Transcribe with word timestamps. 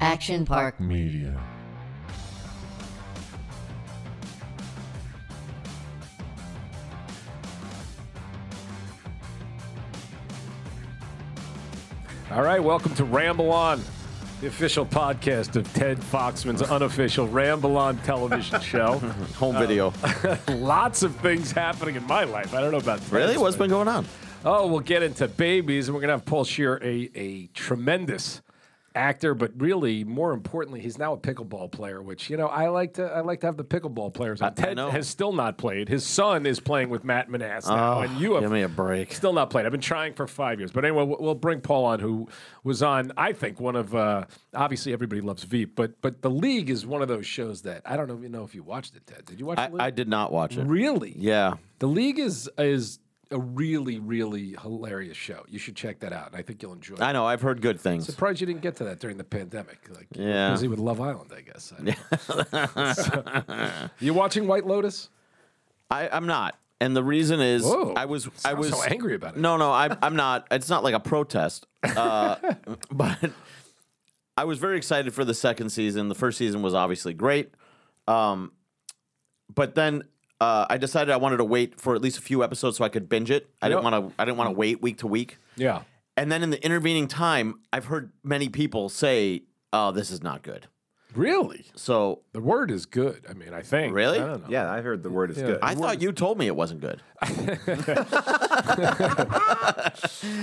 Action 0.00 0.44
Park 0.44 0.78
Media. 0.80 1.38
All 12.30 12.42
right, 12.42 12.62
welcome 12.62 12.94
to 12.96 13.04
Ramble 13.04 13.50
On, 13.50 13.80
the 14.40 14.46
official 14.48 14.84
podcast 14.84 15.56
of 15.56 15.72
Ted 15.72 15.98
Foxman's 15.98 16.60
unofficial 16.62 17.26
Ramble 17.26 17.76
On 17.78 17.96
television 17.98 18.60
show. 18.60 18.98
Home 19.38 19.56
video. 19.56 19.92
Um, 20.48 20.60
lots 20.60 21.02
of 21.02 21.16
things 21.16 21.50
happening 21.50 21.96
in 21.96 22.06
my 22.06 22.24
life. 22.24 22.54
I 22.54 22.60
don't 22.60 22.70
know 22.70 22.78
about 22.78 22.98
Ted's, 23.00 23.12
really? 23.12 23.38
What's 23.38 23.56
but- 23.56 23.64
been 23.64 23.70
going 23.70 23.88
on? 23.88 24.06
Oh, 24.44 24.68
we'll 24.68 24.80
get 24.80 25.02
into 25.02 25.26
babies, 25.26 25.88
and 25.88 25.94
we're 25.96 26.00
going 26.00 26.08
to 26.10 26.14
have 26.14 26.24
Paul 26.24 26.44
Scheer, 26.44 26.76
a, 26.80 27.10
a 27.16 27.46
tremendous 27.48 28.40
actor, 28.94 29.34
but 29.34 29.52
really, 29.56 30.02
more 30.04 30.32
importantly, 30.32 30.80
he's 30.80 30.98
now 30.98 31.12
a 31.12 31.16
pickleball 31.16 31.70
player. 31.70 32.02
Which 32.02 32.30
you 32.30 32.36
know, 32.36 32.46
I 32.46 32.68
like 32.68 32.94
to 32.94 33.04
I 33.04 33.20
like 33.20 33.40
to 33.40 33.46
have 33.46 33.56
the 33.56 33.64
pickleball 33.64 34.12
players. 34.14 34.42
I- 34.42 34.50
Ted 34.50 34.78
has 34.78 35.08
still 35.08 35.32
not 35.32 35.56
played. 35.58 35.88
His 35.88 36.04
son 36.04 36.46
is 36.46 36.58
playing 36.60 36.88
with 36.90 37.04
Matt 37.04 37.28
Manass 37.28 37.68
now, 37.68 37.98
Oh, 37.98 38.00
and 38.00 38.18
you 38.20 38.34
have 38.34 38.42
give 38.42 38.50
me 38.52 38.62
a 38.62 38.68
break. 38.68 39.12
Still 39.12 39.32
not 39.32 39.50
played. 39.50 39.66
I've 39.66 39.72
been 39.72 39.80
trying 39.80 40.14
for 40.14 40.26
five 40.26 40.58
years, 40.58 40.72
but 40.72 40.84
anyway, 40.84 41.04
we'll, 41.04 41.18
we'll 41.20 41.34
bring 41.34 41.60
Paul 41.60 41.84
on, 41.84 42.00
who 42.00 42.28
was 42.64 42.82
on. 42.82 43.12
I 43.16 43.32
think 43.32 43.60
one 43.60 43.76
of 43.76 43.94
uh, 43.94 44.24
obviously 44.54 44.92
everybody 44.92 45.20
loves 45.20 45.44
Veep, 45.44 45.76
but 45.76 46.00
but 46.00 46.22
the 46.22 46.30
League 46.30 46.70
is 46.70 46.84
one 46.86 47.02
of 47.02 47.08
those 47.08 47.26
shows 47.26 47.62
that 47.62 47.82
I 47.84 47.96
don't 47.96 48.10
even 48.10 48.32
know 48.32 48.44
if 48.44 48.54
you 48.54 48.62
watched 48.62 48.96
it. 48.96 49.06
Ted, 49.06 49.24
did 49.24 49.38
you 49.38 49.46
watch? 49.46 49.58
I, 49.58 49.68
the 49.68 49.74
League? 49.74 49.82
I 49.82 49.90
did 49.90 50.08
not 50.08 50.32
watch 50.32 50.56
it. 50.56 50.66
Really? 50.66 51.14
Yeah. 51.16 51.54
The 51.78 51.86
League 51.88 52.18
is 52.18 52.50
is 52.58 52.98
a 53.30 53.38
really 53.38 53.98
really 53.98 54.56
hilarious 54.62 55.16
show. 55.16 55.44
You 55.48 55.58
should 55.58 55.76
check 55.76 56.00
that 56.00 56.12
out. 56.12 56.34
I 56.34 56.42
think 56.42 56.62
you'll 56.62 56.72
enjoy. 56.72 56.94
it. 56.94 57.02
I 57.02 57.12
know. 57.12 57.26
I've 57.26 57.42
heard 57.42 57.60
good 57.60 57.78
things. 57.80 58.06
Surprised 58.06 58.40
you 58.40 58.46
didn't 58.46 58.62
get 58.62 58.76
to 58.76 58.84
that 58.84 59.00
during 59.00 59.16
the 59.18 59.24
pandemic. 59.24 59.78
Like, 59.94 60.06
Yeah. 60.12 60.50
busy 60.52 60.68
with 60.68 60.78
Love 60.78 61.00
Island, 61.00 61.30
I 61.36 61.40
guess. 61.42 61.72
I. 61.78 62.92
So- 62.94 63.88
you 64.00 64.14
watching 64.14 64.46
White 64.46 64.66
Lotus? 64.66 65.10
I, 65.90 66.08
I'm 66.08 66.26
not. 66.26 66.58
And 66.80 66.94
the 66.96 67.02
reason 67.02 67.40
is 67.40 67.64
Whoa. 67.64 67.92
I 67.96 68.04
was 68.04 68.28
I 68.44 68.54
was 68.54 68.70
so 68.70 68.82
angry 68.84 69.14
about 69.14 69.34
it. 69.36 69.40
No, 69.40 69.56
no, 69.56 69.72
I, 69.72 69.96
I'm 70.00 70.14
not. 70.16 70.46
It's 70.50 70.68
not 70.68 70.84
like 70.84 70.94
a 70.94 71.00
protest. 71.00 71.66
Uh, 71.82 72.36
but 72.90 73.18
I 74.36 74.44
was 74.44 74.58
very 74.60 74.76
excited 74.76 75.12
for 75.12 75.24
the 75.24 75.34
second 75.34 75.70
season. 75.70 76.08
The 76.08 76.14
first 76.14 76.38
season 76.38 76.62
was 76.62 76.74
obviously 76.74 77.14
great. 77.14 77.52
Um, 78.06 78.52
but 79.52 79.74
then 79.74 80.04
uh, 80.40 80.66
I 80.70 80.76
decided 80.78 81.12
I 81.12 81.16
wanted 81.16 81.38
to 81.38 81.44
wait 81.44 81.80
for 81.80 81.94
at 81.94 82.00
least 82.02 82.18
a 82.18 82.22
few 82.22 82.44
episodes 82.44 82.76
so 82.78 82.84
I 82.84 82.88
could 82.88 83.08
binge 83.08 83.30
it. 83.30 83.48
I 83.60 83.68
didn't 83.68 83.82
Yep. 83.84 83.92
want 83.92 84.08
to. 84.08 84.14
I 84.20 84.24
didn't 84.24 84.38
want 84.38 84.48
to 84.48 84.54
wait 84.56 84.80
week 84.82 84.98
to 84.98 85.06
week. 85.06 85.38
Yeah. 85.56 85.82
And 86.16 86.30
then 86.32 86.42
in 86.42 86.50
the 86.50 86.64
intervening 86.64 87.06
time, 87.08 87.60
I've 87.72 87.86
heard 87.86 88.12
many 88.24 88.48
people 88.48 88.88
say, 88.88 89.42
"Oh, 89.72 89.92
this 89.92 90.10
is 90.10 90.22
not 90.22 90.42
good." 90.42 90.66
Really? 91.18 91.66
So 91.74 92.20
The 92.32 92.40
word 92.40 92.70
is 92.70 92.86
good. 92.86 93.24
I 93.28 93.32
mean, 93.34 93.52
I 93.52 93.62
think. 93.62 93.92
Really? 93.94 94.20
I 94.20 94.26
don't 94.26 94.42
know. 94.42 94.48
Yeah, 94.48 94.70
I 94.70 94.80
heard 94.80 95.02
the 95.02 95.10
word 95.10 95.30
is 95.32 95.36
good. 95.38 95.58
I 95.62 95.74
thought 95.74 96.00
you 96.00 96.12
told 96.12 96.38
me 96.38 96.46
it 96.46 96.54
wasn't 96.56 96.80
good. 96.80 97.02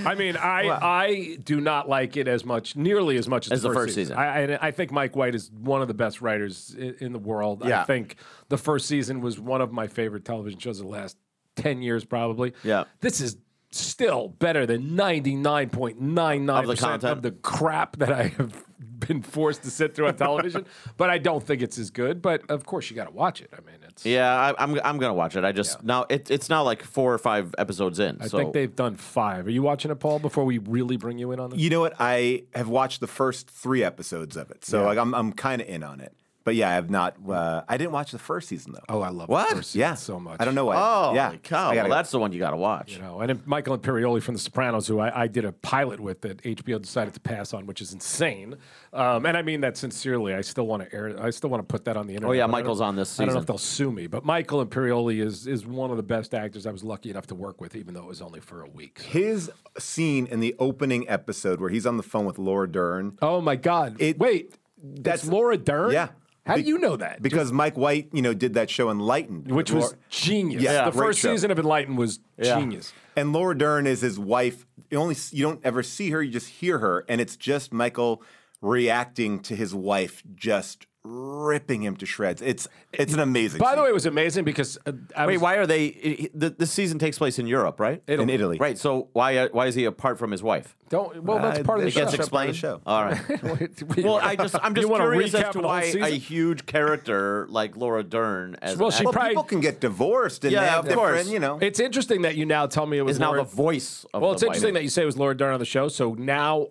I 0.04 0.14
mean, 0.16 0.36
I 0.36 0.68
I 0.70 1.38
do 1.42 1.60
not 1.60 1.88
like 1.88 2.16
it 2.16 2.28
as 2.28 2.44
much, 2.44 2.76
nearly 2.76 3.16
as 3.16 3.28
much 3.28 3.46
as, 3.46 3.52
As 3.52 3.62
the 3.62 3.72
first 3.72 3.94
season. 3.94 4.16
I, 4.16 4.54
I 4.54 4.58
I 4.68 4.70
think 4.70 4.92
Mike 4.92 5.16
White 5.16 5.34
is 5.34 5.50
one 5.50 5.82
of 5.82 5.88
the 5.88 5.94
best 5.94 6.20
writers 6.20 6.74
in, 6.78 6.94
in 7.00 7.12
the 7.12 7.18
world. 7.18 7.62
I 7.64 7.68
Yeah. 7.68 7.84
think 7.84 8.16
the 8.48 8.58
first 8.58 8.86
season 8.86 9.20
was 9.20 9.38
one 9.40 9.60
of 9.60 9.72
my 9.72 9.86
favorite 9.86 10.24
television 10.24 10.58
shows 10.58 10.78
of 10.80 10.86
the 10.86 10.92
last 10.92 11.16
ten 11.56 11.82
years, 11.82 12.04
probably. 12.04 12.52
Yeah. 12.62 12.84
this 13.00 13.20
is 13.20 13.36
still 13.76 14.28
better 14.28 14.66
than 14.66 14.96
ninety 14.96 15.34
nine 15.34 15.70
point 15.70 16.00
nine 16.00 16.46
nine 16.46 16.62
Of 16.64 16.66
the 16.68 16.72
percent 16.74 16.90
content? 17.02 17.12
of 17.12 17.22
the 17.22 17.30
crap 17.32 17.96
that 17.96 18.12
I 18.12 18.24
have 18.28 18.64
been 18.98 19.22
forced 19.22 19.62
to 19.62 19.70
sit 19.70 19.94
through 19.94 20.08
on 20.08 20.16
television. 20.16 20.64
but 20.96 21.10
I 21.10 21.18
don't 21.18 21.44
think 21.44 21.62
it's 21.62 21.78
as 21.78 21.90
good. 21.90 22.22
But 22.22 22.48
of 22.50 22.64
course, 22.64 22.88
you 22.90 22.96
got 22.96 23.04
to 23.04 23.10
watch 23.12 23.40
it. 23.42 23.50
I 23.52 23.60
mean, 23.60 23.76
it's 23.86 24.04
Yeah, 24.06 24.34
I, 24.34 24.62
I'm 24.62 24.78
I'm 24.84 24.98
gonna 24.98 25.14
watch 25.14 25.36
it. 25.36 25.44
I 25.44 25.52
just 25.52 25.78
Yeah. 25.78 25.82
now 25.84 26.06
it, 26.08 26.30
it's 26.30 26.48
now 26.48 26.62
like 26.62 26.82
four 26.82 27.12
or 27.12 27.18
five 27.18 27.54
episodes 27.58 27.98
in. 28.00 28.18
I 28.20 28.28
so 28.28 28.38
think 28.38 28.52
they've 28.54 28.74
done 28.74 28.96
five. 28.96 29.46
Are 29.46 29.50
you 29.50 29.62
watching 29.62 29.90
it, 29.90 29.96
Paul? 29.96 30.18
Before 30.18 30.44
we 30.44 30.58
really 30.58 30.96
bring 30.96 31.18
you 31.18 31.32
in 31.32 31.40
on 31.40 31.50
this? 31.50 31.58
You 31.58 31.70
know 31.70 31.80
what? 31.80 31.94
I 31.98 32.44
have 32.54 32.68
watched 32.68 33.00
the 33.00 33.06
first 33.06 33.50
three 33.50 33.82
episodes 33.84 34.36
of 34.36 34.50
it, 34.50 34.64
so 34.64 34.84
like 34.84 34.98
I'm 34.98 35.14
I'm 35.14 35.32
kind 35.32 35.60
of 35.62 35.68
in 35.68 35.82
on 35.82 36.00
it. 36.00 36.14
But 36.46 36.54
yeah, 36.54 36.70
I 36.70 36.74
have 36.74 36.90
not. 36.90 37.16
Uh, 37.28 37.62
I 37.68 37.76
didn't 37.76 37.90
watch 37.90 38.12
the 38.12 38.20
first 38.20 38.48
season 38.48 38.72
though. 38.72 38.84
Oh, 38.88 39.00
I 39.00 39.08
love 39.08 39.28
What? 39.28 39.48
the 39.50 39.56
first 39.56 39.70
season 39.72 39.80
yeah, 39.80 39.94
so 39.94 40.20
much. 40.20 40.36
I 40.38 40.44
don't 40.44 40.54
know 40.54 40.66
why. 40.66 40.76
Oh, 40.78 41.12
yeah, 41.12 41.34
cow! 41.42 41.74
Well, 41.74 41.88
that's 41.88 42.12
the 42.12 42.20
one 42.20 42.30
you 42.32 42.38
got 42.38 42.52
to 42.52 42.56
watch. 42.56 42.92
You 42.92 43.00
know, 43.02 43.18
and 43.20 43.28
then 43.30 43.42
Michael 43.46 43.76
Imperioli 43.76 44.22
from 44.22 44.34
The 44.34 44.40
Sopranos, 44.40 44.86
who 44.86 45.00
I, 45.00 45.22
I 45.24 45.26
did 45.26 45.44
a 45.44 45.50
pilot 45.50 45.98
with 45.98 46.20
that 46.20 46.40
HBO 46.44 46.80
decided 46.80 47.14
to 47.14 47.20
pass 47.20 47.52
on, 47.52 47.66
which 47.66 47.80
is 47.80 47.92
insane. 47.92 48.54
Um, 48.92 49.26
and 49.26 49.36
I 49.36 49.42
mean 49.42 49.60
that 49.62 49.76
sincerely. 49.76 50.34
I 50.34 50.40
still 50.42 50.68
want 50.68 50.84
to 50.88 50.94
air. 50.94 51.20
I 51.20 51.30
still 51.30 51.50
want 51.50 51.62
to 51.62 51.66
put 51.66 51.84
that 51.86 51.96
on 51.96 52.06
the 52.06 52.14
internet. 52.14 52.30
Oh, 52.30 52.32
yeah, 52.32 52.46
Michael's 52.46 52.80
on 52.80 52.94
this 52.94 53.18
I 53.18 53.24
don't 53.24 53.34
know 53.34 53.40
if 53.40 53.46
they'll 53.46 53.58
sue 53.58 53.90
me, 53.90 54.06
but 54.06 54.24
Michael 54.24 54.64
Imperioli 54.64 55.20
is 55.20 55.48
is 55.48 55.66
one 55.66 55.90
of 55.90 55.96
the 55.96 56.04
best 56.04 56.32
actors 56.32 56.64
I 56.64 56.70
was 56.70 56.84
lucky 56.84 57.10
enough 57.10 57.26
to 57.26 57.34
work 57.34 57.60
with, 57.60 57.74
even 57.74 57.92
though 57.94 58.02
it 58.04 58.08
was 58.08 58.22
only 58.22 58.38
for 58.38 58.62
a 58.62 58.68
week. 58.68 59.00
So- 59.00 59.08
His 59.08 59.50
scene 59.80 60.26
in 60.26 60.38
the 60.38 60.54
opening 60.60 61.08
episode 61.08 61.60
where 61.60 61.70
he's 61.70 61.86
on 61.86 61.96
the 61.96 62.04
phone 62.04 62.24
with 62.24 62.38
Laura 62.38 62.70
Dern. 62.70 63.18
Oh 63.20 63.40
my 63.40 63.56
God! 63.56 63.96
It- 63.98 64.16
Wait, 64.20 64.52
that's 64.80 65.22
that's- 65.24 65.26
Laura 65.28 65.56
Dern. 65.56 65.90
Yeah. 65.90 66.10
How 66.46 66.54
do 66.56 66.62
you 66.62 66.78
know 66.78 66.96
that? 66.96 67.20
Because 67.20 67.50
Mike 67.52 67.76
White, 67.76 68.08
you 68.12 68.22
know, 68.22 68.32
did 68.32 68.54
that 68.54 68.70
show 68.70 68.88
Enlightened, 68.90 69.50
which 69.50 69.70
was 69.72 69.84
Laura- 69.86 69.96
genius. 70.10 70.62
Yeah, 70.62 70.84
the 70.84 70.90
great 70.92 71.06
first 71.08 71.18
show. 71.18 71.32
season 71.34 71.50
of 71.50 71.58
Enlightened 71.58 71.98
was 71.98 72.20
Yeah. 72.38 72.58
genius. 72.60 72.92
And 73.16 73.32
Laura 73.32 73.56
Dern 73.58 73.86
is 73.86 74.00
his 74.00 74.18
wife. 74.18 74.64
You 74.90 74.98
only 74.98 75.16
you 75.32 75.42
don't 75.42 75.60
ever 75.64 75.82
see 75.82 76.10
her; 76.10 76.22
you 76.22 76.30
just 76.30 76.48
hear 76.48 76.78
her, 76.78 77.04
and 77.08 77.20
it's 77.20 77.36
just 77.36 77.72
Michael 77.72 78.22
reacting 78.62 79.40
to 79.40 79.56
his 79.56 79.74
wife 79.74 80.22
just 80.34 80.86
ripping 81.06 81.82
him 81.82 81.96
to 81.96 82.06
shreds. 82.06 82.42
It's 82.42 82.66
it's 82.92 83.12
an 83.14 83.20
amazing. 83.20 83.58
Show. 83.58 83.64
By 83.64 83.74
the 83.76 83.82
way, 83.82 83.88
it 83.88 83.94
was 83.94 84.06
amazing 84.06 84.44
because 84.44 84.78
uh, 84.86 84.92
I 85.16 85.26
Wait, 85.26 85.34
was, 85.34 85.42
why 85.42 85.54
are 85.56 85.66
they? 85.66 85.84
i- 85.86 86.22
i- 86.24 86.30
the, 86.34 86.50
the 86.50 86.66
season 86.66 86.98
takes 86.98 87.18
place 87.18 87.38
in 87.38 87.46
Europe, 87.46 87.78
right? 87.80 88.02
in 88.08 88.28
Italy, 88.30 88.58
Right. 88.58 88.76
So 88.78 89.08
why 89.12 89.36
uh, 89.36 89.48
why 89.52 89.66
is 89.66 89.74
he 89.74 89.84
apart 89.84 90.18
from 90.18 90.30
his 90.32 90.42
wife? 90.42 90.76
Don't. 90.88 91.22
Well, 91.24 91.40
that's 91.40 91.58
Uh, 91.60 91.62
part 91.64 91.78
of 91.78 91.82
the 91.82 91.88
it 91.88 91.92
show. 91.92 92.00
gets 92.00 92.14
explained? 92.14 92.48
Part 92.48 92.54
the 92.54 92.58
show. 92.58 92.80
All 92.86 93.04
right. 93.04 93.96
Well, 94.04 94.16
I 94.16 94.36
just 94.36 94.54
I'm 94.62 94.74
just 94.76 94.88
wanna 94.88 95.04
curious 95.04 95.34
as 95.34 95.52
to 95.52 95.52
the 95.52 95.68
whole 95.68 95.68
why 95.68 95.82
a 95.82 96.08
huge 96.10 96.66
character 96.66 97.46
like 97.48 97.76
Laura 97.76 98.02
Dern 98.02 98.56
as 98.62 98.76
Well, 98.76 98.90
she 98.90 98.96
actor 98.98 99.04
Well, 99.06 99.12
probably- 99.12 99.30
people 99.30 99.42
can 99.44 99.60
get 99.60 99.80
divorced, 99.80 100.44
and 100.44 100.52
Yeah, 100.52 100.60
they 100.60 100.66
have 100.68 100.86
of 100.86 100.94
course. 100.94 101.10
different, 101.18 101.30
you 101.32 101.38
know. 101.40 101.58
It's 101.60 101.80
interesting 101.80 102.22
that 102.22 102.36
you 102.36 102.46
now 102.46 102.66
tell 102.66 102.86
me 102.86 102.98
it 102.98 103.02
was 103.02 103.16
is 103.16 103.20
now 103.20 103.34
the 103.34 103.42
voice 103.42 104.04
of 104.14 104.22
Well, 104.22 104.30
the 104.30 104.34
it's 104.34 104.42
interesting 104.42 104.68
wife. 104.68 104.74
that 104.74 104.82
you 104.84 104.88
say 104.90 105.02
it 105.02 105.06
was 105.06 105.16
Laura 105.16 105.36
Dern 105.36 105.52
on 105.54 105.58
the 105.58 105.64
show. 105.64 105.88
So 105.88 106.14
now 106.14 106.68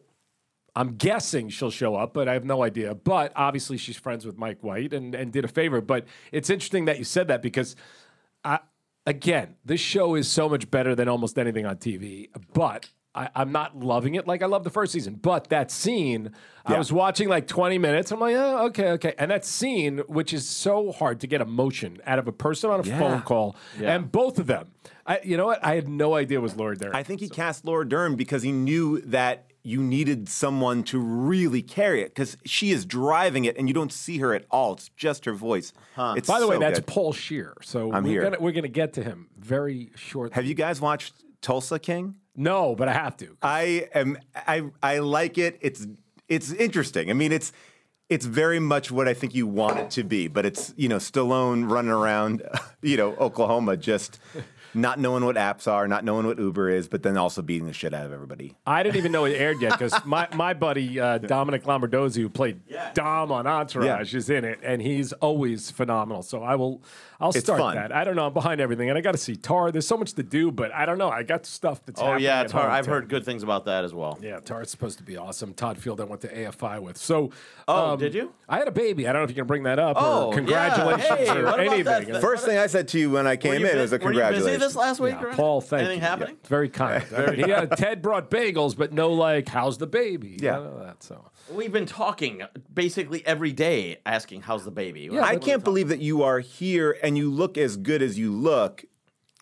I'm 0.76 0.96
guessing 0.96 1.50
she'll 1.50 1.72
show 1.72 1.96
up, 1.96 2.14
but 2.14 2.28
I 2.28 2.34
have 2.34 2.44
no 2.44 2.64
idea. 2.64 2.94
But 2.94 3.32
obviously, 3.36 3.78
she's 3.78 3.98
friends 3.98 4.26
with 4.26 4.38
Mike 4.38 4.62
White 4.62 4.94
and, 4.94 5.16
and 5.16 5.32
did 5.32 5.46
a 5.46 5.48
favor. 5.48 5.82
But 5.82 6.06
it's 6.32 6.50
interesting 6.50 6.86
that 6.86 6.98
you 6.98 7.06
said 7.06 7.30
that 7.30 7.42
because, 7.42 7.76
I, 8.44 8.60
again, 9.06 9.56
this 9.64 9.80
show 9.80 10.16
is 10.16 10.30
so 10.30 10.50
much 10.50 10.70
better 10.70 10.94
than 10.94 11.08
almost 11.08 11.40
anything 11.40 11.66
on 11.66 11.78
TV. 11.78 12.28
But 12.54 12.90
I, 13.16 13.30
I'm 13.34 13.52
not 13.54 13.80
loving 13.80 14.16
it 14.16 14.28
like 14.28 14.44
I 14.44 14.48
love 14.48 14.66
the 14.66 14.70
first 14.70 14.92
season. 14.92 15.16
But 15.16 15.48
that 15.50 15.72
scene, 15.72 16.32
I 16.66 16.78
was 16.78 16.92
watching 16.92 17.30
like 17.30 17.48
20 17.48 17.78
minutes. 17.78 18.12
I'm 18.12 18.20
like, 18.20 18.36
oh, 18.36 18.66
okay, 18.66 18.90
okay. 18.92 19.14
And 19.18 19.32
that 19.32 19.46
scene, 19.46 20.00
which 20.08 20.34
is 20.34 20.48
so 20.48 20.92
hard 20.92 21.22
to 21.22 21.28
get 21.28 21.40
emotion 21.40 22.00
out 22.06 22.20
of 22.20 22.28
a 22.28 22.34
person 22.34 22.70
on 22.70 22.82
a 22.82 22.84
phone 22.84 23.22
call, 23.22 23.56
and 23.82 24.12
both 24.12 24.40
of 24.40 24.48
them. 24.48 24.72
I, 25.08 25.22
you 25.24 25.38
know 25.38 25.46
what? 25.46 25.64
I 25.64 25.76
had 25.76 25.88
no 25.88 26.16
idea 26.16 26.40
it 26.40 26.42
was 26.42 26.58
Laura 26.58 26.76
Dern. 26.76 26.96
I 26.96 27.04
think 27.04 27.22
he 27.22 27.30
cast 27.30 27.64
Laura 27.64 27.88
Dern 27.88 28.16
because 28.16 28.42
he 28.42 28.52
knew 28.52 29.00
that 29.02 29.46
you 29.66 29.82
needed 29.82 30.30
someone 30.30 30.84
to 30.84 31.00
really 31.00 31.62
carry 31.62 32.02
it 32.02 32.10
because 32.10 32.38
she 32.46 32.72
is 32.72 32.86
driving 32.86 33.46
it 33.46 33.58
and 33.58 33.68
you 33.68 33.74
don't 33.74 33.92
see 33.92 34.20
her 34.20 34.34
at 34.34 34.46
all. 34.52 34.74
It's 34.74 34.90
just 34.96 35.26
her 35.26 35.34
voice. 35.34 35.74
It's 35.98 36.28
By 36.28 36.40
the 36.40 36.48
way, 36.48 36.60
that's 36.60 36.80
good. 36.80 36.88
Paul 36.88 37.14
Scheer. 37.14 37.56
So 37.62 37.92
I'm 37.92 38.04
we're 38.04 38.10
here. 38.10 38.22
Gonna, 38.24 38.40
we're 38.40 38.52
going 38.52 38.64
to 38.64 38.70
get 38.70 38.94
to 38.94 39.04
him 39.04 39.28
very 39.38 39.92
shortly. 39.96 40.36
Have 40.36 40.46
you 40.46 40.54
guys 40.54 40.80
watched 40.80 41.14
Tulsa 41.42 41.80
King? 41.80 42.16
No, 42.36 42.76
but 42.76 42.88
I 42.88 42.94
have 42.94 43.18
to. 43.18 43.38
I 43.42 43.88
am. 43.94 44.18
I 44.36 44.64
I 44.84 45.00
like 45.00 45.38
it. 45.38 45.58
It's 45.62 45.88
it's 46.28 46.52
interesting. 46.52 47.10
I 47.10 47.14
mean, 47.14 47.32
it's 47.32 47.52
it's 48.10 48.26
very 48.26 48.60
much 48.60 48.92
what 48.92 49.08
I 49.08 49.14
think 49.14 49.34
you 49.34 49.48
want 49.48 49.80
it 49.80 49.90
to 49.92 50.04
be, 50.04 50.28
but 50.28 50.46
it's 50.46 50.74
you 50.78 50.90
know 50.90 50.98
Stallone 50.98 51.70
running 51.70 51.92
around, 51.92 52.44
you 52.82 52.98
know 52.98 53.16
Oklahoma, 53.16 53.78
just 53.78 54.20
not 54.76 55.00
knowing 55.00 55.24
what 55.26 55.36
apps 55.36 55.72
are, 55.72 55.88
not 55.88 56.04
knowing 56.04 56.26
what 56.28 56.38
Uber 56.38 56.70
is, 56.70 56.88
but 56.88 57.02
then 57.04 57.18
also 57.18 57.42
beating 57.42 57.68
the 57.68 57.74
shit 57.74 57.94
out 57.94 58.06
of 58.06 58.12
everybody. 58.12 58.56
I 58.66 58.84
didn't 58.84 58.98
even 58.98 59.12
know 59.12 59.26
it 59.26 59.32
aired 59.34 59.62
yet 59.62 59.72
because 59.72 59.94
my, 60.06 60.28
my 60.36 60.54
buddy 60.54 61.00
uh, 61.00 61.18
Dominic 61.20 61.64
Lombardozzi, 61.64 62.18
who 62.18 62.30
played 62.30 62.60
Dom 62.94 63.32
on 63.32 63.48
Entourage, 63.48 64.14
Yeah. 64.14 64.18
is 64.18 64.30
in 64.30 64.44
it, 64.46 64.60
and 64.64 64.82
he's 64.82 65.14
always 65.14 65.72
phenomenal. 65.72 66.22
So 66.24 66.44
I 66.44 66.56
will, 66.56 66.82
I'll 67.20 67.30
It's 67.30 67.40
start 67.40 67.60
fun. 67.60 67.76
that. 67.76 67.92
I 67.92 68.04
don't 68.04 68.16
know. 68.16 68.28
I'm 68.28 68.34
behind 68.34 68.60
everything, 68.62 68.90
and 68.90 68.98
I 68.98 69.02
got 69.02 69.14
to 69.14 69.18
see 69.18 69.36
Tar. 69.36 69.72
There's 69.72 69.88
so 69.88 69.98
much 69.98 70.14
to 70.14 70.24
do, 70.24 70.52
but 70.52 70.74
I 70.74 70.86
don't 70.86 70.98
know. 70.98 71.10
I 71.10 71.24
got 71.24 71.46
stuff 71.46 71.86
that's. 71.86 72.02
Oh 72.02 72.06
happening 72.06 72.24
yeah, 72.26 72.42
at 72.42 72.50
Tar. 72.50 72.70
I've 72.70 72.86
too. 72.86 72.92
heard 72.92 73.08
good 73.10 73.24
things 73.24 73.42
about 73.44 73.66
that 73.66 73.86
as 73.86 73.94
well. 73.94 74.20
Yeah, 74.22 74.40
Tar's 74.42 74.70
supposed 74.70 74.98
to 74.98 75.04
be 75.04 75.16
awesome. 75.18 75.54
Todd 75.54 75.78
Field, 75.78 76.02
I 76.02 76.04
went 76.04 76.22
to 76.22 76.28
AFI 76.28 76.82
with. 76.82 76.98
So, 76.98 77.32
Oh, 77.68 77.96
did 77.96 78.14
you? 78.14 78.34
I 78.50 78.58
had 78.58 78.68
a 78.68 78.72
baby. 78.72 79.08
I 79.08 79.14
don't 79.14 79.22
know 79.22 79.24
if 79.24 79.30
you 79.30 79.36
can 79.36 79.48
bring 79.48 79.64
that 79.64 79.80
up 79.80 79.96
Oh, 80.00 80.28
or 80.28 80.30
yeah. 80.32 80.36
congratulations 80.36 81.08
Hey, 81.30 81.30
or 81.42 81.60
anything. 81.60 82.12
that? 82.14 82.22
First 82.22 82.46
thing 82.46 82.58
I 82.58 82.68
said 82.68 82.88
to 82.90 83.00
you 83.00 83.12
when 83.12 83.26
I 83.28 83.38
came 83.38 83.56
in 83.66 83.72
bu- 83.72 83.78
was 83.80 83.94
a 83.94 83.98
were 83.98 84.12
you 84.14 84.20
busy 84.20 84.22
congratulations. 84.22 84.65
This 84.66 84.76
last 84.76 85.00
week? 85.00 85.16
Yeah, 85.20 85.34
Paul, 85.36 85.62
thank 85.62 85.82
anything 85.82 86.00
you. 86.00 86.06
happening? 86.06 86.38
Yeah, 86.42 86.48
very 86.50 86.70
kind. 86.70 87.04
He 87.36 87.44
uh, 87.44 87.62
had- 87.62 87.78
Ted 87.78 88.02
brought 88.02 88.30
bagels, 88.30 88.76
but 88.76 88.92
no 88.94 89.12
like, 89.12 89.48
how's 89.48 89.78
the 89.78 89.88
baby? 89.88 90.38
Yeah. 90.42 90.54
None 90.54 90.80
that. 90.80 91.04
So 91.04 91.30
We've 91.52 91.72
been 91.72 91.86
talking 91.86 92.42
basically 92.74 93.26
every 93.26 93.52
day, 93.52 94.00
asking 94.06 94.42
how's 94.42 94.66
the 94.66 94.72
baby. 94.72 95.10
Yeah, 95.12 95.22
I 95.24 95.36
can't 95.38 95.64
believe 95.64 95.90
that 95.90 96.00
you 96.00 96.24
are 96.24 96.40
here 96.40 96.98
and 97.04 97.18
you 97.18 97.30
look 97.30 97.58
as 97.58 97.78
good 97.78 98.02
as 98.02 98.18
you 98.18 98.32
look 98.32 98.84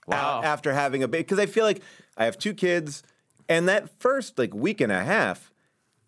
Wow. 0.08 0.42
after 0.44 0.74
having 0.74 1.02
a 1.04 1.08
baby. 1.08 1.24
Because 1.24 1.40
I 1.40 1.46
feel 1.46 1.64
like 1.64 1.81
I 2.18 2.26
have 2.26 2.38
two 2.38 2.54
kids, 2.54 3.04
and 3.48 3.69
that 3.69 3.90
first 4.02 4.38
like 4.38 4.54
week 4.54 4.81
and 4.81 4.92
a 4.92 5.02
half, 5.04 5.53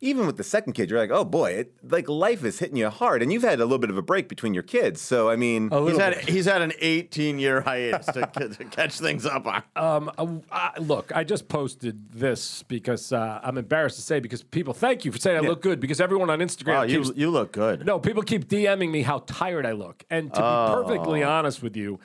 even 0.06 0.28
with 0.28 0.38
the 0.38 0.44
second 0.44 0.74
kid, 0.74 0.90
you're 0.90 1.00
like, 1.00 1.10
oh 1.10 1.26
boy, 1.26 1.52
it, 1.52 1.74
like 1.92 2.08
life 2.08 2.44
is 2.46 2.60
hitting 2.60 2.78
you 2.78 2.90
hard, 2.90 3.24
and 3.24 3.34
you've 3.34 3.42
had 3.44 3.60
a 3.60 3.66
little 3.66 3.80
bit 3.80 3.90
of 3.90 3.98
a 3.98 4.02
break 4.04 4.30
between 4.30 4.54
your 4.54 4.62
kids. 4.64 5.02
So 5.02 5.30
I 5.30 5.36
mean, 5.36 5.70
a 5.72 5.84
He's 5.90 5.98
had 5.98 6.14
bit. 6.14 6.30
he's 6.30 6.46
had 6.46 6.62
an 6.62 6.74
18 6.80 7.40
year 7.40 7.62
hiatus 7.62 8.06
to, 8.08 8.28
to 8.50 8.66
catch 8.66 9.00
things 9.00 9.26
up 9.26 9.48
on. 9.48 9.64
Um, 9.76 10.12
uh, 10.18 10.28
I- 10.52 10.80
look, 10.80 11.12
I 11.16 11.24
just 11.24 11.48
posted 11.48 12.12
this 12.12 12.64
because 12.64 13.12
uh, 13.12 13.40
I'm 13.44 13.58
embarrassed 13.58 13.96
to 13.96 14.04
say 14.04 14.20
because 14.20 14.44
people 14.44 14.74
thank 14.74 15.06
you 15.06 15.12
for 15.12 15.18
saying 15.18 15.38
I 15.38 15.48
look 15.48 15.62
good 15.64 15.80
because 15.80 16.00
everyone 16.00 16.30
on 16.30 16.40
Instagram 16.40 16.68
Wow, 16.76 16.84
you 16.84 17.04
keeps 17.04 17.18
you 17.18 17.30
look 17.32 17.52
good. 17.52 17.86
No, 17.86 18.00
people 18.00 18.22
keep 18.22 18.48
DMing 18.48 18.92
me 18.92 19.02
how 19.02 19.24
tired 19.26 19.66
I 19.66 19.72
look. 19.72 20.04
And 20.12 20.32
to 20.34 20.40
be 20.40 20.84
perfectly 20.84 21.24
honest 21.24 21.64
with 21.64 21.76
you, 21.76 22.00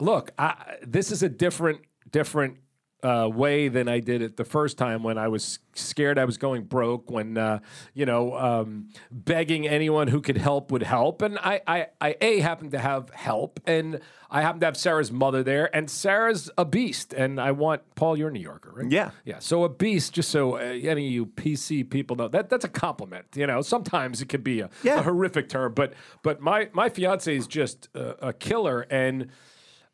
look, 0.00 0.32
I, 0.38 0.76
this 0.82 1.12
is 1.12 1.22
a 1.22 1.28
different, 1.28 1.80
different 2.10 2.56
uh, 3.02 3.28
way 3.32 3.68
than 3.68 3.88
I 3.88 4.00
did 4.00 4.22
it 4.22 4.36
the 4.36 4.44
first 4.44 4.76
time 4.76 5.02
when 5.04 5.18
I 5.18 5.28
was 5.28 5.60
scared 5.74 6.18
I 6.18 6.24
was 6.24 6.36
going 6.36 6.64
broke, 6.64 7.10
when, 7.10 7.38
uh, 7.38 7.60
you 7.94 8.04
know, 8.06 8.36
um, 8.36 8.88
begging 9.12 9.68
anyone 9.68 10.08
who 10.08 10.20
could 10.20 10.36
help 10.36 10.72
would 10.72 10.82
help. 10.82 11.22
And 11.22 11.38
I, 11.38 11.60
I, 11.66 11.86
I, 12.00 12.16
A, 12.20 12.40
happened 12.40 12.72
to 12.72 12.78
have 12.80 13.10
help, 13.10 13.60
and 13.66 14.00
I 14.30 14.42
happened 14.42 14.62
to 14.62 14.66
have 14.66 14.76
Sarah's 14.76 15.12
mother 15.12 15.44
there, 15.44 15.74
and 15.74 15.88
Sarah's 15.88 16.50
a 16.58 16.64
beast. 16.64 17.12
And 17.12 17.40
I 17.40 17.52
want, 17.52 17.82
Paul, 17.94 18.18
you're 18.18 18.30
a 18.30 18.32
New 18.32 18.40
Yorker, 18.40 18.72
right? 18.74 18.90
Yeah. 18.90 19.10
Yeah. 19.24 19.38
So 19.38 19.62
a 19.62 19.68
beast, 19.68 20.12
just 20.12 20.30
so 20.30 20.56
uh, 20.56 20.58
any 20.60 21.06
of 21.06 21.12
you 21.12 21.26
PC 21.26 21.88
people 21.88 22.16
know, 22.16 22.26
that 22.28 22.50
that's 22.50 22.64
a 22.64 22.68
compliment. 22.68 23.26
You 23.36 23.46
know, 23.46 23.62
sometimes 23.62 24.20
it 24.20 24.28
could 24.28 24.42
be 24.42 24.58
a, 24.60 24.70
Yeah. 24.82 24.98
a 24.98 25.02
horrific 25.02 25.48
term, 25.48 25.72
but 25.74 25.92
but 26.24 26.40
my 26.40 26.68
my 26.72 26.88
fiance 26.88 27.34
is 27.34 27.46
just 27.46 27.88
a, 27.94 28.28
a 28.28 28.32
killer, 28.32 28.80
and 28.90 29.28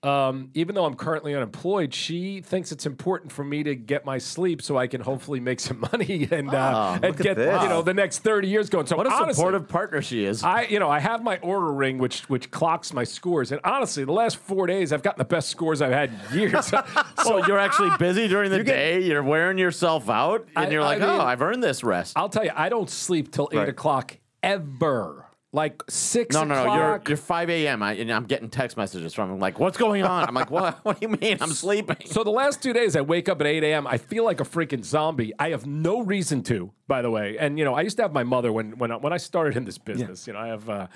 um, 0.05 0.51
even 0.55 0.75
though 0.75 0.85
I'm 0.85 0.95
currently 0.95 1.35
unemployed, 1.35 1.95
she 1.95 2.41
thinks 2.43 2.71
it's 2.73 2.87
important 2.87 3.33
for 3.33 3.43
me 3.43 3.63
to 3.63 3.75
get 3.75 4.05
my 4.05 4.19
sleep 4.19 4.61
so 4.63 4.77
I 4.77 4.87
can 4.87 5.01
hopefully 5.01 5.41
make 5.41 5.61
some 5.61 5.81
money 5.93 6.29
and 6.31 6.53
uh, 6.55 6.99
and 7.03 7.17
get 7.17 7.37
this. 7.37 7.63
you 7.63 7.69
know 7.69 7.83
the 7.83 7.95
next 7.95 8.19
30 8.21 8.49
years 8.49 8.69
going. 8.69 8.87
So 8.87 8.97
What 8.97 9.07
a 9.07 9.11
honestly, 9.11 9.35
supportive 9.35 9.69
partner 9.69 10.03
she 10.03 10.25
is. 10.25 10.43
I, 10.43 10.63
you 10.63 10.79
know, 10.79 10.91
I 10.91 10.99
have 11.01 11.23
my 11.23 11.39
Oura 11.39 11.77
ring, 11.77 11.99
which 11.99 12.29
which 12.29 12.51
clocks 12.51 12.93
my 12.93 13.05
scores, 13.05 13.51
and 13.53 13.61
honestly, 13.65 14.05
the 14.05 14.13
last 14.13 14.37
four 14.37 14.67
days 14.67 14.93
I've 14.93 15.03
gotten 15.03 15.19
the 15.19 15.25
best 15.25 15.49
scores 15.49 15.81
I've 15.81 15.93
had 15.93 16.11
in 16.33 16.39
years. 16.39 16.67
so 17.25 17.47
you're 17.47 17.59
actually 17.59 17.91
busy 17.99 18.29
during 18.29 18.51
the 18.51 18.63
day. 18.63 19.03
You're 19.03 19.23
wearing 19.23 19.59
yourself 19.59 20.11
out, 20.11 20.47
and 20.57 20.67
I- 20.67 20.71
you're 20.71 20.83
I 20.83 20.87
like, 20.87 21.01
mean- 21.01 21.09
"Oh, 21.09 21.21
I've 21.21 21.41
earned 21.43 21.63
this 21.63 21.83
rest." 21.83 22.13
I'll 22.17 22.29
tell 22.29 22.45
you, 22.45 22.53
I 22.55 22.69
don't 22.69 22.91
sleep 22.91 23.33
till 23.33 23.49
eight 23.53 23.57
Right. 23.59 23.69
o'clock 23.69 24.17
ever. 24.43 25.24
Like 25.55 25.85
six 25.89 26.35
No, 26.35 26.43
no, 26.43 26.65
no. 26.65 26.75
You're 26.75 27.03
you're 27.07 27.17
5 27.17 27.49
a.m. 27.49 27.81
I, 27.81 27.93
and 27.93 28.11
I'm 28.11 28.25
getting 28.25 28.51
text 28.51 28.77
messages 28.77 29.15
from 29.15 29.31
him 29.31 29.39
like, 29.39 29.61
"What's 29.61 29.77
going 29.77 30.03
on?" 30.03 30.25
I'm 30.25 30.35
like, 30.35 30.51
"What? 30.51 30.81
What 30.85 30.99
do 30.99 31.07
you 31.09 31.17
mean? 31.17 31.39
I'm 31.41 31.53
sleeping." 31.53 31.97
So 32.07 32.25
the 32.25 32.31
last 32.31 32.61
two 32.61 32.73
days, 32.73 32.97
I 32.97 33.03
wake 33.03 33.29
up 33.29 33.41
at 33.41 33.47
8 33.47 33.63
a.m. 33.63 33.87
I 33.87 33.99
feel 33.99 34.25
like 34.25 34.41
a 34.41 34.45
freaking 34.45 34.85
zombie. 34.85 35.33
I 35.39 35.51
have 35.51 35.65
no 35.65 36.01
reason 36.03 36.43
to, 36.45 36.73
by 36.89 37.03
the 37.03 37.11
way. 37.11 37.39
And 37.39 37.57
you 37.57 37.65
know, 37.65 37.73
I 37.73 37.83
used 37.83 37.97
to 37.99 38.03
have 38.03 38.13
my 38.13 38.25
mother 38.25 38.53
when 38.53 38.79
when 38.79 38.91
I, 38.91 38.97
when 38.97 39.13
I 39.13 39.17
started 39.17 39.57
in 39.57 39.65
this 39.65 39.79
business. 39.79 40.27
You 40.27 40.33
know, 40.33 40.41
I 40.41 40.49
have. 40.49 40.69
Uh, 40.69 40.87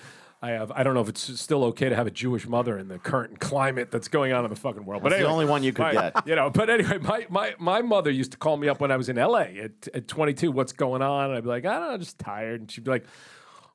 I 0.42 0.50
have. 0.50 0.72
I 0.72 0.82
don't 0.82 0.94
know 0.94 1.02
if 1.02 1.08
it's 1.08 1.40
still 1.40 1.62
okay 1.66 1.88
to 1.88 1.94
have 1.94 2.08
a 2.08 2.12
Jewish 2.12 2.48
mother 2.48 2.78
in 2.78 2.88
the 2.88 2.98
current 2.98 3.38
climate 3.38 3.92
that's 3.92 4.08
going 4.08 4.32
on 4.32 4.44
in 4.44 4.50
the 4.50 4.56
fucking 4.56 4.84
world. 4.84 5.04
But 5.04 5.10
the 5.10 5.16
anyway, 5.18 5.30
only 5.30 5.46
one 5.46 5.62
you 5.62 5.72
could 5.72 5.82
my- 5.82 5.92
get. 5.92 6.26
You 6.26 6.34
know. 6.34 6.50
But 6.50 6.68
anyway, 6.68 6.98
my, 6.98 7.26
my 7.28 7.54
my 7.60 7.80
mother 7.82 8.10
used 8.10 8.32
to 8.32 8.38
call 8.38 8.56
me 8.56 8.68
up 8.68 8.80
when 8.80 8.90
I 8.90 8.96
was 8.96 9.08
in 9.08 9.18
L.A. 9.18 9.60
at, 9.60 9.88
at 9.94 10.08
22. 10.08 10.50
What's 10.50 10.72
going 10.72 11.02
on? 11.02 11.26
And 11.26 11.34
I'd 11.38 11.44
be 11.44 11.48
like, 11.48 11.64
I 11.64 11.78
don't 11.78 11.92
know, 11.92 11.98
just 11.98 12.18
tired. 12.18 12.60
And 12.60 12.68
she'd 12.68 12.82
be 12.82 12.90
like. 12.90 13.06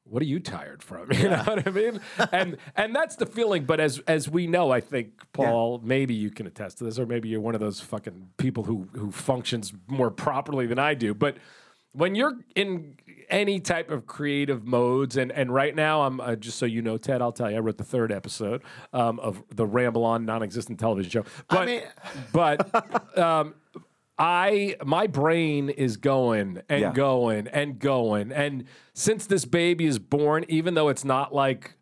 What 0.05 0.21
are 0.21 0.25
you 0.25 0.39
tired 0.39 0.83
from? 0.83 1.11
You 1.13 1.29
know 1.29 1.43
what 1.43 1.65
I 1.67 1.71
mean? 1.71 1.99
And 2.31 2.57
and 2.75 2.95
that's 2.95 3.15
the 3.15 3.25
feeling. 3.25 3.65
But 3.65 3.79
as 3.79 3.99
as 4.07 4.29
we 4.29 4.47
know, 4.47 4.71
I 4.71 4.81
think 4.81 5.13
Paul, 5.31 5.79
maybe 5.83 6.13
you 6.13 6.29
can 6.29 6.45
attest 6.47 6.79
to 6.79 6.83
this, 6.83 6.99
or 6.99 7.05
maybe 7.05 7.29
you're 7.29 7.41
one 7.41 7.55
of 7.55 7.61
those 7.61 7.79
fucking 7.79 8.29
people 8.37 8.63
who 8.63 8.87
who 8.93 9.11
functions 9.11 9.73
more 9.87 10.11
properly 10.11 10.65
than 10.67 10.79
I 10.79 10.93
do. 10.93 11.13
But 11.13 11.37
when 11.93 12.15
you're 12.15 12.33
in 12.55 12.95
any 13.29 13.59
type 13.59 13.89
of 13.91 14.05
creative 14.05 14.65
modes, 14.65 15.15
and 15.15 15.31
and 15.31 15.53
right 15.53 15.75
now 15.75 16.01
I'm 16.01 16.19
uh, 16.19 16.35
just 16.35 16.57
so 16.57 16.65
you 16.65 16.81
know, 16.81 16.97
Ted, 16.97 17.21
I'll 17.21 17.31
tell 17.31 17.49
you, 17.49 17.57
I 17.57 17.59
wrote 17.59 17.77
the 17.77 17.83
third 17.83 18.11
episode 18.11 18.61
um, 18.91 19.19
of 19.19 19.41
the 19.55 19.65
Ramble 19.65 20.03
On 20.03 20.25
non-existent 20.25 20.79
television 20.79 21.11
show. 21.11 21.25
But 21.49 21.65
mean- 21.67 21.83
but 22.33 23.17
um, 23.17 23.53
I 24.17 24.75
my 24.85 25.07
brain 25.07 25.69
is 25.69 25.97
going 25.97 26.61
and 26.69 26.81
Yeah. 26.81 26.91
going 26.93 27.47
and 27.47 27.79
going, 27.79 28.31
and 28.31 28.65
since 28.93 29.25
this 29.25 29.45
baby 29.45 29.85
is 29.85 29.99
born, 29.99 30.45
even 30.49 30.73
though 30.75 30.89
it's 30.89 31.03
not 31.05 31.33
like 31.33 31.77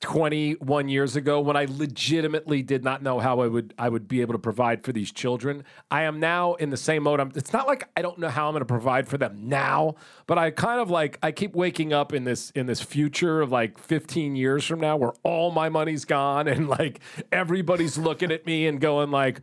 21 0.00 0.88
years 0.88 1.16
ago 1.16 1.40
when 1.40 1.56
I 1.56 1.64
legitimately 1.68 2.62
did 2.62 2.84
not 2.84 3.02
know 3.02 3.20
how 3.20 3.40
I 3.40 3.46
would 3.46 3.72
I 3.78 3.88
would 3.88 4.06
be 4.06 4.20
able 4.20 4.34
to 4.34 4.38
provide 4.38 4.84
for 4.84 4.92
these 4.92 5.10
children. 5.10 5.64
I 5.90 6.02
am 6.02 6.20
now 6.20 6.54
in 6.54 6.68
the 6.70 6.76
same 6.76 7.04
mode. 7.04 7.20
I'm, 7.20 7.32
it's 7.34 7.52
not 7.54 7.66
like 7.66 7.88
I 7.96 8.02
don't 8.02 8.18
know 8.18 8.28
how 8.28 8.48
I'm 8.48 8.52
going 8.52 8.60
to 8.60 8.66
provide 8.66 9.08
for 9.08 9.16
them 9.16 9.48
now, 9.48 9.94
but 10.26 10.36
I 10.36 10.50
kind 10.50 10.80
of 10.80 10.90
like 10.90 11.18
I 11.22 11.32
keep 11.32 11.54
waking 11.54 11.92
up 11.94 12.12
in 12.12 12.24
this 12.24 12.50
in 12.50 12.66
this 12.66 12.82
future 12.82 13.40
of 13.40 13.50
like 13.50 13.78
15 13.78 14.36
years 14.36 14.66
from 14.66 14.80
now 14.80 14.96
where 14.96 15.12
all 15.22 15.50
my 15.52 15.68
money's 15.70 16.04
gone 16.04 16.48
and 16.48 16.68
like 16.68 17.00
everybody's 17.32 17.96
looking 17.96 18.30
at 18.30 18.44
me 18.44 18.66
and 18.66 18.80
going 18.80 19.10
like 19.10 19.40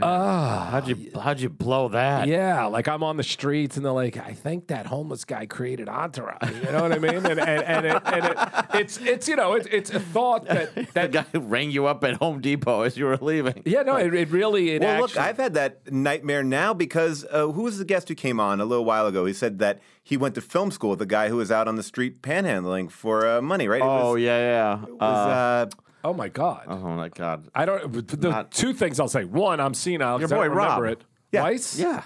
How'd 0.00 0.86
you 0.86 1.10
How'd 1.20 1.40
you 1.40 1.48
blow 1.48 1.88
that? 1.88 2.28
yeah, 2.28 2.66
like 2.66 2.86
I'm 2.88 3.02
on 3.02 3.16
the 3.16 3.22
streets 3.22 3.76
and 3.76 3.84
they're 3.84 3.92
like, 3.92 4.16
I 4.16 4.32
think 4.32 4.68
that 4.68 4.86
homeless 4.86 5.24
guy 5.24 5.46
created 5.46 5.88
Entourage. 5.88 6.38
You 6.64 6.70
know 6.72 6.82
what 6.82 6.92
I 6.92 6.98
mean? 6.98 7.16
And 7.16 7.26
and, 7.26 7.40
and, 7.40 7.86
it, 7.86 8.02
and 8.04 8.24
it, 8.26 8.36
it's 8.74 8.98
it's 8.98 9.26
you 9.28 9.34
know 9.34 9.54
it's 9.54 9.66
it's 9.70 9.90
a 9.90 9.98
thought 9.98 10.44
that 10.46 10.74
The 10.74 10.86
that 10.94 11.12
guy 11.12 11.24
rang 11.34 11.70
you 11.70 11.86
up 11.86 12.04
at 12.04 12.14
Home 12.16 12.40
Depot 12.40 12.82
as 12.82 12.96
you 12.96 13.06
were 13.06 13.16
leaving. 13.16 13.62
yeah 13.64 13.82
no 13.82 13.96
it, 13.96 14.14
it 14.14 14.28
really 14.30 14.70
it 14.70 14.82
Well, 14.82 15.00
look, 15.00 15.16
I've 15.16 15.36
had 15.38 15.54
that 15.54 15.90
nightmare 15.90 16.44
now 16.44 16.74
because 16.74 17.24
uh, 17.30 17.48
who 17.48 17.62
was 17.62 17.78
the 17.78 17.84
guest 17.84 18.08
who 18.08 18.14
came 18.14 18.38
on 18.38 18.60
a 18.60 18.64
little 18.64 18.84
while 18.84 19.06
ago? 19.06 19.24
He 19.24 19.32
said 19.32 19.58
that 19.58 19.80
he 20.02 20.16
went 20.16 20.34
to 20.36 20.40
film 20.40 20.70
school 20.70 20.90
with 20.90 21.02
a 21.02 21.06
guy 21.06 21.28
who 21.28 21.36
was 21.36 21.50
out 21.50 21.66
on 21.66 21.76
the 21.76 21.82
street 21.82 22.22
panhandling 22.22 22.90
for 22.90 23.26
uh, 23.26 23.42
money, 23.42 23.66
right? 23.66 23.80
It 23.80 23.84
Oh 23.84 24.12
was, 24.14 24.22
yeah, 24.22 24.38
yeah. 24.78 24.84
it 24.86 24.92
was, 24.92 25.02
uh, 25.02 25.66
oh 26.08 26.14
my 26.14 26.28
god. 26.28 26.64
oh 26.68 26.76
my 26.78 27.08
God. 27.08 27.48
I 27.54 27.64
don't. 27.64 28.06
The 28.08 28.30
Not- 28.30 28.50
two 28.50 28.72
things 28.72 28.98
I'll 29.00 29.08
say. 29.08 29.24
One, 29.24 29.60
I'm 29.60 29.74
senile. 29.74 30.18
'cause 30.18 30.30
Your 30.30 30.38
I 30.40 30.46
don't 30.46 30.50
boy, 30.54 30.60
remember 30.60 30.82
Rob. 30.84 30.92
it. 30.92 31.04
Yeah. 31.32 31.42
Weiss? 31.42 31.78
Yeah. 31.78 32.02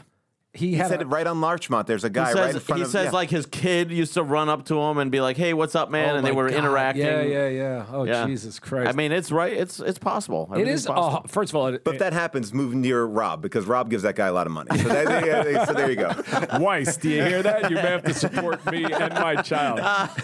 He 0.54 0.68
he 0.68 0.74
had 0.74 0.88
said 0.88 0.98
a- 0.98 1.04
it 1.04 1.06
right 1.06 1.26
on 1.26 1.40
Larchmont. 1.40 1.86
There's 1.86 2.04
a 2.04 2.10
guy 2.10 2.26
says, 2.26 2.34
right 2.36 2.54
in 2.54 2.60
front 2.60 2.78
he 2.80 2.84
of. 2.84 2.90
says 2.90 3.06
yeah. 3.06 3.10
like 3.12 3.30
his 3.30 3.46
kid 3.46 3.90
used 3.90 4.12
to 4.14 4.22
run 4.22 4.50
up 4.50 4.66
to 4.66 4.78
him 4.78 4.98
and 4.98 5.10
be 5.10 5.22
like, 5.22 5.38
"Hey, 5.38 5.54
what's 5.54 5.74
up, 5.74 5.90
man?" 5.90 6.10
Oh 6.14 6.18
and 6.18 6.26
they 6.26 6.32
were 6.32 6.50
God. 6.50 6.58
interacting. 6.58 7.06
Yeah, 7.06 7.22
yeah, 7.22 7.48
yeah. 7.48 7.86
Oh 7.90 8.04
Yeah. 8.04 8.26
Jesus 8.26 8.58
Christ! 8.60 8.90
I 8.90 8.92
mean, 8.92 9.12
it's 9.12 9.32
right. 9.32 9.50
It's 9.54 9.80
it's 9.80 9.98
possible. 9.98 10.48
it 10.50 10.56
Everything's 10.60 10.80
is. 10.80 10.86
possible. 10.88 11.22
Uh, 11.24 11.28
first 11.28 11.52
of 11.52 11.56
all, 11.56 11.68
it, 11.68 11.82
But 11.84 11.94
if 11.94 12.00
that 12.00 12.12
happens, 12.12 12.52
move 12.52 12.74
near 12.74 13.02
Rob 13.04 13.40
because 13.40 13.64
Rob 13.64 13.88
gives 13.88 14.02
that 14.02 14.14
guy 14.14 14.26
a 14.26 14.32
lot 14.34 14.46
of 14.46 14.52
money. 14.52 14.76
So, 14.76 14.88
that, 14.88 15.22
they- 15.44 15.52
they- 15.54 15.64
so 15.64 15.72
there 15.72 15.88
you 15.88 15.96
go. 15.96 16.12
Weiss, 16.60 16.98
do 16.98 17.08
you 17.08 17.24
hear 17.24 17.42
that? 17.42 17.70
You 17.70 17.76
may 17.76 17.82
have 17.82 18.02
to 18.04 18.12
support 18.12 18.70
me 18.70 18.84
and 18.84 19.14
my 19.14 19.36
child. 19.36 19.80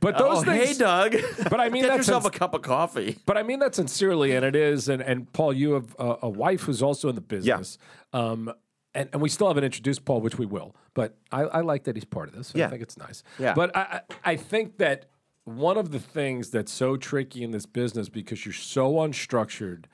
But 0.00 0.16
those 0.18 0.38
oh, 0.38 0.42
things. 0.44 0.68
hey, 0.68 0.74
Doug. 0.78 1.16
But 1.50 1.58
I 1.60 1.68
mean, 1.68 1.82
get 1.82 1.88
that's 1.88 1.98
yourself 2.06 2.22
since- 2.22 2.36
a 2.36 2.38
cup 2.38 2.54
of 2.54 2.62
coffee. 2.62 3.18
But 3.26 3.36
I 3.36 3.42
mean 3.42 3.58
that 3.58 3.74
sincerely, 3.74 4.36
and 4.36 4.44
it 4.44 4.54
is. 4.54 4.88
And, 4.88 5.02
and 5.02 5.32
Paul, 5.32 5.52
you 5.52 5.72
have 5.72 5.96
a, 5.98 6.16
a 6.22 6.28
wife 6.28 6.62
who's 6.62 6.80
also 6.80 7.08
in 7.08 7.16
the 7.16 7.20
business. 7.20 7.76
Um, 8.12 8.52
and, 8.94 9.08
and 9.12 9.20
we 9.20 9.28
still 9.28 9.48
haven't 9.48 9.64
introduced 9.64 10.04
Paul, 10.04 10.20
which 10.20 10.38
we 10.38 10.46
will. 10.46 10.74
But 10.94 11.16
I, 11.32 11.42
I 11.42 11.60
like 11.60 11.84
that 11.84 11.96
he's 11.96 12.04
part 12.04 12.28
of 12.28 12.34
this. 12.34 12.52
Yeah. 12.54 12.66
I 12.66 12.70
think 12.70 12.82
it's 12.82 12.96
nice. 12.96 13.22
Yeah. 13.38 13.54
But 13.54 13.76
I, 13.76 14.02
I 14.24 14.36
think 14.36 14.78
that 14.78 15.06
one 15.44 15.76
of 15.76 15.90
the 15.90 15.98
things 15.98 16.50
that's 16.50 16.72
so 16.72 16.96
tricky 16.96 17.42
in 17.42 17.50
this 17.50 17.66
business 17.66 18.08
because 18.08 18.46
you're 18.46 18.52
so 18.54 18.94
unstructured, 18.94 19.84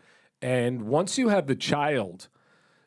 and 0.42 0.83
once 0.83 1.19
you 1.19 1.28
have 1.28 1.47
the 1.47 1.57
child, 1.57 2.28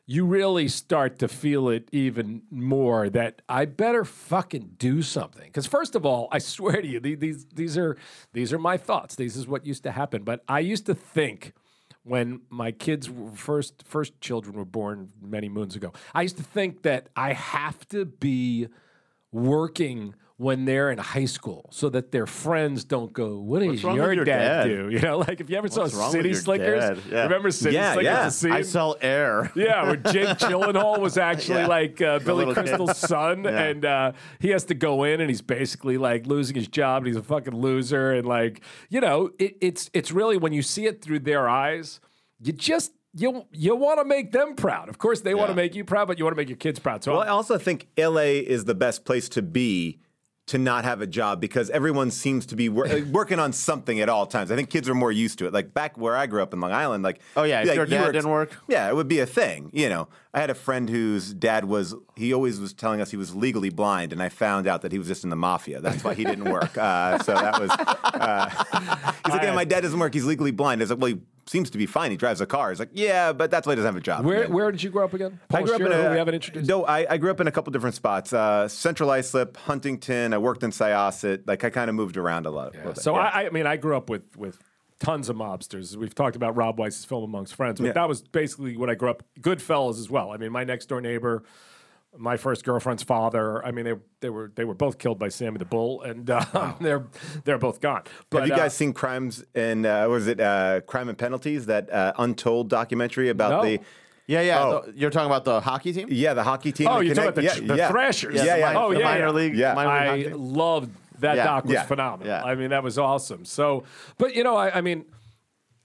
you 0.06 0.24
really 0.26 0.68
start 0.68 1.18
to 1.18 1.28
feel 1.28 1.68
it 1.68 1.88
even 1.92 2.42
more 2.50 3.08
that 3.10 3.42
I 3.48 3.64
better 3.64 4.04
fucking 4.04 4.72
do 4.78 5.02
something. 5.02 5.44
Because 5.46 5.66
first 5.66 5.94
of 5.94 6.04
all, 6.04 6.28
I 6.30 6.38
swear 6.38 6.80
to 6.82 6.86
you, 6.86 7.00
the- 7.00 7.14
these 7.14 7.46
these 7.46 7.78
are 7.78 7.96
these 8.32 8.52
are 8.52 8.58
my 8.58 8.76
thoughts. 8.76 9.14
These 9.16 9.36
is 9.36 9.46
what 9.46 9.66
used 9.66 9.82
to 9.84 9.90
happen. 9.92 10.22
But 10.22 10.42
I 10.48 10.60
used 10.60 10.86
to 10.86 10.94
think 10.94 11.52
when 12.04 12.42
my 12.50 12.70
kids 12.70 13.10
first 13.34 13.82
first 13.86 14.20
children 14.20 14.54
were 14.56 14.64
born 14.64 15.10
many 15.20 15.48
moons 15.48 15.74
ago, 15.74 15.92
I 16.14 16.22
used 16.22 16.36
to 16.36 16.42
think 16.42 16.82
that 16.82 17.08
I 17.16 17.32
have 17.32 17.88
to 17.88 18.04
be 18.04 18.68
working 19.32 20.14
when 20.36 20.64
they're 20.64 20.90
in 20.90 20.98
high 20.98 21.26
school 21.26 21.68
so 21.70 21.88
that 21.88 22.10
their 22.10 22.26
friends 22.26 22.84
don't 22.84 23.12
go, 23.12 23.38
What 23.38 23.60
does 23.62 23.80
your, 23.84 24.12
your 24.12 24.24
dad, 24.24 24.64
dad?" 24.64 24.64
do? 24.64 24.88
You 24.92 24.98
know, 24.98 25.18
like 25.18 25.40
if 25.40 25.48
you 25.48 25.56
ever 25.56 25.68
What's 25.68 25.92
saw 25.94 26.08
City 26.10 26.34
Slickers. 26.34 26.98
Yeah. 27.08 27.22
remember 27.22 27.52
City 27.52 27.76
Yeah, 27.76 27.92
Slickers? 27.92 28.44
yeah. 28.44 28.54
I 28.54 28.62
sell 28.62 28.96
air. 29.00 29.52
Yeah, 29.56 29.82
where 29.84 29.96
Jake 29.96 30.28
Gyllenhaal 30.38 30.98
was 30.98 31.16
actually 31.18 31.60
Yeah. 31.60 31.66
like 31.68 32.00
uh, 32.02 32.18
Billy 32.18 32.44
little 32.46 32.54
kid. 32.54 32.64
Crystal's 32.76 32.98
son, 32.98 33.44
Yeah. 33.44 33.62
and 33.62 33.84
uh, 33.84 34.12
he 34.40 34.48
has 34.48 34.64
to 34.64 34.74
go 34.74 35.04
in, 35.04 35.20
and 35.20 35.30
he's 35.30 35.42
basically 35.42 35.98
like 35.98 36.26
losing 36.26 36.56
his 36.56 36.66
job, 36.66 36.98
and 37.04 37.06
he's 37.06 37.16
a 37.16 37.22
fucking 37.22 37.54
loser, 37.54 38.12
and 38.12 38.26
like 38.26 38.60
you 38.88 39.00
know, 39.00 39.30
it, 39.38 39.56
it's 39.60 39.88
it's 39.94 40.10
really 40.10 40.36
when 40.36 40.52
you 40.52 40.62
see 40.62 40.86
it 40.86 41.00
through 41.00 41.20
their 41.20 41.48
eyes, 41.48 42.00
you 42.40 42.52
just 42.52 42.92
you 43.16 43.44
you 43.52 43.76
want 43.76 44.00
to 44.00 44.04
make 44.04 44.32
them 44.32 44.56
proud. 44.56 44.88
Of 44.88 44.98
course, 44.98 45.20
they 45.20 45.34
want 45.34 45.50
to 45.50 45.54
make 45.54 45.76
you 45.76 45.84
proud, 45.84 46.08
but 46.08 46.18
you 46.18 46.24
want 46.24 46.34
to 46.34 46.40
make 46.40 46.48
your 46.48 46.58
kids 46.58 46.80
proud. 46.80 47.04
So 47.04 47.12
Well, 47.12 47.20
I 47.22 47.28
also 47.28 47.56
think 47.56 47.86
LA 47.96 48.42
is 48.42 48.64
the 48.64 48.74
best 48.74 49.04
place 49.04 49.28
to 49.30 49.42
be 49.42 50.00
to 50.46 50.58
not 50.58 50.84
have 50.84 51.00
a 51.00 51.06
job 51.06 51.40
because 51.40 51.70
everyone 51.70 52.10
seems 52.10 52.44
to 52.46 52.54
be 52.56 52.68
wor- 52.68 52.86
working 53.10 53.38
on 53.38 53.50
something 53.52 54.00
at 54.00 54.10
all 54.10 54.26
times. 54.26 54.50
I 54.52 54.56
think 54.56 54.68
kids 54.68 54.88
are 54.90 54.94
more 54.94 55.10
used 55.10 55.38
to 55.38 55.46
it. 55.46 55.54
Like 55.54 55.72
back 55.72 55.96
where 55.96 56.14
I 56.16 56.26
grew 56.26 56.42
up 56.42 56.52
in 56.52 56.60
Long 56.60 56.70
Island, 56.72 57.02
like 57.02 57.20
Oh, 57.34 57.44
yeah, 57.44 57.62
if 57.62 57.68
like, 57.68 57.76
your 57.76 57.84
you 57.86 57.90
dad 57.92 58.06
were 58.06 58.12
didn't 58.12 58.30
work? 58.30 58.54
yeah, 58.68 58.88
it 58.88 58.94
would 58.94 59.08
be 59.08 59.20
a 59.20 59.26
thing. 59.26 59.70
You 59.72 59.88
know, 59.88 60.08
I 60.34 60.40
had 60.40 60.50
a 60.50 60.54
friend 60.54 60.90
whose 60.90 61.32
dad 61.32 61.64
was 61.64 61.94
he 62.14 62.34
always 62.34 62.60
was 62.60 62.74
telling 62.74 63.00
us 63.00 63.10
he 63.10 63.16
was 63.16 63.34
legally 63.34 63.70
blind, 63.70 64.12
and 64.12 64.22
I 64.22 64.28
found 64.28 64.66
out 64.66 64.82
that 64.82 64.92
he 64.92 64.98
was 64.98 65.08
just 65.08 65.24
in 65.24 65.30
the 65.30 65.36
mafia. 65.36 65.80
That's 65.80 66.04
why 66.04 66.12
he 66.14 66.24
didn't 66.24 66.44
work. 66.50 66.76
Uh, 66.76 67.18
so 67.20 67.32
that 67.32 67.58
was 67.58 67.70
uh, 67.70 68.48
he's 69.24 69.32
like, 69.34 69.42
yeah, 69.42 69.54
my 69.54 69.64
dad 69.64 69.80
doesn't 69.80 69.98
work. 69.98 70.12
He's 70.12 70.24
legally 70.26 70.50
blind. 70.50 70.80
I 70.80 70.84
was 70.84 70.90
like, 70.90 70.98
well, 71.00 71.12
he 71.12 71.20
seems 71.46 71.70
to 71.70 71.78
be 71.78 71.86
fine. 71.86 72.10
He 72.10 72.16
drives 72.16 72.40
a 72.40 72.46
car. 72.46 72.70
He's 72.70 72.78
like, 72.78 72.90
yeah, 72.92 73.32
but 73.32 73.50
that's 73.50 73.66
why 73.66 73.72
he 73.72 73.76
doesn't 73.76 73.88
have 73.88 73.96
a 73.96 74.00
job. 74.00 74.24
where 74.24 74.42
Yeah. 74.44 74.46
where 74.48 74.70
did 74.72 74.82
you 74.82 74.90
grow 74.90 75.04
up 75.04 75.14
again? 75.14 75.40
I 75.52 75.62
grew 75.62 75.74
up 75.74 75.80
in 75.80 75.86
Paul 75.88 75.96
a, 76.00 76.02
who 76.04 76.10
we 76.10 76.16
haven't 76.18 76.34
introduced. 76.34 76.68
No, 76.68 76.84
I, 76.84 77.06
I 77.14 77.16
grew 77.18 77.30
up 77.30 77.40
in 77.40 77.46
a 77.48 77.52
couple 77.52 77.70
different 77.72 77.94
spots. 77.96 78.32
Uh, 78.32 78.66
Central 78.68 79.10
Islip, 79.10 79.56
Huntington. 79.56 80.32
I 80.34 80.38
worked 80.38 80.62
in 80.62 80.70
Syosset. 80.70 81.42
Like 81.46 81.64
I 81.64 81.70
kind 81.70 81.88
of 81.90 81.96
moved 81.96 82.16
around 82.16 82.46
a 82.46 82.50
lot. 82.50 82.74
a 82.74 82.78
bit, 82.88 82.98
So 82.98 83.14
yeah. 83.14 83.20
I, 83.22 83.46
I 83.46 83.50
mean, 83.50 83.66
I 83.66 83.76
grew 83.76 83.96
up 83.96 84.08
with 84.10 84.36
with 84.36 84.58
tons 85.00 85.28
of 85.28 85.36
mobsters. 85.36 85.96
We've 85.96 86.14
talked 86.14 86.36
about 86.36 86.56
Rob 86.56 86.78
Weiss's 86.78 87.04
film 87.04 87.24
Amongst 87.24 87.54
Friends, 87.54 87.78
but 87.80 87.86
Yeah. 87.88 87.92
that 87.92 88.08
was 88.08 88.22
basically 88.22 88.76
what 88.76 88.88
I 88.88 88.94
grew 88.94 89.10
up. 89.10 89.22
Goodfellas 89.40 89.98
as 89.98 90.08
well. 90.08 90.30
I 90.30 90.36
mean, 90.38 90.50
my 90.52 90.64
next 90.64 90.86
door 90.86 91.00
neighbor, 91.00 91.42
my 92.16 92.36
first 92.36 92.64
girlfriend's 92.64 93.02
father. 93.02 93.64
I 93.64 93.70
mean, 93.70 93.84
they 93.84 93.94
they 94.20 94.30
were 94.30 94.52
they 94.54 94.64
were 94.64 94.74
both 94.74 94.98
killed 94.98 95.18
by 95.18 95.28
Sammy 95.28 95.58
the 95.58 95.64
Bull, 95.64 96.02
and 96.02 96.28
uh, 96.30 96.74
they're 96.80 97.06
they're 97.44 97.58
both 97.58 97.80
gone. 97.80 98.02
But 98.30 98.40
Have 98.40 98.48
you 98.48 98.54
uh, 98.54 98.58
guys 98.58 98.74
seen 98.74 98.92
Crimes 98.92 99.44
and 99.54 99.84
uh, 99.86 100.06
was 100.08 100.26
it 100.26 100.40
uh, 100.40 100.80
Crime 100.86 101.08
and 101.08 101.18
Penalties? 101.18 101.66
That 101.66 101.92
uh, 101.92 102.12
untold 102.18 102.68
documentary 102.70 103.28
about 103.30 103.50
No. 103.50 103.62
the 103.70 103.80
Yeah, 104.26 104.40
yeah. 104.42 104.62
Oh. 104.64 104.82
the- 104.86 104.98
you're 104.98 105.10
talking 105.10 105.26
about 105.26 105.44
the 105.44 105.60
hockey 105.60 105.92
team? 105.92 106.08
yeah 106.10 106.34
the 106.34 106.44
hockey 106.44 106.72
team. 106.72 106.88
Oh, 106.88 107.00
you're 107.00 107.14
talking 107.14 107.28
about 107.30 107.34
the, 107.36 107.42
yeah, 107.42 107.66
the 107.66 107.76
yeah. 107.76 107.90
Thrashers? 107.90 108.34
Yeah, 108.36 108.56
yeah. 108.56 108.74
Oh, 108.78 108.92
the 108.92 109.00
yeah, 109.00 109.04
minor 109.04 109.26
yeah. 109.26 109.30
league. 109.30 109.54
Yeah. 109.56 109.74
minor 109.74 110.16
league 110.16 110.26
hockey 110.26 110.34
I 110.34 110.36
loved 110.36 110.90
that 111.20 111.36
Yeah, 111.36 111.44
doc 111.44 111.64
was 111.64 111.74
yeah, 111.74 111.82
phenomenal. 111.84 112.26
yeah. 112.26 112.42
I 112.44 112.54
mean, 112.54 112.70
that 112.70 112.82
was 112.82 112.98
awesome. 112.98 113.44
So, 113.44 113.84
but 114.18 114.34
you 114.34 114.42
know, 114.44 114.56
I, 114.56 114.78
I 114.78 114.80
mean, 114.80 115.04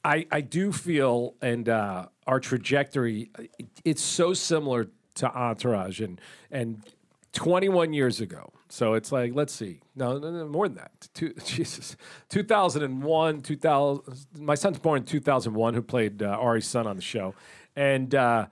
I 0.04 0.26
I 0.32 0.42
do 0.42 0.72
feel 0.72 1.36
and 1.42 1.68
uh, 1.70 2.06
our 2.26 2.40
trajectory, 2.40 3.30
it- 3.38 3.52
it's 3.86 4.02
so 4.02 4.34
similar 4.34 4.88
to 5.16 5.28
Entourage 5.34 6.02
and 6.02 6.20
and 6.52 6.84
21 7.34 7.94
years 7.94 8.22
ago. 8.22 8.52
So 8.70 8.94
it's 8.94 9.12
like, 9.12 9.34
let's 9.36 9.54
see, 9.54 9.82
no, 9.96 10.18
no, 10.18 10.32
no 10.32 10.48
more 10.48 10.68
than 10.68 10.78
that. 10.78 11.08
Two, 11.14 11.34
Jesus, 11.46 11.96
2001, 12.30 13.42
2000. 13.42 14.26
My 14.40 14.56
son's 14.56 14.80
born 14.80 15.00
in 15.00 15.06
2001, 15.06 15.74
who 15.74 15.82
played 15.82 16.24
uh, 16.24 16.38
Ari's 16.40 16.68
son 16.68 16.88
on 16.88 16.96
the 16.96 17.02
show, 17.02 17.36
and. 17.76 18.14
Uh, 18.14 18.48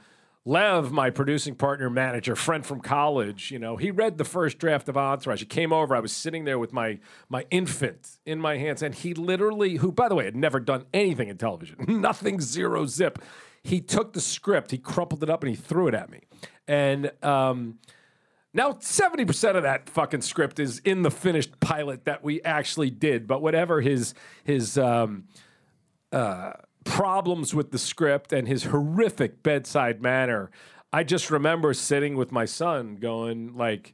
Lev, 0.48 0.94
my 0.94 1.10
producing 1.10 1.56
partner, 1.56 1.90
manager, 1.90 2.34
friend 2.34 2.66
from 2.66 2.80
college, 2.80 3.52
you 3.52 3.60
know, 3.60 3.76
he 3.76 3.92
read 3.92 4.18
the 4.18 4.24
first 4.24 4.58
draft 4.60 4.88
of 4.88 4.96
Entourage. 4.96 5.42
He 5.42 5.46
came 5.46 5.74
over. 5.74 5.94
I 5.94 6.00
was 6.00 6.14
sitting 6.14 6.46
there 6.46 6.58
with 6.58 6.72
my 6.72 7.00
my 7.28 7.46
infant 7.52 8.18
in 8.26 8.40
my 8.40 8.56
hands, 8.56 8.82
and 8.82 8.96
he 8.96 9.14
literally, 9.14 9.76
who 9.76 9.92
by 9.92 10.08
the 10.08 10.16
way 10.16 10.24
had 10.24 10.38
never 10.38 10.62
done 10.62 10.86
anything 10.94 11.28
in 11.28 11.38
television, 11.38 11.76
nothing, 11.88 12.40
zero 12.40 12.86
zip. 12.86 13.20
He 13.62 13.82
took 13.82 14.14
the 14.14 14.22
script, 14.22 14.72
he 14.72 14.78
crumpled 14.78 15.22
it 15.22 15.30
up, 15.30 15.44
and 15.44 15.50
he 15.50 15.56
threw 15.58 15.90
it 15.90 15.94
at 15.94 16.10
me. 16.10 16.22
And 16.66 17.12
um, 17.22 17.80
now, 18.54 18.72
70% 18.72 19.58
of 19.58 19.64
that 19.64 19.90
fucking 19.90 20.22
script 20.22 20.62
is 20.62 20.80
in 20.80 21.02
the 21.02 21.12
finished 21.12 21.60
pilot 21.60 22.06
that 22.06 22.24
we 22.24 22.42
actually 22.44 22.90
did. 22.90 23.28
But 23.28 23.42
whatever 23.42 23.82
his 23.82 24.14
his 24.46 24.78
um, 24.78 25.26
uh, 26.14 26.54
problems 26.90 27.54
with 27.54 27.72
the 27.72 27.78
script 27.78 28.34
and 28.34 28.48
his 28.48 28.66
horrific 28.66 29.44
bedside 29.44 30.02
manner, 30.02 30.50
I 30.94 31.04
just 31.04 31.30
remember 31.32 31.74
sitting 31.74 32.16
with 32.16 32.32
my 32.32 32.46
son 32.46 32.96
going 32.96 33.56
like, 33.56 33.94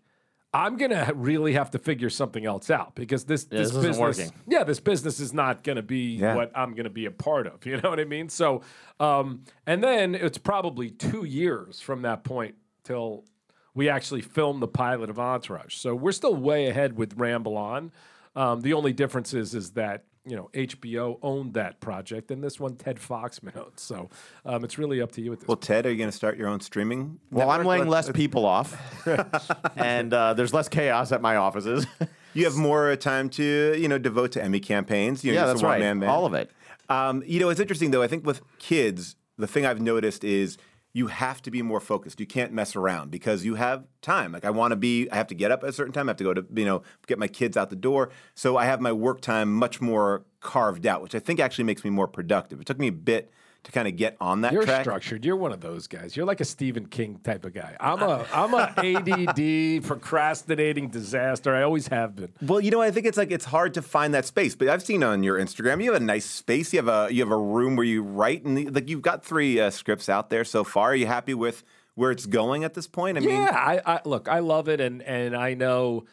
I'm 0.55 0.77
gonna 0.77 1.11
really 1.15 1.53
have 1.53 1.71
to 1.71 1.79
figure 1.79 2.11
something 2.11 2.45
else 2.45 2.69
out 2.69 2.93
because 2.93 3.23
this 3.25 3.45
this 3.45 3.69
isn't 3.71 3.81
business, 3.81 4.17
working. 4.19 4.31
yeah, 4.47 4.63
this 4.63 4.79
business 4.79 5.19
is 5.19 5.33
not 5.33 5.63
gonna 5.63 5.81
be 5.81 6.15
Yeah. 6.17 6.35
what 6.35 6.51
I'm 6.55 6.75
gonna 6.75 6.91
be 6.91 7.05
a 7.07 7.11
part 7.11 7.47
of. 7.47 7.65
You 7.65 7.77
know 7.81 7.89
what 7.89 7.99
I 7.99 8.05
mean? 8.05 8.29
So, 8.29 8.61
um, 8.99 9.43
and 9.65 9.83
then 9.83 10.13
it's 10.13 10.37
probably 10.37 10.91
two 10.91 11.23
years 11.25 11.79
from 11.81 12.03
that 12.03 12.23
point 12.23 12.53
till 12.83 13.25
we 13.73 13.89
actually 13.89 14.21
filmed 14.21 14.61
the 14.61 14.67
pilot 14.67 15.09
of 15.09 15.17
Entourage. 15.17 15.73
So 15.75 15.95
we're 15.95 16.11
still 16.11 16.35
way 16.35 16.67
ahead 16.67 16.95
with 16.95 17.15
Ramble 17.17 17.57
On. 17.57 17.91
Um, 18.35 18.61
the 18.61 18.73
only 18.73 18.93
difference 18.93 19.33
is 19.33 19.55
is 19.55 19.71
that 19.71 20.03
you 20.25 20.35
know 20.35 20.49
HBO 20.53 21.17
owned 21.21 21.53
that 21.55 21.79
project, 21.79 22.31
and 22.31 22.43
this 22.43 22.59
one 22.59 22.75
Ted 22.75 22.97
Foxman 22.97 23.55
owns. 23.57 23.81
So 23.81 24.09
um, 24.45 24.63
it's 24.63 24.77
really 24.77 25.01
up 25.01 25.11
to 25.13 25.21
you 25.21 25.33
at 25.33 25.39
this. 25.41 25.47
Well, 25.47 25.57
Ted, 25.57 25.85
are 25.85 25.91
you 25.91 25.97
going 25.97 26.09
to 26.09 26.15
start 26.15 26.37
your 26.37 26.47
own 26.47 26.59
streaming? 26.61 27.19
Well, 27.31 27.49
I'm 27.49 27.65
laying 27.65 27.87
Let's- 27.87 28.07
less 28.07 28.15
people 28.15 28.45
off, 28.45 28.75
and 29.77 30.13
uh, 30.13 30.33
there's 30.33 30.53
less 30.53 30.69
chaos 30.69 31.11
at 31.11 31.21
my 31.21 31.35
offices. 31.35 31.85
You 32.33 32.45
have 32.45 32.55
more 32.55 32.95
time 32.95 33.29
to 33.31 33.75
you 33.77 33.87
know 33.87 33.97
devote 33.97 34.31
to 34.33 34.43
Emmy 34.43 34.59
campaigns. 34.59 35.23
You 35.23 35.33
know, 35.33 35.41
yeah, 35.41 35.45
that's 35.47 35.63
right. 35.63 35.81
one-man. 35.81 36.09
All 36.09 36.25
of 36.25 36.33
it. 36.33 36.49
Um, 36.89 37.23
you 37.25 37.39
know, 37.39 37.49
it's 37.49 37.59
interesting 37.59 37.91
though. 37.91 38.01
I 38.03 38.07
think 38.07 38.25
with 38.25 38.41
kids, 38.59 39.15
the 39.37 39.47
thing 39.47 39.65
I've 39.65 39.81
noticed 39.81 40.23
is 40.23 40.57
you 40.93 41.07
have 41.07 41.41
to 41.41 41.51
be 41.51 41.61
more 41.63 41.79
focused. 41.79 42.19
You 42.19 42.27
can't 42.27 42.53
mess 42.53 42.75
around 42.75 43.09
because 43.09 43.43
you 43.43 43.55
have 43.55 43.85
time. 44.01 44.31
Like 44.31 44.45
I 44.45 44.51
want 44.51 44.71
to 44.71 44.75
be, 44.75 45.09
I 45.09 45.15
have 45.15 45.27
to 45.27 45.35
get 45.35 45.51
up 45.51 45.63
at 45.63 45.69
a 45.69 45.73
certain 45.73 45.91
time. 45.91 46.07
I 46.07 46.11
have 46.11 46.17
to 46.17 46.23
go 46.23 46.33
to, 46.35 46.45
you 46.53 46.65
know, 46.65 46.83
get 47.07 47.17
my 47.17 47.27
kids 47.27 47.57
out 47.57 47.71
the 47.71 47.75
door. 47.75 48.11
So 48.35 48.57
I 48.57 48.65
have 48.65 48.79
my 48.79 48.91
work 48.91 49.19
time 49.19 49.51
much 49.51 49.81
more 49.81 50.23
carved 50.39 50.85
out, 50.85 51.01
which 51.01 51.15
I 51.15 51.19
think 51.19 51.39
actually 51.39 51.63
makes 51.63 51.83
me 51.83 51.89
more 51.89 52.07
productive. 52.07 52.61
It 52.61 52.67
took 52.67 52.79
me 52.79 52.87
a 52.87 52.93
bit 52.93 53.31
to 53.63 53.71
kind 53.71 53.87
of 53.87 53.95
get 53.95 54.17
on 54.19 54.41
that 54.41 54.51
You're 54.51 54.63
track. 54.63 54.81
structured. 54.81 55.23
You're 55.23 55.37
one 55.37 55.53
of 55.53 55.61
those 55.61 55.87
guys. 55.87 56.17
You're 56.17 56.25
like 56.25 56.41
a 56.41 56.45
Stephen 56.45 56.85
King 56.87 57.19
type 57.23 57.45
of 57.45 57.53
guy. 57.53 57.77
I'm 57.79 58.01
a 58.01 58.25
I'm 58.33 58.53
a 58.53 58.73
ADD 58.77 59.83
procrastinating 59.85 60.89
disaster. 60.89 61.55
I 61.55 61.63
always 61.63 61.87
have 61.87 62.15
been. 62.15 62.33
Well, 62.41 62.59
you 62.59 62.71
know, 62.71 62.81
I 62.81 62.91
think 62.91 63.05
it's 63.05 63.17
like 63.17 63.31
it's 63.31 63.45
hard 63.45 63.73
to 63.75 63.81
find 63.81 64.13
that 64.13 64.25
space. 64.25 64.53
But 64.55 64.67
I've 64.67 64.83
seen 64.83 65.01
on 65.03 65.23
your 65.23 65.39
Instagram, 65.39 65.81
you 65.81 65.93
have 65.93 66.01
a 66.01 66.05
nice 66.05 66.25
space. 66.25 66.73
You 66.73 66.83
have 66.83 66.87
a 66.89 67.13
you 67.13 67.21
have 67.23 67.31
a 67.31 67.37
room 67.37 67.75
where 67.77 67.85
you 67.85 68.03
write, 68.03 68.43
and 68.43 68.57
the, 68.57 68.69
like 68.69 68.89
you've 68.89 69.01
got 69.01 69.23
three 69.23 69.59
uh, 69.59 69.69
scripts 69.69 70.09
out 70.09 70.29
there 70.29 70.43
so 70.43 70.63
far. 70.63 70.89
Are 70.91 70.95
you 70.95 71.07
happy 71.07 71.33
with 71.33 71.63
where 71.95 72.11
it's 72.11 72.25
going 72.25 72.63
at 72.65 72.73
this 72.73 72.87
point? 72.87 73.17
I 73.17 73.21
mean, 73.21 73.29
yeah, 73.29 73.51
I, 73.55 73.81
I 73.95 74.01
look, 74.03 74.27
I 74.27 74.39
love 74.39 74.67
it, 74.67 74.81
and 74.81 75.01
and 75.03 75.37
I 75.37 75.53
know, 75.53 76.03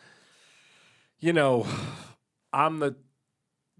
you 1.19 1.33
know, 1.33 1.67
I'm 2.53 2.79
the 2.79 2.95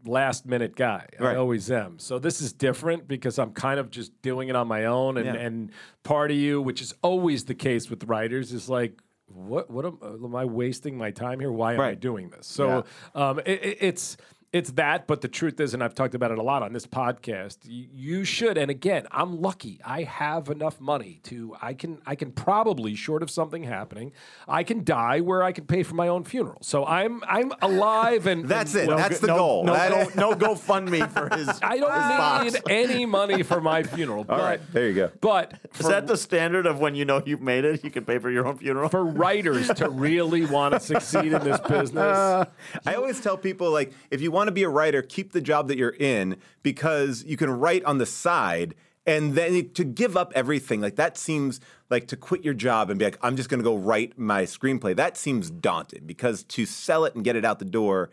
last 0.05 0.47
minute 0.47 0.77
guy. 0.77 1.07
I 1.21 1.35
always 1.37 1.71
am. 1.71 1.99
So 1.99 2.19
this 2.19 2.41
is 2.41 2.53
different 2.53 3.07
because 3.09 3.39
I'm 3.39 3.53
kind 3.53 3.79
of 3.81 3.91
just 3.91 4.21
doing 4.23 4.49
it 4.49 4.57
on 4.57 4.67
my 4.69 4.87
own, 4.87 5.17
and 5.17 5.27
Yeah. 5.27 5.35
and 5.35 5.71
part 6.03 6.31
of 6.31 6.37
you, 6.37 6.61
which 6.63 6.81
is 6.81 6.95
always 7.03 7.45
the 7.45 7.55
case 7.55 7.91
with 7.91 8.05
writers, 8.05 8.53
is 8.53 8.69
like. 8.69 8.99
What 9.33 9.71
what 9.71 9.87
am, 9.87 9.99
am 10.03 10.35
I 10.35 10.45
wasting 10.45 10.99
my 10.99 11.13
time 11.13 11.39
here? 11.39 11.53
Why 11.53 11.75
am 11.75 11.81
I 11.81 11.95
doing 11.95 12.31
this? 12.31 12.49
So 12.49 12.85
um, 13.15 13.39
it, 13.39 13.65
it- 13.65 13.79
it's 13.81 14.17
it's 14.53 14.73
that, 14.73 15.07
but 15.07 15.21
the 15.21 15.29
truth 15.29 15.61
is, 15.61 15.75
and 15.75 15.85
I've 15.85 15.95
talked 15.95 16.15
about 16.15 16.33
it 16.33 16.39
a 16.39 16.43
lot 16.43 16.65
on 16.65 16.73
this 16.73 16.85
podcast. 16.85 17.59
You, 17.63 18.25
should, 18.25 18.59
and 18.59 18.69
again, 18.69 19.07
I'm 19.13 19.41
lucky. 19.41 19.81
I 19.85 20.03
have 20.03 20.49
enough 20.49 20.81
money 20.81 21.21
to 21.25 21.57
I 21.63 21.73
can 21.75 22.03
I 22.05 22.17
can 22.17 22.33
probably, 22.33 22.97
short 22.97 23.23
of 23.23 23.31
something 23.31 23.63
happening, 23.63 24.13
I 24.49 24.65
can 24.65 24.83
die 24.83 25.21
where 25.21 25.45
I 25.45 25.53
can 25.53 25.67
pay 25.67 25.85
for 25.85 25.95
my 25.95 26.09
own 26.09 26.25
funeral. 26.25 26.59
So 26.63 26.85
I'm 26.85 27.23
I'm 27.29 27.53
alive, 27.63 28.27
and 28.27 28.45
That's 28.49 28.75
and 28.75 28.91
it. 28.91 28.97
That's 28.97 29.21
the 29.21 29.29
no, 29.29 29.37
goal. 29.37 29.65
No, 29.65 29.73
That- 29.73 30.17
no, 30.17 30.31
no 30.31 30.37
GoFundMe 30.37 31.09
for 31.13 31.35
his. 31.37 31.49
I 31.63 31.77
don't 31.77 31.89
box. 31.89 32.45
need 32.55 32.63
any 32.69 33.07
money 33.07 33.45
for 33.45 33.61
my 33.61 33.85
funeral. 33.85 34.21
All 34.29 34.37
but, 34.37 34.41
right, 34.41 34.61
there 34.73 34.89
you 34.89 34.95
go. 34.95 35.11
But 35.21 35.53
Is 35.75 35.83
for, 35.83 35.89
that 35.91 36.09
the 36.09 36.17
standard 36.17 36.67
of 36.67 36.81
when 36.81 36.97
you 36.97 37.05
know 37.05 37.23
you've 37.25 37.41
made 37.41 37.65
it? 37.65 37.85
You 37.85 37.91
can 37.91 38.05
pay 38.05 38.19
for 38.19 38.31
your 38.31 38.47
own 38.49 38.59
funeral. 38.59 38.89
for 38.89 39.05
writers 39.05 39.69
to 39.69 39.89
really 39.89 40.45
want 40.45 40.75
to 40.75 40.81
succeed 40.81 41.33
in 41.33 41.45
this 41.45 41.61
business, 41.69 42.49
I 42.85 42.95
always 42.95 43.21
tell 43.21 43.37
people 43.37 43.71
like 43.71 43.93
if 44.11 44.21
you 44.21 44.31
want 44.33 44.40
to 44.49 44.53
be 44.53 44.63
a 44.63 44.69
writer, 44.69 45.03
keep 45.03 45.33
the 45.33 45.41
job 45.41 45.69
that 45.69 45.79
you're 45.79 45.97
in 45.99 46.37
because 46.63 47.25
you 47.25 47.37
can 47.37 47.51
write 47.51 47.85
on 47.85 47.99
the 47.99 48.07
side. 48.07 48.75
And 49.07 49.35
then 49.35 49.71
to 49.71 49.83
give 49.85 50.17
up 50.17 50.33
everything, 50.37 50.81
like 50.81 50.97
that 50.97 51.17
seems 51.17 51.59
like 51.89 52.07
to 52.09 52.17
quit 52.17 52.45
your 52.45 52.55
job 52.55 52.91
and 52.91 52.99
be 52.99 53.07
like, 53.07 53.19
I'm 53.23 53.35
just 53.37 53.49
going 53.49 53.59
to 53.59 53.65
go 53.65 53.77
write 53.77 54.19
my 54.19 54.43
screenplay. 54.45 54.95
That 54.95 55.17
seems 55.17 55.51
daunting 55.51 56.03
because 56.07 56.45
to 56.45 56.67
sell 56.67 57.05
it 57.07 57.15
and 57.15 57.25
get 57.25 57.35
it 57.35 57.45
out 57.45 57.59
the 57.59 57.65
door, 57.65 58.11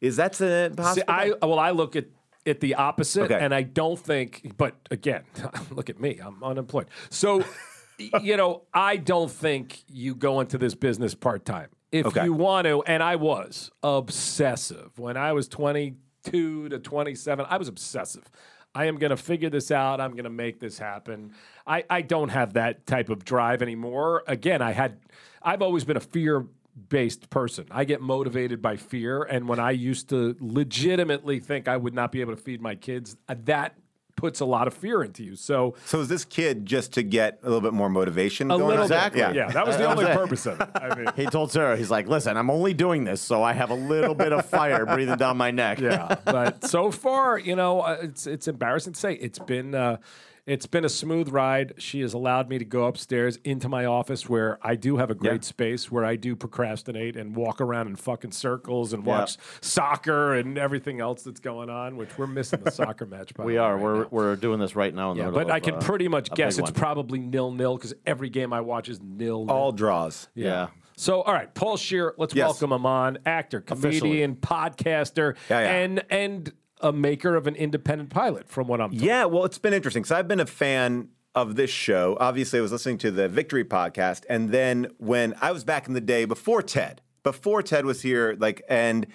is 0.00 0.16
that's 0.16 0.40
a 0.40 0.70
See. 0.94 1.02
I 1.08 1.32
well, 1.42 1.58
I 1.58 1.72
look 1.72 1.96
at 1.96 2.06
it 2.44 2.60
the 2.60 2.76
opposite, 2.76 3.24
Okay. 3.24 3.38
and 3.38 3.52
I 3.54 3.62
don't 3.62 3.98
think. 3.98 4.54
But 4.56 4.76
again, 4.92 5.24
look 5.70 5.90
at 5.90 6.00
me; 6.00 6.20
I'm 6.24 6.42
unemployed. 6.42 6.86
So, 7.10 7.44
you 8.22 8.36
know, 8.36 8.62
I 8.72 8.96
don't 8.96 9.30
think 9.30 9.82
you 9.88 10.14
go 10.14 10.38
into 10.40 10.56
this 10.56 10.74
business 10.76 11.14
part 11.16 11.44
time. 11.44 11.68
If 11.90 12.06
Okay. 12.06 12.24
you 12.24 12.32
want 12.32 12.66
to, 12.66 12.82
and 12.82 13.02
I 13.02 13.16
was 13.16 13.70
obsessive 13.82 14.98
when 14.98 15.16
I 15.16 15.32
was 15.32 15.48
22 15.48 16.68
to 16.68 16.78
27. 16.78 17.46
I 17.48 17.56
was 17.56 17.68
obsessive. 17.68 18.30
I 18.74 18.84
am 18.84 18.96
going 18.98 19.10
to 19.10 19.16
figure 19.16 19.48
this 19.50 19.70
out. 19.70 20.00
I'm 20.00 20.12
going 20.12 20.24
to 20.24 20.30
make 20.30 20.60
this 20.60 20.78
happen. 20.78 21.32
I, 21.66 21.84
I 21.88 22.02
don't 22.02 22.28
have 22.28 22.52
that 22.52 22.86
type 22.86 23.08
of 23.08 23.24
drive 23.24 23.62
anymore. 23.62 24.22
Again, 24.26 24.60
I 24.60 24.72
had, 24.72 25.00
I've 25.42 25.62
always 25.62 25.84
been 25.84 25.96
a 25.96 26.00
fear 26.00 26.46
based 26.90 27.28
person. 27.30 27.66
I 27.70 27.84
get 27.84 28.00
motivated 28.00 28.60
by 28.62 28.76
fear. 28.76 29.22
And 29.22 29.48
when 29.48 29.58
I 29.58 29.70
used 29.72 30.08
to 30.10 30.36
legitimately 30.38 31.40
think 31.40 31.66
I 31.66 31.76
would 31.76 31.94
not 31.94 32.12
be 32.12 32.20
able 32.20 32.36
to 32.36 32.40
feed 32.40 32.60
my 32.60 32.74
kids, 32.76 33.16
that 33.26 33.74
puts 34.18 34.40
a 34.40 34.44
lot 34.44 34.66
of 34.66 34.74
fear 34.74 35.02
into 35.02 35.22
you. 35.24 35.34
So 35.36 35.74
So 35.86 36.00
is 36.00 36.08
this 36.08 36.24
kid 36.26 36.66
just 36.66 36.92
to 36.94 37.02
get 37.02 37.38
a 37.42 37.46
little 37.46 37.62
bit 37.62 37.72
more 37.72 37.88
motivation? 37.88 38.50
a 38.50 38.58
going 38.58 38.66
little 38.68 38.82
on? 38.82 38.88
bit, 38.88 38.96
Exactly. 38.96 39.20
yeah. 39.38 39.48
That 39.50 39.66
was 39.66 39.76
the 39.78 39.86
only 39.88 40.04
purpose 40.06 40.44
of 40.46 40.60
it. 40.60 40.68
I 40.74 40.94
mean, 40.96 41.06
He 41.16 41.24
told 41.26 41.50
Sarah, 41.52 41.76
he's 41.76 41.90
like, 41.90 42.06
listen, 42.08 42.36
I'm 42.36 42.50
only 42.50 42.74
doing 42.74 43.04
this 43.04 43.22
so 43.22 43.42
I 43.42 43.52
have 43.54 43.70
a 43.70 43.74
little 43.74 44.14
bit 44.14 44.32
of 44.32 44.44
fire 44.44 44.84
breathing 44.84 45.16
down 45.16 45.36
my 45.36 45.50
neck. 45.52 45.78
yeah, 45.80 46.16
but 46.24 46.64
so 46.66 46.90
far, 46.90 47.38
you 47.38 47.56
know, 47.56 47.80
uh, 47.80 47.96
it's 48.02 48.26
it's 48.26 48.48
embarrassing 48.48 48.92
to 48.94 48.98
say 49.00 49.14
it's 49.14 49.38
been 49.38 49.74
uh, 49.74 49.96
it's 50.48 50.66
been 50.66 50.84
a 50.84 50.88
smooth 50.88 51.28
ride. 51.28 51.74
She 51.78 52.00
has 52.00 52.14
allowed 52.14 52.48
me 52.48 52.58
to 52.58 52.64
go 52.64 52.84
upstairs 52.86 53.36
into 53.44 53.68
my 53.68 53.84
office 53.84 54.28
where 54.28 54.58
I 54.62 54.74
do 54.76 54.96
have 54.96 55.10
a 55.10 55.14
great 55.14 55.42
Yeah. 55.42 55.48
space 55.48 55.90
where 55.92 56.04
I 56.04 56.16
do 56.16 56.34
procrastinate 56.34 57.16
and 57.16 57.36
walk 57.36 57.60
around 57.60 57.86
in 57.88 57.96
fucking 57.96 58.32
circles 58.32 58.92
and 58.92 59.04
Yeah. 59.04 59.18
watch 59.18 59.36
soccer 59.60 60.34
and 60.34 60.56
everything 60.58 61.00
else 61.00 61.22
that's 61.22 61.40
going 61.40 61.68
on. 61.70 61.96
Which 61.96 62.16
we're 62.18 62.26
missing 62.26 62.60
the 62.64 62.70
soccer 62.70 63.06
match. 63.06 63.34
By 63.34 63.44
We 63.48 63.52
the 63.54 63.58
are. 63.60 63.74
right 63.74 63.82
we're, 63.82 64.02
now. 64.02 64.08
we're 64.10 64.36
doing 64.36 64.58
this 64.58 64.74
right 64.74 64.94
now 64.94 65.10
in 65.12 65.18
the 65.18 65.22
Yeah, 65.24 65.30
middle 65.30 65.44
but 65.44 65.52
I 65.52 65.60
can 65.60 65.74
uh, 65.74 65.80
pretty 65.80 66.08
much 66.08 66.30
guess 66.32 66.58
it's 66.58 66.70
probably 66.70 67.18
nil 67.18 67.52
nil 67.52 67.76
because 67.76 67.94
every 68.06 68.30
game 68.30 68.52
I 68.52 68.62
watch 68.62 68.88
is 68.88 69.00
nil 69.02 69.44
nil. 69.44 69.54
All 69.54 69.72
draws. 69.72 70.28
Yeah. 70.34 70.68
So, 70.96 71.22
all 71.22 71.32
right, 71.32 71.54
Paul 71.54 71.76
Scheer, 71.76 72.12
let's 72.18 72.34
Yes. 72.34 72.46
welcome 72.48 72.72
him 72.72 72.84
on. 72.84 73.18
Actor, 73.24 73.60
comedian, 73.60 74.34
podcaster, 74.34 75.36
Yeah, 75.48 75.60
yeah. 75.60 75.70
and 75.76 76.02
and 76.10 76.52
a 76.80 76.92
maker 76.92 77.34
of 77.34 77.46
an 77.46 77.54
independent 77.54 78.10
pilot. 78.10 78.48
From 78.48 78.68
what 78.68 78.80
I'm 78.80 78.90
told. 78.90 79.02
Yeah, 79.02 79.24
well, 79.24 79.44
it's 79.44 79.58
been 79.58 79.74
interesting. 79.74 80.04
So 80.04 80.16
I've 80.16 80.28
been 80.28 80.40
a 80.40 80.46
fan 80.46 81.08
of 81.34 81.56
this 81.56 81.70
show. 81.70 82.16
Obviously, 82.20 82.58
I 82.58 82.62
was 82.62 82.72
listening 82.72 82.98
to 82.98 83.10
the 83.10 83.28
Victory 83.28 83.64
podcast, 83.64 84.24
and 84.28 84.50
then 84.50 84.88
when 84.98 85.34
I 85.40 85.52
was 85.52 85.64
back 85.64 85.86
in 85.86 85.94
the 85.94 86.00
day 86.00 86.24
before 86.24 86.62
Ted, 86.62 87.00
before 87.22 87.62
Ted 87.62 87.84
was 87.84 88.02
here, 88.02 88.36
like, 88.38 88.62
and 88.68 89.06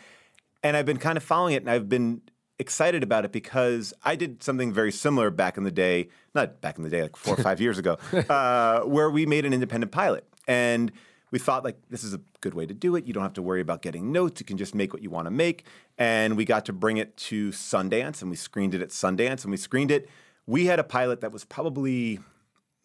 and 0.64 0.78
I've 0.78 0.86
been 0.86 0.98
kind 0.98 1.18
of 1.18 1.24
following 1.24 1.56
it, 1.56 1.64
and 1.64 1.70
I've 1.70 1.90
been 1.90 2.22
excited 2.60 3.04
about 3.04 3.26
it 3.26 3.32
because 3.32 3.94
I 4.04 4.16
did 4.16 4.44
something 4.44 4.72
very 4.72 4.92
similar 4.92 5.30
back 5.32 5.58
in 5.58 5.64
the 5.64 5.72
day, 5.72 6.10
not 6.34 6.62
back 6.62 6.78
in 6.78 6.84
the 6.84 6.90
day, 6.90 7.02
like 7.02 7.16
four 7.16 7.34
or 7.34 7.44
five 7.44 7.60
years 7.60 7.78
ago, 7.78 7.98
uh, 8.30 8.82
where 8.82 9.10
we 9.10 9.26
made 9.26 9.46
an 9.46 9.54
independent 9.54 9.92
pilot, 9.92 10.26
and 10.48 10.92
we 11.34 11.40
thought 11.40 11.64
like 11.64 11.78
this 11.90 12.04
is 12.04 12.14
a 12.14 12.22
good 12.42 12.54
way 12.54 12.68
to 12.68 12.76
do 12.76 12.96
it. 12.96 13.08
You 13.08 13.14
don't 13.14 13.24
have 13.24 13.34
to 13.34 13.42
worry 13.42 13.60
about 13.60 13.82
getting 13.82 14.12
notes. 14.12 14.40
You 14.40 14.46
can 14.46 14.56
just 14.56 14.76
make 14.76 14.94
what 14.94 15.02
you 15.02 15.10
want 15.10 15.26
to 15.26 15.32
make. 15.32 15.66
And 15.98 16.38
we 16.38 16.46
got 16.46 16.64
to 16.66 16.74
bring 16.74 16.98
it 16.98 17.18
to 17.18 17.50
Sundance, 17.50 18.22
and 18.22 18.30
we 18.30 18.38
screened 18.38 18.76
it 18.76 18.84
at 18.84 18.90
Sundance, 18.90 19.42
and 19.44 19.50
we 19.50 19.58
screened 19.58 19.90
it. 19.90 20.08
We 20.46 20.68
had 20.68 20.78
a 20.78 20.84
pilot 20.84 21.22
that 21.22 21.32
was 21.32 21.44
probably 21.44 22.20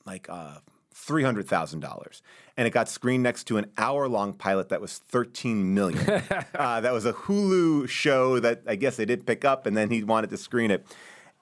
like 0.07 0.29
uh, 0.31 0.61
three 0.95 1.23
hundred 1.25 1.47
thousand 1.47 1.81
dollars, 1.81 2.23
and 2.57 2.67
it 2.67 2.71
got 2.71 2.89
screened 2.89 3.23
next 3.23 3.45
to 3.49 3.59
an 3.59 3.67
hour-long 3.77 4.33
pilot 4.33 4.71
that 4.71 4.81
was 4.81 4.97
thirteen 4.97 5.75
million. 5.75 6.09
uh, 6.55 6.81
that 6.81 6.93
was 6.95 7.05
a 7.05 7.13
Hulu 7.13 7.87
show 7.87 8.41
that 8.41 8.63
I 8.67 8.77
guess 8.77 8.97
they 8.97 9.05
did 9.05 9.27
pick 9.27 9.45
up, 9.45 9.67
and 9.67 9.77
then 9.77 9.91
he 9.91 10.03
wanted 10.03 10.31
to 10.31 10.39
screen 10.39 10.71
it. 10.71 10.87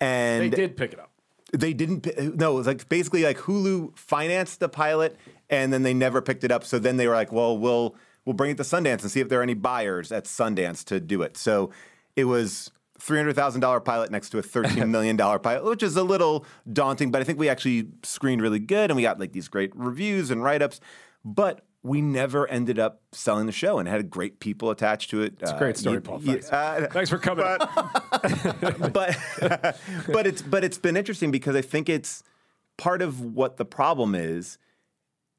And 0.01 0.43
They 0.43 0.57
did 0.57 0.77
pick 0.77 0.93
it 0.93 0.99
up. 0.99 1.13
they 1.53 1.73
didn't. 1.73 2.37
No, 2.37 2.53
it 2.53 2.55
was 2.57 2.67
like 2.67 2.89
basically 2.89 3.23
like 3.23 3.39
Hulu 3.39 3.97
financed 3.97 4.59
the 4.59 4.69
pilot, 4.69 5.17
and 5.51 5.73
then 5.73 5.83
they 5.83 5.95
never 5.95 6.21
picked 6.21 6.45
it 6.45 6.51
up. 6.51 6.65
So 6.65 6.79
then 6.79 6.97
they 6.97 7.07
were 7.07 7.15
like, 7.15 7.33
"Well, 7.33 7.57
we'll 7.59 7.95
we'll 8.25 8.35
bring 8.35 8.51
it 8.51 8.57
to 8.59 8.63
Sundance 8.63 9.03
and 9.03 9.11
see 9.11 9.21
if 9.21 9.29
there 9.29 9.41
are 9.41 9.45
any 9.45 9.55
buyers 9.55 10.13
at 10.13 10.25
Sundance 10.25 10.85
to 10.87 11.01
do 11.01 11.23
it." 11.23 11.37
So 11.37 11.71
it 12.15 12.25
was 12.25 12.71
three 12.99 13.19
hundred 13.19 13.37
thousand 13.37 13.61
dollar 13.61 13.81
pilot 13.81 14.11
next 14.11 14.31
to 14.31 14.39
a 14.39 14.43
thirteen 14.43 14.91
million 14.93 15.17
dollar 15.17 15.39
pilot, 15.39 15.65
which 15.65 15.83
is 15.83 15.97
a 15.97 16.05
little 16.05 16.45
daunting. 16.73 17.11
But 17.11 17.21
I 17.21 17.25
think 17.25 17.39
we 17.39 17.49
actually 17.49 17.89
screened 18.03 18.43
really 18.43 18.59
good, 18.59 18.91
and 18.91 18.97
we 18.97 19.03
got 19.03 19.21
like 19.21 19.33
these 19.33 19.49
great 19.49 19.75
reviews 19.75 20.31
and 20.31 20.43
write 20.43 20.63
ups. 20.63 20.81
But 21.25 21.65
we 21.83 22.01
never 22.01 22.49
ended 22.49 22.79
up 22.79 23.01
selling 23.13 23.47
the 23.47 23.53
show, 23.53 23.79
and 23.79 23.89
it 23.89 23.93
had 23.93 24.11
great 24.11 24.41
people 24.41 24.71
attached 24.71 25.11
to 25.11 25.23
it. 25.23 25.35
It's 25.41 25.53
a 25.53 25.55
uh, 25.55 25.59
great 25.59 25.77
story, 25.77 26.01
Paul. 26.01 26.19
Thanks. 26.19 26.51
Uh, 26.51 26.89
Thanks 26.91 27.11
for 27.11 27.19
coming. 27.19 27.45
but 28.93 29.17
but 30.13 30.27
it's 30.27 30.43
but 30.43 30.65
it's 30.65 30.79
been 30.79 30.97
interesting 30.97 31.31
because 31.31 31.55
I 31.55 31.63
think 31.63 31.89
it's 31.89 32.23
part 32.77 33.03
of 33.03 33.21
what 33.21 33.57
the 33.57 33.65
problem 33.65 34.15
is 34.15 34.59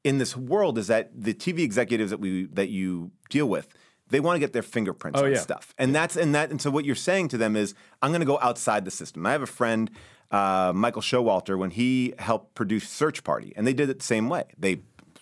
in 0.08 0.18
this 0.18 0.34
world 0.36 0.74
is 0.78 0.86
that 0.86 1.04
the 1.14 1.34
TV 1.44 1.58
executives 1.60 2.10
that 2.12 2.20
we 2.20 2.32
that 2.58 2.68
you 2.78 3.10
deal 3.30 3.48
with 3.56 3.66
they 4.10 4.20
want 4.20 4.34
to 4.36 4.40
get 4.40 4.52
their 4.54 4.62
fingerprints 4.74 5.20
Oh, 5.20 5.24
on 5.26 5.32
yeah. 5.32 5.38
stuff 5.48 5.74
and 5.82 5.94
that's 5.98 6.16
and 6.22 6.30
that 6.34 6.50
and 6.52 6.60
so 6.64 6.70
what 6.70 6.84
you're 6.86 7.02
saying 7.10 7.28
to 7.28 7.38
them 7.42 7.52
is 7.56 7.74
I'm 8.02 8.10
going 8.10 8.26
to 8.28 8.32
go 8.34 8.38
outside 8.48 8.82
the 8.84 8.90
system. 8.90 9.26
I 9.26 9.32
have 9.32 9.42
a 9.42 9.54
friend 9.60 9.90
uh, 10.30 10.72
Michael 10.74 11.02
Showalter 11.02 11.56
when 11.62 11.70
he 11.80 12.14
helped 12.18 12.54
produce 12.54 12.88
Search 12.88 13.22
Party 13.30 13.52
and 13.56 13.66
they 13.66 13.74
did 13.80 13.88
it 13.90 13.98
the 13.98 14.04
same 14.14 14.28
way. 14.34 14.44
They 14.58 14.74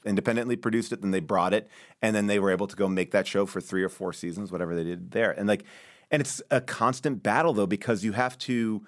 independently 0.04 0.56
produced 0.56 0.92
it, 0.92 1.00
then 1.02 1.10
they 1.10 1.24
brought 1.34 1.52
it, 1.52 1.64
and 2.00 2.14
then 2.14 2.26
they 2.28 2.38
were 2.38 2.52
able 2.52 2.68
to 2.68 2.76
go 2.76 2.86
make 2.88 3.10
that 3.10 3.26
show 3.26 3.44
for 3.44 3.60
three 3.60 3.82
or 3.82 3.88
four 3.88 4.12
seasons, 4.12 4.52
whatever 4.52 4.72
they 4.76 4.84
did 4.84 5.10
there. 5.10 5.32
And 5.38 5.48
like, 5.48 5.64
and 6.12 6.20
it's 6.22 6.40
a 6.50 6.60
constant 6.60 7.24
battle 7.24 7.52
though 7.52 7.66
because 7.78 8.04
you 8.04 8.12
have 8.12 8.38
to 8.50 8.86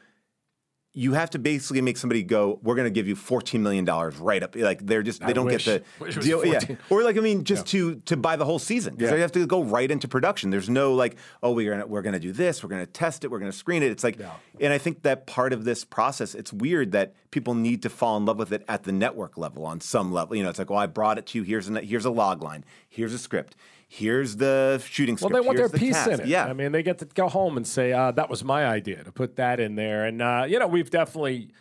you 0.94 1.12
have 1.12 1.30
to 1.30 1.38
basically 1.38 1.80
make 1.80 1.96
somebody 1.96 2.22
go, 2.24 2.58
we're 2.62 2.74
going 2.74 2.86
to 2.86 2.90
give 2.90 3.06
you 3.06 3.14
$14 3.14 3.60
million 3.60 3.84
right 3.84 4.42
up. 4.42 4.56
Like 4.56 4.84
they're 4.84 5.02
just, 5.02 5.20
they 5.20 5.26
I 5.26 5.32
don't 5.32 5.44
wish. 5.44 5.66
get 5.66 5.84
the 6.00 6.10
deal. 6.20 6.44
Yeah. 6.44 6.60
Or 6.90 7.02
like, 7.04 7.16
I 7.16 7.20
mean, 7.20 7.44
just 7.44 7.66
to, 7.68 7.96
to 8.06 8.16
buy 8.16 8.36
the 8.36 8.44
whole 8.44 8.58
season. 8.58 8.94
Because 8.94 9.10
Yeah. 9.10 9.16
they 9.16 9.20
have 9.20 9.32
to 9.32 9.46
go 9.46 9.62
right 9.62 9.88
into 9.88 10.08
production. 10.08 10.50
There's 10.50 10.68
no 10.70 10.94
like, 10.94 11.16
oh, 11.42 11.52
we're 11.52 11.70
going 11.70 11.80
to, 11.82 11.86
we're 11.86 12.02
going 12.02 12.14
to 12.14 12.18
do 12.18 12.32
this. 12.32 12.62
We're 12.64 12.70
going 12.70 12.84
to 12.84 12.90
test 12.90 13.22
it. 13.22 13.30
We're 13.30 13.38
going 13.38 13.52
to 13.52 13.56
screen 13.56 13.82
it. 13.82 13.92
It's 13.92 14.02
like, 14.02 14.18
Yeah. 14.18 14.32
and 14.60 14.72
I 14.72 14.78
think 14.78 15.02
that 15.02 15.26
part 15.26 15.52
of 15.52 15.64
this 15.64 15.84
process, 15.84 16.34
it's 16.34 16.52
weird 16.52 16.90
that 16.92 17.14
people 17.30 17.54
need 17.54 17.82
to 17.82 17.90
fall 17.90 18.16
in 18.16 18.24
love 18.24 18.38
with 18.38 18.52
it 18.52 18.64
at 18.66 18.82
the 18.84 18.92
network 18.92 19.36
level 19.38 19.66
on 19.66 19.80
some 19.80 20.10
level. 20.10 20.34
You 20.34 20.42
know, 20.42 20.48
it's 20.50 20.58
like, 20.58 20.70
well, 20.70 20.80
I 20.80 20.86
brought 20.86 21.18
it 21.18 21.26
to 21.26 21.38
you. 21.38 21.44
Here's 21.44 21.68
a, 21.68 21.80
here's 21.82 22.06
a 22.06 22.10
log 22.10 22.42
line. 22.42 22.64
Here's 22.88 23.12
a 23.12 23.18
script. 23.18 23.54
Here's 23.90 24.36
the 24.36 24.82
shooting 24.86 25.16
Well, 25.20 25.30
they 25.30 25.40
want 25.40 25.56
their 25.56 25.68
the 25.68 25.78
piece 25.78 25.94
cast. 25.96 26.10
in 26.10 26.20
it. 26.20 26.26
Yeah. 26.26 26.44
I 26.44 26.52
mean, 26.52 26.72
they 26.72 26.82
get 26.82 26.98
to 26.98 27.06
go 27.06 27.26
home 27.28 27.56
and 27.56 27.66
say, 27.66 27.92
uh, 27.92 28.10
that 28.12 28.28
was 28.28 28.44
my 28.44 28.66
idea 28.66 29.02
to 29.02 29.10
put 29.10 29.36
that 29.36 29.60
in 29.60 29.76
there. 29.76 30.04
And, 30.04 30.20
uh, 30.20 30.44
you 30.46 30.58
know, 30.58 30.66
we've 30.66 30.90
definitely, 30.90 31.52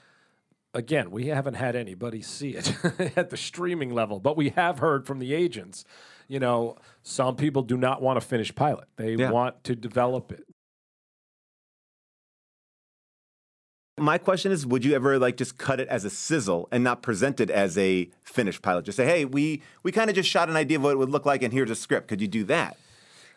again, 0.74 1.10
we 1.10 1.28
haven't 1.28 1.54
had 1.54 1.76
anybody 1.78 2.22
see 2.22 2.50
it 2.50 2.76
at 3.18 3.30
the 3.30 3.38
streaming 3.38 3.94
level, 3.94 4.20
but 4.20 4.36
we 4.36 4.50
have 4.50 4.80
heard 4.80 5.08
from 5.08 5.20
the 5.20 5.34
agents, 5.34 5.86
you 6.28 6.40
know, 6.40 6.76
some 7.02 7.38
people 7.38 7.62
do 7.62 7.78
not 7.78 8.02
want 8.02 8.20
to 8.20 8.28
finish 8.28 8.54
pilot. 8.54 8.90
They 8.98 9.16
Yeah. 9.16 9.32
want 9.32 9.64
to 9.64 9.76
develop 9.78 10.34
it. 10.34 10.44
My 14.00 14.18
question 14.18 14.52
is, 14.52 14.66
would 14.66 14.86
you 14.86 14.94
ever 14.94 15.18
like 15.18 15.38
just 15.38 15.58
cut 15.58 15.80
it 15.80 15.88
as 15.88 16.06
a 16.06 16.10
sizzle 16.10 16.68
and 16.72 16.84
not 16.84 17.02
present 17.02 17.40
it 17.40 17.50
as 17.50 17.78
a 17.78 18.10
finished 18.24 18.62
pilot? 18.62 18.86
Just 18.86 18.96
say, 18.96 19.06
hey, 19.06 19.26
we 19.26 19.64
we 19.82 19.92
kind 19.92 20.10
of 20.10 20.16
just 20.16 20.30
shot 20.30 20.50
an 20.50 20.56
idea 20.56 20.78
of 20.78 20.84
what 20.84 20.92
it 20.92 20.98
would 20.98 21.10
look 21.10 21.26
like, 21.26 21.42
and 21.42 21.52
here's 21.52 21.72
a 21.72 21.76
script. 21.76 22.08
Could 22.08 22.22
you 22.22 22.28
do 22.28 22.44
that? 22.46 22.78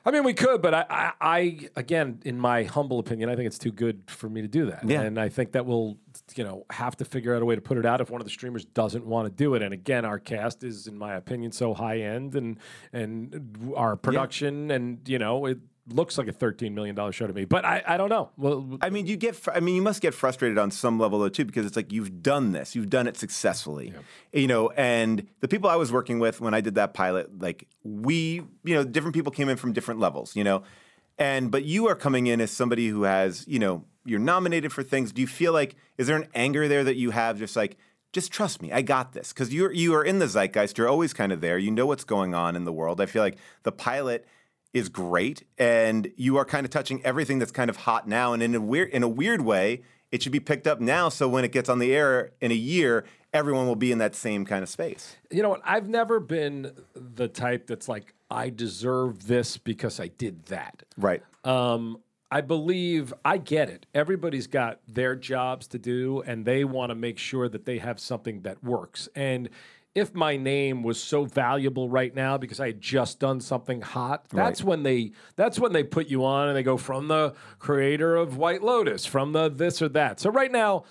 I 0.05 0.11
mean, 0.11 0.25
we 0.25 0.33
could, 0.33 0.63
but 0.63 0.73
I, 0.73 0.85
I, 0.89 1.13
I, 1.21 1.69
again, 1.77 2.21
in 2.25 2.39
my 2.39 2.65
humble 2.65 2.99
opinion, 2.99 3.29
I 3.29 3.37
think 3.37 3.47
it's 3.47 3.59
too 3.59 3.71
good 3.71 4.03
for 4.07 4.31
me 4.31 4.41
to 4.41 4.49
do 4.49 4.67
that. 4.67 4.89
Yeah. 4.89 5.03
And 5.03 5.21
I 5.21 5.29
think 5.29 5.53
that 5.53 5.67
we'll, 5.67 5.99
you 6.35 6.43
know, 6.43 6.65
have 6.71 6.97
to 6.97 7.05
figure 7.05 7.37
out 7.37 7.43
a 7.43 7.45
way 7.45 7.55
to 7.55 7.61
put 7.61 7.77
it 7.77 7.85
out 7.85 8.01
if 8.01 8.09
one 8.09 8.21
of 8.21 8.27
the 8.27 8.31
streamers 8.31 8.65
doesn't 8.65 9.05
want 9.05 9.29
to 9.29 9.31
do 9.31 9.55
it. 9.55 9.63
And 9.63 9.75
again, 9.75 10.07
our 10.07 10.19
cast 10.19 10.65
is, 10.65 10.87
in 10.87 10.97
my 10.97 11.17
opinion, 11.17 11.53
so 11.53 11.75
high 11.75 11.99
end, 11.99 12.35
and 12.35 12.59
and 12.95 13.73
our 13.77 13.95
production, 13.95 14.71
and 14.71 15.07
you 15.07 15.19
know, 15.19 15.45
it 15.45 15.59
looks 15.93 16.19
like 16.19 16.29
a 16.29 16.33
thirteen 16.33 16.75
million 16.75 16.95
dollar 16.95 17.13
show 17.13 17.27
to 17.27 17.33
me. 17.33 17.45
But 17.45 17.65
I, 17.65 17.83
I 17.87 17.97
don't 17.97 18.09
know. 18.09 18.31
Well, 18.37 18.79
I 18.81 18.91
mean, 18.91 19.07
you 19.07 19.17
get. 19.17 19.37
Fr- 19.37 19.53
I 19.53 19.61
mean, 19.61 19.75
you 19.75 19.83
must 19.83 20.01
get 20.01 20.15
frustrated 20.15 20.59
on 20.59 20.71
some 20.71 20.99
level 20.99 21.19
though 21.19 21.29
too, 21.29 21.45
because 21.45 21.67
it's 21.67 21.77
like 21.77 21.93
you've 21.93 22.23
done 22.23 22.53
this, 22.53 22.75
you've 22.75 22.91
done 22.91 23.07
it 23.07 23.17
successfully, 23.17 23.93
you 24.33 24.47
know. 24.47 24.71
And 24.71 25.27
the 25.41 25.49
people 25.49 25.71
I 25.71 25.77
was 25.77 25.93
working 25.93 26.19
with 26.19 26.41
when 26.41 26.55
I 26.55 26.61
did 26.61 26.75
that 26.77 26.95
pilot, 26.95 27.41
like 27.41 27.67
we, 27.83 28.43
you 28.65 28.75
know, 28.75 28.85
different 28.85 29.15
people 29.15 29.33
came 29.33 29.49
in 29.49 29.57
from 29.57 29.73
different 29.73 30.01
levels, 30.01 30.37
you 30.37 30.45
know. 30.45 30.63
And 31.19 31.51
but 31.51 31.65
you 31.65 31.89
are 31.89 31.95
coming 31.95 32.27
in 32.27 32.41
as 32.41 32.51
somebody 32.51 32.89
who 32.89 33.03
has, 33.03 33.47
you 33.47 33.59
know, 33.59 33.85
you're 34.05 34.19
nominated 34.19 34.73
for 34.73 34.83
things. 34.83 35.13
Do 35.13 35.21
you 35.21 35.27
feel 35.29 35.53
like 35.53 35.77
is 35.99 36.07
there 36.07 36.17
an 36.17 36.29
anger 36.35 36.69
there 36.69 36.85
that 36.85 36.97
you 36.97 37.11
have, 37.11 37.39
just 37.39 37.57
like? 37.57 37.77
Just 38.13 38.33
trust 38.33 38.61
me, 38.61 38.73
I 38.73 38.83
got 38.83 39.13
this. 39.13 39.33
Because 39.33 39.55
you're 39.55 39.71
you 39.71 39.95
are 39.95 40.03
in 40.03 40.19
the 40.19 40.27
zeitgeist. 40.27 40.77
You're 40.77 40.89
always 40.89 41.13
kind 41.13 41.31
of 41.31 41.41
there. 41.41 41.59
You 41.59 41.71
know 41.71 41.87
what's 41.87 42.03
going 42.03 42.35
on 42.35 42.57
in 42.57 42.65
the 42.65 42.73
world. 42.73 43.01
I 43.01 43.07
feel 43.07 43.23
like 43.23 43.39
the 43.63 43.71
pilot 43.71 44.27
is 44.73 44.89
great 44.89 45.43
and 45.59 46.11
you 46.17 46.37
are 46.37 46.45
kind 46.45 46.65
of 46.65 46.71
touching 46.71 47.05
everything 47.05 47.39
that's 47.39 47.53
kind 47.53 47.69
of 47.71 47.77
hot 47.79 48.07
now 48.07 48.33
and 48.33 48.43
in 48.43 48.55
a 48.55 48.61
weird 48.61 48.89
in 48.91 49.03
a 49.03 49.09
weird 49.09 49.41
way 49.41 49.83
it 50.13 50.23
should 50.23 50.33
be 50.33 50.41
picked 50.41 50.67
up 50.67 50.81
now 50.81 51.09
so 51.09 51.29
when 51.29 51.45
it 51.45 51.53
gets 51.53 51.69
on 51.69 51.79
the 51.79 51.95
air 51.95 52.33
in 52.41 52.51
a 52.51 52.55
year 52.55 53.05
everyone 53.33 53.67
will 53.67 53.77
be 53.77 53.91
in 53.93 53.99
that 53.99 54.15
same 54.15 54.45
kind 54.45 54.63
of 54.63 54.69
space 54.69 55.17
you 55.31 55.43
know 55.43 55.51
what? 55.51 55.63
I've 55.65 55.89
never 55.89 56.21
been 56.21 56.73
the 56.95 57.29
type 57.29 57.67
that's 57.67 57.89
like, 57.89 58.15
I 58.31 58.51
deserve 58.51 59.27
this 59.27 59.57
because 59.57 60.01
I 60.01 60.09
did 60.09 60.47
that. 60.47 60.83
right 60.97 61.23
Um, 61.45 61.99
I 62.33 62.43
believe 62.43 63.13
I 63.25 63.39
get 63.39 63.69
it. 63.69 63.87
Everybody's 63.93 64.47
got 64.47 64.79
their 64.87 65.17
jobs 65.17 65.67
to 65.69 65.79
do, 65.81 66.23
and 66.25 66.45
they 66.45 66.65
want 66.65 66.91
to 66.91 66.95
make 66.95 67.19
sure 67.19 67.49
that 67.49 67.65
they 67.65 67.79
have 67.79 67.99
something 67.99 68.43
that 68.43 68.63
works. 68.63 69.09
And 69.17 69.49
if 69.95 70.15
my 70.15 70.37
name 70.37 70.83
was 70.83 71.03
so 71.03 71.25
valuable 71.25 71.89
right 71.89 72.15
now 72.15 72.39
because 72.39 72.61
I 72.61 72.67
had 72.69 72.81
just 72.81 73.19
done 73.19 73.41
something 73.41 73.81
hot, 73.81 74.29
that's 74.29 74.63
when 74.63 74.83
they 74.85 75.13
that's 75.37 75.59
when 75.59 75.73
they 75.73 75.83
put 75.83 76.07
you 76.07 76.25
on 76.25 76.49
and 76.49 76.57
they 76.57 76.63
go 76.63 76.77
from 76.77 77.09
the 77.09 77.35
creator 77.59 78.15
of 78.15 78.37
White 78.37 78.63
Lotus, 78.63 79.05
from 79.05 79.33
the 79.33 79.49
this 79.49 79.83
or 79.83 79.89
that. 79.91 80.21
So 80.21 80.31
right 80.31 80.53
now, 80.53 80.85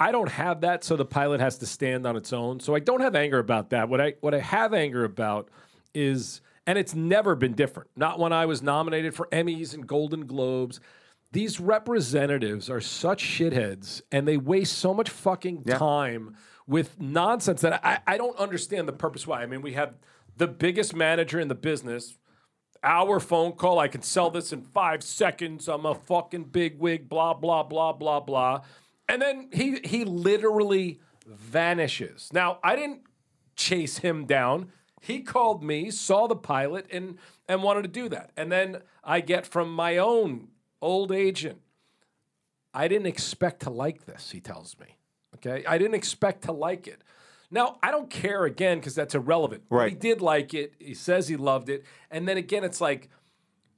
I 0.00 0.10
don't 0.12 0.30
have 0.30 0.62
that, 0.62 0.84
so 0.84 0.96
the 0.96 1.04
pilot 1.04 1.40
has 1.40 1.58
to 1.58 1.66
stand 1.66 2.06
on 2.06 2.16
its 2.16 2.32
own. 2.32 2.60
So 2.60 2.74
I 2.74 2.80
don't 2.80 3.00
have 3.00 3.14
anger 3.14 3.38
about 3.38 3.70
that. 3.70 3.88
What 3.88 4.00
I 4.00 4.14
what 4.20 4.34
I 4.34 4.40
have 4.40 4.72
anger 4.72 5.04
about 5.04 5.50
is 5.94 6.40
and 6.66 6.78
it's 6.78 6.94
never 6.94 7.34
been 7.36 7.52
different. 7.52 7.90
Not 7.94 8.18
when 8.18 8.32
I 8.32 8.46
was 8.46 8.62
nominated 8.62 9.14
for 9.14 9.28
Emmys 9.32 9.72
and 9.74 9.86
Golden 9.86 10.26
Globes. 10.26 10.80
these 11.32 11.60
representatives 11.60 12.70
are 12.70 12.80
such 12.80 13.22
shitheads 13.22 14.00
and 14.10 14.26
they 14.26 14.36
waste 14.38 14.78
so 14.78 14.94
much 14.94 15.10
fucking 15.10 15.62
time 15.64 16.34
with 16.66 17.00
nonsense 17.00 17.60
that 17.60 17.84
I, 17.84 18.00
I 18.06 18.16
don't 18.16 18.36
understand 18.38 18.88
the 18.88 18.92
purpose 18.92 19.26
why. 19.26 19.42
I 19.42 19.46
mean, 19.46 19.62
we 19.62 19.72
have 19.72 19.94
the 20.36 20.48
biggest 20.48 20.94
manager 20.94 21.38
in 21.40 21.48
the 21.48 21.54
business. 21.54 22.18
Our 22.82 23.20
phone 23.20 23.52
call, 23.52 23.78
I 23.78 23.88
can 23.88 24.02
sell 24.02 24.30
this 24.30 24.52
in 24.52 24.62
five 24.62 25.02
seconds. 25.02 25.68
I'm 25.68 25.86
a 25.86 25.94
fucking 25.94 26.44
big 26.44 26.78
wig, 26.78 27.08
blah, 27.08 27.34
blah, 27.34 27.62
blah, 27.62 27.92
blah, 27.92 28.20
blah. 28.20 28.62
And 29.08 29.22
then 29.22 29.48
he 29.52 29.80
he 29.84 30.04
literally 30.04 31.00
vanishes. 31.26 32.30
Now, 32.32 32.58
I 32.62 32.76
didn't 32.76 33.02
chase 33.54 33.98
him 33.98 34.26
down. 34.26 34.72
He 35.00 35.20
called 35.20 35.62
me, 35.62 35.90
saw 35.90 36.26
the 36.26 36.36
pilot, 36.36 36.86
and 36.90 37.18
and 37.48 37.62
wanted 37.62 37.82
to 37.82 37.88
do 37.88 38.08
that. 38.08 38.30
And 38.36 38.50
then 38.50 38.82
I 39.04 39.20
get 39.20 39.46
from 39.46 39.72
my 39.72 39.96
own 39.96 40.48
old 40.82 41.12
agent, 41.12 41.60
I 42.74 42.88
didn't 42.88 43.06
expect 43.06 43.62
to 43.62 43.70
like 43.70 44.04
this, 44.04 44.32
he 44.32 44.40
tells 44.40 44.76
me. 44.78 44.95
Okay. 45.36 45.64
I 45.66 45.78
didn't 45.78 45.94
expect 45.94 46.42
to 46.44 46.52
like 46.52 46.86
it. 46.86 47.02
Now, 47.50 47.78
I 47.82 47.90
don't 47.90 48.10
care 48.10 48.44
again 48.44 48.78
because 48.78 48.94
that's 48.94 49.14
irrelevant. 49.14 49.64
But 49.70 49.88
He 49.88 49.94
did 49.94 50.20
like 50.20 50.52
it. 50.54 50.74
He 50.78 50.94
says 50.94 51.28
he 51.28 51.36
loved 51.36 51.68
it. 51.68 51.84
And 52.10 52.26
then 52.26 52.36
again, 52.36 52.64
it's 52.64 52.80
like 52.80 53.08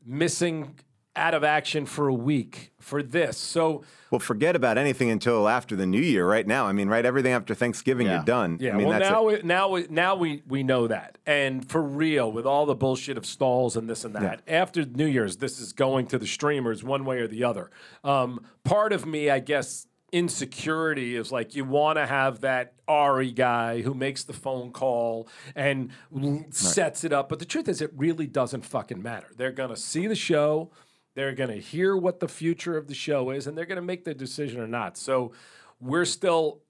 missing 0.05 0.79
out 1.17 1.35
of 1.35 1.43
action 1.43 1.85
for 1.85 2.07
a 2.09 2.15
week 2.15 2.71
for 2.79 3.03
this. 3.03 3.37
So, 3.37 3.83
Well, 4.11 4.21
forget 4.21 4.55
about 4.55 4.79
anything 4.79 5.11
until 5.11 5.49
after 5.49 5.75
the 5.75 5.85
new 5.85 6.01
year. 6.01 6.25
Right 6.27 6.47
now, 6.47 6.67
I 6.67 6.73
mean, 6.73 6.89
right, 6.89 7.05
everything 7.05 7.33
after 7.33 7.55
Thanksgiving, 7.55 8.07
Yeah. 8.07 8.17
you're 8.17 8.25
done. 8.25 8.59
yeah, 8.61 8.71
I 8.73 8.77
mean, 8.77 8.87
well, 8.87 8.99
that's 9.01 9.11
now, 9.11 9.29
it. 9.29 9.43
we, 9.43 9.49
now, 9.49 9.69
we, 9.69 9.87
now 9.91 10.15
we, 10.15 10.43
we 10.47 10.63
know 10.63 10.87
that. 10.87 11.19
And 11.27 11.69
for 11.69 11.83
real, 11.83 12.31
with 12.31 12.47
all 12.47 12.67
the 12.67 12.77
bullshit 12.77 13.19
of 13.19 13.27
stalls 13.27 13.77
and 13.77 13.91
this 13.91 14.05
and 14.05 14.15
that, 14.15 14.43
after 14.47 14.85
New 14.85 15.07
Year's, 15.07 15.39
this 15.39 15.59
is 15.61 15.73
going 15.73 16.07
to 16.07 16.19
the 16.19 16.27
streamers 16.27 16.85
one 16.85 17.05
way 17.05 17.19
or 17.19 17.27
the 17.27 17.43
other. 17.43 17.71
Um, 18.05 18.41
part 18.63 18.93
of 18.93 19.05
me, 19.05 19.29
I 19.29 19.41
guess, 19.41 19.89
insecurity 20.13 21.17
is 21.17 21.31
like 21.31 21.55
you 21.55 21.65
want 21.65 21.99
to 21.99 22.07
have 22.07 22.41
that 22.41 22.75
Ari 22.87 23.33
guy 23.33 23.83
who 23.83 23.95
makes 23.95 24.25
the 24.25 24.33
phone 24.33 24.73
call 24.73 25.29
and 25.55 25.91
l- 26.15 26.45
sets 26.51 27.05
it 27.05 27.13
up. 27.13 27.29
But 27.29 27.39
the 27.39 27.45
truth 27.45 27.69
is, 27.69 27.81
it 27.81 27.91
really 27.97 28.27
doesn't 28.27 28.65
fucking 28.65 29.03
matter. 29.03 29.29
They're 29.37 29.53
going 29.53 29.71
to 29.71 29.77
see 29.77 30.07
the 30.07 30.15
show. 30.15 30.71
They're 31.15 31.35
going 31.35 31.51
to 31.51 31.61
hear 31.61 31.97
what 31.97 32.21
the 32.21 32.29
future 32.29 32.77
of 32.77 32.87
the 32.87 32.95
show 32.95 33.31
is, 33.31 33.47
and 33.47 33.57
they're 33.59 33.67
going 33.67 33.77
to 33.77 33.83
make 33.83 34.05
their 34.05 34.15
decision 34.15 34.61
or 34.61 34.69
not. 34.69 34.97
So 34.97 35.33
we're 35.81 36.05
still 36.05 36.63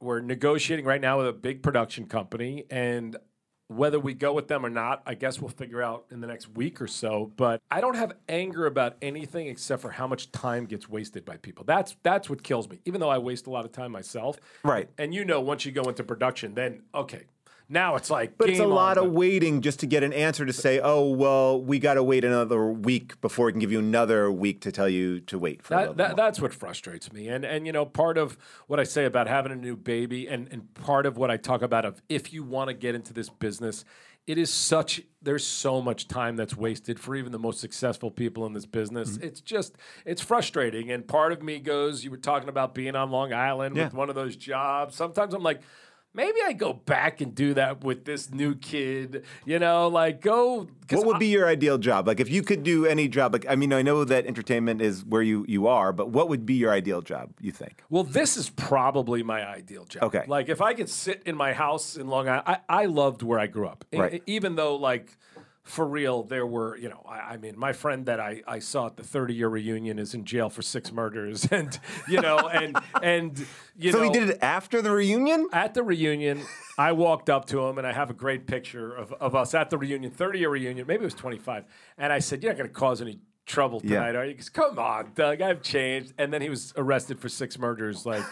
we're 0.00 0.20
negotiating 0.20 0.84
right 0.84 1.00
now 1.00 1.18
with 1.18 1.28
a 1.28 1.32
big 1.32 1.62
production 1.62 2.06
company, 2.06 2.64
and 2.70 3.16
whether 3.68 3.98
we 3.98 4.14
go 4.14 4.32
with 4.32 4.48
them 4.48 4.64
or 4.64 4.70
not, 4.70 5.02
I 5.06 5.14
guess 5.14 5.40
we'll 5.40 5.50
figure 5.50 5.82
out 5.82 6.06
in 6.10 6.20
the 6.20 6.26
next 6.26 6.48
week 6.54 6.80
or 6.80 6.86
so. 6.86 7.32
But 7.36 7.60
I 7.70 7.80
don't 7.80 7.96
have 7.96 8.12
anger 8.28 8.66
about 8.66 8.96
anything 9.02 9.48
except 9.48 9.82
for 9.82 9.90
how 9.90 10.06
much 10.06 10.30
time 10.32 10.66
gets 10.66 10.88
wasted 10.88 11.24
by 11.24 11.36
people. 11.36 11.64
That's 11.64 11.96
that's 12.02 12.30
what 12.30 12.42
kills 12.42 12.68
me. 12.68 12.80
Even 12.84 13.00
though 13.00 13.08
I 13.08 13.18
waste 13.18 13.46
a 13.46 13.50
lot 13.50 13.64
of 13.64 13.72
time 13.72 13.92
myself, 13.92 14.38
Right. 14.62 14.88
And 14.98 15.14
you 15.14 15.24
know, 15.24 15.40
once 15.40 15.64
you 15.64 15.72
go 15.72 15.82
into 15.82 16.04
production, 16.04 16.54
then 16.54 16.82
okay, 16.94 17.24
now 17.68 17.96
it's 17.96 18.10
like, 18.10 18.38
But 18.38 18.48
it's 18.50 18.60
a 18.60 18.66
lot 18.66 18.96
of 18.96 19.10
waiting 19.10 19.60
just 19.60 19.80
to 19.80 19.86
get 19.86 20.02
an 20.02 20.12
answer 20.12 20.46
to 20.46 20.52
say, 20.52 20.80
oh, 20.82 21.10
well, 21.10 21.60
we 21.60 21.78
got 21.78 21.94
to 21.94 22.02
wait 22.02 22.24
another 22.24 22.66
week 22.70 23.20
before 23.20 23.46
we 23.46 23.52
can 23.52 23.58
give 23.60 23.72
you 23.72 23.78
another 23.80 24.30
week 24.30 24.60
to 24.62 24.72
tell 24.72 24.88
you 24.88 25.20
to 25.20 25.38
wait 25.38 25.62
for 25.62 25.74
That, 25.74 25.96
that, 25.96 26.16
that's 26.16 26.40
what 26.40 26.54
frustrates 26.54 27.12
me. 27.12 27.28
And 27.28 27.44
and 27.44 27.66
you 27.66 27.72
know, 27.72 27.84
part 27.84 28.18
of 28.18 28.38
what 28.66 28.78
I 28.78 28.84
say 28.84 29.04
about 29.04 29.26
having 29.26 29.50
a 29.52 29.56
new 29.56 29.76
baby 29.76 30.28
and, 30.28 30.48
and 30.52 30.72
part 30.74 31.06
of 31.06 31.16
what 31.16 31.30
I 31.30 31.36
talk 31.36 31.62
about 31.62 31.84
of 31.84 32.00
if 32.08 32.32
you 32.32 32.44
want 32.44 32.68
to 32.68 32.74
get 32.74 32.94
into 32.94 33.12
this 33.12 33.28
business, 33.28 33.84
it 34.26 34.38
is 34.38 34.52
such 34.52 35.02
there's 35.22 35.46
so 35.46 35.80
much 35.82 36.06
time 36.08 36.36
that's 36.36 36.56
wasted 36.56 37.00
for 37.00 37.16
even 37.16 37.32
the 37.32 37.38
most 37.38 37.60
successful 37.60 38.10
people 38.10 38.46
in 38.46 38.52
this 38.52 38.66
business. 38.66 39.12
Mm-hmm. 39.12 39.26
It's 39.26 39.40
just 39.40 39.76
it's 40.04 40.22
frustrating. 40.22 40.90
And 40.90 41.06
part 41.06 41.32
of 41.32 41.42
me 41.42 41.58
goes, 41.58 42.04
you 42.04 42.10
were 42.10 42.16
talking 42.16 42.48
about 42.48 42.74
being 42.74 42.94
on 42.94 43.10
Long 43.10 43.32
Island 43.32 43.76
Yeah. 43.76 43.84
with 43.84 43.94
one 43.94 44.08
of 44.08 44.14
those 44.14 44.36
jobs. 44.36 44.94
Sometimes 44.94 45.34
I'm 45.34 45.42
like, 45.42 45.60
maybe 46.16 46.38
I 46.44 46.52
go 46.54 46.72
back 46.72 47.20
and 47.20 47.34
do 47.34 47.54
that 47.54 47.84
with 47.84 48.04
this 48.04 48.30
new 48.32 48.54
kid. 48.56 49.24
You 49.44 49.58
know, 49.58 49.86
like 49.88 50.20
go. 50.20 50.66
What 50.90 51.06
would 51.06 51.16
I- 51.16 51.18
be 51.18 51.26
your 51.26 51.46
ideal 51.46 51.78
job? 51.78 52.06
Like, 52.06 52.20
if 52.20 52.30
you 52.30 52.42
could 52.42 52.62
do 52.62 52.86
any 52.86 53.08
job, 53.08 53.32
like, 53.32 53.44
I 53.48 53.56
mean, 53.56 53.72
I 53.72 53.82
know 53.82 54.04
that 54.04 54.24
entertainment 54.24 54.80
is 54.80 55.04
where 55.04 55.22
you, 55.22 55.44
you 55.48 55.66
are, 55.66 55.92
but 55.92 56.10
what 56.10 56.28
would 56.28 56.46
be 56.46 56.54
your 56.54 56.72
ideal 56.72 57.02
job, 57.02 57.30
you 57.40 57.50
think? 57.50 57.82
Well, 57.90 58.04
this 58.04 58.36
is 58.36 58.50
probably 58.50 59.24
my 59.24 59.44
ideal 59.46 59.84
job. 59.84 60.04
Okay. 60.04 60.24
Like 60.28 60.48
if 60.48 60.60
I 60.60 60.74
could 60.74 60.88
sit 60.88 61.22
in 61.26 61.36
my 61.36 61.52
house 61.52 61.96
in 61.96 62.06
Long 62.06 62.28
Island, 62.28 62.44
I, 62.46 62.58
I 62.68 62.86
loved 62.86 63.22
where 63.22 63.38
I 63.38 63.48
grew 63.48 63.66
up. 63.66 63.84
Right. 63.92 64.22
even 64.26 64.54
though 64.56 64.76
like 64.76 65.16
for 65.66 65.86
real, 65.86 66.22
there 66.22 66.46
were, 66.46 66.76
you 66.78 66.88
know, 66.88 67.04
I, 67.08 67.32
I 67.32 67.36
mean, 67.38 67.58
my 67.58 67.72
friend 67.72 68.06
that 68.06 68.20
I, 68.20 68.42
I 68.46 68.60
saw 68.60 68.86
at 68.86 68.96
the 68.96 69.02
30 69.02 69.34
year 69.34 69.48
reunion 69.48 69.98
is 69.98 70.14
in 70.14 70.24
jail 70.24 70.48
for 70.48 70.62
six 70.62 70.92
murders 70.92 71.44
and, 71.50 71.78
you 72.08 72.20
know, 72.20 72.48
and, 72.48 72.78
and, 73.02 73.46
you 73.76 73.90
So 73.92 73.98
know. 73.98 74.04
So 74.06 74.12
he 74.12 74.18
did 74.18 74.30
it 74.30 74.38
after 74.42 74.80
the 74.80 74.92
reunion? 74.92 75.48
At 75.52 75.74
the 75.74 75.82
reunion, 75.82 76.40
I 76.78 76.92
walked 76.92 77.28
up 77.28 77.46
to 77.46 77.60
him 77.66 77.78
and 77.78 77.86
I 77.86 77.92
have 77.92 78.10
a 78.10 78.14
great 78.14 78.46
picture 78.46 78.94
of, 78.94 79.12
of 79.14 79.34
us 79.34 79.54
at 79.54 79.70
the 79.70 79.76
reunion, 79.78 80.10
30 80.12 80.38
year 80.38 80.50
reunion, 80.50 80.86
maybe 80.86 81.02
it 81.02 81.04
was 81.04 81.14
25. 81.14 81.64
And 81.98 82.12
I 82.12 82.20
said, 82.20 82.42
You're 82.42 82.52
not 82.52 82.58
going 82.58 82.70
to 82.70 82.74
cause 82.74 83.02
any 83.02 83.18
trouble 83.44 83.80
Yeah. 83.82 83.98
tonight, 84.00 84.14
are 84.16 84.24
you? 84.24 84.30
He 84.30 84.34
goes, 84.36 84.48
Come 84.48 84.78
on, 84.78 85.10
Doug, 85.14 85.42
I've 85.42 85.62
changed. 85.62 86.12
And 86.16 86.32
then 86.32 86.42
he 86.42 86.48
was 86.48 86.72
arrested 86.76 87.18
for 87.18 87.28
six 87.28 87.58
murders. 87.58 88.06
Like, 88.06 88.22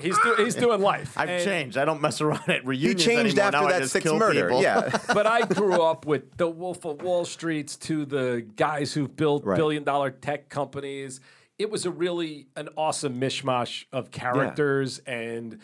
he's, 0.00 0.18
do, 0.18 0.34
he's 0.38 0.54
doing 0.54 0.80
life. 0.80 1.16
I've 1.16 1.28
And- 1.28 1.44
changed. 1.44 1.76
I 1.76 1.84
don't 1.84 2.00
mess 2.00 2.20
around 2.20 2.48
at 2.48 2.62
He 2.62 2.66
reunions 2.66 3.04
changed 3.04 3.38
anymore. 3.38 3.44
after 3.44 3.58
Now 3.60 3.66
I 3.66 3.72
that 3.72 3.80
just 3.82 3.92
sixth 3.92 4.12
murder. 4.14 4.42
people. 4.46 4.62
Yeah. 4.62 4.96
but 5.14 5.26
I 5.26 5.42
grew 5.46 5.82
up 5.82 6.06
with 6.06 6.36
the 6.36 6.48
Wolf 6.48 6.84
of 6.84 7.02
Wall 7.02 7.24
Streets 7.24 7.76
to 7.78 8.04
the 8.04 8.46
guys 8.56 8.92
who've 8.92 9.14
built 9.14 9.44
Right. 9.44 9.56
billion 9.56 9.84
dollar 9.84 10.10
tech 10.10 10.48
companies. 10.48 11.20
It 11.58 11.70
was 11.70 11.86
a 11.86 11.90
really 11.90 12.48
an 12.56 12.68
awesome 12.76 13.20
mishmash 13.20 13.86
of 13.92 14.10
characters 14.10 14.98
and 15.06 15.58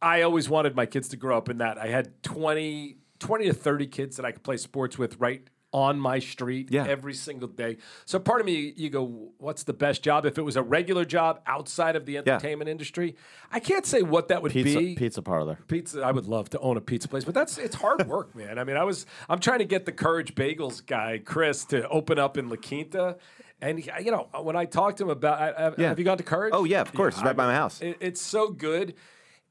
I 0.00 0.22
always 0.22 0.48
wanted 0.48 0.76
my 0.76 0.86
kids 0.86 1.08
to 1.08 1.16
grow 1.16 1.36
up 1.38 1.48
in 1.48 1.58
that. 1.58 1.78
I 1.78 1.86
had 1.86 2.22
20, 2.22 2.98
20 3.18 3.46
to 3.46 3.54
30 3.54 3.86
kids 3.86 4.16
that 4.16 4.26
I 4.26 4.30
could 4.32 4.42
play 4.44 4.58
sports 4.58 4.98
with 4.98 5.18
right 5.18 5.42
on 5.72 5.98
my 5.98 6.18
street 6.18 6.68
Yeah. 6.70 6.86
every 6.86 7.12
single 7.12 7.48
day. 7.48 7.76
So 8.06 8.18
part 8.18 8.40
of 8.40 8.46
me, 8.46 8.72
you 8.76 8.88
go, 8.88 9.32
what's 9.38 9.64
the 9.64 9.72
best 9.72 10.02
job? 10.02 10.24
If 10.24 10.38
it 10.38 10.42
was 10.42 10.56
a 10.56 10.62
regular 10.62 11.04
job 11.04 11.40
outside 11.46 11.96
of 11.96 12.06
the 12.06 12.16
entertainment 12.18 12.70
industry, 12.70 13.16
I 13.50 13.60
can't 13.60 13.84
say 13.84 14.00
what 14.02 14.28
that 14.28 14.42
would 14.42 14.52
Pizza, 14.52 14.78
be 14.78 14.94
pizza 14.94 15.22
parlor. 15.22 15.58
pizza 15.68 16.02
i 16.02 16.12
would 16.12 16.26
love 16.26 16.48
to 16.50 16.58
own 16.60 16.76
a 16.76 16.80
pizza 16.80 17.08
place 17.08 17.24
but 17.24 17.34
that's 17.34 17.58
it's 17.58 17.74
hard 17.76 18.06
work 18.08 18.34
man 18.34 18.58
i 18.58 18.64
mean 18.64 18.76
i 18.76 18.84
was 18.84 19.06
i'm 19.28 19.38
trying 19.38 19.58
to 19.58 19.64
get 19.64 19.84
the 19.86 19.92
courage 19.92 20.34
bagels 20.34 20.84
guy 20.84 21.20
chris 21.24 21.64
to 21.64 21.86
open 21.88 22.18
up 22.18 22.36
in 22.36 22.48
la 22.48 22.56
quinta 22.56 23.16
and 23.60 23.78
he- 23.78 23.90
you 24.04 24.10
know 24.10 24.28
when 24.42 24.56
i 24.56 24.64
talked 24.64 24.98
to 24.98 25.04
him 25.04 25.10
about 25.10 25.40
I- 25.40 25.50
I- 25.50 25.74
Yeah. 25.78 25.88
have 25.88 25.98
you 25.98 26.04
gone 26.04 26.18
to 26.18 26.24
courage 26.24 26.52
Oh, 26.54 26.64
yeah, 26.64 26.80
of 26.80 26.92
course. 26.92 27.14
It's 27.14 27.24
right 27.24 27.36
by 27.36 27.46
my 27.46 27.54
house. 27.54 27.80
it- 27.80 27.96
it's 28.00 28.20
so 28.20 28.48
good 28.50 28.94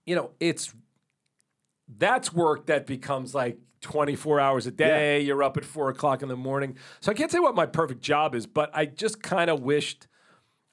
you 0.05 0.15
know 0.15 0.31
it's 0.39 0.73
that's 1.97 2.33
work 2.33 2.65
that 2.67 2.85
becomes 2.87 3.33
like 3.35 3.57
24 3.85 4.39
hours 4.39 4.65
a 4.65 4.71
day 4.71 5.21
you're 5.21 5.43
up 5.43 5.57
at 5.57 5.63
4 5.63 5.89
o'clock 5.89 6.23
in 6.23 6.27
the 6.27 6.35
morning 6.35 6.75
so 6.99 7.11
i 7.11 7.15
can't 7.15 7.31
say 7.31 7.37
what 7.39 7.53
my 7.55 7.67
perfect 7.67 8.01
job 8.01 8.33
is 8.33 8.47
but 8.47 8.71
i 8.73 8.85
just 8.85 9.21
kind 9.21 9.49
of 9.49 9.61
wished 9.61 10.07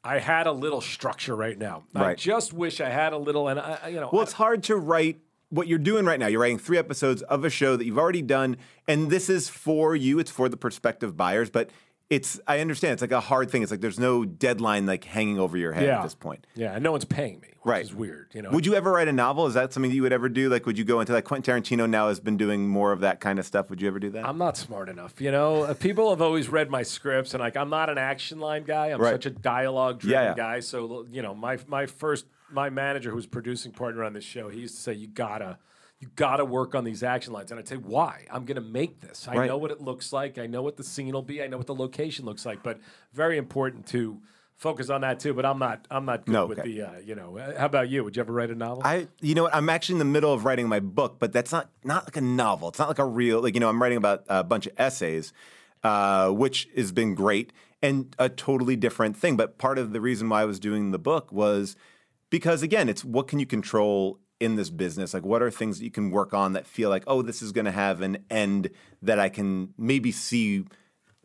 I 0.05 0.19
had 0.19 0.49
a 0.49 0.53
little 0.53 0.81
structure 0.81 1.37
right 1.37 1.57
now. 1.57 1.85
I 1.95 2.15
just 2.17 2.53
wish 2.53 2.81
I 2.81 2.89
had 2.89 3.13
a 3.13 3.17
little, 3.17 3.47
and 3.47 3.61
I, 3.61 3.79
I- 3.85 3.89
you 3.89 4.01
know, 4.01 4.09
Well, 4.13 4.23
I- 4.23 4.25
it's 4.25 4.33
hard 4.33 4.65
to 4.65 4.75
write 4.75 5.21
what 5.51 5.69
you're 5.69 5.79
doing 5.79 6.05
right 6.05 6.19
now. 6.19 6.27
You're 6.27 6.41
writing 6.41 6.59
three 6.59 6.77
episodes 6.77 7.23
of 7.23 7.45
a 7.45 7.51
show 7.51 7.77
that 7.77 7.85
you've 7.87 7.99
already 8.01 8.21
done, 8.21 8.57
and 8.89 9.11
this 9.11 9.31
is 9.31 9.49
for 9.49 9.95
you. 9.95 10.19
It's 10.19 10.29
for 10.33 10.49
the 10.49 10.57
prospective 10.57 11.17
buyers, 11.17 11.51
but 11.51 11.71
it's 12.13 12.39
I 12.47 12.61
understand 12.61 12.93
it's 12.93 13.01
like 13.03 13.11
a 13.13 13.21
hard 13.21 13.51
thing. 13.51 13.63
It's 13.63 13.71
like 13.71 13.81
there's 13.81 13.99
no 13.99 14.25
deadline 14.27 14.85
like 14.85 15.05
hanging 15.05 15.39
over 15.39 15.57
your 15.57 15.73
head 15.73 15.89
at 15.89 16.03
this 16.03 16.15
point. 16.15 16.47
Yeah, 16.55 16.73
and 16.75 16.83
no 16.85 16.93
one's 16.93 17.07
paying 17.07 17.41
me, 17.41 17.49
which 17.63 17.71
Right. 17.73 17.83
is 17.83 17.95
weird. 17.95 18.27
You 18.35 18.43
know, 18.43 18.51
Would 18.51 18.67
you 18.67 18.75
ever 18.75 18.93
write 18.93 19.09
a 19.09 19.13
novel? 19.13 19.47
Is 19.47 19.55
that 19.55 19.73
something 19.73 19.91
that 19.91 19.95
you 19.97 20.03
would 20.03 20.13
ever 20.13 20.29
do? 20.29 20.51
Like, 20.51 20.67
would 20.67 20.77
you 20.77 20.85
go 20.85 21.01
into 21.01 21.15
like 21.15 21.25
Quentin 21.25 21.55
Tarantino 21.63 21.89
now 21.89 22.09
has 22.09 22.21
been 22.21 22.37
doing 22.37 22.69
more 22.69 22.93
of 22.93 23.01
that 23.01 23.21
kind 23.21 23.39
of 23.39 23.47
stuff? 23.47 23.71
Would 23.71 23.81
you 23.81 23.89
ever 23.89 23.99
do 23.99 24.11
that? 24.11 24.27
I'm 24.29 24.37
not 24.37 24.59
smart 24.59 24.91
enough. 24.91 25.21
You 25.23 25.31
know, 25.33 25.63
Uh, 25.63 25.73
people 25.75 26.11
have 26.11 26.21
always 26.21 26.51
read 26.51 26.69
my 26.71 26.83
scripts, 26.83 27.33
and 27.33 27.41
like 27.41 27.57
I'm 27.57 27.71
not 27.71 27.89
an 27.89 27.97
action 27.97 28.41
line 28.41 28.65
guy. 28.65 28.89
I'm 28.89 29.01
Right. 29.01 29.13
such 29.13 29.25
a 29.27 29.31
dialogue 29.31 30.01
driven 30.01 30.23
Yeah, 30.23 30.29
yeah. 30.31 30.35
guy. 30.37 30.61
So 30.61 31.07
you 31.11 31.23
know, 31.23 31.35
my 31.35 31.59
my 31.67 31.87
first 31.87 32.27
my 32.51 32.69
manager 32.69 33.09
who 33.09 33.17
was 33.17 33.27
producing 33.27 33.73
partner 33.73 34.05
on 34.05 34.13
this 34.13 34.25
show, 34.25 34.51
he 34.51 34.61
used 34.61 34.75
to 34.75 34.81
say, 34.83 34.93
"You 34.93 35.07
gotta." 35.07 35.57
You 36.03 36.09
gotta 36.17 36.45
work 36.45 36.75
on 36.75 36.83
these 36.83 37.05
action 37.05 37.33
lines, 37.33 37.53
and 37.53 37.61
I'd 37.61 37.69
say, 37.69 37.77
"Why? 37.77 38.27
I'm 38.29 38.45
gonna 38.45 38.61
make 38.61 39.01
this. 39.01 39.29
I 39.29 39.37
Right. 39.37 39.47
know 39.49 39.57
what 39.57 39.71
it 39.71 39.81
looks 39.81 40.13
like. 40.13 40.37
I 40.37 40.49
know 40.49 40.61
what 40.61 40.77
the 40.77 40.83
scene 40.83 41.13
will 41.15 41.23
be. 41.23 41.41
I 41.41 41.47
know 41.47 41.59
what 41.59 41.69
the 41.69 41.77
location 41.77 42.25
looks 42.25 42.45
like. 42.45 42.61
But 42.65 42.81
very 43.13 43.39
important 43.39 43.87
to 43.89 44.21
focus 44.57 44.91
on 44.91 45.03
that 45.03 45.21
too. 45.21 45.33
But 45.33 45.47
I'm 45.47 45.61
not. 45.61 45.87
I'm 45.93 46.05
not 46.05 46.27
good 46.27 46.33
No, 46.33 46.47
with 46.47 46.59
okay. 46.59 46.69
the. 46.73 46.83
Uh, 46.83 46.99
you 47.05 47.15
know, 47.15 47.39
uh, 47.39 47.57
how 47.57 47.67
about 47.67 47.89
you? 47.89 48.03
Would 48.03 48.17
you 48.17 48.21
ever 48.21 48.33
write 48.33 48.51
a 48.51 48.57
novel? 48.57 48.83
I, 48.85 49.07
you 49.21 49.37
know 49.37 49.45
what? 49.45 49.55
I'm 49.55 49.69
actually 49.69 49.95
in 49.95 49.99
the 50.01 50.05
middle 50.05 50.33
of 50.33 50.45
writing 50.45 50.67
my 50.69 50.81
book, 50.81 51.21
but 51.21 51.33
that's 51.33 51.53
not 51.53 51.71
not 51.85 52.07
like 52.07 52.17
a 52.17 52.21
novel. 52.21 52.71
It's 52.71 52.81
not 52.81 52.89
like 52.89 52.99
a 52.99 53.07
real 53.07 53.41
like 53.41 53.55
you 53.55 53.61
know. 53.61 53.69
I'm 53.69 53.81
writing 53.81 53.99
about 53.99 54.25
a 54.29 54.43
bunch 54.43 54.67
of 54.67 54.73
essays, 54.79 55.33
uh, 55.85 56.31
which 56.31 56.69
has 56.77 56.91
been 56.91 57.15
great 57.15 57.53
and 57.81 58.15
a 58.19 58.29
totally 58.29 58.75
different 58.75 59.17
thing. 59.17 59.37
But 59.37 59.57
part 59.57 59.79
of 59.79 59.93
the 59.93 60.01
reason 60.01 60.29
why 60.29 60.43
I 60.43 60.47
was 60.47 60.59
doing 60.59 60.91
the 60.91 60.99
book 60.99 61.31
was 61.31 61.77
because 62.29 62.65
again, 62.65 62.89
it's 62.89 63.05
what 63.05 63.29
can 63.29 63.39
you 63.39 63.47
control 63.47 64.19
in 64.43 64.57
this 64.57 64.71
business? 64.71 65.15
Like, 65.15 65.25
what 65.25 65.43
are 65.43 65.51
things 65.51 65.79
that 65.79 65.85
you 65.85 65.91
can 65.91 66.11
work 66.11 66.35
on 66.35 66.53
that 66.53 66.67
feel 66.67 66.91
like, 66.91 67.05
oh, 67.07 67.23
this 67.23 67.43
is 67.43 67.53
going 67.53 67.65
to 67.65 67.71
have 67.71 68.03
an 68.03 68.19
end 68.31 68.71
that 69.01 69.19
I 69.19 69.29
can 69.29 69.73
maybe 69.79 70.11
see 70.11 70.65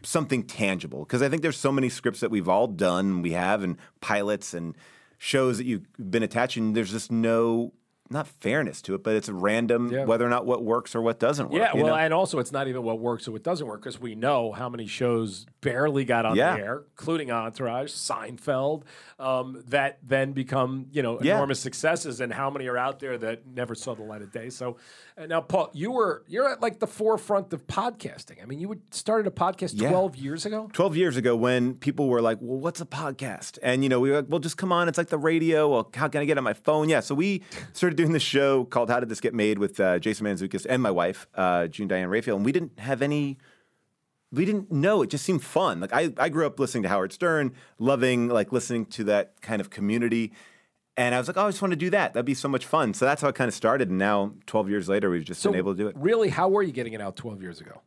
something 0.04 0.44
tangible 0.44 1.00
because 1.00 1.22
I 1.22 1.30
think 1.30 1.42
there's 1.42 1.58
so 1.58 1.72
many 1.72 1.90
scripts 1.90 2.20
that 2.20 2.32
we've 2.32 2.48
all 2.48 2.68
done, 2.68 3.22
we 3.22 3.32
have, 3.32 3.64
and 3.64 3.78
pilots 4.00 4.54
and 4.54 4.76
shows 5.18 5.58
that 5.58 5.66
you've 5.66 5.88
been 5.98 6.24
attaching. 6.24 6.74
There's 6.74 6.92
just 6.92 7.12
no 7.12 7.74
not 8.10 8.28
fairness 8.28 8.82
to 8.84 8.96
it, 8.96 9.04
but 9.04 9.16
it's 9.16 9.30
random 9.30 9.92
Yeah. 9.92 10.06
whether 10.06 10.26
or 10.26 10.30
not 10.30 10.46
what 10.46 10.64
works 10.64 10.96
or 10.96 11.02
what 11.02 11.20
doesn't 11.20 11.50
work. 11.50 11.60
Yeah, 11.62 11.72
well, 11.76 11.88
know? 11.88 11.96
and 11.96 12.14
also 12.14 12.40
it's 12.40 12.52
not 12.52 12.68
even 12.68 12.84
what 12.84 13.00
works 13.00 13.28
or 13.28 13.32
what 13.32 13.44
doesn't 13.44 13.68
work 13.68 13.82
because 13.82 14.00
we 14.00 14.16
know 14.16 14.52
how 14.52 14.70
many 14.70 14.88
shows 14.88 15.46
barely 15.62 16.06
got 16.06 16.26
on 16.26 16.36
Yeah. 16.36 16.56
the 16.56 16.62
air, 16.64 16.84
including 16.98 17.32
Entourage, 17.32 17.92
Seinfeld, 17.92 18.84
um, 19.20 19.62
that 19.68 19.98
then 20.04 20.32
become 20.34 20.88
you 20.92 21.02
know 21.02 21.20
Yeah. 21.22 21.36
enormous 21.36 21.60
successes, 21.60 22.22
and 22.22 22.32
how 22.34 22.50
many 22.50 22.68
are 22.68 22.78
out 22.78 23.00
there 23.00 23.18
that 23.18 23.46
never 23.48 23.76
saw 23.76 23.96
the 23.96 24.04
light 24.04 24.22
of 24.22 24.32
day. 24.32 24.50
So 24.50 24.78
uh, 25.18 25.26
now, 25.26 25.42
Paul, 25.42 25.70
you 25.74 25.92
were 25.92 26.24
you're 26.28 26.48
at 26.50 26.62
like 26.62 26.80
the 26.80 26.88
forefront 26.88 27.52
of 27.54 27.66
podcasting. 27.68 28.42
I 28.42 28.46
mean, 28.46 28.60
you 28.60 28.80
started 28.92 29.28
a 29.28 29.32
podcast 29.36 29.74
Yeah. 29.76 29.90
twelve 29.90 30.16
years 30.16 30.46
ago. 30.46 30.70
12 30.74 30.96
years 30.96 31.18
ago 31.18 31.36
when 31.36 31.74
people 31.76 32.08
were 32.08 32.22
like, 32.22 32.38
well, 32.42 32.60
what's 32.60 32.80
a 32.82 32.86
podcast? 32.86 33.58
And, 33.64 33.84
you 33.84 33.90
know, 33.90 34.00
we 34.00 34.10
were 34.12 34.18
like, 34.18 34.26
well, 34.30 34.40
just 34.40 34.58
come 34.58 34.72
on. 34.72 34.88
It's 34.88 34.98
like 34.98 35.08
the 35.10 35.18
radio. 35.18 35.68
Well, 35.70 35.90
how 35.96 36.08
can 36.08 36.22
I 36.22 36.26
get 36.26 36.38
on 36.38 36.44
my 36.44 36.54
phone? 36.54 36.88
Yeah. 36.90 37.00
So 37.00 37.16
we 37.16 37.42
started 37.74 37.97
doing 37.98 38.14
this 38.14 38.24
show 38.24 38.64
called 38.64 38.90
How 38.90 39.00
Did 39.02 39.10
This 39.10 39.20
Get 39.20 39.34
Made 39.34 39.60
with 39.60 39.80
uh, 39.80 40.00
Jason 40.00 40.26
Mantzoukas 40.26 40.66
and 40.70 40.82
my 40.82 40.92
wife, 40.92 41.28
uh, 41.36 41.68
June 41.68 41.88
Diane 41.90 42.08
Raphael. 42.10 42.38
And 42.38 42.46
we 42.46 42.52
didn't 42.54 42.80
have 42.80 43.02
any, 43.02 43.38
we 44.32 44.46
didn't 44.46 44.72
know. 44.72 45.02
It 45.02 45.10
just 45.10 45.26
seemed 45.26 45.44
fun. 45.44 45.80
Like 45.82 45.92
I, 45.94 46.14
I 46.18 46.30
grew 46.30 46.46
up 46.46 46.60
listening 46.60 46.84
to 46.84 46.90
Howard 46.90 47.12
Stern, 47.12 47.54
loving 47.80 48.30
like 48.30 48.52
listening 48.54 48.86
to 48.88 49.04
that 49.06 49.42
kind 49.42 49.60
of 49.60 49.70
community. 49.70 50.32
And 50.96 51.14
I 51.14 51.20
was 51.20 51.28
like, 51.28 51.38
oh, 51.38 51.46
I 51.46 51.50
just 51.50 51.62
want 51.62 51.74
to 51.74 51.78
do 51.78 51.90
that. 51.92 52.14
That'd 52.14 52.26
be 52.26 52.34
so 52.34 52.48
much 52.48 52.66
fun. 52.66 52.94
So 52.94 53.06
that's 53.06 53.22
how 53.22 53.28
it 53.28 53.36
kind 53.36 53.48
of 53.48 53.54
started. 53.54 53.90
And 53.90 54.00
now, 54.00 54.34
12 54.48 54.70
years 54.70 54.90
later, 54.90 55.12
we've 55.12 55.24
just 55.24 55.42
So 55.42 55.52
been 55.52 55.60
able 55.60 55.74
to 55.74 55.78
do 55.78 55.88
it. 55.88 55.96
Really, 55.96 56.30
how 56.30 56.50
were 56.50 56.64
you 56.64 56.72
getting 56.72 56.94
it 56.94 57.02
out 57.02 57.16
twelve 57.16 57.40
years 57.42 57.62
ago? 57.62 57.82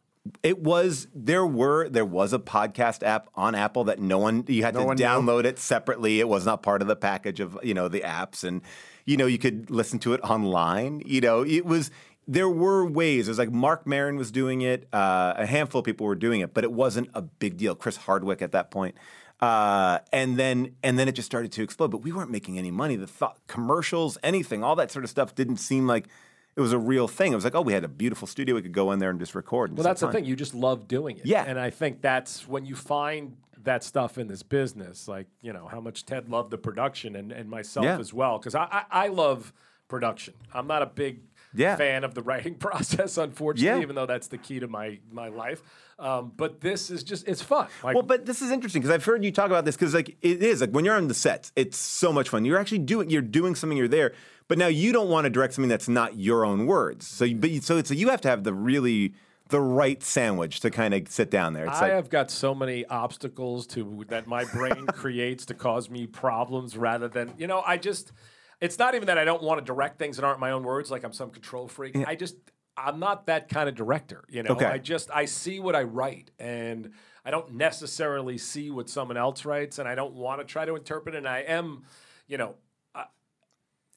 It 0.45 0.61
was 0.63 1.09
there 1.15 1.45
were 1.47 1.89
there 1.89 2.05
was 2.05 2.33
a 2.33 2.39
podcast 2.39 3.03
app 3.03 3.27
on 3.35 3.55
Apple 3.57 3.85
that 3.85 3.99
no 3.99 4.19
one 4.19 4.45
you 4.47 4.63
had 4.63 4.75
No 4.75 4.81
to 4.81 4.87
one 4.87 4.97
knew. 4.97 5.03
download 5.05 5.45
it 5.45 5.59
separately. 5.59 6.21
It 6.21 6.29
was 6.29 6.45
not 6.47 6.63
part 6.63 6.83
of 6.83 6.89
the 6.89 6.95
package 6.95 7.41
of 7.41 7.59
you 7.65 7.75
know 7.75 7.89
the 7.89 8.01
apps, 8.01 8.45
and 8.45 8.61
you 9.05 9.17
know 9.17 9.27
you 9.27 9.39
could 9.39 9.71
listen 9.71 9.99
to 10.01 10.13
it 10.13 10.21
online. 10.23 11.03
You 11.05 11.21
know 11.21 11.43
it 11.43 11.65
was 11.65 11.91
there 12.29 12.49
were 12.49 12.87
ways. 12.87 13.27
It 13.27 13.31
was 13.31 13.39
like 13.39 13.51
Marc 13.51 13.87
Maron 13.87 14.17
was 14.17 14.31
doing 14.31 14.63
it. 14.63 14.89
Uh, 14.93 15.35
a 15.37 15.47
handful 15.47 15.81
of 15.81 15.85
people 15.85 16.07
were 16.07 16.15
doing 16.15 16.41
it, 16.41 16.55
but 16.55 16.63
it 16.63 16.73
wasn't 16.73 17.11
a 17.15 17.23
big 17.23 17.57
deal. 17.57 17.75
Chris 17.75 17.97
Hardwick 17.97 18.41
at 18.41 18.53
that 18.53 18.71
point. 18.71 18.95
Uh, 19.41 19.99
and 20.13 20.39
then 20.39 20.77
and 20.83 20.99
then 20.99 21.09
it 21.09 21.13
just 21.13 21.27
started 21.27 21.51
to 21.53 21.63
explode. 21.63 21.91
But 21.91 21.99
we 21.99 22.13
weren't 22.13 22.31
making 22.31 22.59
any 22.59 22.71
money. 22.71 22.97
The 22.97 23.07
thought 23.07 23.39
commercials, 23.47 24.19
anything, 24.23 24.63
all 24.63 24.77
that 24.77 24.91
sort 24.91 25.05
of 25.05 25.11
stuff 25.11 25.35
didn't 25.35 25.57
seem 25.57 25.87
like 25.87 26.09
it 26.57 26.61
was 26.61 26.73
a 26.73 26.79
real 26.79 27.09
thing. 27.09 27.33
It 27.33 27.37
was 27.37 27.45
like, 27.45 27.55
oh, 27.55 27.63
we 27.63 27.73
had 27.73 27.85
a 27.85 27.89
beautiful 27.89 28.29
studio. 28.29 28.55
We 28.55 28.63
could 28.63 28.73
go 28.73 28.93
in 28.93 28.99
there 28.99 29.11
and 29.11 29.19
just 29.19 29.35
record. 29.35 29.71
and 29.71 29.79
Well, 29.79 29.85
just 29.85 30.01
that's 30.01 30.13
the 30.13 30.19
thing. 30.19 30.27
You 30.27 30.37
just 30.37 30.55
love 30.55 30.89
doing 30.89 31.17
it. 31.17 31.27
Yeah. 31.27 31.45
And 31.47 31.59
I 31.59 31.71
think 31.71 32.01
that's 32.03 32.47
when 32.47 32.67
you 32.67 32.75
find 32.75 33.37
that 33.65 33.85
stuff 33.85 34.19
in 34.19 34.27
this 34.29 34.43
business, 34.43 35.07
like, 35.09 35.27
you 35.43 35.53
know, 35.53 35.67
how 35.69 35.81
much 35.81 36.07
Ted 36.07 36.29
loved 36.29 36.51
the 36.51 36.59
production 36.59 37.17
and, 37.17 37.33
and 37.33 37.49
myself 37.51 37.85
Yeah. 37.85 37.99
as 37.99 38.13
well. 38.13 38.39
Because 38.39 38.55
I, 38.55 38.65
I, 38.71 38.85
I 38.91 39.09
love 39.09 39.53
production. 39.89 40.35
I'm 40.55 40.67
not 40.67 40.83
a 40.83 40.87
big 40.87 41.21
Yeah. 41.53 41.77
fan 41.77 42.05
of 42.05 42.15
the 42.15 42.23
writing 42.31 42.55
process, 42.55 43.19
unfortunately, 43.19 43.79
Yeah. 43.79 43.83
even 43.83 43.97
though 43.97 44.07
that's 44.07 44.29
the 44.29 44.39
key 44.39 44.61
to 44.61 44.69
my, 44.69 44.99
my 45.11 45.29
life. 45.29 45.63
Um, 45.99 46.33
but 46.37 46.61
this 46.61 46.91
is 46.91 47.03
just, 47.03 47.27
it's 47.29 47.43
fun. 47.43 47.67
Like, 47.83 47.95
Well, 47.95 48.03
but 48.05 48.25
this 48.25 48.41
is 48.41 48.51
interesting 48.51 48.81
because 48.83 48.95
I've 48.95 49.05
heard 49.05 49.23
you 49.25 49.33
talk 49.33 49.47
about 49.51 49.65
this 49.65 49.77
because 49.77 49.93
like 49.93 50.17
it 50.23 50.43
is 50.43 50.61
like 50.61 50.71
when 50.71 50.85
you're 50.85 50.97
on 50.97 51.09
the 51.09 51.15
sets, 51.15 51.53
it's 51.57 51.77
so 51.77 52.13
much 52.13 52.29
fun. 52.31 52.45
You're 52.45 52.59
actually 52.59 52.79
doing 52.79 53.11
you're 53.11 53.21
doing 53.21 53.55
something. 53.55 53.77
You're 53.77 53.89
there, 53.89 54.13
but 54.49 54.57
now 54.57 54.69
you 54.69 54.93
don't 54.93 55.11
want 55.11 55.25
to 55.27 55.31
direct 55.31 55.55
something 55.55 55.69
that's 55.69 55.89
not 55.89 56.17
your 56.17 56.45
own 56.47 56.67
words. 56.67 57.07
So, 57.07 57.25
you- 57.27 57.37
but 57.37 57.51
you, 57.51 57.61
so 57.61 57.77
it's 57.77 57.91
you 57.91 58.09
have 58.09 58.21
to 58.23 58.29
have 58.29 58.45
the 58.45 58.55
really 58.55 59.13
the 59.51 59.61
right 59.61 60.03
sandwich 60.03 60.61
to 60.61 60.71
kind 60.71 60.95
of 60.95 61.09
sit 61.09 61.31
down 61.31 61.53
there. 61.53 61.67
It's 61.67 61.79
I 61.79 61.83
like 61.83 61.93
have 61.93 62.11
got 62.11 62.31
so 62.31 62.55
many 62.55 62.87
obstacles 62.87 63.67
to 63.69 64.05
that 64.09 64.27
my 64.27 64.45
brain 64.45 64.87
creates 64.93 65.47
to 65.47 65.55
cause 65.55 65.91
me 65.91 66.07
problems 66.07 66.77
rather 66.77 67.09
than 67.09 67.35
you 67.37 67.47
know 67.47 67.63
I 67.67 67.77
just 67.77 68.13
it's 68.61 68.79
not 68.79 68.95
even 68.95 69.07
that 69.07 69.19
I 69.19 69.25
don't 69.25 69.43
want 69.43 69.59
to 69.59 69.65
direct 69.65 69.99
things 69.99 70.17
that 70.17 70.25
aren't 70.25 70.41
my 70.41 70.53
own 70.53 70.63
words 70.63 70.91
like 70.91 71.05
I'm 71.05 71.13
some 71.13 71.31
control 71.31 71.69
freak. 71.69 71.97
I 72.07 72.15
just 72.15 72.37
I'm 72.77 72.99
not 72.99 73.27
that 73.27 73.49
kind 73.49 73.69
of 73.69 73.75
director, 73.75 74.25
you 74.29 74.43
know. 74.43 74.53
Okay. 74.53 74.67
I 74.67 74.79
just 74.79 75.11
I 75.11 75.25
see 75.25 75.61
what 75.61 75.75
I 75.75 75.83
write 75.83 76.31
and 76.39 76.93
I 77.25 77.31
don't 77.31 77.55
necessarily 77.55 78.39
see 78.39 78.71
what 78.71 78.89
someone 78.89 79.17
else 79.17 79.45
writes 79.45 79.79
and 79.79 79.89
I 79.89 79.95
don't 79.95 80.15
want 80.15 80.41
to 80.41 80.45
try 80.45 80.65
to 80.65 80.77
interpret 80.77 81.15
and 81.15 81.29
I 81.29 81.41
am, 81.41 81.85
you 82.27 82.39
know, 82.39 82.55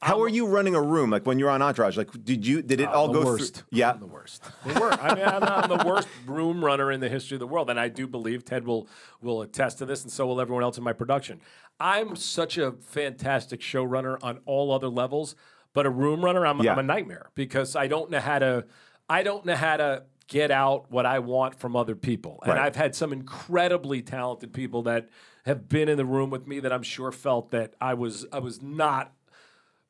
how 0.03 0.21
are 0.21 0.27
you 0.27 0.45
running 0.45 0.75
a 0.75 0.81
room? 0.81 1.09
Like 1.09 1.25
when 1.25 1.39
you're 1.39 1.49
on 1.49 1.61
Entourage, 1.61 1.97
like 1.97 2.09
did 2.23 2.45
you 2.45 2.61
did 2.61 2.79
it 2.79 2.87
all 2.89 3.07
the 3.07 3.19
go 3.21 3.25
worst. 3.25 3.55
through? 3.55 3.65
Yeah, 3.71 3.91
I'm 3.91 3.99
the 3.99 4.05
worst. 4.07 4.43
The 4.65 4.79
worst. 4.79 5.03
I 5.03 5.15
mean, 5.15 5.25
I'm, 5.25 5.43
I'm 5.43 5.69
the 5.77 5.83
worst 5.85 6.07
room 6.25 6.63
runner 6.63 6.91
in 6.91 6.99
the 6.99 7.09
history 7.09 7.35
of 7.35 7.39
the 7.39 7.47
world, 7.47 7.69
and 7.69 7.79
I 7.79 7.87
do 7.89 8.07
believe 8.07 8.45
Ted 8.45 8.65
will 8.65 8.87
will 9.21 9.41
attest 9.41 9.77
to 9.79 9.85
this, 9.85 10.03
and 10.03 10.11
so 10.11 10.27
will 10.27 10.39
everyone 10.41 10.63
else 10.63 10.77
in 10.77 10.83
my 10.83 10.93
production. 10.93 11.41
I'm 11.79 12.15
such 12.15 12.57
a 12.57 12.73
fantastic 12.73 13.59
showrunner 13.61 14.17
on 14.21 14.39
all 14.45 14.71
other 14.71 14.89
levels, 14.89 15.35
but 15.73 15.85
a 15.85 15.89
room 15.89 16.23
runner, 16.23 16.45
I'm, 16.45 16.61
Yeah. 16.61 16.73
I'm 16.73 16.79
a 16.79 16.83
nightmare 16.83 17.29
because 17.35 17.75
I 17.75 17.87
don't 17.87 18.11
know 18.11 18.19
how 18.19 18.39
to. 18.39 18.65
I 19.09 19.23
don't 19.23 19.45
know 19.45 19.55
how 19.55 19.77
to 19.77 20.03
get 20.27 20.49
out 20.51 20.89
what 20.89 21.05
I 21.05 21.19
want 21.19 21.55
from 21.55 21.75
other 21.75 21.95
people, 21.95 22.39
and 22.43 22.53
Right. 22.53 22.61
I've 22.61 22.75
had 22.75 22.95
some 22.95 23.11
incredibly 23.11 24.01
talented 24.01 24.53
people 24.53 24.81
that 24.83 25.09
have 25.45 25.67
been 25.67 25.89
in 25.89 25.97
the 25.97 26.05
room 26.05 26.29
with 26.29 26.47
me 26.47 26.59
that 26.61 26.71
I'm 26.71 26.83
sure 26.83 27.11
felt 27.11 27.51
that 27.51 27.73
I 27.81 27.93
was 27.95 28.25
I 28.31 28.39
was 28.39 28.61
not 28.61 29.11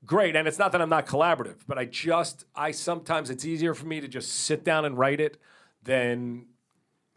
great 0.05 0.35
and 0.35 0.47
it's 0.47 0.59
not 0.59 0.71
that 0.71 0.81
i'm 0.81 0.89
not 0.89 1.05
collaborative 1.07 1.57
but 1.67 1.77
i 1.77 1.85
just 1.85 2.45
i 2.55 2.71
sometimes 2.71 3.29
it's 3.29 3.45
easier 3.45 3.73
for 3.73 3.85
me 3.85 4.01
to 4.01 4.07
just 4.07 4.31
sit 4.31 4.63
down 4.63 4.83
and 4.85 4.97
write 4.97 5.19
it 5.21 5.37
than 5.83 6.45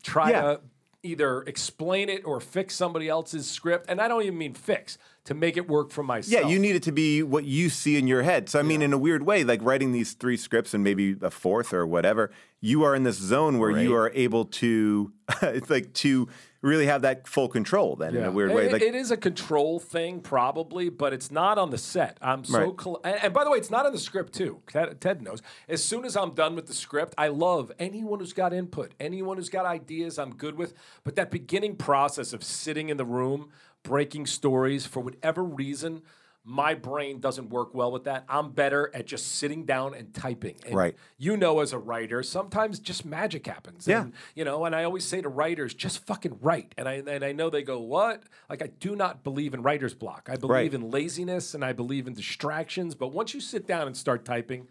try 0.03 0.31
Yeah. 0.31 0.41
to 0.43 0.61
either 1.03 1.43
explain 1.43 2.09
it 2.09 2.23
or 2.25 2.41
fix 2.41 2.75
somebody 2.75 3.09
else's 3.09 3.49
script 3.51 3.87
and 3.89 4.01
i 4.01 4.09
don't 4.09 4.23
even 4.23 4.39
mean 4.39 4.55
fix 4.55 4.99
to 5.27 5.35
make 5.35 5.57
it 5.57 5.69
work 5.69 5.91
for 5.91 6.03
myself 6.03 6.43
Yeah, 6.43 6.49
you 6.49 6.59
need 6.59 6.77
it 6.77 6.83
to 6.85 6.93
be 6.93 7.23
what 7.23 7.45
you 7.45 7.69
see 7.69 7.97
in 7.97 8.07
your 8.07 8.23
head. 8.23 8.49
So 8.49 8.59
I 8.59 8.63
mean, 8.63 8.83
in 8.83 8.93
a 8.93 8.99
weird 8.99 9.25
way, 9.25 9.45
like 9.45 9.61
writing 9.63 9.93
these 9.93 10.15
three 10.15 10.37
scripts 10.37 10.73
and 10.75 10.83
maybe 10.83 11.17
a 11.21 11.31
fourth 11.31 11.73
or 11.73 11.87
whatever, 11.87 12.31
you 12.61 12.83
are 12.85 12.95
in 12.95 13.03
this 13.03 13.17
zone 13.19 13.59
where 13.59 13.71
you 13.71 13.95
are 13.95 14.11
able 14.15 14.47
to, 14.47 15.13
it's 15.43 15.69
like 15.71 15.93
to 15.95 16.29
really 16.63 16.87
have 16.87 17.03
that 17.03 17.29
full 17.29 17.49
control. 17.49 17.95
Then 17.97 18.17
in 18.17 18.25
a 18.25 18.31
weird 18.33 18.51
way, 18.53 18.67
It- 18.67 18.73
like 18.73 18.83
it 18.83 18.95
is 18.95 19.11
a 19.11 19.17
control 19.17 19.79
thing, 19.79 20.21
probably, 20.21 20.89
but 20.89 21.13
it's 21.13 21.31
not 21.31 21.59
on 21.59 21.71
the 21.71 21.79
set. 21.79 22.19
I'm 22.23 22.45
so, 22.45 22.59
Right. 22.59 22.77
col- 22.77 23.01
and, 23.05 23.17
and 23.23 23.33
by 23.35 23.45
the 23.45 23.51
way, 23.51 23.59
it's 23.59 23.71
not 23.71 23.87
on 23.87 23.93
the 23.93 23.99
script 23.99 24.33
too. 24.33 24.63
Ted, 24.69 25.01
Ted 25.01 25.23
knows. 25.23 25.43
As 25.69 25.85
soon 25.85 26.05
as 26.05 26.17
I'm 26.17 26.31
done 26.35 26.57
with 26.57 26.67
the 26.67 26.75
script, 26.75 27.15
I 27.19 27.29
love 27.29 27.71
anyone 27.79 28.19
who's 28.21 28.33
got 28.33 28.53
input, 28.53 28.93
anyone 28.99 29.37
who's 29.37 29.49
got 29.51 29.65
ideas. 29.67 30.19
I'm 30.19 30.35
good 30.35 30.57
with. 30.57 30.73
But 31.05 31.15
that 31.17 31.31
beginning 31.31 31.77
process 31.77 32.33
of 32.33 32.43
sitting 32.43 32.89
in 32.89 32.97
the 32.97 33.05
room, 33.05 33.51
breaking 33.87 34.27
stories 34.27 34.85
for 34.87 35.01
whatever 35.01 35.43
reason. 35.45 36.03
My 36.49 36.75
brain 36.75 37.19
doesn't 37.19 37.49
work 37.51 37.75
well 37.75 37.91
with 37.91 38.05
that. 38.05 38.25
I'm 38.29 38.51
better 38.53 38.89
at 38.95 39.05
just 39.07 39.33
sitting 39.35 39.65
down 39.65 39.95
and 39.95 40.15
typing. 40.15 40.55
And 40.65 40.77
Right. 40.77 40.95
You 41.19 41.37
know, 41.37 41.59
as 41.59 41.73
a 41.73 41.79
writer, 41.79 42.23
sometimes 42.23 42.79
just 42.79 43.05
magic 43.05 43.47
happens. 43.49 43.89
Yeah. 43.89 44.03
And 44.03 44.13
you 44.37 44.45
know, 44.45 44.65
and 44.65 44.75
I 44.75 44.85
always 44.85 45.05
say 45.05 45.21
to 45.21 45.29
writers, 45.29 45.75
just 45.75 46.07
fucking 46.07 46.39
write. 46.41 46.73
And 46.79 46.89
I 46.89 46.95
and 47.07 47.25
I 47.25 47.33
know 47.33 47.51
they 47.51 47.63
go, 47.65 47.81
what? 47.81 48.23
Like 48.49 48.63
I 48.63 48.69
do 48.79 48.95
not 48.95 49.25
believe 49.25 49.55
in 49.55 49.63
writer's 49.63 49.95
block. 49.95 50.29
I 50.31 50.37
believe 50.37 50.51
Right. 50.53 50.75
in 50.75 50.89
laziness 50.91 51.53
and 51.55 51.65
I 51.65 51.73
believe 51.73 52.07
in 52.07 52.15
distractions. 52.15 52.95
But 52.95 53.09
once 53.09 53.35
you 53.35 53.41
sit 53.41 53.67
down 53.67 53.89
and 53.89 53.97
start 53.97 54.25
typing, 54.25 54.69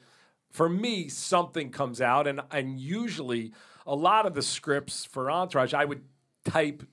for 0.51 0.69
me, 0.69 1.09
something 1.09 1.71
comes 1.71 1.99
out. 1.99 2.25
And 2.25 2.39
and 2.51 2.79
usually 2.79 3.51
a 3.85 3.95
lot 3.95 4.25
of 4.25 4.33
the 4.33 4.41
scripts 4.41 5.03
for 5.03 5.29
Entourage, 5.29 5.73
I 5.73 5.83
would 5.83 6.03
type 6.45 6.83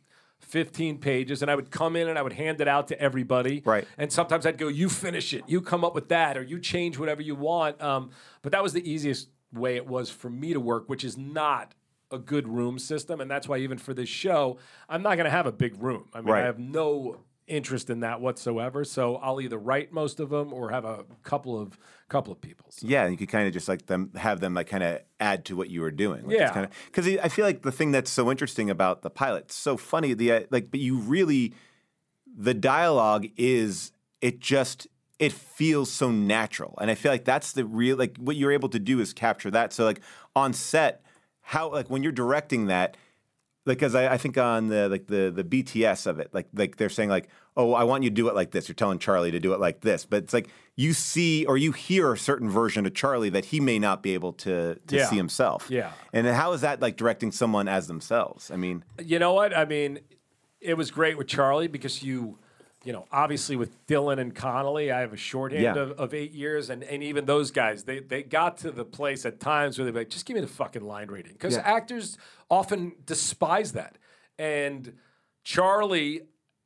15 0.52 0.98
pages 0.98 1.40
and 1.40 1.50
I 1.50 1.54
would 1.54 1.70
come 1.70 1.96
in 1.96 2.08
and 2.08 2.18
I 2.18 2.22
would 2.22 2.34
hand 2.34 2.60
it 2.60 2.68
out 2.68 2.88
to 2.88 3.00
everybody. 3.00 3.62
Right. 3.64 3.88
And 3.96 4.12
sometimes 4.12 4.44
I'd 4.44 4.58
go, 4.58 4.68
you 4.68 4.90
finish 4.90 5.32
it, 5.32 5.44
you 5.46 5.62
come 5.62 5.82
up 5.82 5.94
with 5.94 6.10
that, 6.10 6.36
or 6.36 6.42
you 6.42 6.60
change 6.60 6.98
whatever 6.98 7.22
you 7.22 7.34
want. 7.34 7.80
Um, 7.80 8.10
but 8.42 8.52
that 8.52 8.62
was 8.62 8.74
the 8.74 8.86
easiest 8.88 9.30
way 9.54 9.76
it 9.76 9.86
was 9.86 10.10
for 10.10 10.28
me 10.28 10.52
to 10.52 10.60
work, 10.60 10.90
which 10.90 11.04
is 11.04 11.16
not 11.16 11.74
a 12.10 12.18
good 12.18 12.46
room 12.46 12.78
system. 12.78 13.18
And 13.22 13.30
that's 13.30 13.48
why 13.48 13.56
even 13.58 13.78
for 13.78 13.94
this 13.94 14.10
show, 14.10 14.58
I'm 14.90 15.02
not 15.02 15.14
going 15.16 15.24
to 15.24 15.30
have 15.30 15.46
a 15.46 15.52
big 15.52 15.82
room. 15.82 16.10
I 16.12 16.18
mean, 16.20 16.34
Right. 16.34 16.42
I 16.42 16.46
have 16.46 16.58
no 16.58 17.22
interest 17.46 17.90
in 17.90 18.00
that 18.00 18.20
whatsoever. 18.20 18.84
So 18.84 19.16
I'll 19.16 19.40
either 19.40 19.58
write 19.58 19.92
most 19.92 20.20
of 20.20 20.30
them 20.30 20.52
or 20.52 20.70
have 20.70 20.84
a 20.84 21.04
couple 21.22 21.58
of 21.58 21.78
couple 22.08 22.32
of 22.32 22.40
people. 22.40 22.66
So- 22.70 22.86
Yeah, 22.86 23.02
and 23.04 23.10
you 23.12 23.16
could 23.18 23.28
kind 23.30 23.46
of 23.46 23.52
just 23.52 23.68
like 23.68 23.86
them 23.86 24.10
have 24.16 24.40
them 24.40 24.54
like 24.54 24.68
kind 24.68 24.82
of 24.82 25.00
add 25.18 25.44
to 25.46 25.56
what 25.56 25.70
you 25.70 25.80
were 25.80 25.90
doing. 25.90 26.26
Like, 26.26 26.36
Yeah. 26.38 26.66
because 26.86 27.06
I 27.18 27.28
feel 27.28 27.44
like 27.44 27.62
the 27.62 27.72
thing 27.72 27.90
that's 27.90 28.10
so 28.10 28.30
interesting 28.30 28.68
about 28.70 29.02
the 29.02 29.10
pilot, 29.10 29.50
so 29.50 29.76
funny. 29.76 30.14
The 30.14 30.32
uh, 30.32 30.40
like, 30.50 30.70
but 30.70 30.80
you 30.80 30.96
really, 30.98 31.54
the 32.34 32.54
dialogue 32.54 33.26
is 33.36 33.92
it 34.20 34.40
just 34.40 34.86
it 35.18 35.32
feels 35.32 35.90
so 35.90 36.10
natural, 36.10 36.74
and 36.80 36.90
I 36.90 36.94
feel 36.94 37.12
like 37.12 37.24
that's 37.24 37.52
the 37.52 37.64
real 37.64 37.96
like 37.96 38.16
what 38.18 38.36
you're 38.36 38.52
able 38.52 38.68
to 38.70 38.78
do 38.78 39.00
is 39.00 39.12
capture 39.12 39.50
that. 39.50 39.72
So 39.72 39.84
like 39.84 40.00
on 40.36 40.52
set, 40.52 41.04
how 41.40 41.70
like 41.70 41.88
when 41.90 42.02
you're 42.02 42.12
directing 42.12 42.66
that. 42.66 42.96
Because 43.64 43.94
I, 43.94 44.14
I 44.14 44.16
think 44.18 44.36
on 44.38 44.68
the 44.68 44.88
like 44.88 45.06
the 45.06 45.30
the 45.34 45.44
BTS 45.44 46.06
of 46.06 46.18
it, 46.18 46.30
like 46.32 46.48
like 46.54 46.76
they're 46.76 46.88
saying 46.88 47.08
like, 47.10 47.28
oh, 47.56 47.74
I 47.74 47.84
want 47.84 48.02
you 48.04 48.10
to 48.10 48.14
do 48.14 48.28
it 48.28 48.34
like 48.34 48.50
this. 48.50 48.68
You're 48.68 48.74
telling 48.74 48.98
Charlie 48.98 49.30
to 49.30 49.40
do 49.40 49.52
it 49.52 49.60
like 49.60 49.80
this, 49.82 50.04
but 50.04 50.24
it's 50.24 50.32
like 50.32 50.48
you 50.76 50.92
see 50.92 51.44
or 51.46 51.56
you 51.56 51.72
hear 51.72 52.12
a 52.12 52.18
certain 52.18 52.48
version 52.50 52.86
of 52.86 52.94
Charlie 52.94 53.28
that 53.30 53.46
he 53.46 53.60
may 53.60 53.78
not 53.78 54.02
be 54.02 54.14
able 54.14 54.32
to 54.34 54.76
to 54.86 54.96
Yeah. 54.96 55.06
see 55.06 55.16
himself. 55.16 55.66
Yeah. 55.70 55.92
And 56.12 56.26
how 56.26 56.52
is 56.52 56.62
that 56.62 56.80
like 56.80 56.96
directing 56.96 57.30
someone 57.32 57.68
as 57.68 57.86
themselves? 57.86 58.50
I 58.50 58.56
mean, 58.56 58.84
You 59.02 59.18
know 59.18 59.32
what? 59.34 59.56
I 59.56 59.64
mean, 59.64 60.00
it 60.60 60.74
was 60.76 60.90
great 60.90 61.18
with 61.18 61.26
Charlie 61.26 61.68
because 61.68 62.02
you, 62.02 62.38
you 62.84 62.92
know, 62.92 63.06
obviously 63.12 63.54
with 63.56 63.86
Dillon 63.86 64.18
and 64.18 64.34
Connolly, 64.34 64.90
I 64.90 65.00
have 65.00 65.12
a 65.12 65.16
shorthand 65.16 65.62
Yeah. 65.62 65.74
of, 65.76 65.92
of 65.92 66.14
eight 66.14 66.32
years, 66.32 66.68
and, 66.70 66.82
and 66.82 67.02
even 67.02 67.24
those 67.26 67.50
guys, 67.50 67.84
they 67.84 68.00
they 68.00 68.22
got 68.22 68.56
to 68.58 68.70
the 68.70 68.84
place 68.84 69.24
at 69.24 69.38
times 69.40 69.78
where 69.78 69.84
they're 69.84 70.00
like, 70.02 70.10
just 70.10 70.26
give 70.26 70.34
me 70.34 70.40
the 70.40 70.46
fucking 70.48 70.82
line 70.82 71.08
reading, 71.08 71.32
because 71.32 71.54
Yeah. 71.54 71.62
actors 71.64 72.18
often 72.50 72.92
despise 73.06 73.72
that, 73.72 73.98
and 74.38 74.94
Charlie. 75.44 76.22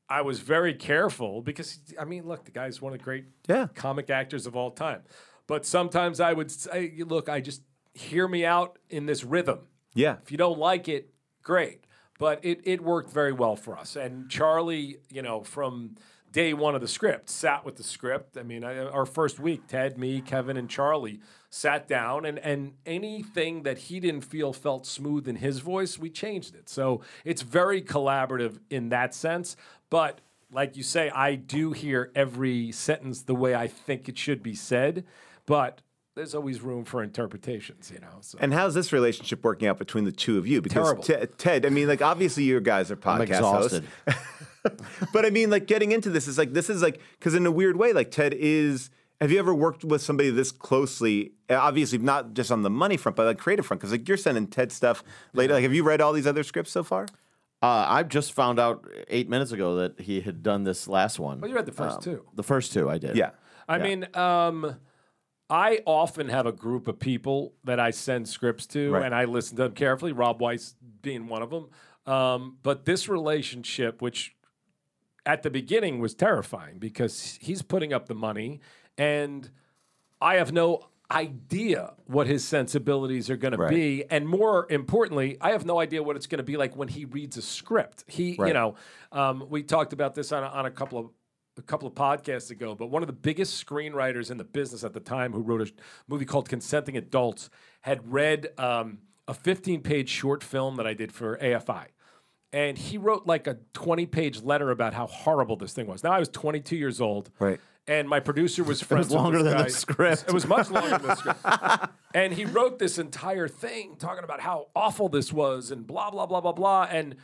I 0.09 0.23
was 0.23 0.39
very 0.39 0.73
careful 0.73 1.43
because 1.43 1.81
I 2.01 2.05
mean, 2.05 2.29
look, 2.29 2.45
the 2.45 2.53
guy's 2.53 2.81
one 2.81 2.93
of 2.93 3.01
the 3.01 3.05
great 3.05 3.25
Yeah. 3.49 3.67
comic 3.75 4.09
actors 4.09 4.47
of 4.47 4.55
all 4.55 4.71
time. 4.71 5.03
But 5.49 5.67
sometimes 5.67 6.21
I 6.21 6.33
would 6.33 6.49
say, 6.53 6.93
look, 7.05 7.29
I 7.29 7.41
just 7.41 7.63
hear 7.93 8.29
me 8.29 8.45
out 8.45 8.79
in 8.89 9.07
this 9.07 9.25
rhythm. 9.25 9.67
yeah. 9.95 10.19
If 10.23 10.31
you 10.31 10.39
don't 10.39 10.61
like 10.61 10.87
it, 10.89 11.11
great. 11.43 11.86
But 12.19 12.45
it, 12.45 12.61
it 12.65 12.81
worked 12.81 13.11
very 13.11 13.33
well 13.33 13.57
for 13.57 13.77
us. 13.77 13.97
And 13.97 14.31
Charlie, 14.31 14.99
you 15.11 15.23
know, 15.23 15.43
from 15.43 15.97
day 16.33 16.53
one 16.55 16.75
of 16.75 16.81
the 16.81 16.89
script, 16.89 17.31
sat 17.31 17.65
with 17.65 17.77
the 17.77 17.83
script. 17.83 18.37
I 18.37 18.43
mean, 18.43 18.65
I, 18.65 18.79
our 18.79 19.07
first 19.07 19.39
week, 19.39 19.67
Ted, 19.69 19.97
me, 19.97 20.21
Kevin, 20.21 20.57
and 20.57 20.69
Charlie 20.69 21.21
sat 21.51 21.89
down, 21.89 22.27
and, 22.27 22.39
and 22.39 22.75
anything 22.85 23.63
that 23.63 23.79
he 23.79 24.01
didn't 24.01 24.23
feel 24.23 24.53
felt 24.53 24.87
smooth 24.87 25.29
in 25.29 25.37
his 25.37 25.61
voice, 25.61 25.99
we 25.99 26.11
changed 26.11 26.55
it. 26.55 26.69
So 26.69 27.01
it's 27.25 27.43
very 27.43 27.81
collaborative 27.81 28.59
in 28.69 28.91
that 28.91 29.15
sense. 29.15 29.57
But 29.89 30.21
like 30.53 30.77
you 30.77 30.83
say, 30.83 31.11
I 31.11 31.35
do 31.35 31.73
hear 31.73 32.11
every 32.15 32.73
sentence 32.73 33.23
the 33.23 33.35
way 33.35 33.55
I 33.55 33.69
think 33.69 34.09
it 34.09 34.19
should 34.19 34.43
be 34.43 34.55
said. 34.55 35.05
But 35.47 35.81
there's 36.17 36.35
always 36.35 36.61
room 36.63 36.85
for 36.85 37.03
interpretations, 37.03 37.91
you 37.93 38.01
know. 38.01 38.09
So. 38.23 38.39
And 38.41 38.53
how's 38.53 38.75
this 38.75 38.93
relationship 38.93 39.45
working 39.45 39.69
out 39.69 39.79
between 39.79 40.05
the 40.05 40.13
two 40.13 40.39
of 40.39 40.47
you? 40.47 40.61
Because 40.61 40.83
Terrible. 40.83 41.03
Te- 41.03 41.27
Ted, 41.39 41.65
I 41.65 41.69
mean, 41.69 41.87
like 41.87 42.03
obviously 42.03 42.43
you 42.45 42.59
guys 42.61 42.91
are 42.91 42.99
I'm 43.05 43.21
podcast 43.21 43.41
hosts. 43.41 43.75
exhausted. 44.07 44.81
but 45.13 45.25
I 45.25 45.31
mean, 45.31 45.51
like 45.51 45.67
getting 45.67 45.93
into 45.93 46.11
this 46.11 46.27
is 46.27 46.39
like 46.39 46.53
this 46.53 46.69
is 46.69 46.83
like 46.83 47.01
because 47.19 47.35
in 47.35 47.47
a 47.47 47.53
weird 47.53 47.77
way, 47.77 47.93
like 47.93 48.11
Ted 48.11 48.35
is. 48.37 48.91
Have 49.19 49.33
you 49.33 49.39
ever 49.39 49.55
worked 49.55 49.83
with 49.83 50.03
somebody 50.03 50.29
this 50.29 50.53
closely? 50.53 51.33
uh, 51.49 51.55
Obviously, 51.55 51.97
not 51.97 52.35
just 52.35 52.51
on 52.53 52.63
the 52.63 52.69
money 52.69 52.99
front, 52.99 53.17
but 53.17 53.25
like 53.25 53.39
creative 53.39 53.65
front. 53.65 53.81
Because 53.81 53.91
like 53.93 54.07
you're 54.07 54.19
sending 54.19 54.47
Ted 54.47 54.71
stuff 54.71 55.03
later. 55.33 55.55
Like, 55.55 55.63
have 55.63 55.73
you 55.73 55.85
read 55.85 56.03
all 56.03 56.13
these 56.13 56.27
other 56.27 56.43
scripts 56.43 56.71
so 56.71 56.83
far? 56.83 57.07
Uh, 57.63 57.87
I 57.89 58.03
just 58.03 58.35
found 58.35 58.59
out 58.59 58.87
eight 59.09 59.31
minutes 59.31 59.53
ago 59.53 59.77
that 59.77 60.01
he 60.01 60.21
had 60.21 60.43
done 60.43 60.65
this 60.65 60.87
last 60.87 61.19
one. 61.19 61.41
Well, 61.41 61.49
you 61.49 61.57
read 61.57 61.65
the 61.65 61.73
first 61.73 62.03
two. 62.03 62.27
The 62.35 62.43
first 62.43 62.75
two 62.75 62.91
I 62.91 62.99
did. 62.99 63.17
Yeah. 63.17 63.31
I 63.67 63.79
mean, 63.79 64.07
um, 64.15 64.77
I 65.49 65.81
often 65.87 66.29
have 66.29 66.47
a 66.47 66.53
group 66.53 66.89
of 66.89 66.99
people 66.99 67.55
that 67.65 67.79
I 67.79 67.91
send 67.91 68.29
scripts 68.29 68.67
to, 68.69 68.91
Right. 68.93 69.05
and 69.05 69.15
I 69.15 69.25
listen 69.27 69.57
to 69.59 69.65
them 69.65 69.73
carefully. 69.73 70.13
Rob 70.13 70.41
Weiss 70.41 70.75
being 71.03 71.29
one 71.29 71.43
of 71.43 71.51
them. 71.51 71.69
Um, 72.07 72.59
but 72.63 72.85
this 72.85 73.09
relationship, 73.09 74.03
which 74.03 74.35
at 75.25 75.43
the 75.43 75.51
beginning 75.51 75.99
was 76.01 76.15
terrifying 76.15 76.79
because 76.79 77.39
he's 77.41 77.63
putting 77.63 77.93
up 77.93 78.07
the 78.07 78.15
money, 78.15 78.61
and 78.99 79.51
I 80.21 80.37
have 80.37 80.53
no 80.53 80.89
idea 81.11 81.95
what 82.07 82.27
his 82.27 82.45
sensibilities 82.45 83.31
are 83.31 83.37
going 83.37 83.53
to 83.53 83.59
be, 83.69 84.05
and 84.11 84.29
more 84.29 84.67
importantly, 84.71 85.37
I 85.41 85.53
have 85.53 85.65
no 85.65 85.79
idea 85.79 86.03
what 86.03 86.17
it's 86.17 86.27
going 86.27 86.39
to 86.39 86.45
be 86.45 86.57
like 86.57 86.75
when 86.77 86.89
he 86.89 87.05
reads 87.05 87.37
a 87.37 87.43
script. 87.43 88.03
He, 88.09 88.37
you 88.49 88.53
know, 88.53 88.75
um, 89.13 89.47
we 89.49 89.63
talked 89.63 89.93
about 89.93 90.17
this 90.17 90.33
on 90.33 90.43
a, 90.43 90.47
on 90.49 90.67
a 90.67 90.71
couple 90.71 90.99
of 90.99 91.07
a 91.59 91.63
couple 91.63 91.89
of 91.89 91.95
podcasts 91.95 92.51
ago, 92.51 92.75
but 92.75 92.87
one 92.87 93.03
of 93.03 93.07
the 93.07 93.13
biggest 93.13 93.65
screenwriters 93.65 94.31
in 94.31 94.37
the 94.37 94.45
business 94.45 94.85
at 94.85 94.93
the 94.93 95.01
time, 95.01 95.33
who 95.33 95.41
wrote 95.41 95.63
a 95.63 95.73
movie 96.09 96.25
called 96.25 96.49
Consenting 96.49 96.97
Adults, 96.97 97.51
had 97.83 98.13
read 98.13 98.49
um, 98.59 98.99
a 99.29 99.35
15 99.35 99.81
page 99.83 100.09
short 100.09 100.43
film 100.43 100.77
that 100.77 100.87
I 100.87 100.95
did 100.95 101.13
for 101.13 101.37
AFI. 101.39 101.87
And 102.53 102.79
he 102.79 102.97
wrote 102.97 103.27
like 103.27 103.47
a 103.47 103.59
20 103.75 104.07
page 104.07 104.43
letter 104.43 104.71
about 104.71 104.95
how 104.95 105.07
horrible 105.07 105.57
this 105.57 105.73
thing 105.73 105.87
was. 105.87 106.03
Now 106.05 106.13
I 106.13 106.19
was 106.19 106.29
22 106.29 106.77
years 106.77 107.01
old. 107.01 107.31
Right. 107.39 107.61
And 107.89 108.09
my 108.09 108.21
producer 108.21 108.65
was 108.65 108.83
friends 108.83 109.09
was 109.09 109.15
longer 109.15 109.43
than 109.43 109.57
the 109.57 109.65
guy. 109.65 109.69
script. 109.69 110.25
It 110.29 110.35
was 110.35 110.47
much 110.47 110.71
longer 110.71 110.91
than 110.91 111.03
the 111.03 111.15
script. 111.17 111.41
and 112.15 112.33
he 112.33 112.45
wrote 112.45 112.79
this 112.79 112.99
entire 112.99 113.49
thing 113.49 113.97
talking 113.99 114.25
about 114.25 114.41
how 114.41 114.69
awful 114.75 115.09
this 115.09 115.33
was 115.33 115.71
and 115.71 115.87
blah, 115.87 116.11
blah, 116.11 116.27
blah, 116.27 116.41
blah, 116.41 116.53
blah. 116.53 116.87
And 116.91 117.17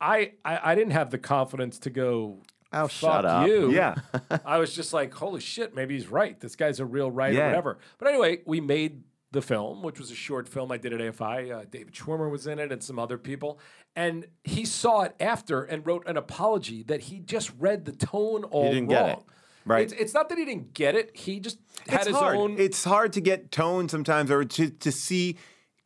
I, 0.00 0.32
I, 0.44 0.60
I 0.62 0.74
didn't 0.74 0.92
have 0.92 1.10
the 1.10 1.18
confidence 1.18 1.78
to 1.80 1.90
go, 1.90 2.42
Oh, 2.72 2.82
fuck 2.82 2.90
shut 2.90 3.24
up. 3.24 3.46
you. 3.48 3.70
Yeah. 3.72 3.94
I 4.44 4.58
was 4.58 4.74
just 4.74 4.92
like, 4.92 5.14
holy 5.14 5.40
shit, 5.40 5.74
maybe 5.74 5.94
he's 5.94 6.08
right. 6.08 6.38
This 6.38 6.54
guy's 6.56 6.80
a 6.80 6.86
real 6.86 7.10
writer, 7.10 7.36
Yeah. 7.36 7.46
whatever. 7.46 7.78
But 7.98 8.08
anyway, 8.08 8.40
we 8.46 8.60
made 8.60 9.02
the 9.30 9.42
film, 9.42 9.82
which 9.82 9.98
was 9.98 10.10
a 10.10 10.14
short 10.14 10.48
film 10.48 10.72
I 10.72 10.78
did 10.78 10.92
at 10.92 11.00
AFI. 11.00 11.50
Uh, 11.52 11.64
David 11.70 11.92
Schwimmer 11.94 12.30
was 12.30 12.46
in 12.46 12.58
it 12.58 12.72
and 12.72 12.82
some 12.82 12.98
other 12.98 13.18
people. 13.18 13.58
And 13.96 14.26
he 14.44 14.64
saw 14.64 15.02
it 15.02 15.14
after 15.20 15.62
and 15.64 15.86
wrote 15.86 16.06
an 16.06 16.16
apology 16.16 16.82
that 16.84 17.02
he 17.02 17.18
just 17.20 17.52
read 17.58 17.84
the 17.84 17.92
tone 17.92 18.44
all 18.44 18.70
didn't 18.72 18.88
get 18.88 19.00
wrong. 19.00 19.10
it. 19.10 19.18
Right. 19.66 19.82
It's, 19.82 19.92
it's 19.92 20.14
not 20.14 20.28
that 20.30 20.38
he 20.38 20.46
didn't 20.46 20.72
get 20.72 20.94
it. 20.94 21.14
He 21.14 21.40
just 21.40 21.58
had 21.88 21.98
it's 22.00 22.06
his 22.08 22.16
hard. 22.16 22.36
own. 22.36 22.56
It's 22.58 22.84
hard 22.84 23.12
to 23.14 23.20
get 23.20 23.50
tone 23.52 23.88
sometimes, 23.90 24.30
or 24.30 24.44
to 24.44 24.70
to 24.70 24.90
see 24.90 25.36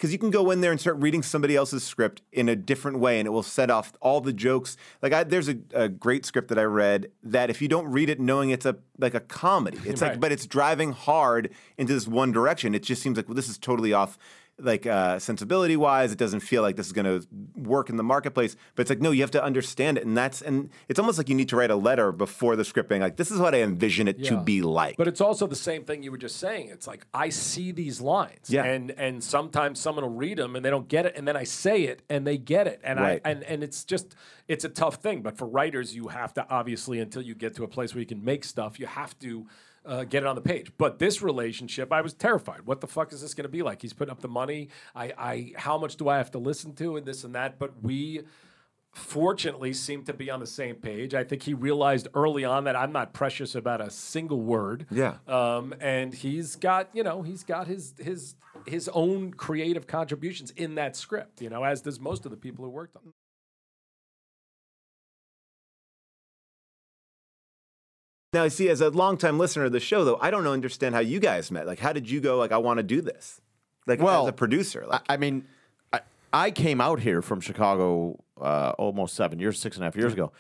because 0.03 0.13
you 0.13 0.19
can 0.19 0.31
go 0.31 0.51
in 0.51 0.63
there 0.63 0.73
and 0.73 0.81
start 0.81 0.97
reading 0.97 1.23
somebody 1.23 1.55
else's 1.55 1.85
script 1.85 2.23
in 2.33 2.49
a 2.49 2.57
different 2.57 2.99
way, 2.99 3.21
and 3.21 3.27
it 3.29 3.31
will 3.31 3.45
set 3.45 3.71
off 3.71 3.93
all 4.01 4.21
the 4.21 4.33
jokes. 4.33 4.77
Like 5.01 5.13
I, 5.13 5.23
there's 5.23 5.49
a, 5.49 5.59
a 5.73 5.89
great 5.89 6.27
script 6.27 6.49
that 6.49 6.59
I 6.59 6.65
read 6.65 7.13
that 7.23 7.51
if 7.51 7.63
you 7.63 7.69
don't 7.69 7.87
read 7.87 8.11
it 8.11 8.19
knowing 8.19 8.51
it's 8.51 8.67
a 8.67 8.79
like 8.99 9.15
a 9.15 9.21
comedy, 9.21 9.79
it's 9.85 10.03
like 10.03 10.19
but 10.19 10.33
it's 10.33 10.45
driving 10.45 10.91
hard 10.91 11.51
into 11.79 11.95
this 11.95 12.09
one 12.09 12.33
direction. 12.33 12.75
It 12.75 12.83
just 12.83 13.01
seems 13.01 13.17
like 13.17 13.29
well, 13.29 13.37
this 13.37 13.49
is 13.49 13.59
totally 13.59 13.93
off. 13.93 14.19
Like 14.63 14.87
uh, 14.87 15.19
sensibility 15.19 15.77
wise, 15.77 16.13
it 16.13 16.19
doesn't 16.19 16.41
feel 16.41 16.63
like 16.63 16.77
this 16.77 16.87
is 16.87 16.93
going 16.93 17.05
to 17.21 17.27
work 17.57 17.91
in 17.91 17.97
the 17.97 18.03
marketplace. 18.03 18.57
But 18.75 18.83
it's 18.83 18.91
like 18.91 19.01
no, 19.01 19.11
you 19.11 19.21
have 19.23 19.31
to 19.33 19.43
understand 19.43 19.99
it, 19.99 20.07
and 20.07 20.17
that's 20.17 20.41
and 20.41 20.71
it's 20.89 20.99
almost 20.99 21.19
like 21.19 21.29
you 21.29 21.35
need 21.35 21.49
to 21.49 21.57
write 21.57 21.71
a 21.71 21.77
letter 21.77 22.13
before 22.13 22.55
the 22.57 22.65
script, 22.65 22.89
being 22.89 23.01
like, 23.01 23.17
"This 23.17 23.31
is 23.31 23.39
what 23.41 23.55
I 23.55 23.63
envision 23.63 24.09
it 24.09 24.23
to 24.25 24.41
be 24.41 24.63
like." 24.63 24.97
But 24.97 25.09
it's 25.09 25.21
also 25.21 25.47
the 25.47 25.57
same 25.57 25.85
thing 25.85 26.03
you 26.03 26.11
were 26.11 26.19
just 26.19 26.37
saying. 26.37 26.69
It's 26.71 26.87
like 26.87 27.07
I 27.13 27.29
see 27.31 27.73
these 27.73 28.01
lines, 28.01 28.49
Yeah. 28.49 28.65
and 28.65 28.91
and 28.93 29.23
sometimes 29.23 29.81
someone 29.81 30.05
will 30.05 30.15
read 30.15 30.39
them 30.39 30.55
and 30.57 30.65
they 30.65 30.71
don't 30.71 30.89
get 30.89 31.07
it, 31.07 31.15
and 31.17 31.27
then 31.27 31.37
I 31.37 31.45
say 31.45 31.83
it 31.85 32.03
and 32.09 32.27
they 32.27 32.39
get 32.39 32.67
it, 32.67 32.81
and 32.85 33.01
Right. 33.01 33.21
I 33.25 33.31
and 33.31 33.43
and 33.45 33.63
it's 33.65 33.85
just 33.85 34.15
it's 34.49 34.65
a 34.65 34.69
tough 34.69 34.97
thing. 34.97 35.23
But 35.23 35.37
for 35.37 35.47
writers, 35.47 35.95
you 35.95 36.09
have 36.09 36.33
to 36.35 36.47
obviously 36.49 37.01
until 37.01 37.23
you 37.23 37.35
get 37.35 37.55
to 37.57 37.65
a 37.65 37.69
place 37.69 37.95
where 37.95 38.01
you 38.01 38.07
can 38.07 38.25
make 38.25 38.45
stuff, 38.45 38.79
you 38.79 38.87
have 38.87 39.19
to. 39.21 39.47
Uh, 39.85 40.05
get 40.05 40.23
it 40.23 40.27
on 40.27 40.37
the 40.37 40.41
page, 40.41 40.71
but 40.79 41.01
this 41.01 41.23
relationship, 41.23 41.93
I 41.93 42.03
was 42.03 42.15
terrified. 42.15 42.67
What 42.67 42.81
the 42.81 42.87
fuck 42.87 43.13
is 43.13 43.21
this 43.21 43.35
going 43.35 43.47
to 43.47 43.49
be 43.49 43.63
like? 43.63 43.83
He's 43.83 43.93
putting 43.93 44.13
up 44.13 44.21
the 44.21 44.29
money. 44.29 44.69
I, 44.95 45.13
I, 45.19 45.53
how 45.57 45.77
much 45.77 45.97
do 45.97 46.09
I 46.09 46.19
have 46.19 46.31
to 46.33 46.39
listen 46.39 46.73
to, 46.75 46.97
and 46.97 47.05
this 47.05 47.25
and 47.25 47.35
that. 47.35 47.59
But 47.59 47.83
we, 47.83 48.23
fortunately 48.93 49.73
seem 49.73 50.05
to 50.05 50.13
be 50.13 50.31
on 50.31 50.39
the 50.41 50.47
same 50.47 50.77
page. 50.77 51.15
I 51.15 51.25
think 51.25 51.43
he 51.43 51.55
realized 51.55 52.09
early 52.15 52.45
on 52.45 52.65
that 52.65 52.77
I'm 52.77 52.93
not 52.93 53.13
precious 53.13 53.55
about 53.55 53.81
a 53.81 53.91
single 53.91 54.41
word. 54.41 54.87
Yeah. 54.91 55.17
Um, 55.27 55.75
and 55.81 56.13
he's 56.13 56.57
got, 56.57 56.91
you 56.93 57.03
know, 57.03 57.23
he's 57.23 57.43
got 57.43 57.67
his 57.67 57.95
his 57.99 58.35
his 58.67 58.89
own 58.91 59.33
creative 59.33 59.87
contributions 59.87 60.51
in 60.53 60.75
that 60.75 60.95
script, 60.95 61.41
you 61.41 61.49
know, 61.49 61.65
as 61.65 61.81
does 61.81 61.99
most 61.99 62.25
of 62.25 62.31
the 62.31 62.37
people 62.37 62.65
who 62.65 62.71
worked 62.71 62.97
on 62.97 63.03
it. 63.07 63.15
Now, 68.33 68.45
I 68.45 68.49
see, 68.49 68.69
as 68.71 68.81
a 68.81 68.89
longtime 68.89 69.39
listener 69.39 69.65
of 69.65 69.73
the 69.73 69.81
show, 69.81 70.05
though, 70.05 70.19
I 70.21 70.31
don't 70.31 70.47
understand 70.47 70.95
how 70.95 71.01
you 71.03 71.21
guys 71.21 71.51
met. 71.51 71.67
Like, 71.67 71.79
how 71.79 71.93
did 71.93 72.09
you 72.09 72.21
go? 72.21 72.39
Like, 72.39 72.51
I 72.53 72.57
want 72.57 72.79
to 72.79 72.83
do 72.83 73.03
this. 73.03 73.41
Like, 73.87 74.01
Well, 74.01 74.23
as 74.23 74.29
a 74.31 74.33
producer, 74.33 74.85
like, 74.89 75.03
I, 75.09 75.15
I 75.15 75.17
mean, 75.19 75.45
I, 75.93 76.01
I 76.33 76.51
came 76.51 76.81
out 76.81 77.01
here 77.01 77.21
from 77.21 77.41
Chicago 77.43 78.19
uh, 78.41 78.73
almost 78.79 79.15
seven 79.15 79.39
years, 79.39 79.59
six 79.61 79.77
and 79.77 79.85
a 79.85 79.87
half 79.87 79.97
years 79.97 80.15
ago. 80.15 80.33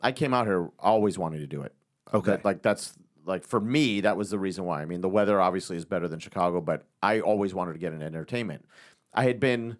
I 0.00 0.12
came 0.12 0.34
out 0.34 0.46
here 0.46 0.68
always 0.78 1.18
wanting 1.18 1.40
to 1.40 1.46
do 1.46 1.62
it. 1.62 1.72
Okay. 2.12 2.32
That- 2.32 2.44
like 2.44 2.62
that's 2.62 2.94
like 3.24 3.44
for 3.44 3.60
me, 3.60 4.00
that 4.02 4.16
was 4.16 4.30
the 4.30 4.38
reason 4.38 4.64
why. 4.64 4.80
I 4.80 4.84
mean, 4.84 5.00
the 5.00 5.08
weather 5.08 5.40
obviously 5.40 5.76
is 5.76 5.84
better 5.84 6.08
than 6.08 6.18
Chicago, 6.18 6.60
but 6.60 6.84
I 7.02 7.20
always 7.20 7.52
wanted 7.54 7.74
to 7.74 7.78
get 7.78 7.92
into 7.92 8.04
entertainment. 8.06 8.64
I 9.12 9.24
had 9.24 9.38
been 9.40 9.76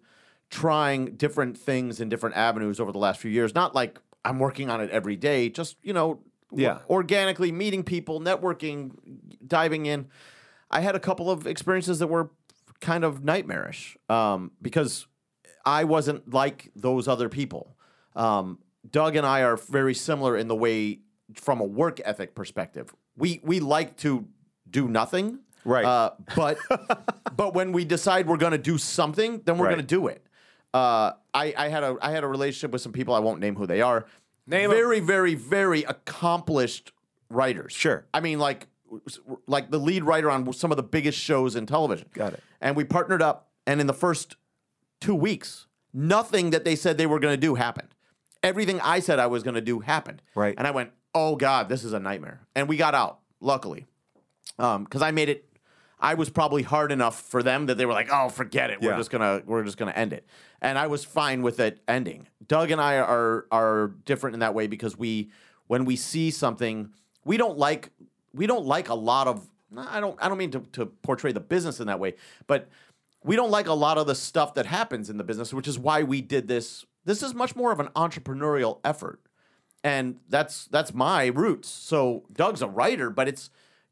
trying 0.49 1.15
different 1.15 1.57
things 1.57 1.99
in 1.99 2.09
different 2.09 2.35
avenues 2.35 2.79
over 2.79 2.91
the 2.91 2.97
last 2.99 3.19
few 3.19 3.31
years. 3.31 3.55
Not 3.55 3.73
like 3.73 3.99
I'm 4.23 4.37
working 4.39 4.69
on 4.69 4.81
it 4.81 4.89
every 4.91 5.15
day, 5.15 5.49
just 5.49 5.77
you 5.81 5.93
know, 5.93 6.19
Yeah. 6.51 6.79
organically 6.89 7.51
meeting 7.51 7.83
people, 7.83 8.19
networking, 8.19 8.91
diving 9.45 9.85
in. 9.85 10.07
I 10.71 10.81
had 10.81 10.95
a 10.95 10.99
couple 10.99 11.29
of 11.29 11.45
experiences 11.47 11.99
that 11.99 12.07
were 12.07 12.31
kind 12.81 13.03
of 13.03 13.23
nightmarish 13.23 13.97
um, 14.09 14.51
because 14.61 15.07
I 15.65 15.83
wasn't 15.83 16.33
like 16.33 16.71
those 16.75 17.07
other 17.07 17.29
people. 17.29 17.75
Um, 18.15 18.59
Doug 18.89 19.15
and 19.15 19.25
I 19.25 19.41
are 19.43 19.57
very 19.57 19.93
similar 19.93 20.37
in 20.37 20.47
the 20.47 20.55
way, 20.55 20.99
from 21.33 21.59
a 21.61 21.65
work 21.65 21.99
ethic 22.05 22.33
perspective, 22.35 22.93
we 23.17 23.39
we 23.43 23.59
like 23.59 23.97
to 23.97 24.25
do 24.69 24.87
nothing, 24.87 25.39
Right. 25.65 25.85
Uh, 25.85 26.11
but 26.35 26.57
but 27.35 27.53
when 27.53 27.71
we 27.73 27.83
decide 27.85 28.27
we're 28.27 28.37
going 28.37 28.53
to 28.53 28.57
do 28.57 28.77
something, 28.77 29.41
then 29.45 29.57
we're 29.57 29.65
Right. 29.65 29.71
going 29.75 29.85
to 29.85 29.95
do 29.95 30.07
it. 30.07 30.25
Uh, 30.73 31.11
I, 31.33 31.53
I 31.57 31.67
had 31.67 31.83
a 31.83 31.97
I 32.01 32.11
had 32.11 32.23
a 32.23 32.27
relationship 32.27 32.71
with 32.71 32.81
some 32.81 32.93
people. 32.93 33.13
I 33.13 33.19
won't 33.19 33.39
name 33.41 33.55
who 33.55 33.67
they 33.67 33.81
are. 33.81 34.05
Name 34.49 34.71
very, 34.71 34.99
very, 34.99 35.35
very 35.35 35.83
accomplished 35.83 36.91
writers. 37.29 37.71
Sure. 37.71 38.05
I 38.13 38.19
mean, 38.19 38.39
like, 38.39 38.67
like 39.45 39.69
the 39.69 39.77
lead 39.77 40.03
writer 40.03 40.31
on 40.31 40.51
some 40.53 40.71
of 40.71 40.77
the 40.77 40.83
biggest 40.83 41.19
shows 41.19 41.55
in 41.55 41.67
television. 41.67 42.09
Got 42.13 42.33
it. 42.33 42.43
And 42.59 42.75
we 42.75 42.83
partnered 42.83 43.21
up, 43.21 43.49
and 43.67 43.79
in 43.79 43.85
the 43.85 43.93
first 43.93 44.35
two 44.99 45.13
weeks, 45.13 45.67
nothing 45.93 46.49
that 46.49 46.65
they 46.65 46.75
said 46.75 46.97
they 46.97 47.05
were 47.05 47.19
going 47.19 47.33
to 47.33 47.39
do 47.39 47.55
happened. 47.55 47.89
Everything 48.41 48.81
I 48.81 49.01
said 49.01 49.19
I 49.19 49.27
was 49.27 49.43
going 49.43 49.53
to 49.53 49.61
do 49.61 49.81
happened. 49.81 50.21
Right. 50.33 50.55
And 50.57 50.65
I 50.65 50.71
went, 50.71 50.91
oh 51.13 51.35
God, 51.35 51.69
this 51.69 51.83
is 51.83 51.93
a 51.93 51.99
nightmare. 51.99 52.41
And 52.55 52.67
we 52.67 52.77
got 52.77 52.95
out, 52.95 53.19
luckily, 53.39 53.85
um, 54.57 54.83
because 54.83 55.03
I 55.03 55.11
made 55.11 55.29
it. 55.29 55.45
I 55.99 56.13
was 56.13 56.29
probably 56.29 56.63
hard 56.63 56.91
enough 56.91 57.19
for 57.21 57.43
them 57.43 57.65
that 57.65 57.77
they 57.77 57.85
were 57.85 57.93
like, 57.93 58.09
"Oh, 58.11 58.29
forget 58.29 58.69
it. 58.69 58.81
We're 58.81 58.91
Yeah. 58.91 58.97
just 58.97 59.09
gonna 59.11 59.41
we're 59.45 59.63
just 59.63 59.77
gonna 59.77 59.91
end 59.91 60.13
it." 60.13 60.25
And 60.61 60.77
I 60.77 60.87
was 60.87 61.03
fine 61.03 61.41
with 61.41 61.59
it 61.59 61.81
ending. 61.87 62.27
Doug 62.47 62.71
and 62.71 62.79
I 62.79 62.97
are 62.99 63.45
are 63.51 63.89
different 64.05 64.35
in 64.35 64.39
that 64.39 64.53
way 64.53 64.67
because 64.67 64.97
we 64.97 65.29
when 65.67 65.85
we 65.85 65.95
see 65.95 66.31
something, 66.31 66.91
we 67.25 67.37
don't 67.37 67.57
like 67.57 67.91
we 68.33 68.47
don't 68.47 68.65
like 68.65 68.89
a 68.89 68.93
lot 68.95 69.27
of. 69.27 69.47
I 69.77 69.99
don't 69.99 70.17
I 70.21 70.29
don't 70.29 70.37
mean 70.37 70.51
to, 70.51 70.59
to 70.73 70.85
portray 70.87 71.31
the 71.31 71.39
business 71.39 71.79
in 71.79 71.87
that 71.87 71.99
way, 71.99 72.15
but 72.47 72.69
we 73.23 73.35
don't 73.35 73.51
like 73.51 73.67
a 73.67 73.73
lot 73.73 73.97
of 73.97 74.07
the 74.07 74.15
stuff 74.15 74.53
that 74.55 74.65
happens 74.65 75.09
in 75.09 75.17
the 75.17 75.23
business, 75.23 75.53
which 75.53 75.67
is 75.67 75.77
why 75.77 76.03
we 76.03 76.21
did 76.21 76.47
this. 76.47 76.85
This 77.05 77.21
is 77.21 77.33
much 77.33 77.55
more 77.55 77.71
of 77.71 77.79
an 77.79 77.87
entrepreneurial 77.95 78.79
effort 78.83 79.19
and 79.83 80.17
that's 80.27 80.65
that's 80.67 80.93
my 80.93 81.27
roots. 81.27 81.69
So 81.69 82.23
Doug's 82.33 82.61
a 82.61 82.67
writer, 82.67 83.09
but 83.09 83.27
it's 83.27 83.49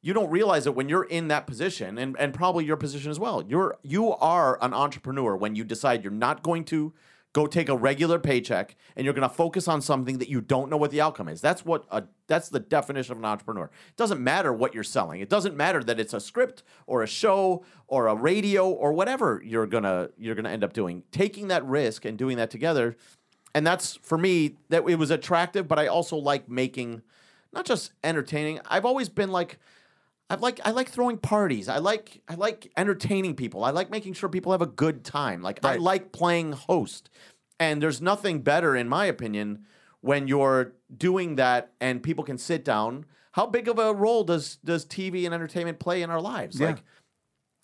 you 0.08 0.14
don't 0.14 0.30
realize 0.30 0.66
it 0.66 0.74
when 0.74 0.88
you're 0.88 1.04
in 1.04 1.28
that 1.28 1.46
position, 1.48 1.98
and 1.98 2.16
and 2.18 2.34
probably 2.34 2.64
your 2.64 2.78
position 2.78 3.12
as 3.12 3.20
well. 3.20 3.44
You're 3.46 3.76
you 3.84 4.14
are 4.14 4.58
an 4.64 4.74
entrepreneur 4.74 5.36
when 5.36 5.56
you 5.56 5.66
decide 5.66 6.04
you're 6.04 6.14
not 6.14 6.44
going 6.44 6.64
to 6.66 6.94
go 7.34 7.46
take 7.46 7.68
a 7.68 7.76
regular 7.76 8.18
paycheck 8.18 8.78
and 8.96 9.04
you're 9.04 9.14
going 9.14 9.28
to 9.28 9.36
focus 9.36 9.68
on 9.68 9.82
something 9.82 10.18
that 10.18 10.30
you 10.30 10.40
don't 10.40 10.70
know 10.70 10.78
what 10.78 10.92
the 10.92 11.02
outcome 11.02 11.28
is. 11.28 11.42
That's 11.42 11.66
what 11.66 11.86
a 11.92 12.06
that's 12.28 12.48
the 12.48 12.62
definition 12.62 13.12
of 13.12 13.18
an 13.18 13.26
entrepreneur. 13.26 13.66
It 13.66 13.98
doesn't 13.98 14.22
matter 14.22 14.54
what 14.54 14.74
you're 14.74 14.84
selling. 14.86 15.20
It 15.20 15.30
doesn't 15.30 15.58
matter 15.58 15.84
that 15.84 16.00
it's 16.00 16.14
a 16.14 16.22
script 16.22 16.64
or 16.86 17.04
a 17.04 17.08
show 17.08 17.66
or 17.88 18.08
a 18.08 18.16
radio 18.16 18.70
or 18.70 18.94
whatever 18.94 19.42
you're 19.44 19.68
gonna 19.68 20.10
you're 20.18 20.36
gonna 20.36 20.50
end 20.50 20.64
up 20.64 20.72
doing. 20.72 21.04
Taking 21.12 21.50
that 21.50 21.66
risk 21.66 22.06
and 22.06 22.18
doing 22.18 22.38
that 22.38 22.50
together 22.50 22.96
and 23.54 23.68
that's 23.68 23.98
for 23.98 24.18
me 24.18 24.56
that 24.70 24.88
it 24.88 24.96
was 24.96 25.10
attractive 25.10 25.68
but 25.68 25.80
i 25.80 25.88
also 25.88 26.18
like 26.18 26.50
making 26.50 27.02
not 27.54 27.66
just 27.66 27.92
entertaining 28.04 28.60
i've 28.68 28.86
always 28.86 29.10
been 29.10 29.32
like 29.32 29.58
i've 30.30 30.42
like 30.42 30.60
i 30.66 30.72
like 30.72 30.90
throwing 30.90 31.18
parties 31.18 31.70
i 31.70 31.78
like 31.78 32.22
i 32.28 32.36
like 32.36 32.72
entertaining 32.78 33.36
people 33.36 33.64
i 33.64 33.70
like 33.72 33.90
making 33.90 34.14
sure 34.14 34.30
people 34.30 34.52
have 34.52 34.62
a 34.62 34.68
good 34.68 35.04
time 35.04 35.42
like 35.42 35.64
i 35.64 35.76
like 35.78 36.12
playing 36.12 36.52
host 36.52 37.10
and 37.60 37.82
there's 37.82 38.02
nothing 38.02 38.42
better 38.42 38.76
in 38.76 38.88
my 38.90 39.06
opinion 39.06 39.66
when 40.02 40.28
you're 40.28 40.74
doing 40.96 41.36
that 41.36 41.72
and 41.82 42.04
people 42.04 42.24
can 42.24 42.38
sit 42.38 42.64
down 42.64 43.06
how 43.34 43.46
big 43.46 43.68
of 43.68 43.80
a 43.80 43.94
role 43.94 44.24
does 44.24 44.58
does 44.64 44.86
tv 44.86 45.26
and 45.26 45.34
entertainment 45.34 45.80
play 45.80 46.02
in 46.02 46.10
our 46.10 46.22
lives 46.22 46.60
Yeah. 46.60 46.68
like 46.68 46.84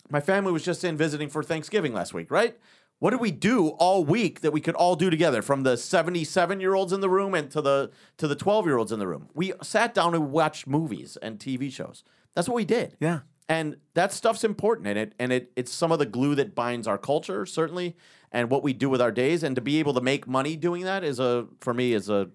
my 0.09 0.19
family 0.19 0.51
was 0.51 0.63
just 0.63 0.83
in 0.83 0.97
visiting 0.97 1.29
for 1.29 1.41
Thanksgiving 1.41 1.93
last 1.93 2.13
week, 2.13 2.29
right? 2.29 2.59
What 2.99 3.11
did 3.11 3.21
we 3.21 3.31
do 3.31 3.69
all 3.69 4.03
week 4.03 4.41
that 4.41 4.51
we 4.51 4.59
could 4.59 4.75
all 4.75 4.95
do 4.97 5.09
together 5.09 5.41
from 5.41 5.63
the 5.63 5.77
77 5.77 6.59
year 6.59 6.73
olds 6.73 6.91
in 6.93 6.99
the 6.99 7.09
room 7.09 7.33
and 7.33 7.49
to 7.51 7.61
the 7.61 7.89
to 8.17 8.27
the 8.27 8.35
12 8.35 8.65
year 8.65 8.77
olds 8.77 8.91
in 8.91 8.99
the 8.99 9.07
room? 9.07 9.29
We 9.33 9.53
sat 9.63 9.93
down 9.93 10.13
and 10.13 10.31
watched 10.31 10.67
movies 10.67 11.17
and 11.21 11.39
TV 11.39 11.71
shows. 11.71 12.03
That's 12.35 12.47
what 12.47 12.55
we 12.55 12.65
did. 12.65 12.95
Yeah. 12.99 13.19
And 13.49 13.77
that 13.93 14.11
stuff's 14.13 14.43
important 14.43 14.87
in 14.87 14.97
it 14.97 15.13
and 15.19 15.31
it 15.33 15.51
it's 15.55 15.71
some 15.71 15.91
of 15.91 15.99
the 15.99 16.05
glue 16.05 16.33
that 16.35 16.55
binds 16.55 16.87
our 16.87 16.97
culture 16.97 17.45
certainly 17.45 17.95
and 18.31 18.49
what 18.49 18.63
we 18.63 18.73
do 18.73 18.89
with 18.89 19.01
our 19.01 19.11
days 19.11 19.43
and 19.43 19.55
to 19.55 19.61
be 19.61 19.79
able 19.79 19.93
to 19.93 20.01
make 20.01 20.27
money 20.27 20.55
doing 20.55 20.83
that 20.85 21.03
is 21.03 21.19
a 21.19 21.45
for 21.59 21.73
me 21.73 21.93
is 21.93 22.09
a 22.09 22.29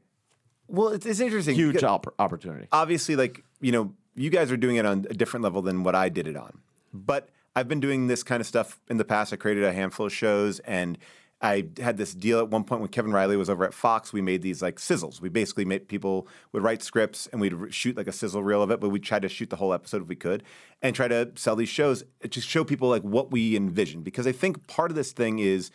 Well, 0.68 0.88
it's, 0.88 1.07
it's 1.07 1.18
interesting. 1.20 1.55
huge 1.57 1.82
op- 1.82 2.14
opportunity. 2.18 2.68
Obviously, 2.72 3.16
like 3.16 3.42
you 3.61 3.72
know, 3.72 3.94
you 4.14 4.30
guys 4.30 4.53
are 4.53 4.57
doing 4.57 4.76
it 4.76 4.84
on 4.84 5.07
a 5.09 5.14
different 5.14 5.42
level 5.44 5.62
than 5.62 5.82
what 5.82 5.94
I 5.94 6.09
did 6.11 6.28
it 6.28 6.36
on. 6.36 6.59
But 6.92 7.30
I've 7.57 7.68
been 7.68 7.80
doing 7.80 8.07
this 8.07 8.22
kind 8.22 8.40
of 8.40 8.46
stuff 8.46 8.78
in 8.88 8.99
the 8.99 9.05
past. 9.05 9.32
I 9.32 9.36
created 9.36 9.64
a 9.64 9.72
handful 9.72 10.07
of 10.07 10.12
shows, 10.12 10.61
and 10.61 10.99
I 11.41 11.68
had 11.78 11.97
this 11.97 12.14
deal 12.14 12.41
at 12.41 12.49
one 12.49 12.64
point 12.64 12.80
when 12.80 12.91
Kevin 12.91 13.12
Reilly 13.12 13.36
was 13.36 13.49
over 13.49 13.64
at 13.64 13.72
Fox. 13.72 14.12
We 14.12 14.20
made 14.20 14.43
these 14.43 14.61
like 14.61 14.76
sizzles. 14.76 15.20
We 15.20 15.28
basically 15.28 15.64
made 15.64 15.86
people 15.86 16.26
would 16.53 16.64
write 16.64 16.82
scripts, 16.82 17.28
and 17.28 17.41
we'd 17.41 17.72
shoot 17.72 17.97
like 17.97 18.09
a 18.09 18.12
sizzle 18.12 18.43
reel 18.43 18.62
of 18.62 18.70
it. 18.70 18.80
But 18.80 18.89
we 18.89 18.99
tried 18.99 19.22
to 19.22 19.28
shoot 19.28 19.51
the 19.51 19.57
whole 19.57 19.72
episode 19.72 20.03
if 20.03 20.09
we 20.09 20.16
could, 20.16 20.43
and 20.82 20.97
try 20.97 21.07
to 21.07 21.30
sell 21.36 21.55
these 21.55 21.68
shows 21.68 22.03
to 22.28 22.41
show 22.41 22.64
people 22.64 22.89
like 22.89 23.03
what 23.03 23.30
we 23.30 23.55
envision. 23.55 24.03
Because 24.03 24.26
I 24.26 24.32
think 24.32 24.66
part 24.66 24.91
of 24.91 24.97
this 24.97 25.12
thing 25.12 25.39
is 25.39 25.70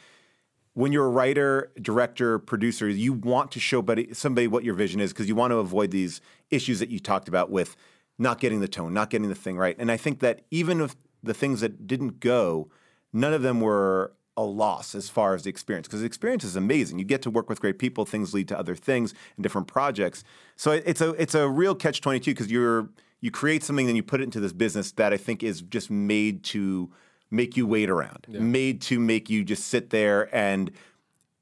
when 0.73 0.91
you're 0.91 1.05
a 1.05 1.09
writer, 1.09 1.71
director, 1.81 2.39
producer, 2.39 2.89
you 2.89 3.13
want 3.13 3.51
to 3.51 3.59
show 3.59 3.85
somebody 4.11 4.47
what 4.47 4.63
your 4.63 4.73
vision 4.73 4.99
is 4.99 5.13
because 5.13 5.27
you 5.27 5.35
want 5.35 5.51
to 5.51 5.57
avoid 5.57 5.91
these 5.91 6.19
issues 6.49 6.79
that 6.79 6.89
you 6.89 6.99
talked 6.99 7.27
about 7.27 7.51
with 7.51 7.75
not 8.17 8.39
getting 8.39 8.59
the 8.59 8.67
tone, 8.67 8.93
not 8.93 9.09
getting 9.09 9.29
the 9.29 9.35
thing 9.35 9.57
right. 9.57 9.75
And 9.79 9.91
I 9.91 9.97
think 9.97 10.19
that 10.19 10.41
even 10.51 10.81
if 10.81 10.95
the 11.21 11.33
things 11.33 11.61
that 11.61 11.87
didn't 11.87 12.19
go, 12.19 12.69
none 13.11 13.33
of 13.33 13.43
them 13.43 13.61
were 13.61 14.13
a 14.35 14.43
loss 14.43 14.95
as 14.95 15.09
far 15.09 15.35
as 15.35 15.43
the 15.43 15.49
experience 15.49 15.87
because 15.87 15.99
the 15.99 16.05
experience 16.05 16.43
is 16.43 16.55
amazing. 16.55 16.99
You 16.99 17.05
get 17.05 17.21
to 17.23 17.29
work 17.29 17.49
with 17.49 17.61
great 17.61 17.77
people, 17.77 18.05
things 18.05 18.33
lead 18.33 18.47
to 18.47 18.57
other 18.57 18.75
things 18.75 19.13
and 19.35 19.43
different 19.43 19.67
projects. 19.67 20.23
So 20.55 20.71
it's 20.71 21.01
a 21.01 21.09
it's 21.11 21.35
a 21.35 21.47
real 21.47 21.75
catch 21.75 22.01
22 22.01 22.31
because 22.31 22.51
you're 22.51 22.89
you 23.21 23.31
create 23.31 23.63
something 23.63 23.85
then 23.87 23.95
you 23.95 24.03
put 24.03 24.21
it 24.21 24.25
into 24.25 24.39
this 24.39 24.53
business 24.53 24.91
that 24.93 25.13
I 25.13 25.17
think 25.17 25.43
is 25.43 25.61
just 25.61 25.89
made 25.89 26.43
to 26.45 26.91
make 27.31 27.55
you 27.57 27.65
wait 27.65 27.89
around, 27.89 28.25
made 28.41 28.81
to 28.83 28.99
make 28.99 29.29
you 29.29 29.43
just 29.43 29.67
sit 29.67 29.89
there 29.89 30.33
and 30.35 30.71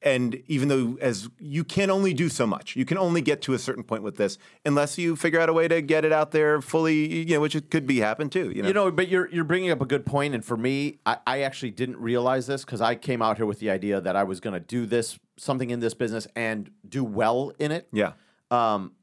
and 0.01 0.41
even 0.47 0.67
though 0.67 0.97
as 0.99 1.29
you 1.39 1.63
can 1.63 1.91
only 1.91 2.13
do 2.13 2.27
so 2.27 2.47
much, 2.47 2.75
you 2.75 2.85
can 2.85 2.97
only 2.97 3.21
get 3.21 3.41
to 3.43 3.53
a 3.53 3.59
certain 3.59 3.83
point 3.83 4.01
with 4.01 4.17
this 4.17 4.37
unless 4.65 4.97
you 4.97 5.15
figure 5.15 5.39
out 5.39 5.49
a 5.49 5.53
way 5.53 5.67
to 5.67 5.81
get 5.81 6.03
it 6.03 6.11
out 6.11 6.31
there 6.31 6.61
fully, 6.61 7.19
you 7.23 7.35
know, 7.35 7.41
which 7.41 7.55
it 7.55 7.69
could 7.69 7.85
be 7.85 7.99
happen 7.99 8.29
too. 8.29 8.51
You 8.51 8.63
know, 8.63 8.67
You 8.67 8.73
know, 8.73 8.91
but 8.91 9.07
you're 9.09 9.29
you're 9.29 9.43
bringing 9.43 9.69
up 9.69 9.81
a 9.81 9.85
good 9.85 10.05
point, 10.05 10.33
and 10.33 10.43
for 10.43 10.57
me, 10.57 10.99
I, 11.05 11.17
I 11.27 11.41
actually 11.41 11.71
didn't 11.71 11.97
realize 11.97 12.47
this 12.47 12.65
because 12.65 12.81
I 12.81 12.95
came 12.95 13.21
out 13.21 13.37
here 13.37 13.45
with 13.45 13.59
the 13.59 13.69
idea 13.69 14.01
that 14.01 14.15
I 14.15 14.23
was 14.23 14.39
going 14.39 14.53
to 14.53 14.59
do 14.59 14.85
this 14.85 15.19
something 15.37 15.69
in 15.69 15.79
this 15.79 15.93
business 15.93 16.27
and 16.35 16.71
do 16.87 17.03
well 17.03 17.51
in 17.59 17.71
it. 17.71 17.87
yeah, 17.91 18.13
Um, 18.49 18.93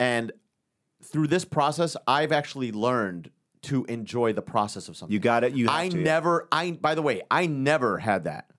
and 0.00 0.32
through 1.04 1.26
this 1.28 1.44
process, 1.44 1.96
I've 2.06 2.32
actually 2.32 2.72
learned 2.72 3.30
to 3.62 3.84
enjoy 3.84 4.32
the 4.32 4.42
process 4.42 4.88
of 4.88 4.96
something. 4.96 5.12
you 5.12 5.20
got 5.20 5.44
it. 5.44 5.52
You 5.54 5.68
I 5.70 5.88
to, 5.88 5.96
yeah. 5.96 6.04
never. 6.04 6.48
I 6.52 6.72
by 6.72 6.94
the 6.94 7.02
way, 7.02 7.22
I 7.30 7.46
never 7.46 7.98
had 7.98 8.24
that. 8.24 8.51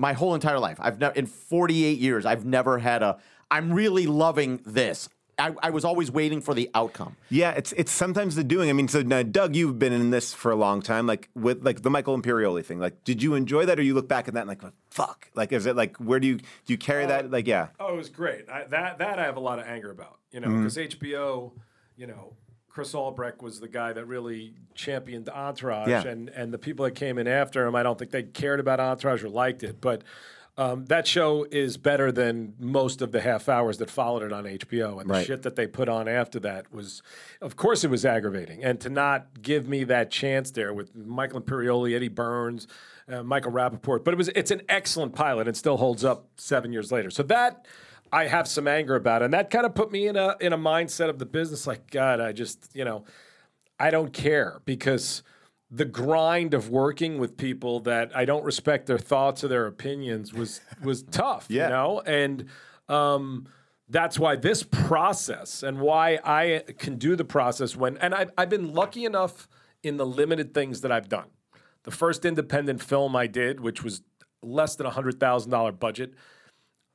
My 0.00 0.14
whole 0.14 0.34
entire 0.34 0.58
life, 0.58 0.78
I've 0.80 0.98
never 0.98 1.14
in 1.14 1.26
48 1.26 1.98
years, 1.98 2.24
I've 2.24 2.44
never 2.46 2.78
had 2.78 3.02
a. 3.02 3.18
I'm 3.50 3.72
really 3.72 4.06
loving 4.06 4.60
this. 4.64 5.08
I, 5.38 5.54
I 5.62 5.70
was 5.70 5.84
always 5.84 6.10
waiting 6.10 6.40
for 6.40 6.54
the 6.54 6.70
outcome. 6.74 7.16
Yeah, 7.28 7.50
it's 7.52 7.72
it's 7.72 7.92
sometimes 7.92 8.34
the 8.34 8.44
doing. 8.44 8.70
I 8.70 8.72
mean, 8.72 8.88
so 8.88 9.02
now, 9.02 9.22
Doug, 9.22 9.54
you've 9.56 9.78
been 9.78 9.92
in 9.92 10.10
this 10.10 10.32
for 10.34 10.50
a 10.52 10.56
long 10.56 10.80
time, 10.82 11.06
like 11.06 11.28
with 11.34 11.62
like 11.64 11.82
the 11.82 11.90
Michael 11.90 12.18
Imperioli 12.20 12.64
thing. 12.64 12.78
Like, 12.78 13.04
did 13.04 13.22
you 13.22 13.34
enjoy 13.34 13.66
that, 13.66 13.78
or 13.78 13.82
you 13.82 13.94
look 13.94 14.08
back 14.08 14.26
at 14.28 14.34
that 14.34 14.40
and 14.40 14.48
like, 14.48 14.62
fuck? 14.90 15.28
Like, 15.34 15.52
is 15.52 15.66
it 15.66 15.76
like 15.76 15.96
where 15.98 16.20
do 16.20 16.26
you 16.28 16.36
do 16.36 16.44
you 16.74 16.78
carry 16.78 17.04
that? 17.06 17.30
Like, 17.30 17.46
yeah, 17.46 17.68
Oh, 17.78 17.92
it 17.94 17.96
was 17.96 18.08
great. 18.08 18.48
I, 18.48 18.64
that 18.64 18.98
that 18.98 19.18
I 19.18 19.24
have 19.24 19.36
a 19.36 19.40
lot 19.40 19.58
of 19.58 19.66
anger 19.66 19.90
about. 19.90 20.18
You 20.32 20.40
know, 20.40 20.48
Mm-hmm. 20.48 20.64
because 20.64 20.76
HBO, 20.76 21.52
you 21.96 22.06
know, 22.06 22.34
Chris 22.70 22.94
Albrecht 22.94 23.42
was 23.42 23.60
the 23.60 23.68
guy 23.68 23.92
that 23.92 24.06
really 24.06 24.54
championed 24.74 25.28
Entourage, 25.28 25.88
Yeah. 25.88 26.06
and 26.06 26.28
and 26.30 26.52
the 26.54 26.58
people 26.58 26.84
that 26.84 26.94
came 26.94 27.18
in 27.18 27.26
after 27.26 27.66
him, 27.66 27.74
I 27.74 27.82
don't 27.82 27.98
think 27.98 28.10
they 28.12 28.22
cared 28.22 28.60
about 28.60 28.80
Entourage 28.80 29.22
or 29.24 29.28
liked 29.28 29.62
it, 29.62 29.80
but. 29.80 30.02
Um, 30.58 30.84
that 30.86 31.06
show 31.06 31.46
is 31.50 31.78
better 31.78 32.12
than 32.12 32.54
most 32.58 33.00
of 33.00 33.12
the 33.12 33.20
half 33.22 33.48
hours 33.48 33.78
that 33.78 33.88
followed 33.88 34.22
it 34.24 34.30
on 34.32 34.44
HBO, 34.44 34.98
and 35.00 35.08
the 35.08 35.14
Right. 35.14 35.26
shit 35.26 35.42
that 35.42 35.56
they 35.56 35.66
put 35.66 35.88
on 35.88 36.06
after 36.06 36.38
that 36.40 36.70
was, 36.70 37.02
of 37.40 37.56
course, 37.56 37.82
it 37.82 37.88
was 37.88 38.04
aggravating. 38.04 38.62
And 38.62 38.78
to 38.80 38.90
not 38.90 39.40
give 39.40 39.66
me 39.68 39.84
that 39.84 40.10
chance 40.10 40.50
there 40.50 40.74
with 40.74 40.94
Michael 40.94 41.40
Imperioli, 41.40 41.94
Eddie 41.94 42.08
Burns, 42.08 42.66
uh, 43.08 43.22
Michael 43.22 43.52
Rapaport, 43.52 44.04
but 44.04 44.12
it 44.12 44.18
was 44.18 44.28
it's 44.30 44.50
an 44.50 44.60
excellent 44.68 45.14
pilot 45.14 45.46
and 45.48 45.56
still 45.56 45.78
holds 45.78 46.04
up 46.04 46.26
seven 46.36 46.72
years 46.74 46.92
later. 46.92 47.10
So 47.10 47.22
that 47.22 47.64
I 48.12 48.26
have 48.26 48.48
some 48.48 48.66
anger 48.66 48.96
about, 48.96 49.22
it. 49.22 49.26
and 49.26 49.34
that 49.34 49.50
kind 49.50 49.64
of 49.64 49.74
put 49.74 49.92
me 49.92 50.08
in 50.08 50.16
a 50.16 50.36
in 50.40 50.52
a 50.52 50.58
mindset 50.58 51.08
of 51.08 51.18
the 51.18 51.26
business. 51.26 51.66
Like 51.66 51.90
God, 51.90 52.20
I 52.20 52.32
just 52.32 52.70
you 52.74 52.84
know, 52.84 53.04
I 53.78 53.90
don't 53.90 54.12
care 54.12 54.60
because 54.64 55.22
the 55.70 55.84
grind 55.84 56.52
of 56.52 56.68
working 56.68 57.18
with 57.18 57.36
people 57.36 57.80
that 57.80 58.10
I 58.14 58.24
don't 58.24 58.44
respect 58.44 58.86
their 58.86 58.98
thoughts 58.98 59.44
or 59.44 59.48
their 59.48 59.66
opinions 59.66 60.32
was 60.32 60.60
was 60.82 61.02
tough. 61.10 61.46
Yeah. 61.48 61.64
You 61.64 61.70
know, 61.70 62.02
and 62.04 62.46
um, 62.88 63.46
that's 63.88 64.18
why 64.18 64.36
this 64.36 64.62
process 64.62 65.62
and 65.62 65.80
why 65.80 66.18
I 66.24 66.64
can 66.78 66.96
do 66.96 67.16
the 67.16 67.24
process 67.24 67.76
when 67.76 67.96
and 67.98 68.14
I've, 68.14 68.30
I've 68.36 68.50
been 68.50 68.72
lucky 68.72 69.04
enough 69.04 69.48
in 69.82 69.96
the 69.96 70.06
limited 70.06 70.52
things 70.54 70.80
that 70.80 70.92
I've 70.92 71.08
done. 71.08 71.28
The 71.84 71.90
first 71.90 72.24
independent 72.24 72.82
film 72.82 73.16
I 73.16 73.26
did, 73.26 73.60
which 73.60 73.82
was 73.82 74.02
less 74.42 74.76
than 74.76 74.86
a 74.86 74.90
hundred 74.90 75.20
thousand 75.20 75.50
dollar 75.50 75.72
budget, 75.72 76.14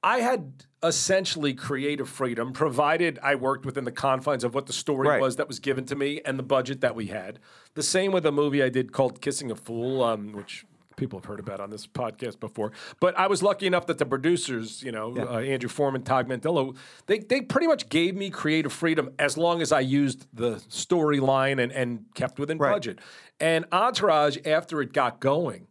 I 0.06 0.20
had 0.20 0.64
essentially 0.84 1.56
creative 1.56 2.08
freedom, 2.08 2.53
provided 2.53 3.18
I 3.24 3.34
worked 3.36 3.66
within 3.66 3.86
the 3.86 3.91
confines 3.91 4.43
of 4.43 4.53
what 4.53 4.68
the 4.68 4.74
story 4.74 5.08
Right. 5.08 5.20
was 5.20 5.36
that 5.38 5.47
was 5.47 5.60
given 5.60 5.84
to 5.86 5.95
me 5.95 6.22
and 6.24 6.38
the 6.38 6.43
budget 6.43 6.82
that 6.82 6.95
we 6.95 7.08
had. 7.08 7.39
The 7.74 7.82
same 7.82 8.12
with 8.12 8.24
a 8.26 8.32
movie 8.32 8.62
I 8.62 8.70
did 8.70 8.91
called 8.93 9.20
Kissing 9.20 9.49
a 9.49 9.56
Fool, 9.56 10.03
um, 10.03 10.32
which 10.34 10.64
people 10.95 11.18
have 11.20 11.26
heard 11.26 11.39
about 11.39 11.60
on 11.60 11.72
this 11.72 11.88
podcast 11.88 12.39
before. 12.39 12.72
But 12.99 13.18
I 13.18 13.26
was 13.26 13.41
lucky 13.41 13.66
enough 13.66 13.88
that 13.88 13.97
the 13.97 14.06
producers, 14.06 14.84
you 14.84 14.91
know, 14.91 15.18
uh, 15.18 15.39
Andrew 15.39 15.70
Foreman, 15.70 16.03
Todd 16.03 16.28
Mendillo, 16.30 16.76
they 17.08 17.18
they 17.20 17.41
pretty 17.41 17.66
much 17.68 17.89
gave 17.89 18.16
me 18.16 18.30
creative 18.30 18.72
freedom 18.72 19.10
as 19.18 19.38
long 19.39 19.62
as 19.64 19.72
I 19.72 19.80
used 19.80 20.28
the 20.32 20.58
storyline 20.70 21.60
and 21.62 21.72
and 21.72 22.06
kept 22.14 22.38
within 22.39 22.60
Right. 22.60 22.72
budget. 22.72 22.99
And 23.39 23.66
Entourage, 23.72 24.38
after 24.45 24.82
it 24.84 24.93
got 24.93 25.20
going, 25.20 25.66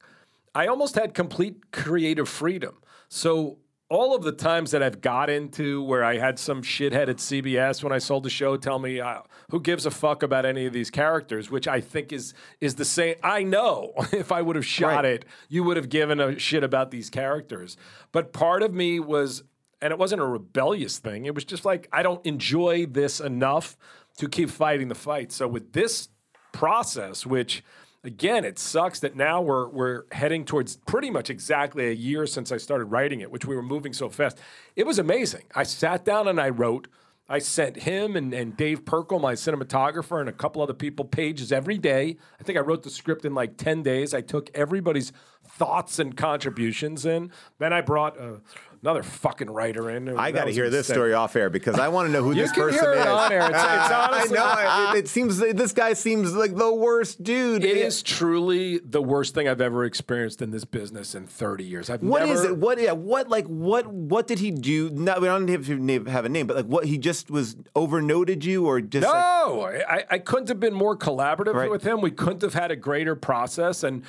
I 0.56 0.66
almost 0.66 0.96
had 0.96 1.14
complete 1.14 1.70
creative 1.70 2.28
freedom. 2.28 2.74
So 3.08 3.58
all 3.94 4.14
of 4.16 4.22
the 4.24 4.32
times 4.32 4.72
that 4.72 4.82
I've 4.82 5.00
got 5.00 5.30
into 5.30 5.80
where 5.82 6.02
I 6.02 6.18
had 6.18 6.36
some 6.38 6.62
shithead 6.62 7.08
at 7.08 7.18
CBS 7.18 7.82
when 7.84 7.92
I 7.92 7.98
sold 7.98 8.24
the 8.24 8.30
show 8.30 8.56
tell 8.56 8.80
me 8.80 8.98
uh, 8.98 9.20
who 9.50 9.60
gives 9.60 9.86
a 9.86 9.90
fuck 9.90 10.22
about 10.24 10.44
any 10.44 10.66
of 10.66 10.72
these 10.72 10.90
characters, 10.90 11.48
which 11.48 11.68
I 11.68 11.80
think 11.80 12.12
is 12.12 12.34
is 12.60 12.74
the 12.74 12.84
same. 12.84 13.14
I 13.22 13.44
know 13.44 13.92
if 14.12 14.32
I 14.32 14.42
would 14.42 14.56
have 14.56 14.66
shot 14.66 15.04
Right. 15.04 15.04
it, 15.04 15.24
you 15.48 15.62
would 15.62 15.76
have 15.76 15.88
given 15.88 16.18
a 16.18 16.38
shit 16.38 16.64
about 16.64 16.90
these 16.90 17.08
characters. 17.08 17.76
But 18.10 18.32
part 18.32 18.62
of 18.62 18.74
me 18.74 18.98
was, 18.98 19.44
and 19.80 19.92
it 19.92 19.98
wasn't 19.98 20.22
a 20.22 20.26
rebellious 20.26 20.98
thing. 20.98 21.26
It 21.26 21.34
was 21.34 21.44
just 21.44 21.64
like 21.64 21.88
I 21.92 22.02
don't 22.02 22.24
enjoy 22.26 22.86
this 22.86 23.20
enough 23.20 23.76
to 24.18 24.28
keep 24.28 24.50
fighting 24.50 24.88
the 24.88 24.94
fight. 24.96 25.30
So 25.30 25.46
with 25.46 25.72
this 25.72 26.08
process, 26.52 27.24
which 27.24 27.62
again, 28.04 28.44
it 28.44 28.58
sucks 28.58 29.00
that 29.00 29.16
now 29.16 29.40
we're 29.40 29.68
we're 29.68 30.04
heading 30.12 30.44
towards 30.44 30.76
pretty 30.76 31.10
much 31.10 31.30
exactly 31.30 31.88
a 31.88 31.92
year 31.92 32.26
since 32.26 32.52
I 32.52 32.58
started 32.58 32.86
writing 32.86 33.20
it, 33.20 33.30
which 33.30 33.46
we 33.46 33.56
were 33.56 33.62
moving 33.62 33.92
so 33.92 34.08
fast. 34.08 34.38
It 34.76 34.86
was 34.86 34.98
amazing. 34.98 35.44
I 35.54 35.64
sat 35.64 36.04
down 36.04 36.28
and 36.28 36.40
I 36.40 36.50
wrote. 36.50 36.88
I 37.26 37.38
sent 37.38 37.76
him 37.76 38.16
and, 38.16 38.34
and 38.34 38.54
Dave 38.54 38.84
Perkle, 38.84 39.18
my 39.18 39.32
cinematographer, 39.32 40.20
and 40.20 40.28
a 40.28 40.32
couple 40.32 40.60
other 40.60 40.74
people 40.74 41.06
pages 41.06 41.52
every 41.52 41.78
day. 41.78 42.18
I 42.38 42.42
think 42.42 42.58
I 42.58 42.60
wrote 42.60 42.82
the 42.82 42.90
script 42.90 43.24
in 43.24 43.32
like 43.32 43.56
10 43.56 43.82
days. 43.82 44.12
I 44.12 44.20
took 44.20 44.50
everybody's 44.54 45.10
thoughts 45.56 45.98
and 45.98 46.16
contributions 46.16 47.06
in. 47.06 47.30
Then 47.58 47.72
I 47.72 47.80
brought 47.80 48.18
uh, 48.18 48.34
another 48.82 49.02
fucking 49.02 49.48
writer 49.50 49.88
in. 49.90 50.08
I 50.18 50.30
got 50.32 50.44
to 50.46 50.50
hear 50.50 50.68
this 50.68 50.80
mistake. 50.80 50.94
story 50.94 51.14
off 51.14 51.36
air 51.36 51.48
because 51.48 51.78
I 51.78 51.88
want 51.88 52.08
to 52.08 52.12
know 52.12 52.22
who 52.22 52.34
this 52.34 52.52
person 52.52 52.80
hear 52.82 52.92
it 52.92 52.98
is. 52.98 53.06
on 53.06 53.32
air. 53.32 53.40
It's- 53.48 53.52
it's 53.64 53.92
honestly- 53.92 54.38
I 54.38 54.92
know. 54.92 54.98
It, 54.98 55.04
it 55.04 55.08
seems 55.08 55.38
this 55.38 55.72
guy 55.72 55.92
seems 55.92 56.34
like 56.34 56.54
the 56.56 56.72
worst 56.74 57.22
dude. 57.22 57.64
It 57.64 57.76
is 57.76 58.02
truly 58.02 58.78
the 58.78 59.00
worst 59.00 59.34
thing 59.34 59.48
I've 59.48 59.60
ever 59.60 59.84
experienced 59.84 60.42
in 60.42 60.50
this 60.50 60.64
business 60.64 61.14
in 61.14 61.26
30 61.26 61.64
years. 61.64 61.88
I've 61.88 62.02
What 62.02 62.20
never, 62.20 62.32
is 62.32 62.44
it? 62.44 62.56
What? 62.56 62.80
Yeah. 62.80 62.92
What? 62.92 63.28
Like 63.28 63.46
what? 63.46 63.86
What 63.86 64.26
did 64.26 64.40
he 64.40 64.50
do? 64.50 64.90
No, 64.90 65.14
we 65.20 65.26
don't 65.26 65.48
have 65.48 65.68
name- 65.68 66.06
have 66.06 66.24
a 66.24 66.28
name, 66.28 66.46
but 66.46 66.56
like 66.56 66.66
what? 66.66 66.84
He 66.86 66.98
just 66.98 67.30
was 67.30 67.56
overnoted 67.76 68.44
you, 68.44 68.66
or 68.66 68.80
just 68.80 69.06
like, 69.06 69.14
No, 69.14 69.62
I, 69.88 70.04
I 70.10 70.18
couldn't 70.18 70.48
have 70.48 70.58
been 70.60 70.74
more 70.74 70.96
collaborative 70.96 71.54
Right. 71.54 71.70
with 71.70 71.84
him. 71.84 72.00
We 72.00 72.10
couldn't 72.10 72.42
have 72.42 72.54
had 72.54 72.70
a 72.70 72.76
greater 72.76 73.14
process, 73.14 73.82
and 73.84 74.02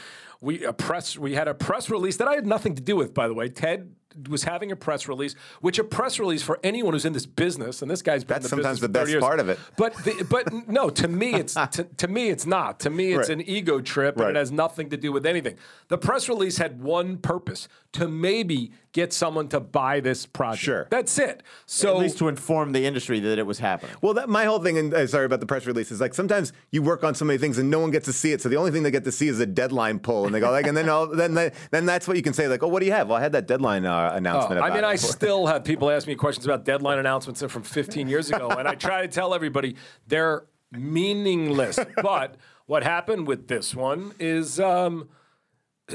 we 0.45 0.63
a 0.63 0.71
press. 0.73 1.17
We 1.17 1.33
had 1.33 1.47
a 1.47 1.53
press 1.53 1.89
release 1.89 2.17
that 2.17 2.27
I 2.27 2.35
had 2.35 2.45
nothing 2.45 2.75
to 2.75 2.81
do 2.81 2.95
with, 2.95 3.13
by 3.13 3.27
the 3.27 3.33
way. 3.33 3.49
Ted 3.49 3.93
was 4.29 4.45
having 4.45 4.71
a 4.71 4.77
press 4.77 5.09
release, 5.09 5.35
which 5.59 5.77
a 5.77 5.83
press 5.83 6.19
release 6.19 6.41
for 6.41 6.57
anyone 6.63 6.93
who's 6.93 7.03
in 7.03 7.11
this 7.11 7.25
business, 7.25 7.81
and 7.81 7.91
this 7.91 8.01
guy's 8.01 8.23
been 8.23 8.35
That's 8.35 8.45
in 8.53 8.59
the 8.59 8.63
sometimes 8.63 8.79
business 8.79 8.79
the 8.79 8.87
for 8.87 8.93
30 8.93 9.03
best 9.03 9.11
years. 9.11 9.21
part 9.21 9.39
of 9.41 9.49
it. 9.49 9.59
But 9.75 9.93
the, 10.05 10.25
but 10.29 10.69
no, 10.69 10.89
to 10.89 11.07
me 11.09 11.33
it's 11.33 11.53
to, 11.71 11.83
to 11.83 12.07
me 12.07 12.29
it's 12.29 12.45
not. 12.45 12.79
To 12.81 12.89
me 12.89 13.11
it's 13.13 13.27
Right. 13.29 13.39
an 13.39 13.49
ego 13.49 13.81
trip, 13.81 14.15
and 14.15 14.23
Right. 14.25 14.35
it 14.35 14.39
has 14.39 14.51
nothing 14.53 14.89
to 14.91 14.97
do 14.97 15.11
with 15.11 15.25
anything. 15.25 15.57
The 15.89 15.97
press 15.97 16.29
release 16.29 16.57
had 16.57 16.81
one 16.81 17.17
purpose: 17.17 17.67
to 17.93 18.07
maybe 18.07 18.71
get 18.95 19.11
someone 19.11 19.49
to 19.49 19.59
buy 19.59 19.99
this 19.99 20.25
project. 20.25 20.63
Sure. 20.63 20.87
that's 20.89 21.19
it. 21.19 21.43
So 21.65 21.95
At 21.95 21.99
least 21.99 22.17
to 22.19 22.29
inform 22.29 22.71
the 22.71 22.85
industry 22.85 23.19
that 23.19 23.37
it 23.37 23.45
was 23.45 23.59
happening. 23.59 23.93
Well, 24.01 24.13
that 24.13 24.29
my 24.29 24.45
whole 24.45 24.59
thing, 24.59 24.77
and 24.77 24.93
uh, 24.93 25.05
sorry 25.05 25.25
about 25.25 25.41
the 25.41 25.45
press 25.45 25.65
release, 25.65 25.91
is 25.91 25.99
like 25.99 26.13
sometimes 26.13 26.53
you 26.71 26.81
work 26.81 27.03
on 27.03 27.13
so 27.13 27.25
many 27.25 27.37
things 27.37 27.57
and 27.57 27.69
no 27.69 27.79
one 27.79 27.91
gets 27.91 28.05
to 28.05 28.13
see 28.13 28.31
it. 28.31 28.41
So 28.41 28.47
the 28.47 28.55
only 28.55 28.71
thing 28.71 28.83
they 28.83 28.91
get 28.91 29.03
to 29.03 29.11
see 29.11 29.27
is 29.27 29.41
a 29.41 29.45
deadline 29.45 29.99
pull, 29.99 30.25
and 30.25 30.33
they 30.33 30.39
go 30.39 30.49
like, 30.49 30.65
and 30.65 30.77
then 30.77 30.87
all, 30.87 31.07
then 31.07 31.33
then 31.33 31.51
then 31.71 31.85
that's 31.85 32.07
what 32.07 32.15
you 32.15 32.23
can 32.23 32.31
say 32.31 32.47
like, 32.47 32.63
oh, 32.63 32.69
what 32.69 32.79
do 32.79 32.85
you 32.85 32.93
have? 32.93 33.09
Well, 33.09 33.17
I 33.17 33.21
had 33.21 33.33
that 33.33 33.47
deadline 33.47 33.85
uh, 33.85 34.13
announcement. 34.13 34.61
Oh, 34.61 34.63
I 34.63 34.67
about 34.67 34.75
mean, 34.75 34.85
I 34.85 34.95
still 34.95 35.45
have 35.47 35.65
people 35.65 35.91
ask 35.91 36.07
me 36.07 36.15
questions 36.15 36.45
about 36.45 36.63
deadline 36.63 36.97
announcements 36.97 37.43
from 37.43 37.63
15 37.63 38.07
years 38.07 38.29
ago, 38.29 38.47
and 38.47 38.65
I 38.65 38.75
try 38.75 39.01
to 39.01 39.09
tell 39.09 39.33
everybody 39.33 39.75
they're 40.07 40.45
meaningless. 40.71 41.79
but 42.01 42.37
what 42.65 42.83
happened 42.83 43.27
with 43.27 43.49
this 43.49 43.75
one 43.75 44.13
is 44.19 44.57
um, 44.57 45.09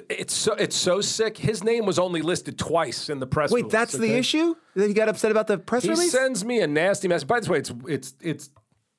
it's 0.08 0.32
so 0.34 0.52
it's 0.54 0.76
so 0.76 1.00
sick. 1.00 1.36
His 1.36 1.64
name 1.64 1.84
was 1.86 1.98
only 1.98 2.22
listed 2.22 2.58
twice 2.58 3.08
in 3.08 3.18
the 3.18 3.26
press. 3.26 3.50
Wait, 3.50 3.60
release, 3.64 3.72
that's 3.72 3.92
the 3.94 4.14
issue 4.14 4.54
that 4.76 4.86
you 4.88 4.94
got 4.94 5.08
upset 5.08 5.30
about 5.30 5.46
the 5.48 5.58
press 5.58 5.82
He 5.82 5.88
release. 5.90 6.04
He 6.12 6.18
sends 6.18 6.44
me 6.44 6.60
a 6.60 6.66
nasty 6.66 7.08
message. 7.08 7.26
By 7.28 7.40
the 7.40 7.50
way, 7.50 7.58
it's 7.58 7.72
it's 7.88 8.14
it's 8.20 8.50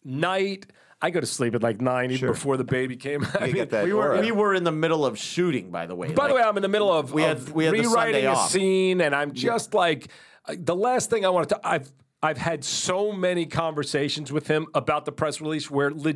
night. 0.03 0.65
I 1.03 1.09
go 1.09 1.19
to 1.19 1.25
sleep 1.25 1.55
at 1.55 1.63
like 1.63 1.81
nine 1.81 2.11
even 2.11 2.27
before 2.29 2.57
the 2.57 2.63
baby 2.63 2.95
came. 2.95 3.25
I 3.39 3.45
mean, 3.45 3.53
get 3.55 3.69
that 3.71 3.85
We 3.85 3.93
were 3.93 4.09
aura. 4.09 4.21
we 4.21 4.31
were 4.31 4.53
in 4.53 4.63
the 4.63 4.71
middle 4.71 5.05
of 5.05 5.17
shooting, 5.17 5.71
by 5.71 5.85
the 5.87 5.95
way. 5.95 6.11
By 6.13 6.27
the 6.27 6.35
way, 6.35 6.41
I'm 6.43 6.55
in 6.57 6.61
the 6.61 6.67
middle 6.69 6.91
of, 6.91 7.11
We 7.11 7.23
had- 7.23 7.37
of 7.37 7.53
we 7.53 7.65
had 7.65 7.73
rewriting 7.73 8.13
Sunday 8.13 8.25
a 8.25 8.31
off. 8.33 8.51
scene, 8.51 9.01
and 9.01 9.15
I'm 9.15 9.33
just 9.33 9.73
like 9.73 10.09
uh, 10.45 10.55
the 10.59 10.75
last 10.75 11.09
thing 11.09 11.25
I 11.25 11.29
wanted 11.29 11.49
to. 11.49 11.59
I've 11.63 11.91
I've 12.23 12.37
had 12.37 12.63
so 12.63 13.11
many 13.11 13.45
conversations 13.47 14.31
with 14.31 14.47
him 14.47 14.67
about 14.75 15.05
the 15.05 15.11
press 15.11 15.41
release 15.41 15.71
where 15.71 15.89
le- 15.91 16.13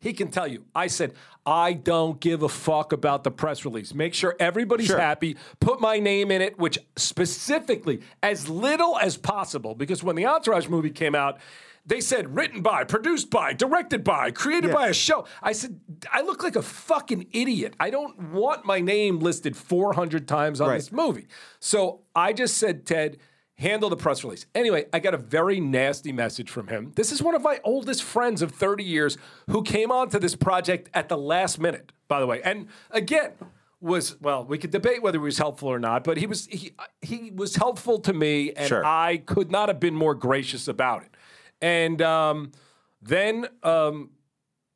he 0.00 0.12
can 0.14 0.28
tell 0.30 0.46
you. 0.48 0.64
I 0.74 0.86
said 0.86 1.12
I 1.44 1.72
don't 1.74 2.20
give 2.20 2.42
a 2.42 2.48
fuck 2.48 2.92
about 2.92 3.22
the 3.24 3.30
press 3.30 3.64
release. 3.64 3.92
Make 3.94 4.14
sure 4.14 4.34
everybody's 4.40 4.86
Sure. 4.86 4.98
happy. 4.98 5.36
Put 5.60 5.80
my 5.80 5.98
name 5.98 6.30
in 6.30 6.40
it, 6.40 6.58
which 6.58 6.78
specifically 6.96 8.00
as 8.22 8.48
little 8.48 8.98
as 8.98 9.16
possible, 9.16 9.74
because 9.74 10.02
when 10.02 10.16
the 10.16 10.26
Entourage 10.26 10.68
movie 10.68 10.90
came 10.90 11.14
out. 11.14 11.38
They 11.84 12.00
said 12.00 12.36
written 12.36 12.62
by, 12.62 12.84
produced 12.84 13.28
by, 13.28 13.54
directed 13.54 14.04
by, 14.04 14.30
created 14.30 14.70
by 14.70 14.86
a 14.86 14.92
show. 14.94 15.24
I 15.42 15.50
said, 15.50 15.80
I 16.12 16.22
look 16.22 16.44
like 16.44 16.54
a 16.54 16.62
fucking 16.62 17.26
idiot. 17.32 17.74
I 17.80 17.90
don't 17.90 18.30
want 18.30 18.64
my 18.64 18.80
name 18.80 19.18
listed 19.18 19.56
400 19.56 20.28
times 20.28 20.60
on 20.60 20.68
Right. 20.68 20.76
this 20.76 20.92
movie. 20.92 21.26
So 21.58 22.02
I 22.14 22.34
just 22.34 22.56
said, 22.56 22.86
Ted, 22.86 23.16
handle 23.62 23.88
the 23.88 23.96
press 23.96 24.24
release. 24.24 24.44
Anyway, 24.54 24.86
I 24.92 24.98
got 24.98 25.14
a 25.14 25.18
very 25.18 25.60
nasty 25.60 26.12
message 26.12 26.50
from 26.50 26.66
him. 26.68 26.92
This 26.96 27.12
is 27.12 27.22
one 27.22 27.34
of 27.34 27.42
my 27.42 27.60
oldest 27.64 28.02
friends 28.02 28.42
of 28.42 28.50
30 28.52 28.84
years 28.84 29.16
who 29.48 29.62
came 29.62 29.90
onto 29.90 30.18
this 30.18 30.34
project 30.34 30.90
at 30.92 31.08
the 31.08 31.16
last 31.16 31.58
minute, 31.58 31.92
by 32.08 32.20
the 32.20 32.26
way. 32.26 32.42
And 32.42 32.66
again, 32.90 33.32
was 33.80 34.20
well, 34.20 34.44
we 34.44 34.58
could 34.58 34.70
debate 34.70 35.02
whether 35.02 35.18
he 35.18 35.24
was 35.24 35.38
helpful 35.38 35.68
or 35.68 35.78
not, 35.78 36.04
but 36.04 36.16
he 36.16 36.26
was 36.26 36.46
he 36.46 36.72
he 37.00 37.32
was 37.34 37.56
helpful 37.56 37.98
to 38.00 38.12
me, 38.12 38.52
and 38.52 38.68
Sure. 38.68 38.84
I 38.84 39.16
could 39.16 39.50
not 39.50 39.68
have 39.68 39.80
been 39.80 39.94
more 39.96 40.14
gracious 40.14 40.68
about 40.68 41.02
it. 41.02 41.16
And 41.60 42.00
um, 42.00 42.52
then 43.00 43.48
um, 43.64 44.10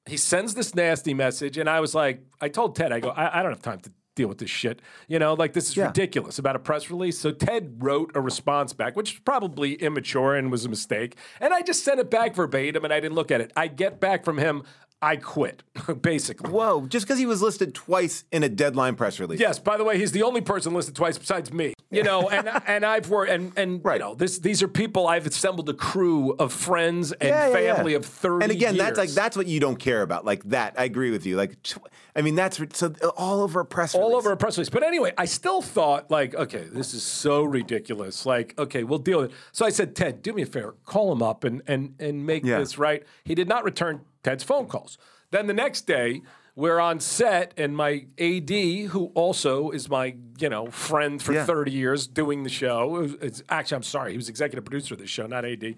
he 0.07 0.17
sends 0.17 0.55
this 0.55 0.75
nasty 0.75 1.15
message, 1.15 1.57
and 1.57 1.71
I 1.71 1.79
was 1.81 1.95
like, 1.95 2.21
I 2.41 2.49
told 2.49 2.75
Ted, 2.75 2.93
I 2.93 2.99
go, 3.01 3.11
I, 3.11 3.39
I 3.39 3.43
don't 3.43 3.53
have 3.53 3.63
time 3.63 3.81
to 3.81 3.91
deal 4.17 4.27
with 4.29 4.39
this 4.39 4.51
shit. 4.51 4.83
You 5.07 5.21
know, 5.21 5.35
like 5.35 5.53
this 5.53 5.69
is 5.69 5.77
Yeah. 5.77 5.87
ridiculous 5.87 6.41
about 6.41 6.57
a 6.57 6.59
press 6.59 6.91
release. 6.91 7.19
So 7.19 7.31
Ted 7.31 7.77
wrote 7.79 8.11
a 8.17 8.21
response 8.21 8.73
back, 8.73 8.97
which 8.97 9.13
was 9.13 9.21
probably 9.21 9.75
immature 9.75 10.35
and 10.35 10.51
was 10.51 10.65
a 10.65 10.69
mistake. 10.69 11.15
And 11.41 11.55
I 11.55 11.63
just 11.63 11.85
sent 11.85 12.01
it 12.01 12.11
back 12.11 12.35
verbatim, 12.35 12.83
and 12.83 12.93
I 12.93 12.99
didn't 12.99 13.15
look 13.15 13.31
at 13.31 13.41
it. 13.41 13.53
I 13.57 13.69
get 13.69 14.01
back 14.01 14.25
from 14.25 14.39
him, 14.39 14.65
I 15.03 15.17
quit, 15.17 15.63
basically. 16.03 16.51
Whoa, 16.51 16.87
just 16.87 17.07
because 17.07 17.19
he 17.19 17.27
was 17.27 17.43
listed 17.43 17.75
twice 17.75 18.25
in 18.33 18.43
a 18.43 18.49
deadline 18.49 18.95
press 18.97 19.21
release. 19.21 19.39
Yes. 19.39 19.59
By 19.59 19.77
the 19.77 19.85
way, 19.85 19.99
he's 19.99 20.13
the 20.13 20.23
only 20.23 20.41
person 20.41 20.73
listed 20.75 20.95
twice 20.97 21.19
besides 21.19 21.53
me. 21.53 21.75
You 21.91 22.03
know, 22.03 22.29
and 22.31 22.49
and 22.67 22.85
I've 22.85 23.09
worked 23.11 23.31
and 23.31 23.53
and 23.57 23.85
Right. 23.85 24.01
you 24.01 24.07
know 24.07 24.15
this 24.15 24.39
these 24.39 24.63
are 24.63 24.69
people 24.69 25.07
I've 25.07 25.27
assembled 25.27 25.69
a 25.69 25.75
crew 25.75 26.33
of 26.39 26.53
friends 26.53 27.13
and 27.13 27.29
Yeah, 27.29 27.49
yeah, 27.49 27.75
family 27.75 27.93
yeah. 27.93 27.99
of 27.99 28.07
thirty. 28.07 28.43
And 28.45 28.51
again, 28.53 28.77
that's 28.77 28.99
like 28.99 29.11
that's 29.11 29.37
what 29.37 29.47
you 29.47 29.61
don't 29.61 29.77
care 29.79 30.03
about. 30.03 30.25
Like 30.25 30.43
that, 30.45 30.75
I 30.79 30.85
agree 30.85 31.11
with 31.11 31.27
you. 31.27 31.37
Like, 31.37 31.63
tw- 31.63 31.79
I 32.17 32.23
mean, 32.23 32.35
that's 32.35 32.59
so 32.73 32.93
uh, 33.03 33.09
all 33.09 33.43
over 33.43 33.61
a 33.61 33.65
press 33.67 33.95
release. 33.95 34.05
all 34.05 34.17
over 34.17 34.33
a 34.33 34.37
press 34.37 34.57
release. 34.57 34.71
But 34.71 34.83
anyway, 34.83 35.13
I 35.19 35.27
still 35.27 35.61
thought 35.61 36.11
like, 36.11 36.35
okay, 36.35 36.65
this 36.73 36.95
is 36.95 37.03
so 37.03 37.45
ridiculous. 37.45 38.25
Like, 38.25 38.59
okay, 38.59 38.83
we'll 38.83 38.99
deal 38.99 39.21
with 39.21 39.31
it. 39.31 39.37
So 39.53 39.67
I 39.67 39.71
said, 39.71 39.95
Ted, 39.95 40.23
do 40.23 40.33
me 40.33 40.43
a 40.43 40.47
favor, 40.47 40.75
call 40.87 41.13
him 41.13 41.23
up 41.23 41.45
and 41.45 41.61
and 41.67 41.95
and 42.01 42.25
make 42.27 42.43
this 42.45 42.79
right. 42.79 43.03
He 43.25 43.35
did 43.35 43.47
not 43.49 43.63
return 43.63 44.01
Ted's 44.27 44.43
phone 44.43 44.67
calls. 44.67 44.99
Then 45.31 45.47
the 45.47 45.55
next 45.55 45.83
day, 45.83 46.21
we're 46.57 46.81
on 46.81 46.99
set, 46.99 47.55
and 47.57 47.77
my 47.77 48.07
AD, 48.19 48.51
who 48.91 49.13
also 49.15 49.71
is 49.71 49.89
my 49.89 50.17
you 50.41 50.49
know 50.49 50.67
friend 50.71 51.23
for 51.23 51.33
Yeah. 51.33 51.45
thirty 51.45 51.71
years, 51.71 52.09
doing 52.09 52.43
the 52.43 52.49
show. 52.51 53.09
It's, 53.21 53.41
actually, 53.49 53.77
I'm 53.77 53.83
sorry, 53.85 54.11
he 54.11 54.17
was 54.17 54.29
executive 54.29 54.65
producer 54.65 54.95
of 54.95 55.01
the 55.01 55.07
show, 55.07 55.27
not 55.29 55.45
AD. 55.45 55.77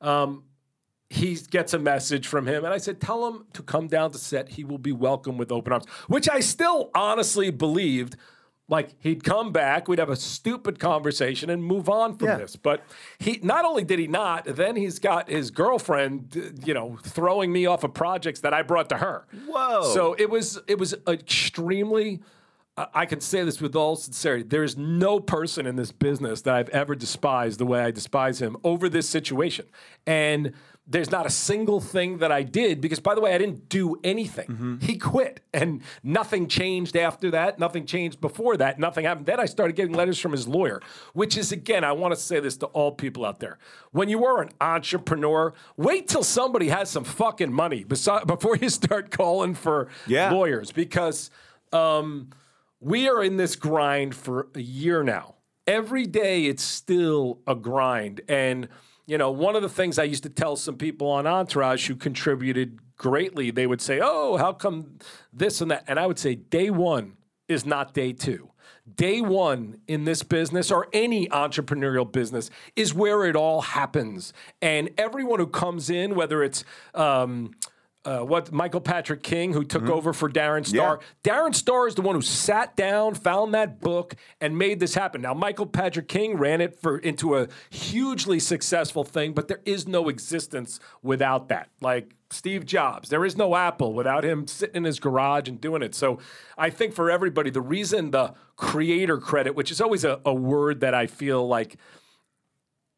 Um, 0.00 0.44
he 1.10 1.34
gets 1.50 1.74
a 1.74 1.78
message 1.78 2.28
from 2.28 2.46
him, 2.46 2.64
and 2.64 2.72
I 2.72 2.78
said, 2.78 3.00
"Tell 3.00 3.26
him 3.26 3.46
to 3.54 3.62
come 3.64 3.88
down 3.88 4.12
to 4.12 4.18
set. 4.18 4.50
He 4.50 4.62
will 4.62 4.78
be 4.78 4.92
welcome 4.92 5.36
with 5.36 5.50
open 5.50 5.72
arms." 5.72 5.86
Which 6.06 6.28
I 6.28 6.38
still 6.38 6.90
honestly 6.94 7.50
believed, 7.50 8.14
like 8.70 8.90
he'd 9.00 9.24
come 9.24 9.50
back, 9.52 9.88
we'd 9.88 9.98
have 9.98 10.10
a 10.10 10.16
stupid 10.16 10.78
conversation, 10.78 11.48
and 11.50 11.64
move 11.64 11.88
on 11.88 12.16
from 12.18 12.28
Yeah. 12.28 12.36
this. 12.36 12.54
But 12.56 12.82
he 13.18 13.40
not 13.42 13.64
only 13.64 13.82
did 13.84 13.98
he 13.98 14.06
not, 14.06 14.44
then 14.44 14.76
he's 14.76 14.98
got 14.98 15.30
his 15.30 15.50
girlfriend, 15.50 16.60
you 16.64 16.74
know, 16.74 16.98
throwing 17.02 17.50
me 17.50 17.64
off 17.66 17.82
of 17.84 17.94
projects 17.94 18.40
that 18.40 18.52
I 18.52 18.62
brought 18.62 18.88
to 18.90 18.98
her. 18.98 19.26
Whoa. 19.46 19.82
So 19.94 20.14
it 20.18 20.28
was 20.28 20.60
it 20.68 20.78
was 20.78 20.94
extremely. 21.08 22.20
I 22.94 23.06
can 23.06 23.20
say 23.20 23.42
this 23.42 23.60
with 23.60 23.74
all 23.74 23.96
sincerity. 23.96 24.44
There 24.44 24.62
is 24.62 24.76
no 24.76 25.18
person 25.18 25.66
in 25.66 25.74
this 25.74 25.90
business 25.90 26.42
that 26.42 26.54
I've 26.54 26.68
ever 26.68 26.94
despised 26.94 27.58
the 27.58 27.66
way 27.66 27.80
I 27.80 27.90
despise 27.90 28.40
him 28.40 28.56
over 28.62 28.88
this 28.88 29.08
situation. 29.08 29.66
And 30.06 30.52
there's 30.90 31.10
not 31.10 31.26
a 31.26 31.30
single 31.30 31.80
thing 31.80 32.18
that 32.18 32.32
I 32.32 32.42
did 32.42 32.80
because, 32.80 32.98
by 32.98 33.14
the 33.14 33.20
way, 33.20 33.34
I 33.34 33.38
didn't 33.38 33.68
do 33.68 34.00
anything. 34.02 34.78
He 34.80 34.96
quit, 34.96 35.40
and 35.52 35.82
nothing 36.02 36.48
changed 36.48 36.96
after 36.96 37.30
that. 37.32 37.58
Nothing 37.58 37.84
changed 37.84 38.20
before 38.20 38.56
that. 38.56 38.78
Nothing 38.78 39.04
happened. 39.04 39.26
Then 39.26 39.38
I 39.38 39.44
started 39.46 39.76
getting 39.76 39.92
letters 39.94 40.18
from 40.18 40.32
his 40.32 40.48
lawyer, 40.48 40.80
which 41.12 41.36
is 41.36 41.52
again, 41.52 41.84
I 41.84 41.92
want 41.92 42.14
to 42.14 42.20
say 42.20 42.40
this 42.40 42.56
to 42.58 42.66
all 42.66 42.92
people 42.92 43.24
out 43.26 43.38
there: 43.40 43.58
when 43.92 44.08
you 44.08 44.24
are 44.24 44.40
an 44.42 44.48
entrepreneur, 44.60 45.52
wait 45.76 46.08
till 46.08 46.22
somebody 46.24 46.68
has 46.68 46.88
some 46.90 47.04
fucking 47.04 47.52
money 47.52 47.84
before 47.84 48.56
you 48.56 48.70
start 48.70 49.10
calling 49.10 49.54
for 49.54 49.88
Yeah. 50.06 50.30
lawyers 50.32 50.72
because. 50.72 51.30
Um, 51.72 52.30
we 52.80 53.08
are 53.08 53.22
in 53.24 53.36
this 53.36 53.56
grind 53.56 54.14
for 54.14 54.46
a 54.54 54.60
year 54.60 55.02
now. 55.02 55.34
Every 55.66 56.06
day 56.06 56.46
it's 56.46 56.62
still 56.62 57.40
a 57.46 57.56
grind. 57.56 58.20
And, 58.28 58.68
you 59.08 59.16
know, 59.16 59.30
one 59.30 59.56
of 59.56 59.62
the 59.62 59.70
things 59.70 59.98
I 59.98 60.04
used 60.04 60.24
to 60.24 60.28
tell 60.28 60.54
some 60.54 60.76
people 60.76 61.08
on 61.08 61.26
Entourage 61.26 61.88
who 61.88 61.96
contributed 61.96 62.78
greatly, 62.98 63.50
they 63.50 63.66
would 63.66 63.80
say, 63.80 64.00
Oh, 64.02 64.36
how 64.36 64.52
come 64.52 64.98
this 65.32 65.62
and 65.62 65.70
that? 65.70 65.84
And 65.88 65.98
I 65.98 66.06
would 66.06 66.18
say, 66.18 66.34
Day 66.34 66.68
one 66.68 67.16
is 67.48 67.64
not 67.64 67.94
day 67.94 68.12
two. 68.12 68.50
Day 68.94 69.22
one 69.22 69.80
in 69.88 70.04
this 70.04 70.22
business 70.22 70.70
or 70.70 70.88
any 70.92 71.26
entrepreneurial 71.28 72.10
business 72.10 72.50
is 72.76 72.92
where 72.92 73.24
it 73.24 73.34
all 73.34 73.62
happens. 73.62 74.34
And 74.60 74.90
everyone 74.98 75.40
who 75.40 75.46
comes 75.46 75.88
in, 75.88 76.14
whether 76.14 76.42
it's, 76.42 76.64
um, 76.94 77.52
uh, 78.08 78.24
what 78.24 78.50
Michael 78.50 78.80
Patrick 78.80 79.22
King, 79.22 79.52
who 79.52 79.64
took 79.64 79.86
over 79.90 80.14
for 80.14 80.30
Darren 80.30 80.66
Star. 80.66 81.00
Darren 81.22 81.54
Star 81.54 81.86
is 81.86 81.94
the 81.94 82.00
one 82.00 82.14
who 82.14 82.22
sat 82.22 82.74
down, 82.74 83.14
found 83.14 83.52
that 83.52 83.80
book, 83.80 84.14
and 84.40 84.56
made 84.56 84.80
this 84.80 84.94
happen. 84.94 85.20
Now, 85.20 85.34
Michael 85.34 85.66
Patrick 85.66 86.08
King 86.08 86.38
ran 86.38 86.62
it 86.62 86.80
for 86.80 86.96
into 86.96 87.36
a 87.36 87.48
hugely 87.68 88.40
successful 88.40 89.04
thing, 89.04 89.34
but 89.34 89.48
there 89.48 89.60
is 89.66 89.86
no 89.86 90.08
existence 90.08 90.80
without 91.02 91.48
that. 91.48 91.68
Like 91.82 92.14
Steve 92.30 92.64
Jobs, 92.64 93.10
there 93.10 93.26
is 93.26 93.36
no 93.36 93.54
Apple 93.54 93.92
without 93.92 94.24
him 94.24 94.46
sitting 94.46 94.76
in 94.76 94.84
his 94.84 94.98
garage 94.98 95.46
and 95.46 95.60
doing 95.60 95.82
it. 95.82 95.94
So 95.94 96.18
I 96.56 96.70
think 96.70 96.94
for 96.94 97.10
everybody, 97.10 97.50
the 97.50 97.60
reason 97.60 98.10
the 98.10 98.32
creator 98.56 99.18
credit, 99.18 99.54
which 99.54 99.70
is 99.70 99.82
always 99.82 100.04
a, 100.04 100.18
a 100.24 100.32
word 100.32 100.80
that 100.80 100.94
I 100.94 101.08
feel 101.08 101.46
like 101.46 101.76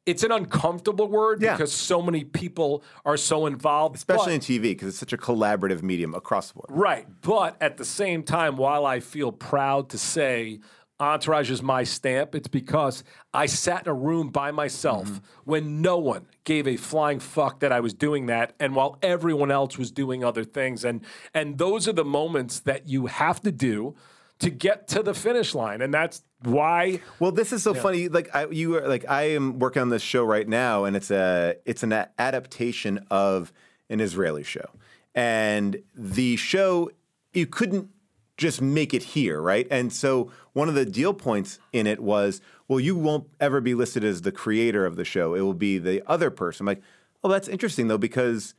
it's 0.07 0.22
an 0.22 0.32
uncomfortable 0.32 1.09
word 1.09 1.42
Yeah. 1.42 1.53
because 1.53 1.72
so 1.72 2.01
many 2.03 2.24
people 2.24 2.82
are 3.05 3.16
so 3.16 3.46
involved, 3.46 3.96
especially 3.96 4.36
but- 4.38 4.48
in 4.48 4.59
TV 4.59 4.62
because 4.70 4.88
it's 4.88 4.98
such 4.98 5.12
a 5.12 5.18
collaborative 5.18 5.82
medium 5.82 6.14
across 6.14 6.48
the 6.48 6.55
board. 6.55 6.68
Right. 6.70 7.07
But 7.22 7.57
at 7.61 7.76
the 7.76 7.84
same 7.84 8.22
time, 8.22 8.57
while 8.57 8.86
I 8.86 9.01
feel 9.01 9.32
proud 9.32 9.90
to 9.90 9.98
say 9.98 10.61
Entourage 10.98 11.51
is 11.51 11.62
my 11.62 11.82
stamp, 11.82 12.34
it's 12.34 12.48
because 12.48 13.05
I 13.32 13.46
sat 13.46 13.86
in 13.86 13.90
a 13.90 13.94
room 13.94 14.28
by 14.28 14.51
myself 14.51 15.09
mm-hmm. 15.09 15.24
when 15.44 15.80
no 15.80 15.96
one 15.96 16.26
gave 16.44 16.68
a 16.68 16.76
flying 16.76 17.20
fuck 17.20 17.61
that 17.61 17.72
I 17.72 17.80
was 17.80 17.94
doing 17.94 18.26
that 18.26 18.53
and 18.61 18.74
while 18.74 18.98
everyone 19.03 19.51
else 19.51 19.78
was 19.78 19.90
doing 19.90 20.22
other 20.22 20.44
things. 20.44 20.84
And 20.84 21.01
and 21.32 21.57
those 21.57 21.88
are 21.88 21.94
the 21.94 22.05
moments 22.05 22.61
that 22.61 22.86
you 22.86 23.07
have 23.07 23.40
to 23.42 23.53
do 23.53 23.94
to 24.40 24.51
get 24.51 24.88
to 24.88 25.03
the 25.03 25.14
finish 25.14 25.55
line. 25.55 25.80
And 25.80 25.92
that's 25.94 26.22
why 26.43 27.01
Well, 27.18 27.32
this 27.32 27.53
is 27.53 27.62
so 27.62 27.74
funny. 27.74 28.09
Like 28.09 28.34
I, 28.34 28.47
you 28.47 28.76
are 28.76 28.88
like 28.88 29.05
I 29.09 29.30
am 29.30 29.59
working 29.59 29.82
on 29.82 29.91
this 29.91 30.03
show 30.03 30.24
right 30.24 30.49
now, 30.49 30.84
and 30.84 30.97
it's 30.97 31.11
a 31.11 31.57
it's 31.64 31.82
an 31.82 31.93
adaptation 32.18 33.07
of 33.11 33.53
an 33.88 34.01
Israeli 34.01 34.43
show, 34.43 34.70
and 35.14 35.82
the 35.95 36.36
show 36.36 36.91
you 37.32 37.47
couldn't 37.47 37.91
just 38.36 38.62
make 38.62 38.95
it 38.95 39.03
here, 39.03 39.41
right? 39.41 39.66
And 39.70 39.93
so 39.93 40.30
one 40.55 40.70
of 40.70 40.74
the 40.74 40.86
deal 40.86 41.12
points 41.12 41.59
in 41.74 41.86
it 41.86 42.01
was, 42.01 42.41
well, 42.68 42.80
you 42.80 42.97
won't 42.97 43.28
ever 43.38 43.61
be 43.61 43.74
listed 43.74 44.03
as 44.03 44.22
the 44.22 44.32
creator 44.32 44.86
of 44.86 44.97
the 44.97 45.05
show. 45.05 45.34
It 45.34 45.43
will 45.43 45.53
be 45.53 45.76
the 45.76 46.03
other 46.07 46.30
person. 46.30 46.64
I'm 46.64 46.68
like, 46.68 46.82
oh, 47.22 47.28
that's 47.28 47.49
interesting 47.49 47.88
though 47.88 47.99
because 47.99 48.55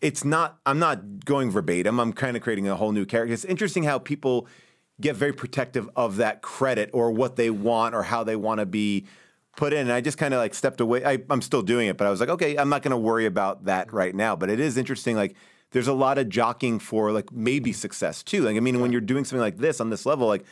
it's 0.00 0.24
not 0.24 0.58
i'm 0.64 0.78
not 0.78 1.24
going 1.24 1.50
verbatim 1.50 1.98
i'm 1.98 2.12
kind 2.12 2.36
of 2.36 2.42
creating 2.42 2.68
a 2.68 2.76
whole 2.76 2.92
new 2.92 3.04
character 3.04 3.32
it's 3.32 3.44
interesting 3.44 3.82
how 3.82 3.98
people 3.98 4.46
get 5.00 5.16
very 5.16 5.32
protective 5.32 5.88
of 5.96 6.16
that 6.16 6.42
credit 6.42 6.90
or 6.92 7.10
what 7.10 7.36
they 7.36 7.50
want 7.50 7.94
or 7.94 8.02
how 8.02 8.24
they 8.24 8.36
want 8.36 8.60
to 8.60 8.66
be 8.66 9.06
put 9.56 9.72
in 9.72 9.80
and 9.80 9.92
i 9.92 10.00
just 10.00 10.18
kind 10.18 10.32
of 10.32 10.38
like 10.38 10.54
stepped 10.54 10.80
away 10.80 11.04
I, 11.04 11.18
i'm 11.30 11.42
still 11.42 11.62
doing 11.62 11.88
it 11.88 11.96
but 11.96 12.06
i 12.06 12.10
was 12.10 12.20
like 12.20 12.28
okay 12.28 12.56
i'm 12.56 12.68
not 12.68 12.82
going 12.82 12.92
to 12.92 12.96
worry 12.96 13.26
about 13.26 13.64
that 13.64 13.88
mm-hmm. 13.88 13.96
right 13.96 14.14
now 14.14 14.36
but 14.36 14.50
it 14.50 14.60
is 14.60 14.76
interesting 14.76 15.16
like 15.16 15.34
there's 15.72 15.88
a 15.88 15.92
lot 15.92 16.16
of 16.16 16.28
jockeying 16.28 16.78
for 16.78 17.12
like 17.12 17.32
maybe 17.32 17.72
success 17.72 18.22
too 18.22 18.42
like 18.42 18.56
i 18.56 18.60
mean 18.60 18.80
when 18.80 18.92
you're 18.92 19.00
doing 19.00 19.24
something 19.24 19.40
like 19.40 19.58
this 19.58 19.80
on 19.80 19.90
this 19.90 20.06
level 20.06 20.28
like 20.28 20.44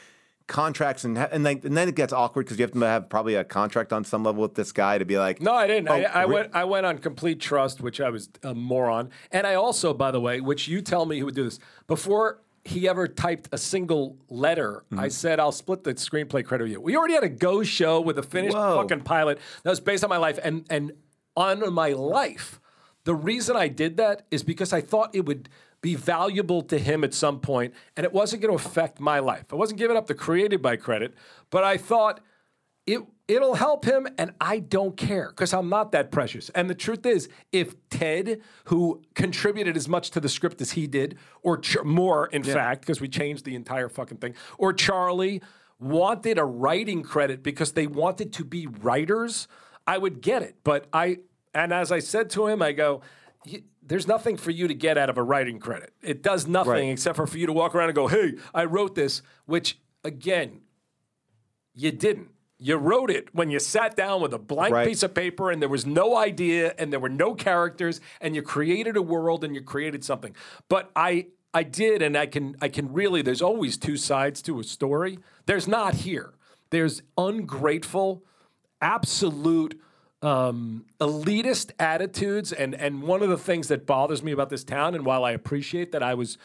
contracts 0.46 1.04
and 1.04 1.18
and, 1.18 1.44
like, 1.44 1.64
and 1.64 1.76
then 1.76 1.88
it 1.88 1.94
gets 1.94 2.12
awkward 2.12 2.46
because 2.46 2.58
you 2.58 2.62
have 2.62 2.72
to 2.72 2.80
have 2.80 3.08
probably 3.08 3.34
a 3.34 3.44
contract 3.44 3.92
on 3.92 4.04
some 4.04 4.22
level 4.22 4.42
with 4.42 4.54
this 4.54 4.72
guy 4.72 4.98
to 4.98 5.04
be 5.04 5.18
like 5.18 5.40
No, 5.40 5.52
I 5.52 5.66
didn't. 5.66 5.88
I, 5.88 6.04
Oh, 6.04 6.06
I 6.06 6.22
re- 6.22 6.34
went. 6.34 6.50
I 6.54 6.64
went 6.64 6.86
on 6.86 6.98
complete 6.98 7.40
trust, 7.40 7.80
which 7.80 8.00
I 8.00 8.10
was 8.10 8.28
a 8.42 8.54
moron. 8.54 9.10
And 9.32 9.46
I 9.46 9.54
also, 9.54 9.92
by 9.92 10.10
the 10.10 10.20
way, 10.20 10.40
which 10.40 10.68
you 10.68 10.80
tell 10.82 11.06
me 11.06 11.18
who 11.18 11.26
would 11.26 11.34
do 11.34 11.44
this 11.44 11.58
before 11.86 12.40
he 12.66 12.88
ever 12.88 13.06
typed 13.08 13.48
a 13.52 13.58
single 13.58 14.16
letter. 14.28 14.84
Mm-hmm. 14.90 15.00
I 15.00 15.08
said 15.08 15.40
I'll 15.40 15.52
split 15.52 15.84
the 15.84 15.94
screenplay 15.94 16.44
credit 16.44 16.64
with 16.64 16.72
you. 16.72 16.80
We 16.80 16.96
already 16.96 17.14
had 17.14 17.24
a 17.24 17.28
go 17.28 17.62
show 17.62 18.00
with 18.00 18.18
a 18.18 18.22
finished 18.22 18.56
Whoa. 18.56 18.82
fucking 18.82 19.02
pilot 19.02 19.38
that 19.62 19.70
was 19.70 19.80
based 19.80 20.04
on 20.04 20.10
my 20.10 20.16
life, 20.16 20.38
and 20.42 20.66
and 20.70 20.92
on 21.36 21.72
my 21.72 21.90
life. 21.92 22.60
The 23.04 23.14
reason 23.14 23.54
I 23.54 23.68
did 23.68 23.98
that 23.98 24.26
is 24.30 24.42
because 24.42 24.72
I 24.72 24.80
thought 24.80 25.14
it 25.14 25.26
would 25.26 25.48
be 25.80 25.94
valuable 25.94 26.62
to 26.62 26.78
him 26.78 27.04
at 27.04 27.14
some 27.14 27.38
point, 27.38 27.72
and 27.96 28.04
it 28.04 28.12
wasn't 28.12 28.42
going 28.42 28.56
to 28.56 28.64
affect 28.64 28.98
my 28.98 29.20
life. 29.20 29.44
I 29.52 29.56
wasn't 29.56 29.78
giving 29.78 29.96
up 29.96 30.08
the 30.08 30.14
created 30.14 30.60
by 30.60 30.76
credit, 30.76 31.14
but 31.50 31.62
I 31.62 31.76
thought 31.76 32.20
it 32.86 33.00
it'll 33.28 33.56
help 33.56 33.84
him 33.84 34.06
and 34.18 34.32
I 34.40 34.60
don't 34.60 34.96
care 34.96 35.28
because 35.30 35.52
I'm 35.52 35.68
not 35.68 35.90
that 35.92 36.12
precious. 36.12 36.48
And 36.50 36.70
the 36.70 36.74
truth 36.76 37.04
is, 37.04 37.28
if 37.50 37.74
Ted, 37.90 38.40
who 38.66 39.02
contributed 39.14 39.76
as 39.76 39.88
much 39.88 40.10
to 40.12 40.20
the 40.20 40.28
script 40.28 40.60
as 40.60 40.70
he 40.72 40.86
did, 40.86 41.18
or 41.42 41.58
Ch- 41.58 41.82
more, 41.84 42.28
in 42.28 42.44
fact, 42.44 42.82
because 42.82 43.00
we 43.00 43.08
changed 43.08 43.44
the 43.44 43.56
entire 43.56 43.88
fucking 43.88 44.18
thing, 44.18 44.34
or 44.58 44.72
Charlie 44.72 45.42
wanted 45.80 46.38
a 46.38 46.44
writing 46.44 47.02
credit 47.02 47.42
because 47.42 47.72
they 47.72 47.88
wanted 47.88 48.32
to 48.34 48.44
be 48.44 48.66
writers, 48.68 49.48
I 49.88 49.98
would 49.98 50.20
get 50.20 50.42
it. 50.42 50.54
But 50.62 50.86
I, 50.92 51.18
and 51.52 51.72
as 51.72 51.90
I 51.90 51.98
said 51.98 52.30
to 52.30 52.46
him, 52.46 52.62
I 52.62 52.70
go, 52.72 53.02
there's 53.82 54.06
nothing 54.06 54.36
for 54.36 54.52
you 54.52 54.68
to 54.68 54.74
get 54.74 54.96
out 54.98 55.10
of 55.10 55.18
a 55.18 55.22
writing 55.22 55.58
credit. 55.58 55.92
It 56.00 56.22
does 56.22 56.46
nothing 56.46 56.70
Right. 56.72 56.88
except 56.90 57.16
for 57.16 57.26
for 57.26 57.38
you 57.38 57.46
to 57.46 57.52
walk 57.52 57.74
around 57.74 57.88
and 57.88 57.96
go, 57.96 58.06
hey, 58.06 58.34
I 58.54 58.64
wrote 58.66 58.94
this, 58.94 59.22
which 59.46 59.78
again, 60.04 60.60
you 61.74 61.90
didn't. 61.90 62.30
You 62.58 62.76
wrote 62.76 63.10
it 63.10 63.34
when 63.34 63.50
you 63.50 63.58
sat 63.58 63.96
down 63.96 64.22
with 64.22 64.32
a 64.32 64.38
blank 64.38 64.72
Right. 64.72 64.88
piece 64.88 65.02
of 65.02 65.12
paper 65.14 65.50
and 65.50 65.60
there 65.60 65.68
was 65.68 65.84
no 65.84 66.16
idea 66.16 66.74
and 66.78 66.90
there 66.90 67.00
were 67.00 67.10
no 67.10 67.34
characters 67.34 68.00
and 68.20 68.34
you 68.34 68.40
created 68.42 68.96
a 68.96 69.02
world 69.02 69.44
and 69.44 69.54
you 69.54 69.60
created 69.60 70.02
something. 70.04 70.34
But 70.68 70.90
I 70.96 71.26
I 71.52 71.62
did 71.64 72.00
and 72.00 72.16
I 72.16 72.26
can 72.26 72.56
I 72.62 72.68
can 72.68 72.92
really 72.92 73.20
there's 73.20 73.42
always 73.42 73.76
two 73.76 73.96
sides 73.98 74.40
to 74.42 74.58
a 74.58 74.64
story. 74.64 75.18
There's 75.44 75.68
not 75.68 75.94
here. 75.96 76.32
There's 76.70 77.02
ungrateful, 77.18 78.24
absolute 78.80 79.78
um, 80.22 80.86
elitist 80.98 81.72
attitudes 81.78 82.52
and 82.52 82.74
and 82.74 83.02
one 83.02 83.22
of 83.22 83.28
the 83.28 83.36
things 83.38 83.68
that 83.68 83.86
bothers 83.86 84.22
me 84.22 84.32
about 84.32 84.48
this 84.48 84.64
town 84.64 84.94
and 84.94 85.04
while 85.04 85.24
I 85.24 85.32
appreciate 85.32 85.92
that 85.92 86.02
I 86.02 86.14
was 86.14 86.38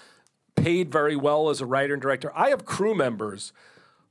paid 0.57 0.91
very 0.91 1.16
well 1.16 1.49
as 1.49 1.62
a 1.62 1.66
writer 1.66 1.93
and 1.93 2.01
director. 2.01 2.32
I 2.36 2.49
have 2.49 2.66
crew 2.66 2.93
members 2.93 3.53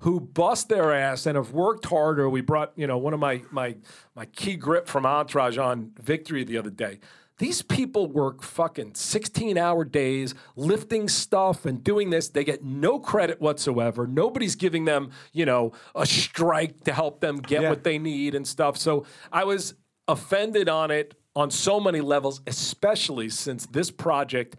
who 0.01 0.21
bust 0.21 0.69
their 0.69 0.93
ass 0.95 1.27
and 1.27 1.37
have 1.37 1.53
worked 1.53 1.87
harder. 1.87 2.29
We 2.29 2.41
brought, 2.41 2.73
you 2.77 2.87
know, 2.87 2.99
one 2.99 3.15
of 3.15 3.21
my 3.21 3.43
my 3.51 3.77
my 4.15 4.27
key 4.27 4.57
grip 4.57 4.87
from 4.87 5.07
Entourage 5.07 5.59
on 5.59 5.93
Victory 6.01 6.45
the 6.45 6.59
other 6.59 6.71
day. 6.71 7.01
These 7.39 7.63
people 7.63 8.07
work 8.07 8.43
fucking 8.43 8.97
16 8.97 9.57
hour 9.57 9.83
days 9.83 10.35
lifting 10.57 11.09
stuff 11.09 11.65
and 11.65 11.83
doing 11.83 12.11
this. 12.11 12.29
They 12.29 12.45
get 12.45 12.63
no 12.63 12.99
credit 12.99 13.41
whatsoever. 13.41 14.07
Nobody's 14.07 14.57
giving 14.57 14.85
them, 14.85 15.11
you 15.33 15.47
know, 15.47 15.73
a 15.95 16.05
strike 16.05 16.85
to 16.85 16.93
help 16.93 17.21
them 17.21 17.39
get 17.39 17.63
Yeah. 17.63 17.71
what 17.71 17.83
they 17.83 17.99
need 17.99 18.35
and 18.35 18.47
stuff. 18.47 18.77
So 18.77 19.07
I 19.33 19.45
was 19.45 19.73
offended 20.07 20.69
on 20.69 20.91
it 20.91 21.15
on 21.35 21.51
so 21.51 21.81
many 21.81 22.03
levels, 22.03 22.43
especially 22.47 23.31
since 23.31 23.65
this 23.67 23.91
project 23.91 24.57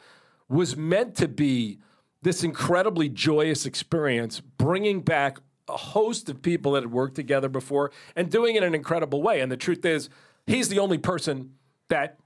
was 0.49 0.75
meant 0.75 1.15
to 1.17 1.27
be 1.27 1.79
this 2.21 2.43
incredibly 2.43 3.09
joyous 3.09 3.65
experience, 3.65 4.39
bringing 4.39 5.01
back 5.01 5.39
a 5.67 5.77
host 5.77 6.29
of 6.29 6.41
people 6.41 6.73
that 6.73 6.83
had 6.83 6.91
worked 6.91 7.15
together 7.15 7.49
before 7.49 7.91
and 8.15 8.29
doing 8.29 8.55
it 8.55 8.63
in 8.63 8.69
an 8.69 8.75
incredible 8.75 9.21
way. 9.21 9.39
And 9.39 9.51
the 9.51 9.57
truth 9.57 9.85
is, 9.85 10.09
he's 10.45 10.69
the 10.69 10.79
only 10.79 10.97
person 10.97 11.53
that 11.89 12.17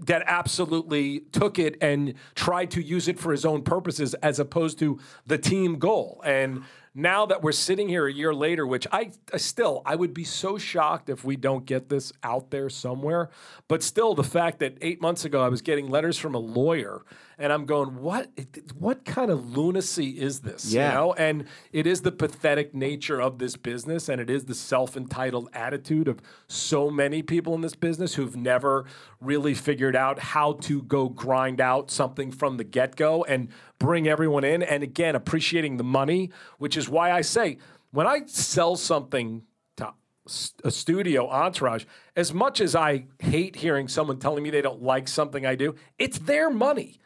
that 0.00 0.24
absolutely 0.26 1.20
took 1.32 1.58
it 1.58 1.76
and 1.80 2.14
tried 2.34 2.70
to 2.72 2.82
use 2.82 3.06
it 3.06 3.20
for 3.20 3.30
his 3.30 3.44
own 3.44 3.62
purposes 3.62 4.14
as 4.14 4.40
opposed 4.40 4.78
to 4.80 4.98
the 5.26 5.38
team 5.38 5.78
goal. 5.78 6.20
And 6.24 6.64
now 6.94 7.26
that 7.26 7.42
we're 7.42 7.52
sitting 7.52 7.88
here 7.88 8.06
a 8.06 8.12
year 8.12 8.34
later, 8.34 8.66
which 8.66 8.86
I, 8.90 9.12
I 9.32 9.36
still 9.36 9.82
I 9.86 9.94
would 9.94 10.12
be 10.12 10.24
so 10.24 10.58
shocked 10.58 11.08
if 11.08 11.24
we 11.24 11.36
don't 11.36 11.66
get 11.66 11.88
this 11.88 12.12
out 12.24 12.50
there 12.50 12.68
somewhere. 12.68 13.30
But 13.68 13.82
still, 13.82 14.14
the 14.14 14.24
fact 14.24 14.58
that 14.58 14.76
eight 14.80 15.00
months 15.00 15.24
ago 15.24 15.42
I 15.42 15.48
was 15.48 15.62
getting 15.62 15.88
letters 15.88 16.18
from 16.18 16.34
a 16.34 16.38
lawyer 16.38 17.02
and 17.40 17.52
I'm 17.52 17.64
going, 17.64 17.96
what? 17.96 18.28
What 18.78 19.04
kind 19.04 19.30
of 19.30 19.56
lunacy 19.56 20.10
is 20.10 20.40
this? 20.40 20.72
Yeah. 20.72 20.90
You 20.90 20.94
know, 20.94 21.12
and 21.14 21.46
it 21.72 21.86
is 21.86 22.02
the 22.02 22.12
pathetic 22.12 22.74
nature 22.74 23.20
of 23.20 23.38
this 23.38 23.56
business, 23.56 24.08
and 24.08 24.20
it 24.20 24.30
is 24.30 24.44
the 24.44 24.54
self-entitled 24.54 25.48
attitude 25.52 26.06
of 26.06 26.20
so 26.46 26.90
many 26.90 27.22
people 27.22 27.54
in 27.54 27.62
this 27.62 27.74
business 27.74 28.14
who've 28.14 28.36
never 28.36 28.84
really 29.20 29.54
figured 29.54 29.96
out 29.96 30.18
how 30.18 30.52
to 30.52 30.82
go 30.82 31.08
grind 31.08 31.60
out 31.60 31.90
something 31.90 32.30
from 32.30 32.58
the 32.58 32.64
get-go 32.64 33.24
and 33.24 33.48
bring 33.78 34.06
everyone 34.06 34.44
in. 34.44 34.62
And 34.62 34.82
again, 34.82 35.16
appreciating 35.16 35.78
the 35.78 35.84
money, 35.84 36.30
which 36.58 36.76
is 36.76 36.88
why 36.88 37.10
I 37.10 37.22
say 37.22 37.56
when 37.90 38.06
I 38.06 38.26
sell 38.26 38.76
something 38.76 39.42
to 39.76 39.94
a 40.62 40.70
studio 40.70 41.28
entourage, 41.28 41.86
as 42.14 42.32
much 42.32 42.60
as 42.60 42.76
I 42.76 43.06
hate 43.18 43.56
hearing 43.56 43.88
someone 43.88 44.18
telling 44.18 44.44
me 44.44 44.50
they 44.50 44.62
don't 44.62 44.82
like 44.82 45.08
something 45.08 45.44
I 45.46 45.54
do, 45.54 45.74
it's 45.98 46.18
their 46.18 46.50
money. 46.50 46.98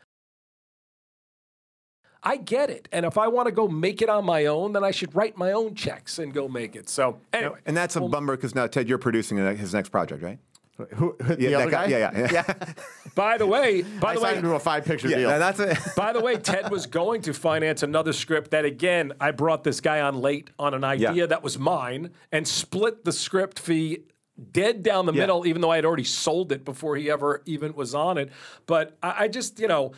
I 2.25 2.37
get 2.39 2.71
it. 2.71 2.89
And 2.91 3.05
if 3.05 3.19
I 3.19 3.29
want 3.29 3.47
to 3.47 3.53
go 3.53 3.69
make 3.69 4.01
it 4.03 4.09
on 4.09 4.25
my 4.25 4.47
own, 4.47 4.73
then 4.73 4.83
I 4.83 4.91
should 4.91 5.15
write 5.15 5.37
my 5.37 5.53
own 5.53 5.75
checks 5.75 6.19
and 6.19 6.33
go 6.33 6.49
make 6.49 6.75
it. 6.75 6.89
So, 6.89 7.19
anyway. 7.33 7.59
And 7.67 7.77
that's 7.77 7.97
a 7.97 8.01
bummer 8.01 8.35
because 8.37 8.55
now 8.55 8.67
Ted, 8.67 8.89
you're 8.89 8.99
producing 8.99 9.37
his 9.57 9.75
next 9.75 9.91
project, 9.91 10.23
right? 10.23 10.39
Who, 10.95 11.15
the 11.21 11.37
Yeah, 11.39 11.59
other 11.59 11.71
that 11.71 11.71
guy- 11.71 11.91
guy? 11.91 11.99
yeah, 11.99 12.33
yeah. 12.33 12.55
By 13.15 13.39
the 13.39 13.47
way, 13.47 13.83
by 13.83 14.11
I 14.11 14.15
the 14.15 14.21
signed 14.21 14.33
way, 14.33 14.39
into 14.39 14.55
a 14.57 14.59
five 14.59 14.85
picture 14.85 15.07
Yeah, 15.09 15.19
deal. 15.19 15.31
and 15.31 15.41
that's 15.41 15.61
it. 15.61 15.79
By 15.97 16.13
the 16.13 16.21
way, 16.21 16.37
Ted 16.37 16.69
was 16.71 16.87
going 16.87 17.23
to 17.23 17.33
finance 17.33 17.85
another 17.85 18.13
script 18.13 18.51
that, 18.51 18.65
again, 18.65 19.13
I 19.21 19.31
brought 19.31 19.63
this 19.63 19.81
guy 19.81 20.01
on 20.01 20.21
late 20.21 20.51
on 20.59 20.75
an 20.75 20.83
idea 20.83 21.13
Yeah. 21.13 21.27
that 21.27 21.45
was 21.45 21.59
mine 21.61 22.11
and 22.33 22.49
split 22.49 23.05
the 23.05 23.13
script 23.13 23.61
fee 23.61 23.99
dead 24.51 24.83
down 24.83 25.07
the 25.07 25.13
Yeah. 25.13 25.21
middle, 25.21 25.47
even 25.47 25.63
though 25.63 25.71
I 25.71 25.77
had 25.77 25.85
already 25.85 26.03
sold 26.03 26.51
it 26.51 26.65
before 26.65 26.97
he 26.97 27.09
ever 27.09 27.41
even 27.47 27.75
was 27.75 27.95
on 27.95 28.19
it. 28.19 28.31
But 28.67 28.97
I, 29.01 29.15
I 29.25 29.29
just, 29.29 29.61
you 29.61 29.69
know, 29.69 29.93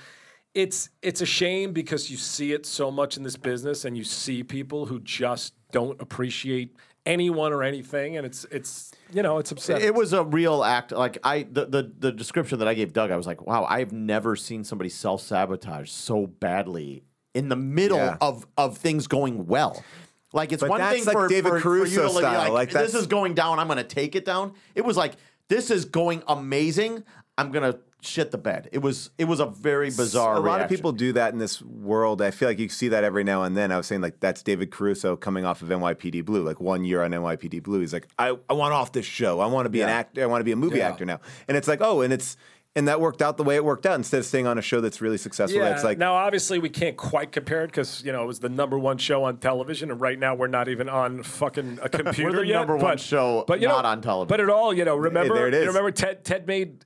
it's 0.56 0.88
it's 1.02 1.20
a 1.20 1.26
shame 1.26 1.72
because 1.72 2.10
you 2.10 2.16
see 2.16 2.52
it 2.52 2.64
so 2.64 2.90
much 2.90 3.18
in 3.18 3.22
this 3.22 3.36
business, 3.36 3.84
and 3.84 3.96
you 3.96 4.02
see 4.04 4.42
people 4.42 4.86
who 4.86 4.98
just 5.00 5.52
don't 5.70 6.00
appreciate 6.00 6.74
anyone 7.04 7.52
or 7.52 7.62
anything, 7.62 8.16
and 8.16 8.24
it's 8.24 8.46
it's 8.50 8.90
you 9.12 9.22
know 9.22 9.36
it's 9.38 9.52
upsetting. 9.52 9.86
It 9.86 9.94
was 9.94 10.14
a 10.14 10.24
real 10.24 10.64
act. 10.64 10.92
Like 10.92 11.18
I, 11.22 11.42
the, 11.42 11.66
the 11.66 11.92
the 11.98 12.10
description 12.10 12.58
that 12.60 12.68
I 12.68 12.72
gave 12.72 12.94
Doug, 12.94 13.10
I 13.10 13.16
was 13.16 13.26
like, 13.26 13.46
wow, 13.46 13.66
I've 13.68 13.92
never 13.92 14.34
seen 14.34 14.64
somebody 14.64 14.88
self 14.88 15.20
sabotage 15.20 15.90
so 15.90 16.26
badly 16.26 17.04
in 17.34 17.50
the 17.50 17.56
middle 17.56 17.98
Yeah. 17.98 18.16
of 18.22 18.46
of 18.56 18.78
things 18.78 19.06
going 19.06 19.46
well. 19.46 19.84
Like 20.32 20.52
it's 20.52 20.62
But 20.62 20.70
one 20.70 20.80
thing 20.90 21.04
like 21.04 21.12
for, 21.12 21.28
David 21.28 21.50
for, 21.50 21.60
for 21.60 21.76
you 21.76 21.82
Caruso 21.84 22.00
to 22.00 22.08
be 22.14 22.18
style, 22.20 22.52
like, 22.52 22.74
like 22.74 22.84
this 22.84 22.94
is 22.94 23.06
going 23.06 23.34
down. 23.34 23.58
I'm 23.58 23.66
going 23.68 23.76
to 23.76 23.84
take 23.84 24.16
it 24.16 24.24
down. 24.24 24.54
It 24.74 24.84
was 24.86 24.96
like 24.96 25.16
this 25.48 25.70
is 25.70 25.84
going 25.84 26.22
amazing. 26.26 27.04
I'm 27.38 27.52
going 27.52 27.70
to 27.70 27.78
shit 28.06 28.30
the 28.30 28.38
bed. 28.38 28.68
It 28.72 28.78
was 28.78 29.10
it 29.18 29.24
was 29.24 29.40
a 29.40 29.46
very 29.46 29.88
bizarre. 29.90 30.36
a 30.36 30.40
lot 30.40 30.60
of 30.60 30.68
people 30.68 30.92
do 30.92 31.12
that 31.14 31.32
in 31.32 31.38
this 31.38 31.60
world. 31.62 32.22
I 32.22 32.30
feel 32.30 32.48
like 32.48 32.58
you 32.58 32.68
see 32.68 32.88
that 32.88 33.04
every 33.04 33.24
now 33.24 33.42
and 33.42 33.56
then. 33.56 33.72
I 33.72 33.76
was 33.76 33.86
saying 33.86 34.00
like 34.00 34.20
that's 34.20 34.42
David 34.42 34.70
Caruso 34.70 35.16
coming 35.16 35.44
off 35.44 35.62
of 35.62 35.68
NYPD 35.68 36.24
Blue. 36.24 36.42
Like 36.42 36.60
one 36.60 36.84
year 36.84 37.02
on 37.02 37.10
NYPD 37.10 37.62
Blue, 37.62 37.80
he's 37.80 37.92
like, 37.92 38.06
I, 38.18 38.36
I 38.48 38.52
want 38.54 38.72
off 38.72 38.92
this 38.92 39.06
show. 39.06 39.40
I 39.40 39.46
want 39.46 39.66
to 39.66 39.70
be 39.70 39.82
an 39.82 39.88
actor. 39.88 40.22
I 40.22 40.26
want 40.26 40.40
to 40.40 40.44
be 40.44 40.52
a 40.52 40.56
movie 40.56 40.78
Yeah. 40.78 40.88
actor 40.88 41.04
now. 41.04 41.20
And 41.48 41.56
it's 41.56 41.68
like, 41.68 41.80
oh, 41.82 42.00
and 42.00 42.12
it's 42.12 42.36
and 42.74 42.88
that 42.88 43.00
worked 43.00 43.22
out 43.22 43.38
the 43.38 43.42
way 43.42 43.56
it 43.56 43.64
worked 43.64 43.86
out. 43.86 43.94
Instead 43.94 44.18
of 44.18 44.26
staying 44.26 44.46
on 44.46 44.58
a 44.58 44.60
show 44.62 44.82
that's 44.82 45.00
really 45.00 45.16
successful, 45.16 45.60
Yeah. 45.62 45.74
it's 45.74 45.82
like 45.82 45.96
now, 45.96 46.14
obviously, 46.14 46.58
we 46.58 46.68
can't 46.68 46.94
quite 46.96 47.32
compare 47.32 47.64
it 47.64 47.68
because 47.68 48.02
you 48.04 48.12
know 48.12 48.22
it 48.22 48.26
was 48.26 48.40
the 48.40 48.50
number 48.50 48.78
one 48.78 48.98
show 48.98 49.24
on 49.24 49.38
television, 49.38 49.90
and 49.90 49.98
right 49.98 50.18
now 50.18 50.34
we're 50.34 50.46
not 50.46 50.68
even 50.68 50.86
on 50.88 51.22
fucking 51.22 51.78
a 51.82 51.88
computer 51.88 52.30
we're 52.32 52.36
the 52.42 52.46
yet. 52.48 52.54
number 52.58 52.76
one 52.76 52.98
show 52.98 53.44
but 53.48 53.60
you 53.62 53.68
not 53.68 53.84
know, 53.84 53.88
on 53.88 54.02
television. 54.02 54.28
But 54.28 54.40
at 54.40 54.50
all, 54.50 54.74
you 54.74 54.84
know, 54.84 54.94
remember? 54.96 55.34
there 55.34 55.48
it 55.48 55.54
you 55.54 55.66
remember 55.68 55.90
Ted? 55.90 56.22
Ted 56.22 56.46
made 56.46 56.84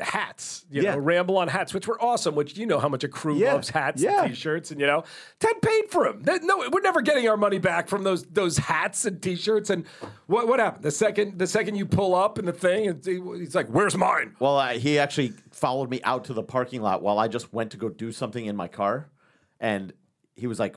hats. 0.00 0.64
You 0.70 0.82
Yeah. 0.82 0.94
know, 0.94 1.00
ramble 1.00 1.36
on 1.38 1.48
hats, 1.48 1.74
which 1.74 1.88
were 1.88 2.00
awesome. 2.02 2.34
Which 2.34 2.56
you 2.56 2.66
know 2.66 2.78
how 2.78 2.88
much 2.88 3.02
a 3.04 3.08
crew 3.08 3.36
Yeah. 3.36 3.54
loves 3.54 3.70
hats 3.70 4.00
Yeah. 4.02 4.22
and 4.24 4.30
t-shirts, 4.34 4.70
and 4.70 4.80
you 4.80 4.86
know, 4.86 5.04
Ted 5.40 5.60
paid 5.60 5.90
for 5.90 6.04
them. 6.12 6.22
No, 6.44 6.58
we're 6.70 6.80
never 6.80 7.02
getting 7.02 7.28
our 7.28 7.36
money 7.36 7.58
back 7.58 7.88
from 7.88 8.04
those 8.04 8.22
those 8.24 8.58
hats 8.58 9.04
and 9.04 9.20
t-shirts. 9.20 9.70
And 9.70 9.84
what 10.26 10.46
what 10.46 10.60
happened? 10.60 10.84
The 10.84 10.90
second 10.90 11.38
the 11.38 11.46
second 11.46 11.74
you 11.76 11.86
pull 11.86 12.14
up 12.14 12.38
in 12.38 12.44
the 12.44 12.52
thing, 12.52 12.86
and 12.86 13.04
he's 13.04 13.54
like, 13.54 13.68
"Where's 13.68 13.96
mine?" 13.96 14.36
Well, 14.38 14.56
uh, 14.58 14.74
he 14.74 14.98
actually 14.98 15.32
followed 15.50 15.90
me 15.90 16.00
out 16.04 16.24
to 16.26 16.32
the 16.34 16.42
parking 16.42 16.80
lot 16.82 17.02
while 17.02 17.18
I 17.18 17.28
just 17.28 17.52
went 17.52 17.70
to 17.72 17.76
go 17.76 17.88
do 17.88 18.12
something 18.12 18.46
in 18.46 18.54
my 18.56 18.68
car, 18.68 19.10
and 19.60 19.92
he 20.34 20.46
was 20.46 20.58
like, 20.60 20.76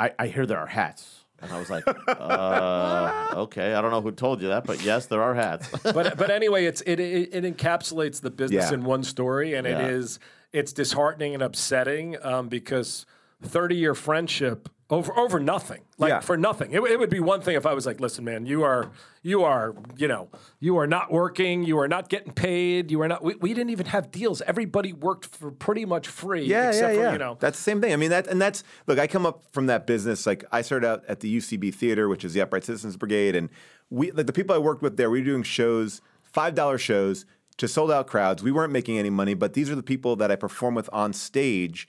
"I, 0.00 0.12
I 0.18 0.26
hear 0.26 0.46
there 0.46 0.58
are 0.58 0.66
hats." 0.66 1.21
And 1.42 1.50
I 1.52 1.58
was 1.58 1.68
like, 1.70 1.84
uh, 2.08 3.34
okay, 3.36 3.74
I 3.74 3.80
don't 3.80 3.90
know 3.90 4.00
who 4.00 4.12
told 4.12 4.40
you 4.40 4.48
that, 4.48 4.64
but 4.64 4.82
yes, 4.82 5.06
there 5.06 5.22
are 5.22 5.34
hats. 5.34 5.68
but 5.82 6.16
but 6.16 6.30
anyway, 6.30 6.66
it's 6.66 6.80
it, 6.82 7.00
it 7.00 7.34
it 7.34 7.56
encapsulates 7.56 8.20
the 8.20 8.30
business 8.30 8.68
Yeah. 8.70 8.74
in 8.74 8.84
one 8.84 9.02
story, 9.02 9.54
and 9.54 9.66
Yeah. 9.66 9.80
it 9.86 9.90
is 9.92 10.18
it's 10.52 10.72
disheartening 10.72 11.34
and 11.34 11.42
upsetting 11.42 12.16
um, 12.24 12.48
because 12.48 13.06
thirty 13.42 13.74
year 13.76 13.94
friendship 13.94 14.68
over 14.92 15.16
over 15.18 15.40
nothing, 15.40 15.80
like 15.96 16.10
Yeah. 16.10 16.20
for 16.20 16.36
nothing. 16.36 16.70
It, 16.72 16.82
it 16.82 16.98
would 16.98 17.08
be 17.10 17.18
one 17.18 17.40
thing 17.40 17.56
if 17.56 17.64
I 17.64 17.72
was 17.72 17.86
like, 17.86 17.98
listen, 17.98 18.24
man, 18.24 18.44
you 18.46 18.62
are 18.62 18.90
you 19.22 19.42
are 19.42 19.74
you 19.96 20.06
know 20.06 20.28
you 20.60 20.76
are 20.76 20.86
not 20.86 21.10
working, 21.10 21.64
you 21.64 21.78
are 21.78 21.88
not 21.88 22.10
getting 22.10 22.32
paid, 22.32 22.90
you 22.90 23.00
are 23.00 23.08
not. 23.08 23.24
We, 23.24 23.34
we 23.36 23.54
didn't 23.54 23.70
even 23.70 23.86
have 23.86 24.10
deals. 24.10 24.42
Everybody 24.42 24.92
worked 24.92 25.24
for 25.26 25.50
pretty 25.50 25.86
much 25.86 26.06
free, 26.06 26.44
Yeah, 26.44 26.68
except 26.68 26.92
yeah, 26.94 26.98
for 26.98 27.04
yeah. 27.06 27.12
you 27.14 27.18
know. 27.18 27.36
that's 27.40 27.56
the 27.58 27.62
same 27.64 27.80
thing. 27.80 27.92
I 27.92 27.96
mean, 27.96 28.10
that 28.10 28.26
and 28.26 28.40
that's 28.40 28.62
look. 28.86 28.98
I 28.98 29.06
come 29.06 29.24
up 29.24 29.42
from 29.52 29.66
that 29.66 29.86
business. 29.86 30.26
Like 30.26 30.44
I 30.52 30.60
started 30.60 30.86
out 30.86 31.04
at 31.08 31.20
the 31.20 31.36
UCB 31.38 31.74
Theater, 31.74 32.08
which 32.08 32.22
is 32.24 32.34
the 32.34 32.42
Upright 32.42 32.64
Citizens 32.64 32.96
Brigade, 32.98 33.34
and 33.34 33.48
we 33.88 34.10
like 34.12 34.26
the 34.26 34.32
people 34.34 34.54
I 34.54 34.58
worked 34.58 34.82
with 34.82 34.98
there. 34.98 35.08
We 35.10 35.20
were 35.20 35.24
doing 35.24 35.42
shows, 35.42 36.02
five 36.22 36.54
dollar 36.54 36.76
shows 36.76 37.24
to 37.56 37.66
sold 37.66 37.90
out 37.90 38.06
crowds. 38.08 38.42
We 38.42 38.52
weren't 38.52 38.72
making 38.72 38.98
any 38.98 39.10
money, 39.10 39.32
but 39.32 39.54
these 39.54 39.70
are 39.70 39.74
the 39.74 39.82
people 39.82 40.16
that 40.16 40.30
I 40.30 40.36
perform 40.36 40.74
with 40.74 40.90
on 40.92 41.14
stage, 41.14 41.88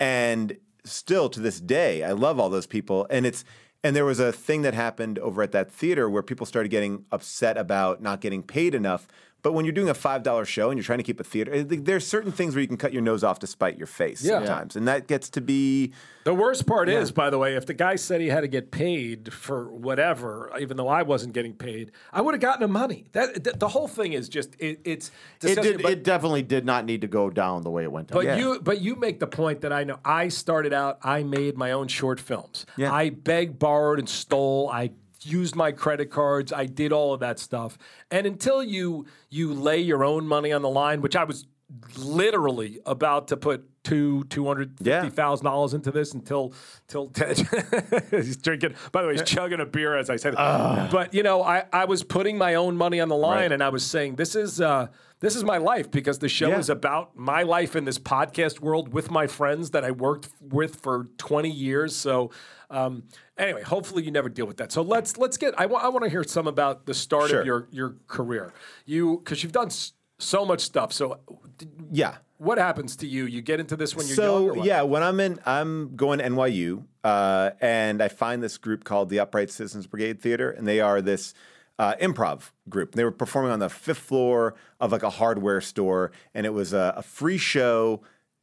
and 0.00 0.56
still 0.88 1.28
to 1.30 1.40
this 1.40 1.60
day, 1.60 2.02
I 2.02 2.12
love 2.12 2.40
all 2.40 2.50
those 2.50 2.66
people. 2.66 3.06
And 3.10 3.26
it's 3.26 3.44
and 3.84 3.94
there 3.94 4.04
was 4.04 4.18
a 4.18 4.32
thing 4.32 4.62
that 4.62 4.74
happened 4.74 5.18
over 5.20 5.40
at 5.42 5.52
that 5.52 5.70
theater 5.70 6.10
where 6.10 6.22
people 6.22 6.46
started 6.46 6.68
getting 6.68 7.04
upset 7.12 7.56
about 7.56 8.02
not 8.02 8.20
getting 8.20 8.42
paid 8.42 8.74
enough. 8.74 9.06
But 9.40 9.52
when 9.52 9.64
you're 9.64 9.72
doing 9.72 9.88
a 9.88 9.94
five 9.94 10.24
dollar 10.24 10.44
show 10.44 10.70
and 10.70 10.76
you're 10.76 10.84
trying 10.84 10.98
to 10.98 11.04
keep 11.04 11.20
a 11.20 11.24
theater, 11.24 11.62
there's 11.62 12.04
certain 12.06 12.32
things 12.32 12.54
where 12.54 12.60
you 12.62 12.66
can 12.66 12.76
cut 12.76 12.92
your 12.92 13.02
nose 13.02 13.22
off 13.22 13.38
to 13.38 13.46
spite 13.46 13.78
your 13.78 13.86
face 13.86 14.22
Yeah. 14.24 14.38
sometimes, 14.38 14.74
and 14.74 14.88
that 14.88 15.06
gets 15.06 15.30
to 15.30 15.40
be 15.40 15.92
The 16.24 16.34
worst 16.34 16.66
part 16.66 16.88
is, 16.88 17.12
by 17.12 17.30
the 17.30 17.38
way, 17.38 17.54
if 17.54 17.64
the 17.64 17.72
guy 17.72 17.94
said 17.96 18.20
he 18.20 18.26
had 18.28 18.40
to 18.40 18.48
get 18.48 18.70
paid 18.70 19.32
for 19.32 19.70
whatever, 19.72 20.50
even 20.60 20.76
though 20.76 20.88
I 20.88 21.02
wasn't 21.02 21.32
getting 21.34 21.54
paid, 21.54 21.92
I 22.12 22.20
would 22.20 22.34
have 22.34 22.40
gotten 22.40 22.60
the 22.62 22.68
money. 22.68 23.06
That, 23.12 23.44
th- 23.44 23.56
the 23.58 23.68
whole 23.68 23.88
thing 23.88 24.12
is 24.12 24.28
just 24.28 24.54
it, 24.58 24.80
it's 24.84 25.10
it 25.42 25.62
did. 25.62 25.82
but- 25.82 25.92
it 25.92 26.02
definitely 26.02 26.42
did 26.42 26.66
not 26.66 26.84
need 26.84 27.00
to 27.02 27.06
go 27.08 27.30
down 27.30 27.62
the 27.62 27.70
way 27.70 27.84
it 27.84 27.92
went 27.92 28.08
down. 28.08 28.18
But 28.18 28.24
Yeah. 28.26 28.36
you, 28.38 28.60
but 28.60 28.80
you 28.80 28.96
make 28.96 29.20
the 29.20 29.26
point 29.28 29.60
that 29.62 29.72
I 29.72 29.84
know. 29.84 30.00
I 30.04 30.28
started 30.28 30.72
out. 30.72 30.98
I 31.02 31.22
made 31.22 31.56
my 31.56 31.70
own 31.72 31.86
short 31.88 32.18
films. 32.20 32.66
Yeah. 32.76 32.92
I 32.92 33.10
begged, 33.10 33.58
borrowed, 33.58 34.00
and 34.00 34.08
stole. 34.08 34.68
I 34.68 34.90
used 35.22 35.54
my 35.56 35.72
credit 35.72 36.10
cards. 36.10 36.52
I 36.52 36.66
did 36.66 36.92
all 36.92 37.12
of 37.14 37.20
that 37.20 37.38
stuff. 37.38 37.76
And 38.10 38.26
until 38.26 38.62
you 38.62 39.06
you 39.30 39.52
lay 39.52 39.80
your 39.80 40.04
own 40.04 40.26
money 40.26 40.52
on 40.52 40.62
the 40.62 40.68
line, 40.70 41.00
which 41.00 41.16
I 41.16 41.24
was 41.24 41.46
literally 41.96 42.80
about 42.86 43.28
to 43.28 43.36
put 43.36 43.68
two 43.84 44.24
two 44.24 44.46
hundred 44.46 44.78
fifty 44.82 45.10
thousand 45.10 45.44
dollars 45.44 45.74
into 45.74 45.90
this 45.90 46.12
until 46.14 46.52
till 46.86 47.08
Ted 47.08 47.38
he's 48.10 48.36
drinking. 48.36 48.74
By 48.92 49.02
the 49.02 49.08
way, 49.08 49.14
he's 49.14 49.22
chugging 49.22 49.60
a 49.60 49.66
beer 49.66 49.96
as 49.96 50.10
I 50.10 50.16
said. 50.16 50.34
it. 50.34 50.36
But 50.90 51.12
you 51.14 51.22
know, 51.22 51.42
I 51.42 51.64
I 51.72 51.84
was 51.84 52.02
putting 52.02 52.38
my 52.38 52.54
own 52.54 52.76
money 52.76 53.00
on 53.00 53.08
the 53.08 53.16
line, 53.16 53.38
Right. 53.42 53.52
and 53.52 53.62
I 53.62 53.68
was 53.68 53.84
saying 53.84 54.16
this 54.16 54.34
is. 54.34 54.60
uh 54.60 54.88
this 55.20 55.34
is 55.34 55.42
my 55.42 55.56
life 55.58 55.90
because 55.90 56.20
the 56.20 56.28
show 56.28 56.50
Yeah. 56.50 56.58
is 56.60 56.70
about 56.70 57.16
my 57.16 57.42
life 57.42 57.74
in 57.74 57.84
this 57.84 57.98
podcast 57.98 58.60
world 58.60 58.92
with 58.92 59.10
my 59.10 59.26
friends 59.26 59.72
that 59.72 59.82
I 59.84 59.90
worked 59.90 60.28
with 60.40 60.76
for 60.76 61.08
20 61.18 61.50
years. 61.50 61.96
So, 61.96 62.30
um, 62.70 63.02
anyway, 63.38 63.62
hopefully 63.62 64.02
you 64.02 64.10
never 64.10 64.28
deal 64.28 64.46
with 64.46 64.56
that. 64.58 64.72
So 64.72 64.82
let's 64.82 65.16
let's 65.16 65.36
get. 65.36 65.54
I 65.58 65.66
want 65.66 66.04
to 66.04 66.10
hear 66.10 66.24
some 66.24 66.46
about 66.46 66.86
the 66.86 66.94
start 66.94 67.30
Sure. 67.30 67.40
of 67.40 67.46
your 67.46 67.68
your 67.70 67.94
career. 68.06 68.52
You 68.86 69.18
because 69.18 69.42
you've 69.42 69.52
done 69.52 69.66
s- 69.68 69.92
so 70.18 70.44
much 70.44 70.60
stuff. 70.60 70.92
So, 70.92 71.20
yeah. 71.92 72.16
what 72.38 72.58
happens 72.58 72.96
to 72.96 73.06
you? 73.06 73.24
You 73.26 73.40
get 73.40 73.60
into 73.60 73.76
this 73.76 73.94
when 73.94 74.06
you're 74.06 74.16
young. 74.16 74.48
So 74.50 74.54
what? 74.54 74.64
yeah, 74.66 74.82
when 74.82 75.02
I'm 75.02 75.20
in, 75.20 75.38
I'm 75.46 75.94
going 75.96 76.18
to 76.18 76.24
NYU, 76.28 76.84
uh, 77.04 77.50
and 77.60 78.02
I 78.02 78.08
find 78.08 78.42
this 78.42 78.58
group 78.58 78.82
called 78.84 79.10
the 79.10 79.20
Upright 79.20 79.50
Citizens 79.50 79.86
Brigade 79.86 80.20
Theater, 80.20 80.50
and 80.50 80.66
they 80.66 80.80
are 80.80 81.00
this 81.00 81.34
uh, 81.78 81.94
improv 82.00 82.50
group. 82.68 82.96
They 82.96 83.04
were 83.04 83.12
performing 83.12 83.52
on 83.52 83.60
the 83.60 83.68
fifth 83.68 83.98
floor 83.98 84.54
of 84.80 84.90
like 84.90 85.04
a 85.04 85.10
hardware 85.10 85.60
store, 85.60 86.10
and 86.34 86.44
it 86.46 86.52
was 86.52 86.72
a, 86.72 86.94
a 86.96 87.02
free 87.02 87.38
show 87.38 88.00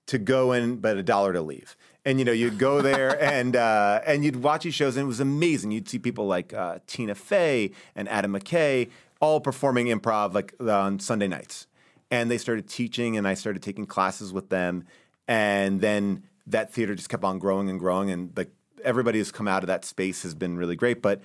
to 0.08 0.18
go 0.18 0.54
in, 0.54 0.78
but 0.78 0.96
a 0.98 1.04
dollar 1.04 1.34
to 1.34 1.42
leave. 1.42 1.76
And 2.06 2.20
you 2.20 2.26
know, 2.26 2.32
you'd 2.32 2.60
go 2.60 2.82
there 2.82 3.22
and 3.24 3.56
uh, 3.56 4.02
and 4.06 4.24
you'd 4.24 4.38
watch 4.38 4.64
these 4.64 4.76
shows, 4.76 4.96
and 4.96 5.06
it 5.06 5.08
was 5.08 5.20
amazing. 5.20 5.72
You'd 5.72 5.90
see 5.90 6.00
people 6.00 6.28
like 6.28 6.54
uh, 6.54 6.80
Tina 6.88 7.16
Fey 7.16 7.72
and 7.96 8.08
Adam 8.10 8.34
McKay 8.34 8.90
all 9.20 9.40
performing 9.40 9.88
improv 9.88 10.34
like 10.34 10.54
on 10.60 11.00
Sunday 11.00 11.28
nights 11.28 11.68
and 12.12 12.30
they 12.30 12.38
started 12.38 12.68
teaching 12.68 13.18
and 13.18 13.28
I 13.28 13.34
started 13.34 13.64
taking 13.64 13.86
classes 13.86 14.34
with 14.34 14.50
them 14.50 14.86
and 15.28 15.82
then 15.82 16.24
that 16.48 16.72
theater 16.74 16.96
just 16.96 17.10
kept 17.10 17.24
on 17.24 17.40
growing 17.40 17.70
and 17.70 17.80
growing 17.80 18.12
and 18.12 18.32
like 18.36 18.52
everybody 18.84 19.20
who's 19.20 19.32
come 19.32 19.48
out 19.48 19.64
of 19.64 19.68
that 19.68 19.86
space 19.86 20.24
has 20.24 20.36
been 20.36 20.58
really 20.58 20.76
great 20.76 21.02
but 21.02 21.22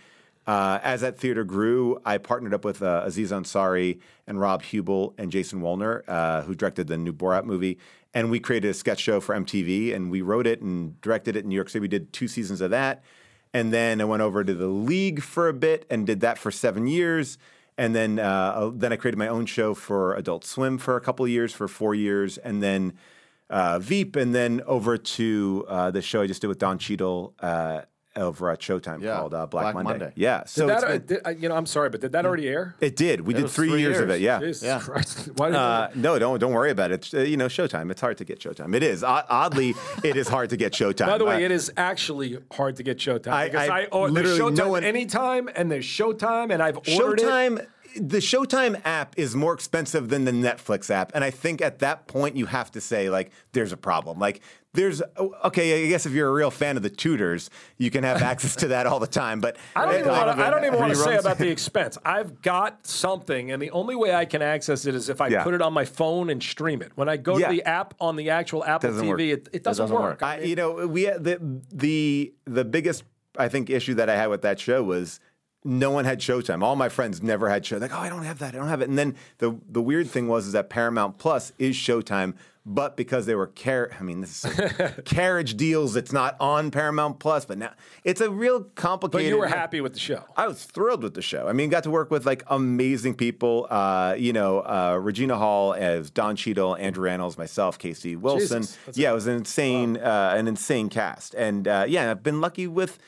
uh, 0.46 0.80
as 0.82 1.02
that 1.02 1.18
theater 1.18 1.44
grew, 1.44 2.00
I 2.04 2.18
partnered 2.18 2.54
up 2.54 2.64
with 2.64 2.82
uh, 2.82 3.02
Aziz 3.04 3.30
Ansari 3.30 4.00
and 4.26 4.40
Rob 4.40 4.62
Huebel 4.62 5.14
and 5.18 5.30
Jason 5.30 5.60
Woliner, 5.60 6.02
uh, 6.08 6.42
who 6.42 6.54
directed 6.54 6.88
the 6.88 6.96
new 6.96 7.12
Borat 7.12 7.44
movie. 7.44 7.78
And 8.12 8.30
we 8.30 8.40
created 8.40 8.68
a 8.68 8.74
sketch 8.74 9.00
show 9.00 9.20
for 9.20 9.34
MTV, 9.34 9.94
and 9.94 10.10
we 10.10 10.20
wrote 10.22 10.46
it 10.46 10.60
and 10.60 11.00
directed 11.00 11.36
it 11.36 11.44
in 11.44 11.48
New 11.48 11.54
York 11.54 11.68
City. 11.68 11.80
We 11.80 11.88
did 11.88 12.12
two 12.12 12.28
seasons 12.28 12.60
of 12.60 12.70
that, 12.70 13.02
and 13.54 13.72
then 13.72 14.00
I 14.00 14.04
went 14.04 14.22
over 14.22 14.44
to 14.44 14.54
the 14.54 14.66
league 14.66 15.22
for 15.22 15.48
a 15.48 15.52
bit 15.52 15.86
and 15.90 16.06
did 16.06 16.20
that 16.20 16.38
for 16.38 16.50
seven 16.50 16.86
years. 16.86 17.38
And 17.78 17.94
then, 17.94 18.18
uh, 18.18 18.70
then 18.74 18.92
I 18.92 18.96
created 18.96 19.16
my 19.16 19.28
own 19.28 19.46
show 19.46 19.72
for 19.74 20.14
Adult 20.14 20.44
Swim 20.44 20.76
for 20.76 20.96
a 20.96 21.00
couple 21.00 21.24
of 21.24 21.30
years, 21.30 21.54
for 21.54 21.66
four 21.66 21.94
years, 21.94 22.36
and 22.36 22.62
then 22.62 22.92
uh, 23.48 23.78
Veep, 23.78 24.16
and 24.16 24.34
then 24.34 24.60
over 24.66 24.96
to 24.96 25.64
uh, 25.66 25.90
the 25.90 26.02
show 26.02 26.22
I 26.22 26.26
just 26.26 26.40
did 26.40 26.48
with 26.48 26.58
Don 26.58 26.78
Cheadle 26.78 27.34
uh, 27.40 27.82
over 28.20 28.50
at 28.50 28.60
Showtime 28.60 29.00
Yeah, 29.02 29.16
called 29.16 29.34
uh, 29.34 29.46
Black, 29.46 29.64
Black 29.64 29.74
Monday. 29.74 29.90
Monday. 29.90 30.12
Yeah, 30.14 30.44
so 30.46 30.66
Did 30.66 30.72
it's 30.74 30.82
that, 30.82 30.86
uh, 30.88 30.92
been- 30.98 31.06
did, 31.06 31.20
uh, 31.26 31.30
you 31.30 31.48
know, 31.48 31.56
I'm 31.56 31.66
sorry, 31.66 31.90
but 31.90 32.00
did 32.00 32.12
that 32.12 32.26
already 32.26 32.48
air? 32.48 32.74
it 32.80 32.96
did. 32.96 33.22
We 33.26 33.34
did 33.34 33.48
three, 33.50 33.68
three 33.70 33.80
years, 33.80 33.98
of 33.98 34.10
it. 34.10 34.20
Yeah. 34.20 34.38
Jesus 34.40 34.62
Yeah. 34.62 34.78
Christ. 34.78 35.28
Why 35.36 35.48
did 35.48 35.56
Uh, 35.56 35.88
no, 35.94 36.18
don't 36.18 36.38
don't 36.38 36.52
worry 36.52 36.70
about 36.70 36.90
it. 36.90 36.94
It's, 36.94 37.14
uh, 37.14 37.20
you 37.20 37.36
know, 37.36 37.46
Showtime. 37.46 37.90
It's 37.90 38.00
hard 38.00 38.18
to 38.18 38.24
get 38.24 38.38
Showtime. 38.40 38.74
It 38.74 38.82
is 38.82 39.02
O- 39.02 39.22
oddly, 39.28 39.74
it 40.04 40.16
is 40.16 40.28
hard 40.28 40.50
to 40.50 40.56
get 40.56 40.72
Showtime. 40.72 41.06
By 41.06 41.18
the 41.18 41.24
way, 41.24 41.36
Uh, 41.42 41.46
it 41.46 41.50
is 41.50 41.72
actually 41.76 42.38
hard 42.52 42.76
to 42.76 42.82
get 42.82 42.98
Showtime 42.98 43.28
I- 43.32 43.48
because 43.48 43.68
I 43.68 43.78
I, 43.80 43.88
oh, 43.92 44.08
there's 44.10 44.12
literally- 44.38 44.52
Showtime 44.52 44.56
no 44.58 44.68
one- 44.70 44.84
anytime 44.84 45.48
and 45.54 45.70
there's 45.70 45.86
Showtime 45.86 46.52
and 46.52 46.62
I've 46.62 46.78
ordered 47.00 47.20
it. 47.58 47.68
Showtime. 47.94 48.08
The 48.10 48.18
Showtime 48.18 48.80
app 48.84 49.18
is 49.18 49.34
more 49.34 49.52
expensive 49.54 50.08
than 50.08 50.24
the 50.24 50.32
Netflix 50.32 50.90
app, 50.90 51.12
and 51.14 51.24
I 51.24 51.30
think 51.30 51.60
at 51.60 51.78
that 51.80 52.06
point 52.06 52.36
you 52.36 52.46
have 52.46 52.70
to 52.72 52.80
say 52.80 53.10
like, 53.10 53.30
"There's 53.52 53.72
a 53.72 53.76
problem." 53.76 54.18
Like, 54.18 54.40
there's 54.72 55.02
oh, 55.16 55.34
okay. 55.46 55.84
I 55.84 55.88
guess 55.88 56.06
if 56.06 56.12
you're 56.12 56.28
a 56.28 56.32
real 56.32 56.50
fan 56.50 56.76
of 56.76 56.82
the 56.82 56.90
Tudors, 56.90 57.50
you 57.78 57.90
can 57.90 58.04
have 58.04 58.22
access 58.22 58.54
to 58.56 58.68
that 58.68 58.86
all 58.86 59.00
the 59.00 59.06
time. 59.06 59.40
But 59.40 59.56
I 59.76 59.84
don't 59.86 59.94
even 60.00 60.08
want 60.12 60.38
to. 60.38 60.44
I 60.46 60.50
don't 60.50 60.64
even 60.64 60.78
want 60.78 60.92
to 60.92 60.98
say 60.98 61.16
about 61.16 61.38
the 61.38 61.48
expense. 61.50 61.98
I've 62.04 62.40
got 62.42 62.86
something, 62.86 63.50
and 63.50 63.60
the 63.60 63.70
only 63.70 63.96
way 63.96 64.14
I 64.14 64.24
can 64.24 64.42
access 64.42 64.86
it 64.86 64.94
is 64.94 65.08
if 65.08 65.20
I 65.20 65.28
Yeah. 65.28 65.42
put 65.42 65.54
it 65.54 65.62
on 65.62 65.72
my 65.72 65.84
phone 65.84 66.30
and 66.30 66.42
stream 66.42 66.82
it. 66.82 66.92
When 66.94 67.08
I 67.08 67.16
go 67.16 67.38
Yeah. 67.38 67.48
to 67.48 67.52
the 67.54 67.62
app 67.64 67.94
on 68.00 68.16
the 68.16 68.30
actual 68.30 68.64
Apple 68.64 68.90
Doesn't 68.90 69.04
TV, 69.06 69.08
work. 69.08 69.20
it, 69.20 69.48
it 69.52 69.62
doesn't, 69.64 69.82
doesn't 69.84 69.94
work. 69.96 70.02
work. 70.20 70.22
I, 70.22 70.40
you 70.40 70.54
know, 70.56 70.86
we 70.86 71.06
the 71.06 71.60
the 71.72 72.32
the 72.44 72.64
biggest 72.64 73.04
I 73.38 73.48
think 73.48 73.70
issue 73.70 73.94
that 73.94 74.10
I 74.10 74.16
had 74.16 74.26
with 74.28 74.42
that 74.42 74.58
show 74.60 74.82
was 74.82 75.20
no 75.64 75.90
one 75.90 76.04
had 76.04 76.20
Showtime. 76.20 76.62
All 76.62 76.76
my 76.76 76.88
friends 76.88 77.22
never 77.22 77.48
had 77.48 77.64
Showtime. 77.64 77.82
Like, 77.82 77.94
oh, 77.94 77.98
I 77.98 78.08
don't 78.08 78.24
have 78.24 78.38
that. 78.38 78.54
I 78.54 78.58
don't 78.58 78.68
have 78.68 78.80
it. 78.80 78.88
And 78.88 78.98
then 78.98 79.16
the 79.38 79.58
the 79.68 79.82
weird 79.82 80.08
thing 80.08 80.26
was 80.28 80.46
is 80.46 80.52
that 80.52 80.70
Paramount 80.70 81.18
Plus 81.18 81.52
is 81.58 81.76
Showtime, 81.76 82.34
but 82.64 82.96
because 82.96 83.26
they 83.26 83.34
were 83.34 83.46
car 83.46 83.90
I 83.98 84.02
mean, 84.02 84.22
this 84.22 84.44
is 84.44 84.60
carriage 85.04 85.56
deals. 85.58 85.96
It's 85.96 86.12
not 86.12 86.36
on 86.40 86.70
Paramount 86.70 87.18
Plus, 87.18 87.44
but 87.44 87.58
now 87.58 87.72
it's 88.04 88.22
a 88.22 88.30
real 88.30 88.62
complicated 88.74 89.26
but 89.26 89.34
you 89.34 89.38
were 89.38 89.48
happy 89.48 89.82
with 89.82 89.92
the 89.92 89.98
show. 89.98 90.24
I 90.34 90.46
was 90.46 90.64
thrilled 90.64 91.02
with 91.02 91.12
the 91.12 91.22
show. 91.22 91.46
I 91.46 91.52
mean, 91.52 91.68
got 91.68 91.82
to 91.84 91.90
work 91.90 92.10
with 92.10 92.24
like 92.24 92.42
amazing 92.46 93.16
people. 93.16 93.66
Uh, 93.68 94.14
you 94.16 94.32
know, 94.32 94.60
uh, 94.60 94.98
Regina 95.00 95.36
Hall 95.36 95.74
as 95.74 96.10
Don 96.10 96.36
Cheadle, 96.36 96.74
Andrew 96.76 97.06
Rannells, 97.06 97.36
myself, 97.36 97.78
Casey 97.78 98.16
Wilson. 98.16 98.62
Jesus, 98.62 98.78
yeah, 98.94 99.10
it 99.10 99.14
was 99.14 99.26
an 99.26 99.36
insane, 99.36 99.98
uh, 99.98 100.34
an 100.34 100.48
insane 100.48 100.88
cast. 100.88 101.34
And 101.34 101.68
uh, 101.68 101.84
yeah, 101.86 102.10
I've 102.10 102.22
been 102.22 102.40
lucky 102.40 102.66
with 102.66 102.98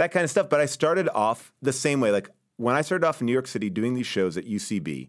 that 0.00 0.12
kind 0.12 0.24
of 0.24 0.30
stuff. 0.30 0.48
But 0.48 0.60
I 0.60 0.66
started 0.66 1.08
off 1.10 1.52
the 1.60 1.72
same 1.72 2.00
way. 2.00 2.10
Like 2.10 2.30
when 2.56 2.74
I 2.74 2.80
started 2.80 3.06
off 3.06 3.20
in 3.20 3.26
New 3.26 3.32
York 3.32 3.46
City 3.46 3.70
doing 3.70 3.94
these 3.94 4.06
shows 4.06 4.36
at 4.36 4.46
UCB, 4.46 5.08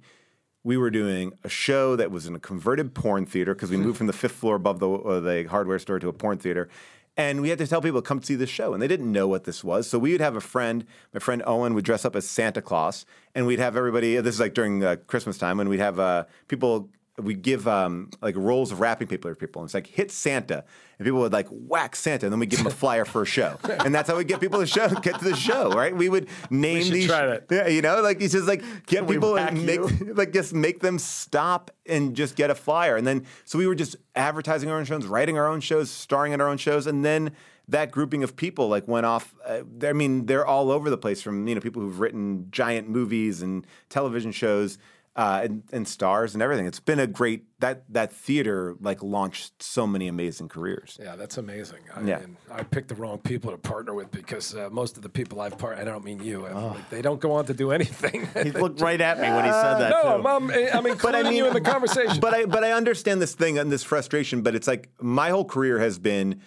we 0.63 0.77
were 0.77 0.91
doing 0.91 1.33
a 1.43 1.49
show 1.49 1.95
that 1.95 2.11
was 2.11 2.27
in 2.27 2.35
a 2.35 2.39
converted 2.39 2.93
porn 2.93 3.25
theater 3.25 3.53
because 3.55 3.71
we 3.71 3.77
moved 3.77 3.97
from 3.97 4.07
the 4.07 4.13
fifth 4.13 4.33
floor 4.33 4.55
above 4.55 4.79
the, 4.79 4.89
uh, 4.89 5.19
the 5.19 5.45
hardware 5.45 5.79
store 5.79 5.97
to 5.97 6.09
a 6.09 6.13
porn 6.13 6.37
theater. 6.37 6.69
And 7.17 7.41
we 7.41 7.49
had 7.49 7.57
to 7.59 7.67
tell 7.67 7.81
people 7.81 8.01
to 8.01 8.07
come 8.07 8.21
see 8.21 8.35
the 8.35 8.47
show, 8.47 8.73
and 8.73 8.81
they 8.81 8.87
didn't 8.87 9.11
know 9.11 9.27
what 9.27 9.43
this 9.43 9.63
was. 9.63 9.89
So 9.89 9.99
we 9.99 10.11
would 10.11 10.21
have 10.21 10.35
a 10.35 10.41
friend, 10.41 10.85
my 11.13 11.19
friend 11.19 11.43
Owen, 11.45 11.73
would 11.73 11.83
dress 11.83 12.05
up 12.05 12.15
as 12.15 12.27
Santa 12.27 12.61
Claus, 12.61 13.05
and 13.35 13.45
we'd 13.45 13.59
have 13.59 13.75
everybody. 13.75 14.15
This 14.17 14.35
is 14.35 14.39
like 14.39 14.53
during 14.53 14.83
uh, 14.83 14.95
Christmas 15.07 15.37
time, 15.37 15.59
and 15.59 15.69
we'd 15.69 15.79
have 15.79 15.99
uh, 15.99 16.25
people. 16.47 16.89
We 17.21 17.33
give 17.33 17.67
um, 17.67 18.09
like 18.21 18.35
rolls 18.35 18.71
of 18.71 18.79
wrapping 18.79 19.07
paper 19.07 19.29
to 19.29 19.35
people, 19.35 19.61
and 19.61 19.67
it's 19.67 19.73
like 19.73 19.87
hit 19.87 20.11
Santa, 20.11 20.63
and 20.97 21.05
people 21.05 21.19
would 21.21 21.33
like 21.33 21.47
whack 21.49 21.95
Santa, 21.95 22.25
and 22.25 22.33
then 22.33 22.39
we 22.39 22.45
give 22.45 22.59
them 22.59 22.67
a 22.67 22.71
flyer 22.71 23.05
for 23.05 23.21
a 23.21 23.25
show, 23.25 23.57
and 23.63 23.93
that's 23.93 24.09
how 24.09 24.17
we 24.17 24.23
get 24.23 24.39
people 24.39 24.59
to 24.59 24.65
show 24.65 24.87
get 24.89 25.19
to 25.19 25.25
the 25.25 25.35
show, 25.35 25.71
right? 25.71 25.95
We 25.95 26.09
would 26.09 26.27
name 26.49 26.83
should 26.83 26.93
these, 26.93 27.09
yeah, 27.09 27.67
you 27.67 27.81
know, 27.81 28.01
like 28.01 28.21
it's 28.21 28.33
just 28.33 28.47
like 28.47 28.63
get 28.85 29.05
we 29.05 29.15
people 29.15 29.37
and 29.37 29.65
make 29.65 29.79
you? 29.79 30.13
like 30.15 30.33
just 30.33 30.53
make 30.53 30.79
them 30.79 30.99
stop 30.99 31.71
and 31.85 32.15
just 32.15 32.35
get 32.35 32.49
a 32.49 32.55
flyer. 32.55 32.97
And 32.97 33.05
then 33.05 33.25
so 33.45 33.57
we 33.57 33.67
were 33.67 33.75
just 33.75 33.95
advertising 34.15 34.69
our 34.69 34.77
own 34.77 34.85
shows, 34.85 35.05
writing 35.05 35.37
our 35.37 35.47
own 35.47 35.61
shows, 35.61 35.89
starring 35.89 36.33
in 36.33 36.41
our 36.41 36.47
own 36.47 36.57
shows, 36.57 36.87
and 36.87 37.03
then 37.05 37.31
that 37.67 37.91
grouping 37.91 38.23
of 38.23 38.35
people 38.35 38.67
like 38.67 38.87
went 38.87 39.05
off. 39.05 39.33
Uh, 39.45 39.61
I 39.83 39.93
mean, 39.93 40.25
they're 40.25 40.45
all 40.45 40.71
over 40.71 40.89
the 40.89 40.97
place 40.97 41.21
from 41.21 41.47
you 41.47 41.55
know 41.55 41.61
people 41.61 41.81
who've 41.81 41.99
written 41.99 42.47
giant 42.51 42.89
movies 42.89 43.41
and 43.41 43.65
television 43.89 44.31
shows. 44.31 44.77
Uh, 45.13 45.41
and, 45.43 45.63
and 45.73 45.85
stars 45.89 46.33
and 46.35 46.41
everything. 46.41 46.65
It's 46.65 46.79
been 46.79 46.97
a 46.97 47.05
great 47.05 47.43
that 47.59 47.83
that 47.91 48.13
theater 48.13 48.77
like 48.79 49.03
launched 49.03 49.61
so 49.61 49.85
many 49.85 50.07
amazing 50.07 50.47
careers. 50.47 50.97
Yeah, 51.03 51.17
that's 51.17 51.37
amazing. 51.37 51.79
I 51.93 52.01
Yeah. 52.01 52.19
mean, 52.19 52.37
I 52.49 52.63
picked 52.63 52.87
the 52.87 52.95
wrong 52.95 53.17
people 53.17 53.51
to 53.51 53.57
partner 53.57 53.93
with 53.93 54.09
because 54.09 54.55
uh, 54.55 54.69
most 54.71 54.95
of 54.95 55.03
the 55.03 55.09
people 55.09 55.41
I've 55.41 55.57
partnered, 55.57 55.85
I 55.85 55.91
don't 55.91 56.05
mean 56.05 56.23
you, 56.23 56.47
Oh. 56.47 56.77
they 56.89 57.01
don't 57.01 57.19
go 57.19 57.33
on 57.33 57.45
to 57.47 57.53
do 57.53 57.71
anything. 57.71 58.29
He 58.41 58.51
looked 58.51 58.79
right 58.79 59.01
at 59.01 59.17
me 59.19 59.27
when 59.27 59.43
he 59.43 59.51
said 59.51 59.79
that. 59.79 59.89
no, 60.01 60.01
too. 60.01 60.07
I'm, 60.07 60.49
I'm, 60.49 60.49
I'm 60.77 60.85
including 60.93 61.33
you 61.33 61.45
in 61.45 61.51
the 61.53 61.59
conversation. 61.59 62.21
But 62.21 62.33
I 62.33 62.45
but 62.45 62.63
I 62.63 62.71
understand 62.71 63.21
this 63.21 63.35
thing 63.35 63.57
and 63.59 63.69
this 63.69 63.83
frustration. 63.83 64.43
But 64.43 64.55
it's 64.55 64.67
like 64.67 64.87
my 65.01 65.29
whole 65.29 65.43
career 65.45 65.77
has 65.79 65.99
been 65.99 66.39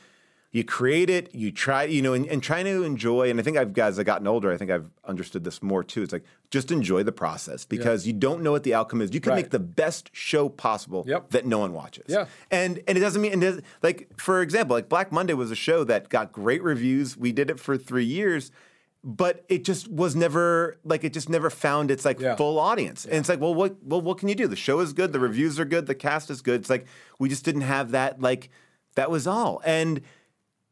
you 0.53 0.65
create 0.65 1.11
it, 1.11 1.35
you 1.35 1.51
try, 1.51 1.83
you 1.83 2.01
know, 2.01 2.15
and, 2.15 2.27
and 2.27 2.41
trying 2.41 2.65
to 2.65 2.85
enjoy. 2.85 3.29
And 3.29 3.39
I 3.41 3.43
think 3.43 3.57
I've 3.59 3.77
as 3.77 3.99
I've 3.99 4.07
gotten 4.07 4.27
older, 4.27 4.51
I 4.51 4.57
think 4.57 4.71
I've 4.71 4.89
understood 5.05 5.45
this 5.45 5.63
more 5.63 5.85
too. 5.85 6.03
It's 6.03 6.13
like 6.15 6.25
just 6.55 6.71
enjoy 6.71 7.03
the 7.03 7.13
process 7.13 7.65
because 7.67 8.07
you 8.07 8.13
don't 8.15 8.41
know 8.43 8.53
what 8.53 8.63
the 8.63 8.73
outcome 8.73 9.03
is. 9.03 9.13
You 9.13 9.21
can 9.21 9.31
Right. 9.33 9.43
make 9.43 9.51
the 9.51 9.59
best 9.59 10.09
show 10.13 10.49
possible 10.49 11.05
Yep. 11.07 11.31
that 11.31 11.45
no 11.47 11.59
one 11.59 11.73
watches. 11.75 12.07
Yeah. 12.09 12.27
and 12.51 12.81
and 12.89 12.97
it 12.97 13.01
doesn't 13.03 13.21
mean 13.21 13.33
and 13.33 13.43
does- 13.43 13.61
like 13.83 14.09
for 14.17 14.41
example, 14.41 14.75
like 14.77 14.89
Black 14.89 15.13
Monday 15.13 15.35
was 15.35 15.51
a 15.51 15.55
show 15.57 15.85
that 15.85 16.09
got 16.09 16.33
great 16.33 16.63
reviews. 16.63 17.17
We 17.17 17.33
did 17.33 17.51
it 17.51 17.61
for 17.61 17.77
three 17.77 18.07
years. 18.07 18.51
But 19.07 19.45
it 19.51 19.65
just 19.67 19.87
was 19.91 20.17
never 20.17 20.79
like 20.83 21.05
it 21.05 21.13
just 21.13 21.29
never 21.29 21.51
found 21.51 21.91
its 21.91 22.07
like 22.07 22.19
Yeah. 22.21 22.37
full 22.37 22.59
audience. 22.59 23.05
And 23.05 23.17
it's 23.17 23.29
like, 23.29 23.39
well, 23.39 23.53
what 23.55 23.77
well, 23.85 24.01
what 24.01 24.17
can 24.17 24.31
you 24.31 24.35
do? 24.35 24.47
The 24.49 24.57
show 24.57 24.81
is 24.81 24.95
good, 24.95 25.13
the 25.13 25.21
reviews 25.21 25.61
are 25.61 25.67
good, 25.67 25.85
the 25.87 25.95
cast 25.95 26.31
is 26.31 26.41
good. 26.41 26.61
It's 26.63 26.71
like 26.71 26.87
we 27.19 27.29
just 27.29 27.45
didn't 27.45 27.69
have 27.77 27.91
that, 27.91 28.23
like, 28.23 28.49
that 28.95 29.11
was 29.11 29.27
all. 29.27 29.61
And 29.67 30.01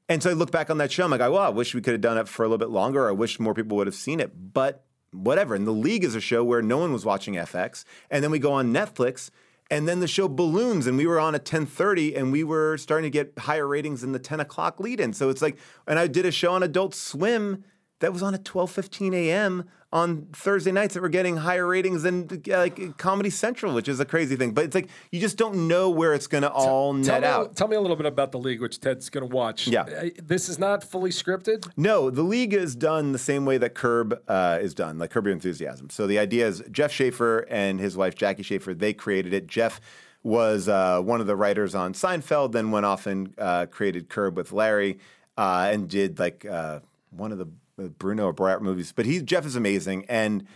and 0.09 0.23
so 0.23 0.31
I 0.31 0.33
look 0.33 0.51
back 0.51 0.71
on 0.71 0.79
that 0.79 0.91
show, 0.91 1.05
I'm 1.05 1.11
like, 1.11 1.21
well, 1.21 1.37
I 1.37 1.49
wish 1.51 1.75
we 1.75 1.81
could 1.83 1.93
have 1.93 2.01
done 2.01 2.17
it 2.19 2.27
for 2.27 2.43
a 2.43 2.47
little 2.49 2.57
bit 2.67 2.71
longer, 2.71 3.07
I 3.07 3.13
wish 3.13 3.39
more 3.39 3.53
people 3.55 3.77
would 3.77 3.87
have 3.87 3.95
seen 3.95 4.19
it. 4.19 4.33
But 4.55 4.83
whatever. 5.13 5.55
And 5.55 5.67
the 5.67 5.73
league 5.73 6.05
is 6.05 6.15
a 6.15 6.21
show 6.21 6.43
where 6.43 6.63
no 6.63 6.79
one 6.79 6.93
was 6.93 7.05
watching 7.05 7.35
FX. 7.35 7.85
And 8.11 8.25
then 8.25 8.31
we 8.31 8.39
go 8.39 8.53
on 8.53 8.73
Netflix. 8.73 9.31
And 9.71 9.89
then 9.89 10.01
the 10.01 10.09
show 10.09 10.29
balloons, 10.29 10.87
and 10.87 10.99
we 10.99 11.07
were 11.07 11.19
on 11.19 11.35
at 11.35 11.47
10:30, 11.47 12.15
and 12.15 12.31
we 12.31 12.45
were 12.45 12.77
starting 12.77 13.11
to 13.11 13.11
get 13.11 13.33
higher 13.39 13.67
ratings 13.67 14.03
than 14.03 14.13
the 14.13 14.19
10 14.19 14.41
o'clock 14.41 14.79
lead-in. 14.79 15.15
So 15.15 15.31
it's 15.31 15.41
like, 15.41 15.57
and 15.87 15.99
I 15.99 16.09
did 16.09 16.27
a 16.27 16.31
show 16.31 16.53
on 16.53 16.63
Adult 16.63 16.95
Swim 16.95 17.65
that 18.01 18.13
was 18.13 18.23
on 18.23 18.35
at 18.35 18.45
12:15 18.45 19.15
a.m. 19.15 19.65
on 19.93 20.27
Thursday 20.33 20.73
nights 20.73 20.95
that 20.95 21.03
were 21.03 21.09
getting 21.11 21.37
higher 21.37 21.67
ratings 21.67 22.03
than 22.05 22.43
like 22.47 22.97
Comedy 22.97 23.29
Central, 23.29 23.75
which 23.75 23.89
is 23.89 24.01
a 24.01 24.05
crazy 24.05 24.37
thing. 24.37 24.53
But 24.53 24.65
it's 24.65 24.75
like 24.75 24.89
you 25.11 25.21
just 25.21 25.37
don't 25.37 25.69
know 25.69 25.91
where 25.91 26.15
it's 26.15 26.27
going 26.27 26.43
to 26.43 26.51
all 26.51 26.93
tell, 26.95 27.21
net 27.21 27.23
me, 27.23 27.29
out. 27.29 27.57
tell 27.57 27.69
me 27.69 27.77
a 27.77 27.81
little 27.81 27.97
bit 27.97 28.07
about 28.07 28.33
the 28.33 28.39
league, 28.39 28.61
which 28.63 28.81
Ted's 28.81 29.11
going 29.11 29.29
to 29.29 29.35
watch. 29.35 29.69
Yeah. 29.69 29.83
Uh, 29.83 30.09
This 30.23 30.49
is 30.49 30.59
not 30.59 30.83
fully 30.83 31.11
scripted. 31.11 31.69
No, 31.77 32.09
the 32.11 32.23
league 32.23 32.55
is 32.55 32.75
done 32.75 33.13
the 33.13 33.19
same 33.19 33.45
way 33.45 33.59
that 33.59 33.75
Curb 33.75 34.19
uh, 34.29 34.59
is 34.63 34.75
done, 34.75 34.99
like 34.99 35.11
Curb 35.11 35.27
Your 35.27 35.35
Enthusiasm. 35.35 35.91
So 35.91 36.07
the 36.07 36.19
idea 36.19 36.47
is 36.47 36.63
Jeff 36.71 36.91
Schaffer 36.93 37.41
and 37.51 37.79
his 37.79 37.97
wife 37.97 38.15
Jackie 38.15 38.43
Schaffer, 38.43 38.73
they 38.75 38.93
created 38.95 39.35
it. 39.35 39.47
Jeff 39.47 39.81
was 40.23 40.69
uh, 40.69 41.01
one 41.01 41.21
of 41.21 41.27
the 41.27 41.37
writers 41.37 41.75
on 41.75 41.93
Seinfeld, 41.93 42.53
then 42.53 42.71
went 42.71 42.87
off 42.87 43.07
and 43.07 43.35
uh, 43.39 43.67
created 43.67 44.09
Curb 44.09 44.37
with 44.37 44.53
Larry, 44.53 44.99
uh, 45.37 45.69
and 45.73 45.89
did 45.89 46.19
like 46.19 46.47
uh, 46.47 46.79
one 47.11 47.33
of 47.33 47.39
the 47.39 47.49
Bruno 47.77 48.27
or 48.27 48.35
Borat 48.35 48.61
movies. 48.61 48.93
But 48.95 49.07
he 49.07 49.21
Jeff 49.23 49.47
is 49.47 49.57
amazing, 49.57 50.07
and 50.09 50.47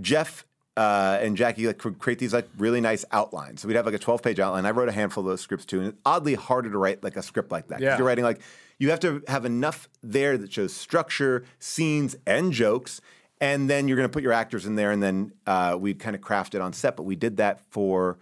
Jeff 0.00 0.44
uh, 0.76 1.18
and 1.20 1.36
Jackie 1.36 1.66
like 1.66 1.78
could 1.78 1.98
create 1.98 2.18
these 2.18 2.32
like 2.32 2.48
really 2.58 2.80
nice 2.80 3.04
outlines. 3.12 3.62
So 3.62 3.68
we'd 3.68 3.74
have 3.74 3.86
like 3.86 3.94
a 3.94 3.98
12 3.98 4.22
page 4.22 4.40
outline. 4.40 4.66
I 4.66 4.70
wrote 4.70 4.88
a 4.88 4.92
handful 4.92 5.22
of 5.22 5.28
those 5.28 5.40
scripts 5.40 5.64
too, 5.64 5.78
and 5.78 5.88
it's 5.88 5.98
oddly 6.04 6.34
harder 6.34 6.70
to 6.70 6.78
write 6.78 7.02
like 7.02 7.16
a 7.16 7.22
script 7.22 7.50
like 7.50 7.68
that. 7.68 7.80
Yeah. 7.80 7.98
You're 7.98 8.06
writing 8.06 8.24
like 8.24 8.40
you 8.78 8.90
have 8.90 9.00
to 9.00 9.22
have 9.28 9.44
enough 9.44 9.88
there 10.02 10.38
that 10.38 10.52
shows 10.52 10.74
structure, 10.74 11.44
scenes, 11.58 12.16
and 12.26 12.52
jokes. 12.52 13.00
And 13.42 13.70
then 13.70 13.88
you're 13.88 13.96
going 13.96 14.08
to 14.08 14.12
put 14.12 14.22
your 14.22 14.32
actors 14.32 14.66
in 14.66 14.74
there, 14.74 14.90
and 14.90 15.02
then 15.02 15.32
uh, 15.46 15.76
we'd 15.78 15.98
kind 15.98 16.14
of 16.14 16.20
craft 16.20 16.54
it 16.54 16.60
on 16.60 16.72
set. 16.72 16.96
But 16.96 17.04
we 17.04 17.16
did 17.16 17.38
that 17.38 17.60
for, 17.70 18.18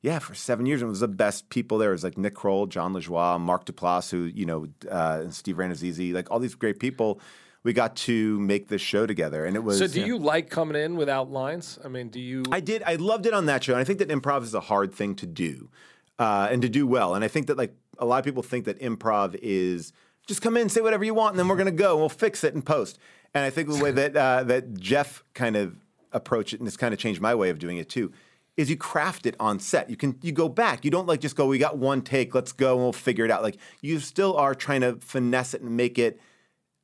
yeah, 0.00 0.18
for 0.18 0.34
seven 0.34 0.64
years. 0.64 0.80
And 0.80 0.88
it 0.88 0.90
was 0.90 1.00
the 1.00 1.08
best 1.08 1.50
people 1.50 1.76
there. 1.76 1.90
It 1.90 1.94
was 1.94 2.04
like 2.04 2.16
Nick 2.16 2.34
Kroll, 2.34 2.66
Jon 2.66 2.94
Lajoie, 2.94 3.38
Mark 3.38 3.66
Duplass, 3.66 4.10
who, 4.10 4.24
you 4.24 4.46
know, 4.46 4.66
uh, 4.90 5.20
and 5.22 5.34
Steve 5.34 5.56
Rannazzisi, 5.56 6.14
like 6.14 6.30
all 6.30 6.38
these 6.38 6.54
great 6.54 6.78
people. 6.78 7.20
We 7.64 7.72
got 7.72 7.94
to 7.96 8.40
make 8.40 8.68
this 8.68 8.82
show 8.82 9.06
together. 9.06 9.44
And 9.44 9.54
it 9.54 9.60
was. 9.60 9.78
So, 9.78 9.86
do 9.86 10.00
yeah. 10.00 10.06
you 10.06 10.18
like 10.18 10.50
coming 10.50 10.80
in 10.80 10.96
without 10.96 11.30
lines? 11.30 11.78
I 11.84 11.88
mean, 11.88 12.08
do 12.08 12.20
you? 12.20 12.42
I 12.50 12.60
did. 12.60 12.82
I 12.84 12.96
loved 12.96 13.26
it 13.26 13.34
on 13.34 13.46
that 13.46 13.62
show, 13.62 13.72
and 13.72 13.80
I 13.80 13.84
think 13.84 14.00
that 14.00 14.08
improv 14.08 14.42
is 14.42 14.54
a 14.54 14.60
hard 14.60 14.92
thing 14.92 15.14
to 15.16 15.26
do, 15.26 15.70
uh, 16.18 16.48
and 16.50 16.60
to 16.62 16.68
do 16.68 16.86
well. 16.86 17.14
And 17.14 17.24
I 17.24 17.28
think 17.28 17.46
that 17.46 17.56
like 17.56 17.74
a 17.98 18.04
lot 18.04 18.18
of 18.18 18.24
people 18.24 18.42
think 18.42 18.64
that 18.64 18.80
improv 18.80 19.38
is 19.40 19.92
just 20.26 20.42
come 20.42 20.56
in, 20.56 20.68
say 20.68 20.80
whatever 20.80 21.04
you 21.04 21.14
want, 21.14 21.32
and 21.32 21.38
then 21.38 21.48
we're 21.48 21.56
gonna 21.56 21.70
go, 21.70 21.92
and 21.92 22.00
we'll 22.00 22.08
fix 22.08 22.42
it 22.42 22.54
in 22.54 22.62
post. 22.62 22.98
And 23.32 23.44
I 23.44 23.50
think 23.50 23.68
the 23.68 23.82
way 23.82 23.90
that 23.92 24.16
uh, 24.16 24.42
that 24.44 24.74
Jeff 24.74 25.22
kind 25.34 25.56
of 25.56 25.76
approached 26.10 26.52
it, 26.52 26.60
and 26.60 26.66
it's 26.66 26.76
kind 26.76 26.92
of 26.92 26.98
changed 26.98 27.20
my 27.20 27.34
way 27.34 27.50
of 27.50 27.58
doing 27.58 27.76
it 27.76 27.88
too. 27.88 28.12
is 28.56 28.68
you 28.68 28.76
craft 28.76 29.24
it 29.24 29.36
on 29.38 29.60
set. 29.60 29.88
You 29.88 29.96
can 29.96 30.18
you 30.20 30.32
go 30.32 30.48
back. 30.48 30.84
You 30.84 30.90
don't 30.90 31.06
like 31.06 31.20
just 31.20 31.36
go. 31.36 31.46
We 31.46 31.58
got 31.58 31.78
one 31.78 32.02
take. 32.02 32.34
Let's 32.34 32.52
go 32.52 32.74
and 32.74 32.82
we'll 32.82 32.92
figure 32.92 33.24
it 33.24 33.30
out. 33.30 33.44
Like 33.44 33.56
you 33.80 34.00
still 34.00 34.36
are 34.36 34.54
trying 34.54 34.80
to 34.80 34.96
finesse 34.96 35.54
it 35.54 35.62
and 35.62 35.76
make 35.76 35.96
it 35.96 36.20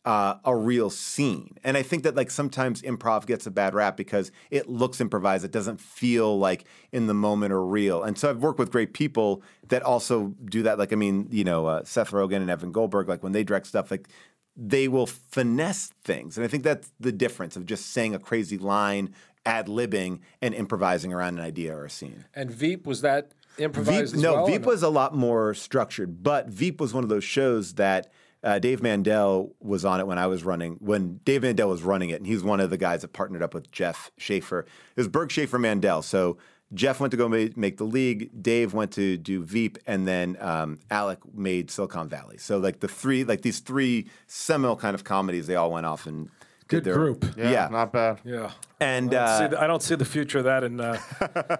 uh, 0.05 0.37
a 0.45 0.57
real 0.57 0.91
scene. 0.91 1.57
And 1.65 1.77
I 1.77 1.83
think 1.83 2.03
that 2.05 2.15
like 2.15 2.31
sometimes 2.31 2.83
improv 2.83 3.27
gets 3.27 3.47
a 3.47 3.51
bad 3.51 3.75
rap 3.75 3.97
because 3.97 4.31
it 4.51 4.69
looks 4.69 5.01
improvised. 5.01 5.45
It 5.45 5.51
doesn't 5.51 5.81
feel 5.81 6.39
like 6.39 6.65
in 6.93 7.07
the 7.07 7.15
moment 7.15 7.53
or 7.53 7.65
real. 7.65 8.03
And 8.03 8.17
so 8.17 8.31
I've 8.31 8.39
worked 8.39 8.59
with 8.59 8.71
great 8.71 8.95
people 8.95 9.43
that 9.69 9.83
also 9.83 10.35
do 10.45 10.63
that. 10.63 10.79
Like 10.79 10.93
I 10.93 10.97
mean, 10.97 11.29
you 11.31 11.45
know, 11.45 11.67
uh, 11.67 11.85
Seth 11.85 12.13
Rogen 12.13 12.37
and 12.37 12.51
Evan 12.51 12.73
Goldberg. 12.73 13.09
Like 13.09 13.23
when 13.23 13.33
they 13.33 13.45
direct 13.45 13.67
stuff, 13.67 13.91
like 13.91 14.09
they 14.57 14.89
will 14.89 15.07
finesse 15.07 15.93
things. 16.05 16.37
And 16.37 16.45
I 16.45 16.49
think 16.49 16.65
that's 16.65 16.91
the 16.99 17.13
difference 17.13 17.57
of 17.57 17.67
just 17.67 17.87
saying 17.93 18.15
a 18.15 18.19
crazy 18.19 18.59
line, 18.59 19.15
ad 19.47 19.67
libbing, 19.67 20.21
and 20.43 20.55
improvising 20.55 21.13
around 21.13 21.39
an 21.39 21.45
idea 21.45 21.77
or 21.77 21.85
a 21.85 21.91
scene. 21.91 22.25
And 22.35 22.51
Veep 22.51 22.87
was 22.87 23.03
that 23.03 23.33
improvised? 23.59 24.15
Veep, 24.15 24.23
no, 24.23 24.35
well, 24.35 24.47
Veep 24.47 24.65
was 24.65 24.83
a 24.83 24.89
lot 24.89 25.15
more 25.15 25.55
structured, 25.55 26.23
but 26.23 26.49
Veep 26.49 26.81
was 26.81 26.95
one 26.95 27.05
of 27.05 27.11
those 27.11 27.25
shows 27.25 27.75
that 27.75 28.11
uh, 28.45 28.59
Dave 28.59 28.83
Mandel 28.83 29.53
was 29.61 29.85
on 29.85 30.01
it 30.01 30.07
when 30.07 30.19
I 30.19 30.27
was 30.27 30.45
running, 30.45 30.77
when 30.81 31.21
Dave 31.25 31.43
Mandel 31.43 31.69
was 31.69 31.83
running 31.83 32.11
it, 32.11 32.15
and 32.15 32.27
he's 32.27 32.43
one 32.43 32.61
of 32.61 32.71
the 32.71 32.77
guys 32.77 33.03
that 33.03 33.13
partnered 33.13 33.43
up 33.43 33.55
with 33.55 33.71
Jeff 33.73 34.11
Schaffer. 34.17 34.61
It 34.61 34.67
was 35.01 35.09
Berg 35.09 35.31
Schaffer 35.33 35.59
Mandel. 35.59 36.03
So 36.03 36.39
Jeff 36.75 37.01
went 37.01 37.11
to 37.13 37.17
go 37.17 37.29
make, 37.29 37.57
make 37.57 37.79
the 37.79 37.85
league, 37.85 38.31
Dave 38.43 38.75
went 38.75 38.93
to 38.93 39.17
do 39.17 39.43
Veep, 39.43 39.79
and 39.87 40.07
then 40.07 40.37
um, 40.41 40.79
Alec 40.91 41.19
made 41.35 41.71
Silicon 41.71 42.09
Valley. 42.09 42.39
So 42.39 42.59
like 42.59 42.81
the 42.81 42.89
three, 42.89 43.25
like 43.25 43.41
these 43.43 43.61
three 43.61 44.09
seminal 44.27 44.77
kind 44.77 44.95
of 44.95 45.03
comedies, 45.03 45.47
they 45.47 45.57
all 45.57 45.71
went 45.73 45.87
off 45.87 46.07
and 46.07 46.29
Good 46.69 46.85
did 46.85 46.93
their- 46.93 46.95
group. 46.95 47.25
Yeah, 47.37 47.69
not 47.73 47.93
bad. 47.93 48.21
Yeah. 48.25 48.51
and 48.79 49.15
I 49.15 49.27
don't, 49.27 49.39
see 49.39 49.45
uh, 49.45 49.49
the, 49.49 49.63
I 49.63 49.67
don't 49.67 49.83
see 49.83 49.95
the 49.95 50.05
future 50.05 50.39
of 50.39 50.45
that 50.45 50.63
in 50.63 50.79
uh, 50.81 50.99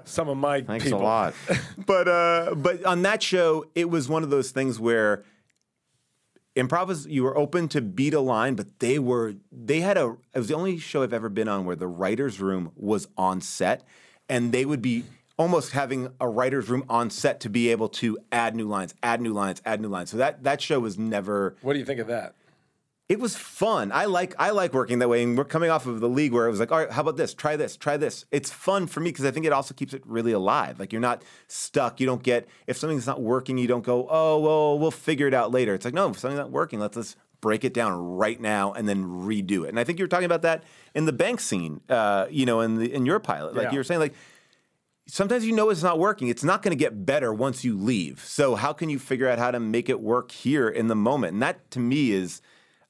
some 0.05 0.29
of 0.29 0.37
my 0.37 0.61
Thanks 0.61 0.85
people. 0.85 1.01
a 1.01 1.03
lot. 1.03 1.35
but 1.87 2.07
uh, 2.07 2.55
but 2.55 2.85
on 2.85 3.03
that 3.03 3.23
show, 3.23 3.65
it 3.75 3.89
was 3.89 4.09
one 4.09 4.23
of 4.23 4.29
those 4.31 4.51
things 4.51 4.79
where 4.79 5.25
improv 6.59 7.09
you 7.09 7.25
were 7.25 7.37
open 7.37 7.69
to 7.69 7.81
beat 7.81 8.15
a 8.15 8.21
line, 8.21 8.55
but 8.55 8.79
they 8.81 8.99
were 8.99 9.35
they 9.53 9.81
had 9.81 9.97
a. 9.97 10.17
It 10.35 10.39
was 10.39 10.49
the 10.49 10.55
only 10.55 10.79
show 10.79 11.03
I've 11.03 11.13
ever 11.13 11.29
been 11.29 11.49
on 11.49 11.65
where 11.65 11.77
the 11.77 11.87
writers' 11.87 12.41
room 12.41 12.73
was 12.77 13.09
on 13.17 13.41
set, 13.41 13.85
and 14.29 14.53
they 14.53 14.65
would 14.65 14.83
be 14.83 15.05
almost 15.39 15.73
having 15.73 16.13
a 16.21 16.29
writers' 16.29 16.69
room 16.69 16.85
on 16.89 17.11
set 17.11 17.41
to 17.41 17.49
be 17.49 17.71
able 17.71 17.89
to 17.89 18.19
add 18.33 18.57
new 18.57 18.67
lines, 18.67 18.95
add 19.03 19.21
new 19.21 19.33
lines, 19.33 19.63
add 19.65 19.81
new 19.81 19.89
lines. 19.89 20.11
So 20.11 20.17
that 20.17 20.43
that 20.43 20.61
show 20.61 20.81
was 20.81 20.99
never 20.99 21.57
What 21.63 21.75
do 21.75 21.79
you 21.79 21.85
think 21.85 22.01
of 22.01 22.09
that? 22.09 22.35
It 23.09 23.19
was 23.19 23.37
fun. 23.37 23.91
I 23.91 24.05
like 24.05 24.35
I 24.39 24.51
like 24.51 24.75
working 24.75 24.99
that 24.99 25.09
way, 25.09 25.23
and 25.23 25.37
we're 25.37 25.45
coming 25.45 25.71
off 25.71 25.87
of 25.87 26.01
the 26.01 26.09
league 26.09 26.33
where 26.33 26.47
it 26.47 26.51
was 26.51 26.61
like, 26.61 26.71
all 26.71 26.79
right, 26.79 26.91
how 26.91 27.01
about 27.01 27.17
this? 27.17 27.33
Try 27.33 27.57
this, 27.57 27.77
try 27.77 27.97
this. 27.97 28.27
It's 28.31 28.51
fun 28.51 28.87
for 28.87 29.01
me 29.01 29.11
because 29.11 29.25
I 29.25 29.31
think 29.31 29.47
it 29.47 29.53
also 29.53 29.73
keeps 29.73 29.95
it 29.95 30.03
really 30.07 30.33
alive. 30.33 30.79
Like 30.79 30.93
you're 30.93 31.01
not 31.01 31.23
stuck. 31.47 32.01
You 32.01 32.07
don't 32.07 32.23
get 32.23 32.47
if 32.67 32.77
something's 32.77 33.07
not 33.07 33.21
working, 33.23 33.57
you 33.57 33.67
don't 33.67 33.85
go, 33.85 34.07
oh 34.11 34.39
well, 34.41 34.79
we'll 34.79 34.91
figure 34.91 35.27
it 35.27 35.35
out 35.35 35.51
later. 35.51 35.75
It's 35.75 35.85
like 35.85 35.95
no, 35.95 36.11
if 36.11 36.19
something's 36.19 36.39
not 36.39 36.51
working, 36.51 36.81
let's 36.81 36.97
let's 36.97 37.17
break 37.41 37.65
it 37.65 37.73
down 37.73 37.93
right 38.17 38.41
now 38.41 38.73
and 38.73 38.89
then 38.89 39.05
redo 39.05 39.65
it. 39.65 39.69
And 39.69 39.79
I 39.81 39.85
think 39.85 39.99
you 39.99 40.05
were 40.05 40.09
talking 40.09 40.27
about 40.27 40.43
that 40.43 40.65
in 40.95 41.07
the 41.07 41.13
bank 41.13 41.41
scene, 41.41 41.81
uh, 41.89 42.27
you 42.31 42.45
know, 42.45 42.61
in 42.61 42.77
the 42.77 42.93
in 42.93 43.07
your 43.07 43.21
pilot, 43.21 43.55
like 43.55 43.67
Yeah. 43.67 43.73
you 43.73 43.79
were 43.79 43.85
saying, 43.85 44.01
like 44.01 44.15
sometimes 45.07 45.47
you 45.47 45.53
know 45.53 45.71
it's 45.71 45.83
not 45.83 45.99
working. 45.99 46.29
It's 46.29 46.45
not 46.45 46.63
going 46.63 46.73
to 46.77 46.79
get 46.79 47.07
better 47.07 47.33
once 47.33 47.65
you 47.65 47.77
leave. 47.79 48.21
So 48.25 48.55
how 48.57 48.73
can 48.75 48.91
you 48.91 48.99
figure 48.99 49.29
out 49.29 49.39
how 49.39 49.51
to 49.51 49.61
make 49.61 49.89
it 49.89 50.01
work 50.01 50.31
here 50.31 50.69
in 50.69 50.89
the 50.89 50.95
moment? 50.95 51.33
And 51.35 51.43
that 51.43 51.71
to 51.71 51.79
me 51.81 52.11
is, 52.11 52.43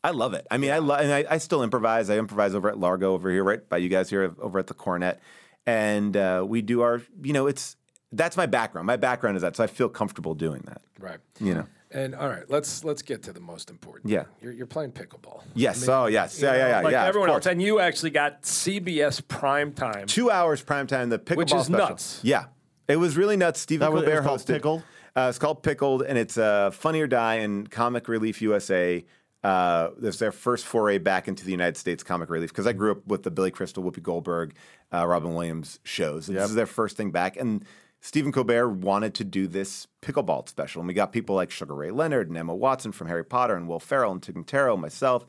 I 0.09 0.13
love 0.13 0.33
it. 0.33 0.47
I 0.51 0.57
mean, 0.57 0.71
I 0.71 0.79
love, 0.79 1.01
and 1.01 1.13
I, 1.13 1.27
I 1.29 1.37
still 1.37 1.63
improvise. 1.63 2.09
I 2.09 2.17
improvise 2.17 2.55
over 2.55 2.71
at 2.71 2.79
Largo 2.79 3.13
over 3.13 3.31
here, 3.31 3.45
right 3.45 3.69
by 3.69 3.77
you 3.77 3.91
guys 3.91 4.09
here 4.09 4.35
over 4.41 4.59
at 4.59 4.67
the 4.67 4.73
Coronet, 4.73 5.21
and 5.67 6.17
uh, 6.17 6.47
we 6.49 6.63
do 6.63 6.81
our, 6.81 7.03
you 7.23 7.35
know, 7.35 7.47
it's 7.47 7.77
that's 8.11 8.35
my 8.35 8.47
background. 8.47 8.87
My 8.87 8.97
background 8.97 9.37
is 9.37 9.43
that, 9.43 9.55
so 9.55 9.65
I 9.65 9.67
feel 9.67 9.91
comfortable 9.91 10.35
doing 10.35 10.63
that. 10.65 10.81
Right. 10.99 11.19
You 11.41 11.55
know. 11.57 11.67
And 11.91 12.15
all 12.15 12.29
right, 12.29 12.49
let's 12.49 12.85
let's 12.85 13.03
get 13.03 13.23
to 13.25 13.35
the 13.35 13.41
most 13.41 13.69
important. 13.69 14.11
Yeah. 14.11 14.25
You're, 14.41 14.53
you're 14.53 14.67
playing 14.67 14.93
pickleball. 14.93 15.43
Yes. 15.55 15.87
oh, 15.89 16.07
yes. 16.07 16.41
Yeah. 16.41 16.55
Yeah. 16.55 16.69
Yeah. 16.69 16.81
Like 16.81 16.93
yeah. 16.93 17.05
everyone 17.05 17.29
else, 17.29 17.45
and 17.45 17.61
you 17.61 17.81
actually 17.81 18.11
got 18.11 18.43
CBS 18.43 19.27
prime 19.29 19.73
time. 19.73 20.07
two 20.07 20.31
hours 20.31 20.63
prime 20.63 20.87
time. 20.87 21.11
The 21.11 21.19
pickleball 21.19 21.37
Which 21.37 21.53
is 21.55 21.67
special. 21.67 21.89
nuts. 21.89 22.21
Yeah, 22.23 22.47
it 22.89 22.97
was 22.97 23.19
really 23.19 23.37
nuts. 23.37 23.61
Stephen 23.61 23.85
That 23.85 23.93
was- 23.93 24.05
it 24.05 24.07
Colbert 24.07 24.21
was 24.21 24.27
called 24.27 24.41
hosted. 24.41 24.55
Pickled? 24.55 24.83
Uh, 25.17 25.27
it's 25.29 25.39
called 25.39 25.63
Pickled, 25.63 26.03
and 26.03 26.17
it's 26.17 26.39
uh, 26.39 26.71
Funny 26.71 27.01
or 27.01 27.09
Die 27.09 27.35
and 27.37 27.69
Comic 27.69 28.07
Relief 28.07 28.41
USA. 28.41 29.05
Uh, 29.45 29.91
this 29.97 30.19
their 30.19 30.33
first 30.33 30.67
foray 30.67 30.99
back 30.99 31.29
into 31.29 31.45
the 31.45 31.53
United 31.53 31.77
States 31.77 32.03
comic 32.03 32.29
relief 32.29 32.51
because 32.51 32.67
I 32.67 32.73
grew 32.73 32.91
up 32.91 33.07
with 33.07 33.23
the 33.23 33.31
Billy 33.31 33.53
Crystal, 33.53 33.83
Whoopi 33.85 34.03
Goldberg, 34.03 34.55
uh, 34.93 35.07
Robin 35.07 35.33
Williams 35.33 35.79
shows. 35.85 36.27
This 36.27 36.49
is 36.49 36.57
their 36.57 36.67
first 36.67 36.97
thing 36.97 37.13
back, 37.13 37.37
and 37.37 37.65
Stephen 38.01 38.33
Colbert 38.33 38.71
wanted 38.71 39.15
to 39.15 39.25
do 39.25 39.47
this 39.47 39.87
pickleball 40.03 40.49
special, 40.49 40.81
and 40.81 40.89
we 40.89 40.95
got 40.95 41.13
people 41.13 41.37
like 41.37 41.51
Sugar 41.51 41.75
Ray 41.75 41.91
Leonard 41.91 42.29
and 42.29 42.37
Emma 42.37 42.55
Watson 42.55 42.91
from 42.91 43.07
Harry 43.09 43.25
Potter, 43.25 43.55
and 43.55 43.69
Will 43.69 43.81
Ferrell 43.81 44.13
and 44.13 44.23
Tig 44.23 44.35
Notaro, 44.35 44.79
myself, 44.79 45.27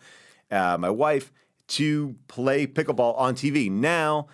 uh, 0.49 0.77
my 0.79 0.89
wife, 0.89 1.31
to 1.67 2.15
play 2.27 2.65
pickleball 2.65 3.17
on 3.17 3.35
TV. 3.35 3.71
Now, 3.71 4.27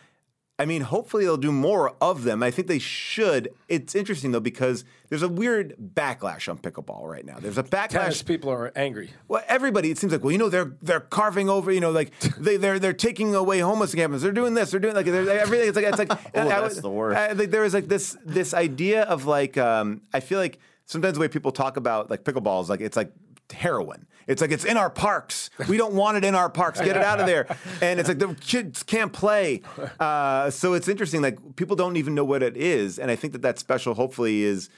I 0.58 0.66
mean, 0.66 0.84
hopefully 0.84 1.26
they'll 1.26 1.36
do 1.36 1.51
more 1.51 1.95
of 1.99 2.24
them. 2.24 2.41
I 2.41 2.49
think 2.49 2.70
they 2.70 2.80
should. 2.80 3.49
It's 3.68 3.93
interesting 3.93 4.32
though 4.32 4.39
because 4.39 4.86
there's 5.10 5.22
a 5.22 5.28
weird 5.28 5.76
backlash 5.93 6.47
on 6.49 6.58
pickleball 6.60 7.03
right 7.10 7.26
now. 7.26 7.38
There's 7.39 7.58
a 7.58 7.64
Tennis 7.64 8.22
backlash. 8.22 8.26
people 8.26 8.49
are 8.51 8.72
angry. 8.74 9.10
Well, 9.28 9.43
everybody 9.49 9.91
it 9.91 9.97
seems 9.97 10.14
like 10.14 10.24
well, 10.24 10.32
you 10.32 10.38
know, 10.38 10.47
they're 10.47 10.72
they're 10.82 11.01
carving 11.01 11.49
over, 11.49 11.72
you 11.74 11.82
know, 11.82 11.91
like 11.91 12.18
they 12.39 12.56
they're 12.56 12.80
they're 12.80 12.93
taking 12.93 13.36
away 13.36 13.60
homeless 13.60 13.93
encampments. 13.93 14.24
They're 14.24 14.32
doing 14.32 14.53
this. 14.53 14.72
They're 14.72 14.80
doing 14.80 14.95
like 14.95 15.08
they're, 15.08 15.30
everything. 15.39 15.68
It's 15.68 15.76
like 15.76 15.86
it's 15.86 15.99
like 15.99 16.12
Oh, 16.36 16.41
I 16.41 16.45
that's 16.45 16.76
was- 16.76 16.82
the 16.82 16.89
worst. 16.89 17.18
I- 17.18 17.34
like, 17.34 17.51
there 17.51 17.62
was 17.62 17.74
like 17.74 17.88
this 17.89 18.18
this 18.26 18.53
idea 18.53 19.03
of 19.03 19.26
like 19.26 19.58
um, 19.58 20.03
I 20.14 20.22
feel 20.22 20.39
like 20.39 20.60
sometimes 20.86 21.16
the 21.16 21.20
way 21.20 21.28
people 21.28 21.51
talk 21.51 21.76
about 21.76 22.10
like 22.10 22.24
pickleball 22.24 22.62
is 22.64 22.70
like 22.70 22.80
it's 22.80 22.95
like 22.95 23.12
heroin. 23.52 24.08
It's 24.28 24.41
like 24.41 24.52
it's 24.52 24.66
in 24.66 24.78
our 24.78 24.89
parks. 24.89 25.50
We 25.70 25.78
don't 25.78 25.93
want 25.93 26.18
it 26.18 26.26
in 26.26 26.34
our 26.36 26.50
parks. 26.50 26.80
Get 26.80 26.98
it 26.98 27.04
out 27.04 27.20
of 27.20 27.28
there. 27.28 27.48
And 27.82 28.00
it's 28.00 28.10
like 28.10 28.20
the 28.20 28.34
kids 28.36 28.84
can't 28.84 29.12
play. 29.12 29.62
Uh, 30.00 30.50
so 30.50 30.74
it's 30.74 30.88
interesting. 30.88 31.22
Like 31.22 31.56
people 31.56 31.76
don't 31.76 31.98
even 31.98 32.16
know 32.16 32.24
what 32.24 32.41
it 32.41 32.58
is. 32.58 32.98
And 32.98 33.12
I 33.12 33.16
think 33.16 33.34
that 33.34 33.41
that 33.43 33.60
special 33.60 33.93
hopefully 33.93 34.43
is 34.43 34.70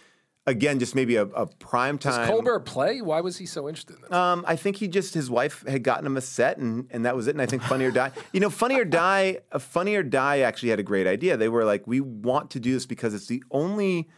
again 0.45 0.79
just 0.79 0.95
maybe 0.95 1.15
a, 1.15 1.23
a 1.23 1.45
prime 1.45 1.97
time. 1.97 2.19
Does 2.19 2.29
Colbert 2.29 2.61
play? 2.61 3.01
Why 3.01 3.21
was 3.21 3.37
he 3.37 3.45
so 3.45 3.67
interested 3.67 3.97
in 3.97 4.01
this? 4.01 4.11
Um, 4.11 4.43
I 4.47 4.55
think 4.55 4.77
he 4.77 4.87
just 4.87 5.13
his 5.13 5.29
wife 5.29 5.63
had 5.67 5.83
gotten 5.83 6.05
him 6.05 6.17
a 6.17 6.21
set, 6.21 6.57
and 6.57 6.87
and 6.89 7.05
that 7.05 7.15
was 7.15 7.27
it. 7.27 7.31
And 7.31 7.41
I 7.41 7.45
think 7.45 7.61
Funny 7.61 7.85
or 7.85 7.91
Die, 7.91 8.11
you 8.33 8.39
know, 8.39 8.49
Funny 8.49 8.79
or 8.79 8.85
Die, 8.85 9.37
uh, 9.51 9.59
Funny 9.59 9.95
or 9.95 10.03
Die 10.03 10.39
actually 10.39 10.69
had 10.69 10.79
a 10.79 10.83
great 10.83 11.05
idea. 11.07 11.37
They 11.37 11.49
were 11.49 11.65
like, 11.65 11.85
we 11.85 12.01
want 12.01 12.49
to 12.51 12.59
do 12.59 12.73
this 12.73 12.85
because 12.85 13.13
it's 13.13 13.27
the 13.27 13.43
only 13.51 14.09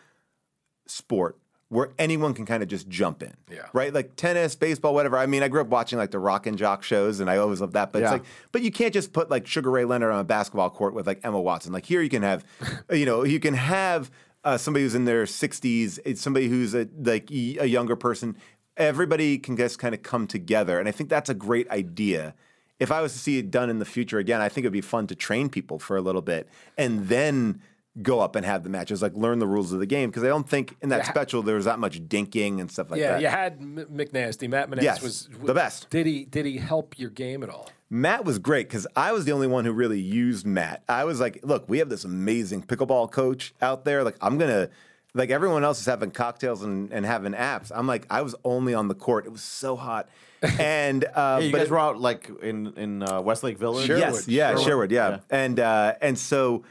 sport 0.86 1.38
where 1.70 1.92
anyone 2.00 2.34
can 2.34 2.46
kind 2.46 2.64
of 2.64 2.70
just 2.70 2.90
jump 2.90 3.22
in. 3.22 3.34
Yeah. 3.50 3.68
Right? 3.74 3.94
Like 3.94 4.16
tennis, 4.16 4.56
baseball, 4.56 4.94
whatever. 4.94 5.18
I 5.18 5.28
mean, 5.28 5.44
I 5.44 5.48
grew 5.48 5.62
up 5.62 5.68
watching 5.68 6.00
like 6.00 6.10
the 6.10 6.20
rock 6.20 6.48
and 6.48 6.58
jock 6.58 6.82
shows 6.84 7.20
and 7.20 7.30
I 7.30 7.38
always 7.38 7.62
loved 7.62 7.74
that. 7.74 7.94
But 7.94 8.02
it's 8.02 8.12
like, 8.12 8.24
but 8.52 8.64
you 8.64 8.72
can't 8.72 8.94
just 8.94 9.14
put 9.14 9.30
like 9.30 9.46
Sugar 9.46 9.70
Ray 9.70 9.86
Leonard 9.86 10.12
on 10.12 10.20
a 10.20 10.24
basketball 10.24 10.72
court 10.72 10.96
with 10.96 11.06
like 11.06 11.20
Emma 11.24 11.40
Watson. 11.40 11.72
Like 11.72 11.86
here 11.86 12.02
you 12.02 12.10
can 12.10 12.24
have, 12.24 12.44
you 12.92 13.06
know, 13.06 13.24
you 13.24 13.40
can 13.40 13.54
have 13.54 14.10
uh, 14.44 14.58
somebody 14.58 14.84
who's 14.84 14.96
in 14.96 15.06
their 15.06 15.26
60s, 15.26 16.00
it's 16.06 16.22
somebody 16.22 16.48
who's 16.48 16.74
a, 16.74 16.88
like 17.00 17.30
a 17.30 17.66
younger 17.68 17.96
person. 17.96 18.36
Everybody 18.76 19.38
can 19.38 19.56
just 19.56 19.78
kind 19.78 19.94
of 19.94 20.02
come 20.02 20.26
together. 20.26 20.80
And 20.80 20.88
I 20.88 20.92
think 20.92 21.10
that's 21.10 21.30
a 21.30 21.36
great 21.36 21.70
idea. 21.70 22.34
If 22.80 22.92
I 22.92 23.02
was 23.02 23.14
to 23.14 23.20
see 23.20 23.38
it 23.38 23.52
done 23.52 23.70
in 23.70 23.78
the 23.78 23.86
future 23.86 24.18
again, 24.18 24.42
I 24.42 24.50
think 24.50 24.64
it'd 24.64 24.74
be 24.74 24.82
fun 24.82 25.06
to 25.08 25.16
train 25.16 25.50
people 25.50 25.78
for 25.78 25.98
a 25.98 26.02
little 26.02 26.22
bit 26.22 26.48
and 26.78 27.10
then 27.10 27.62
go 28.02 28.20
up 28.20 28.36
and 28.36 28.46
have 28.46 28.64
the 28.64 28.70
matches, 28.70 29.02
like 29.02 29.14
learn 29.16 29.40
the 29.40 29.48
rules 29.48 29.72
of 29.74 29.80
the 29.80 29.86
game. 29.86 30.10
Because 30.10 30.24
I 30.24 30.28
don't 30.28 30.48
think 30.48 30.76
in 30.82 30.90
that 30.90 31.00
Yeah. 31.06 31.10
special 31.12 31.42
there 31.44 31.56
was 31.56 31.66
that 31.66 31.80
much 31.80 32.02
dinking 32.08 32.60
and 32.62 32.72
stuff 32.72 32.92
like 32.92 33.00
yeah, 33.00 33.14
that. 33.14 33.22
Yeah, 33.22 33.30
you 33.30 33.36
had 33.38 33.54
M- 33.62 33.88
Manasse. 33.92 34.48
Matt 34.50 34.70
Manasse 34.70 34.84
Yes, 34.84 35.02
was 35.02 35.30
the 35.44 35.54
best. 35.54 35.90
Did 35.90 36.06
he 36.06 36.26
did 36.26 36.46
he 36.46 36.58
help 36.58 36.98
your 36.98 37.10
game 37.10 37.44
at 37.44 37.50
all? 37.50 37.70
Matt 37.90 38.24
was 38.24 38.38
great 38.38 38.68
because 38.68 38.86
I 38.96 39.12
was 39.12 39.26
the 39.26 39.32
only 39.32 39.48
one 39.48 39.66
who 39.66 39.72
really 39.74 40.00
used 40.00 40.46
Matt. 40.46 40.84
I 40.88 41.06
was 41.06 41.20
like, 41.20 41.40
look, 41.44 41.68
we 41.68 41.80
have 41.80 41.90
this 41.90 42.04
amazing 42.06 42.62
pickleball 42.64 43.12
coach 43.12 43.54
out 43.64 43.84
there. 43.84 44.04
Like, 44.04 44.16
I'm 44.22 44.38
going 44.38 44.52
to, 44.52 44.70
like, 45.16 45.32
everyone 45.32 45.64
else 45.64 45.80
is 45.80 45.88
having 45.88 46.12
cocktails 46.12 46.62
and, 46.62 46.94
and 46.94 47.04
having 47.04 47.34
apps. 47.34 47.72
I'm 47.74 47.88
like, 47.88 48.06
I 48.12 48.22
was 48.22 48.36
only 48.44 48.76
on 48.76 48.90
the 48.90 48.94
court. 48.94 49.26
It 49.26 49.32
was 49.32 49.42
so 49.42 49.76
hot. 49.76 50.08
And, 50.60 51.04
uh, 51.16 51.40
Hey, 51.40 51.48
you 51.48 51.52
but 51.52 51.58
guys 51.58 51.68
it- 51.68 51.72
were 51.72 51.80
out 51.80 52.00
like 52.00 52.30
in 52.44 52.68
in 52.78 53.02
uh, 53.04 53.22
Westlake 53.22 53.58
Village. 53.58 53.90
Yes, 53.90 54.28
yeah, 54.28 54.50
Sherwood. 54.52 54.66
Sherwood, 54.66 54.92
yeah. 54.92 55.10
Yeah. 55.10 55.18
And 55.32 55.60
uh, 55.60 55.94
and 56.00 56.18
so, 56.18 56.64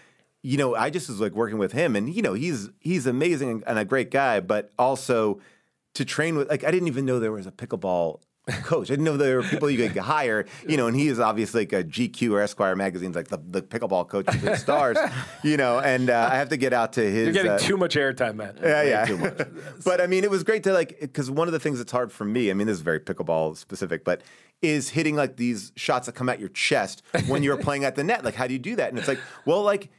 you 0.43 0.57
know, 0.57 0.75
I 0.75 0.91
just 0.91 1.09
was 1.09 1.21
like 1.21 1.33
working 1.33 1.59
with 1.59 1.73
him, 1.73 1.97
and 1.97 2.13
you 2.13 2.23
know, 2.23 2.35
he's 2.35 2.71
he's 2.81 3.07
amazing 3.07 3.63
and 3.67 3.79
a 3.79 3.85
great 3.85 4.11
guy, 4.11 4.41
but 4.41 4.71
also 4.79 5.41
to 5.95 6.05
train 6.05 6.37
with, 6.37 6.49
like, 6.49 6.65
I 6.65 6.71
didn't 6.71 6.87
even 6.87 7.05
know 7.05 7.19
there 7.19 7.33
was 7.33 7.47
a 7.47 7.51
pickleball 7.51 8.21
coach. 8.63 8.89
I 8.89 8.93
didn't 8.93 9.05
know 9.05 9.17
there 9.17 9.39
were 9.39 9.43
people 9.43 9.69
you 9.71 9.89
could 9.89 9.97
hire, 9.97 10.47
you 10.67 10.77
know, 10.77 10.87
and 10.87 10.97
he 10.97 11.09
is 11.09 11.21
obviously 11.21 11.63
like 11.63 11.73
a 11.73 11.85
GQ 11.85 12.33
or 12.33 12.41
Esquire 12.41 12.77
magazine's 12.77 13.17
like 13.17 13.29
the, 13.29 13.39
the 13.39 13.63
pickleball 13.63 14.09
coach 14.09 14.27
with 14.27 14.41
the 14.43 14.57
stars, 14.57 14.97
you 15.43 15.57
know, 15.57 15.81
and 15.81 16.11
uh, 16.11 16.29
I 16.31 16.37
have 16.37 16.49
to 16.51 16.57
get 16.57 16.73
out 16.73 16.95
to 16.95 17.03
his. 17.03 17.27
You're 17.27 17.33
getting 17.33 17.51
uh, 17.53 17.59
too 17.59 17.77
much 17.77 17.95
airtime, 17.97 18.37
man. 18.37 18.59
yeah, 18.63 18.83
yeah. 18.83 19.05
too 19.05 19.19
much. 19.19 19.39
but 19.85 20.01
I 20.01 20.07
mean, 20.07 20.25
it 20.25 20.31
was 20.31 20.45
great 20.45 20.63
to 20.65 20.73
like 20.73 20.99
because 21.01 21.31
one 21.31 21.49
of 21.49 21.53
the 21.53 21.61
things 21.61 21.79
that's 21.79 21.93
hard 21.93 22.13
for 22.13 22.25
me. 22.25 22.51
I 22.51 22.55
mean, 22.55 22.67
this 22.67 22.77
is 22.77 22.83
very 22.83 23.01
pickleball 23.01 23.57
specific, 23.57 24.05
but 24.05 24.23
is 24.63 24.89
hitting 24.91 25.15
like 25.15 25.37
these 25.37 25.73
shots 25.77 26.07
that 26.07 26.13
come 26.13 26.29
at 26.29 26.41
your 26.41 26.49
chest 26.49 27.03
when 27.29 27.43
you're 27.43 27.57
playing 27.57 27.85
at 27.85 27.95
the 27.95 28.05
net. 28.05 28.25
Like, 28.25 28.35
how 28.35 28.47
do 28.47 28.53
you 28.53 28.59
do 28.59 28.77
that? 28.77 28.89
And 28.91 28.99
it's 28.99 29.07
like, 29.07 29.21
well, 29.45 29.63
like 29.63 29.91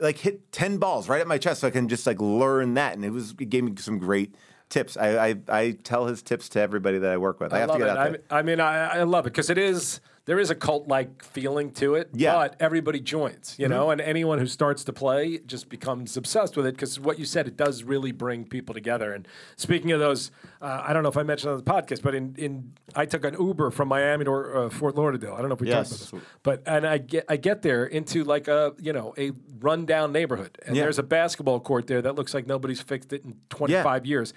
like 0.00 0.18
hit 0.18 0.52
ten 0.52 0.78
balls 0.78 1.08
right 1.08 1.20
at 1.20 1.26
my 1.26 1.38
chest, 1.38 1.60
so 1.60 1.68
I 1.68 1.70
can 1.70 1.88
just 1.88 2.06
like 2.06 2.20
learn 2.20 2.74
that. 2.74 2.94
And 2.94 3.04
it 3.04 3.10
was 3.10 3.32
it 3.38 3.50
gave 3.50 3.64
me 3.64 3.72
some 3.76 3.98
great 3.98 4.34
tips. 4.68 4.96
I 4.96 5.28
I, 5.28 5.36
I 5.48 5.70
tell 5.82 6.06
his 6.06 6.22
tips 6.22 6.48
to 6.50 6.60
everybody 6.60 6.98
that 6.98 7.10
I 7.10 7.16
work 7.16 7.40
with. 7.40 7.52
I, 7.52 7.58
have 7.60 7.68
love 7.70 7.78
to 7.78 7.84
get 7.84 7.92
it. 7.94 7.98
out 7.98 8.02
there. 8.04 8.12
mean- 8.12 8.20
I 8.30 8.42
mean, 8.42 8.60
I, 8.60 9.00
I 9.00 9.02
love 9.04 9.26
it 9.26 9.32
because 9.32 9.50
it 9.50 9.58
is 9.58 10.00
there 10.24 10.38
is 10.38 10.50
a 10.50 10.54
cult 10.54 10.86
like 10.86 11.24
feeling 11.24 11.72
to 11.72 11.96
it. 11.96 12.08
Yeah. 12.14 12.30
Mm-hmm. 12.30 12.38
but 12.40 12.56
everybody 12.60 13.00
joins, 13.00 13.56
you 13.58 13.66
know, 13.66 13.90
and 13.90 14.00
anyone 14.00 14.38
who 14.38 14.46
starts 14.46 14.84
to 14.84 14.92
play 14.92 15.38
just 15.38 15.68
becomes 15.68 16.16
obsessed 16.16 16.56
with 16.56 16.64
it 16.66 16.74
because 16.76 17.00
what 17.00 17.18
you 17.18 17.24
said 17.24 17.48
it 17.48 17.56
does 17.56 17.82
really 17.82 18.12
bring 18.12 18.44
people 18.44 18.72
together. 18.72 19.12
And 19.12 19.26
speaking 19.56 19.90
of 19.90 19.98
those, 19.98 20.30
uh, 20.60 20.80
I 20.86 20.92
don't 20.92 21.02
know 21.02 21.08
if 21.08 21.16
I 21.16 21.24
mentioned 21.24 21.50
on 21.50 21.56
the 21.56 21.64
podcast, 21.64 22.02
but 22.02 22.14
in, 22.14 22.34
in 22.38 22.72
I 22.94 23.04
took 23.04 23.24
an 23.24 23.34
Uber 23.38 23.70
from 23.72 23.88
Miami 23.88 24.24
to 24.26 24.32
uh, 24.32 24.68
Fort 24.70 24.94
Lauderdale. 24.94 25.34
I 25.34 25.38
don't 25.40 25.48
know 25.48 25.54
if 25.56 25.60
we 25.60 25.68
Yes. 25.68 25.88
talked 25.90 26.12
about 26.12 26.20
this, 26.20 26.30
but 26.44 26.62
and 26.66 26.86
I 26.86 26.98
get 26.98 27.24
I 27.28 27.36
get 27.36 27.62
there 27.62 27.84
into 27.84 28.22
like 28.22 28.46
a 28.46 28.74
you 28.80 28.92
know 28.92 29.14
a 29.18 29.32
rundown 29.60 30.12
neighborhood, 30.12 30.56
and 30.64 30.76
Yeah. 30.76 30.84
there's 30.84 30.98
a 31.00 31.02
basketball 31.02 31.58
court 31.58 31.88
there 31.88 32.00
that 32.02 32.14
looks 32.14 32.32
like 32.32 32.46
nobody's 32.46 32.80
fixed 32.80 33.12
it 33.12 33.24
in 33.24 33.38
25 33.50 34.06
years, 34.06 34.32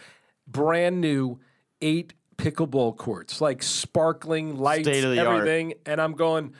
brand 0.48 1.00
new 1.02 1.40
eight 1.82 2.14
pickleball 2.38 2.98
courts, 2.98 3.42
like 3.42 3.64
sparkling 3.64 4.58
lights, 4.58 4.88
State 4.88 5.04
of 5.04 5.12
the 5.12 5.26
art. 5.26 5.38
everything. 5.40 5.74
And 5.86 6.02
I'm 6.02 6.14
going, 6.14 6.54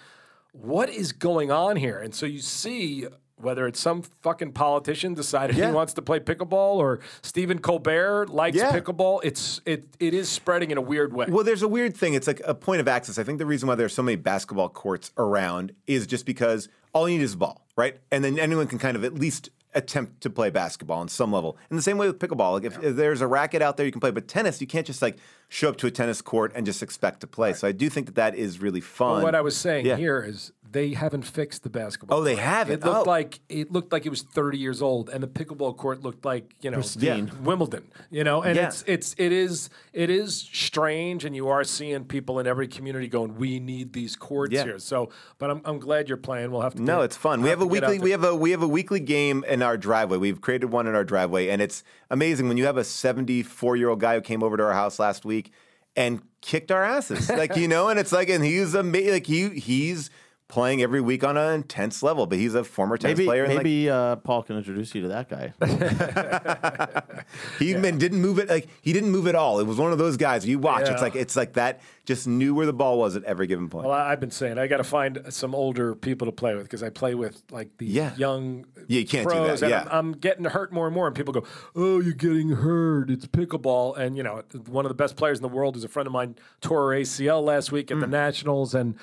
what 0.52 0.90
is 0.90 1.12
going 1.12 1.52
on 1.52 1.76
here? 1.76 2.00
And 2.00 2.14
so 2.16 2.26
you 2.26 2.40
see 2.40 3.06
whether 3.38 3.68
it's 3.68 3.80
some 3.82 4.02
fucking 4.22 4.54
politician 4.54 5.14
decided 5.14 5.58
Yeah. 5.58 5.68
he 5.68 5.74
wants 5.74 5.94
to 5.96 6.02
play 6.02 6.22
pickleball 6.22 6.76
or 6.78 7.02
Stephen 7.22 7.60
Colbert 7.60 8.30
likes 8.30 8.56
Yeah. 8.56 8.72
pickleball. 8.72 9.20
It's 9.24 9.60
it 9.66 9.84
it 10.00 10.14
is 10.14 10.30
spreading 10.30 10.72
in 10.72 10.78
a 10.78 10.82
weird 10.82 11.12
way. 11.14 11.26
Well, 11.30 11.44
there's 11.44 11.62
a 11.62 11.68
weird 11.68 11.98
thing. 11.98 12.14
It's 12.14 12.28
like 12.28 12.42
a 12.46 12.56
point 12.56 12.80
of 12.80 12.88
access. 12.88 13.18
I 13.20 13.24
think 13.24 13.40
the 13.40 13.46
reason 13.46 13.68
why 13.68 13.76
there's 13.76 13.94
so 13.94 14.02
many 14.04 14.16
basketball 14.16 14.70
courts 14.70 15.12
around 15.18 15.74
is 15.86 16.08
just 16.08 16.26
because 16.26 16.70
all 16.94 17.10
you 17.10 17.18
need 17.18 17.24
is 17.26 17.34
a 17.34 17.38
ball, 17.38 17.66
right? 17.76 17.98
And 18.10 18.24
then 18.24 18.40
anyone 18.40 18.68
can 18.68 18.80
kind 18.80 18.96
of 18.96 19.04
at 19.04 19.14
least 19.16 19.50
attempt 19.76 20.22
to 20.22 20.30
play 20.30 20.50
basketball 20.50 21.00
on 21.00 21.08
some 21.10 21.32
level. 21.32 21.58
And 21.70 21.78
the 21.78 21.84
same 21.84 21.98
way 21.98 22.08
with 22.08 22.18
pickleball. 22.18 22.54
Like 22.54 22.64
if, 22.64 22.82
if 22.82 22.96
there's 22.96 23.22
a 23.22 23.28
racket 23.28 23.62
out 23.62 23.78
there, 23.78 23.86
you 23.86 23.92
can 23.92 24.02
play. 24.02 24.12
But 24.12 24.28
tennis, 24.28 24.62
you 24.62 24.68
can't 24.68 24.88
just 24.88 25.02
like 25.02 25.18
show 25.50 25.70
up 25.70 25.78
to 25.78 25.88
a 25.88 25.92
tennis 25.92 26.22
court 26.22 26.52
and 26.56 26.66
just 26.66 26.82
expect 26.82 27.20
to 27.20 27.28
play. 27.28 27.54
So 27.54 27.68
I 27.68 27.72
do 27.74 27.90
think 27.90 28.08
that 28.08 28.16
that 28.16 28.36
is 28.36 28.60
really 28.62 28.82
fun. 28.82 29.22
what 29.22 29.36
I 29.36 29.42
was 29.42 29.56
saying 29.56 29.86
Yeah. 29.86 29.98
here 29.98 30.24
is 30.24 30.54
they 30.76 30.90
haven't 30.94 31.24
fixed 31.24 31.64
the 31.64 31.70
basketball. 31.70 32.20
Oh, 32.20 32.24
they 32.24 32.36
court. 32.36 32.46
haven't? 32.46 32.84
It 32.84 32.86
looked 32.86 33.08
Oh. 33.08 33.10
like 33.10 33.40
it 33.50 33.72
looked 33.72 33.92
like 33.92 34.06
it 34.06 34.10
was 34.10 34.22
30 34.22 34.58
years 34.58 34.82
old, 34.82 35.10
and 35.10 35.24
the 35.24 35.28
pickleball 35.28 35.78
court 35.78 36.04
looked 36.04 36.26
like 36.26 36.54
you 36.62 36.70
know 36.70 36.76
Pristine. 36.78 37.32
Wimbledon. 37.44 37.86
You 38.12 38.24
know, 38.24 38.42
and 38.44 38.56
Yeah. 38.58 38.68
it's 38.68 38.84
it's 38.86 39.16
it 39.18 39.32
is 39.32 39.70
it 39.94 40.10
is 40.10 40.36
strange, 40.54 41.24
and 41.26 41.36
you 41.36 41.48
are 41.48 41.64
seeing 41.64 42.04
people 42.04 42.40
in 42.40 42.46
every 42.46 42.68
community 42.68 43.08
going, 43.08 43.36
"We 43.38 43.60
need 43.60 43.94
these 43.94 44.16
courts 44.16 44.54
Yeah. 44.54 44.64
here." 44.66 44.80
So, 44.80 45.10
but 45.40 45.50
I'm, 45.50 45.62
I'm 45.66 45.80
glad 45.80 46.10
you're 46.10 46.18
playing. 46.18 46.52
We'll 46.52 46.62
have 46.62 46.76
to. 46.76 46.82
No, 46.82 46.98
get- 46.98 47.06
it's 47.06 47.18
fun. 47.18 47.42
we'll 47.42 47.50
have 47.52 47.62
a 47.62 47.66
to 47.66 47.74
get 47.74 47.84
out 47.86 47.90
weekly 47.90 48.04
we 48.04 48.12
have 48.12 48.24
a 48.26 48.36
we 48.36 48.52
have 48.52 48.62
a 48.62 48.68
weekly 48.68 49.00
game 49.00 49.44
in 49.48 49.62
our 49.62 49.78
driveway. 49.78 50.18
We've 50.18 50.42
created 50.42 50.72
one 50.72 50.86
in 50.88 50.94
our 50.96 51.06
driveway 51.06 51.48
and 51.48 51.62
it's 51.62 51.84
amazing 52.12 52.48
when 52.48 52.58
you 52.58 52.66
have 52.66 52.78
a 52.78 52.84
74-year-old 52.84 54.00
guy 54.00 54.16
who 54.16 54.22
came 54.22 54.44
over 54.44 54.58
to 54.58 54.64
our 54.64 54.74
house 54.74 55.00
last 55.00 55.26
week 55.26 55.52
and 55.96 56.22
kicked 56.42 56.72
our 56.72 56.84
asses. 56.84 57.30
like, 57.30 57.56
you 57.56 57.68
know, 57.68 57.88
and 57.90 58.00
it's 58.00 58.12
like 58.12 58.30
and 58.30 58.44
he's 58.44 58.74
amazing 58.76 59.12
like 59.14 59.26
he 59.28 59.50
he's 59.50 60.10
playing 60.48 60.82
every 60.82 61.02
week 61.02 61.24
on 61.24 61.38
an 61.38 61.54
intense 61.56 62.04
level, 62.04 62.28
but 62.28 62.38
he's 62.38 62.54
a 62.54 62.64
former 62.64 62.98
tennis 62.98 63.18
Maybe 63.18 63.28
player 63.28 63.44
and 63.46 63.54
like 63.56 63.64
maybe 63.64 63.90
uh, 63.90 64.16
Paul 64.18 64.44
can 64.44 64.58
introduce 64.58 64.94
you 64.94 65.02
to 65.02 65.08
that 65.08 65.28
guy. 65.28 65.54
he 67.60 67.72
even 67.72 67.98
didn't 67.98 68.22
move 68.22 68.40
it 68.40 68.48
like 68.50 68.68
he 68.82 68.94
didn't 68.94 69.10
move 69.12 69.28
at 69.28 69.36
all. 69.36 69.60
It 69.60 69.66
was 69.66 69.78
one 69.78 69.92
of 69.92 69.98
those 69.98 70.18
guys 70.18 70.46
you 70.46 70.60
watch. 70.60 70.86
Yeah. 70.86 70.94
It's 70.94 71.02
like 71.02 71.16
it's 71.16 71.36
like 71.36 71.54
that 71.54 71.82
just 72.06 72.28
knew 72.28 72.54
where 72.54 72.66
the 72.68 72.74
ball 72.74 73.00
was 73.00 73.16
at 73.16 73.24
every 73.24 73.48
given 73.48 73.70
point. 73.70 73.88
Well, 73.88 73.96
I- 73.98 74.12
I've 74.12 74.20
been 74.20 74.32
saying 74.32 74.58
I 74.60 74.68
got 74.68 74.78
to 74.78 74.84
find 74.84 75.20
some 75.30 75.56
older 75.56 75.96
people 75.96 76.26
to 76.28 76.32
play 76.32 76.54
with 76.54 76.64
because 76.64 76.84
I 76.84 76.90
play 76.90 77.16
with 77.16 77.42
like 77.52 77.76
the 77.78 77.88
Yeah. 77.88 78.16
young 78.16 78.66
Yeah, 78.88 79.00
you 79.00 79.08
can't 79.08 79.28
do 79.28 79.34
pros, 79.36 79.62
that, 79.62 79.70
yeah. 79.70 79.82
I'm, 79.90 79.90
I'm 79.92 80.12
getting 80.14 80.46
hurt 80.46 80.72
more 80.72 80.86
and 80.86 80.94
more, 80.94 81.08
and 81.08 81.16
people 81.16 81.34
go, 81.34 81.44
"Oh, 81.76 82.00
you're 82.00 82.14
getting 82.14 82.50
hurt. 82.50 83.10
It's 83.10 83.26
pickleball." 83.26 83.98
And 83.98 84.16
you 84.16 84.22
know, 84.24 84.44
one 84.68 84.86
of 84.86 84.90
the 84.90 84.96
best 84.96 85.16
players 85.16 85.40
in 85.40 85.42
the 85.42 85.50
world, 85.50 85.76
is 85.76 85.84
a 85.84 85.88
friend 85.88 86.06
of 86.06 86.14
mine, 86.14 86.36
tore 86.62 86.92
her 86.94 87.00
ACL 87.00 87.44
last 87.44 87.72
week 87.72 87.88
Mm. 87.88 87.96
at 87.96 88.00
the 88.02 88.08
Nationals, 88.08 88.76
and 88.76 88.96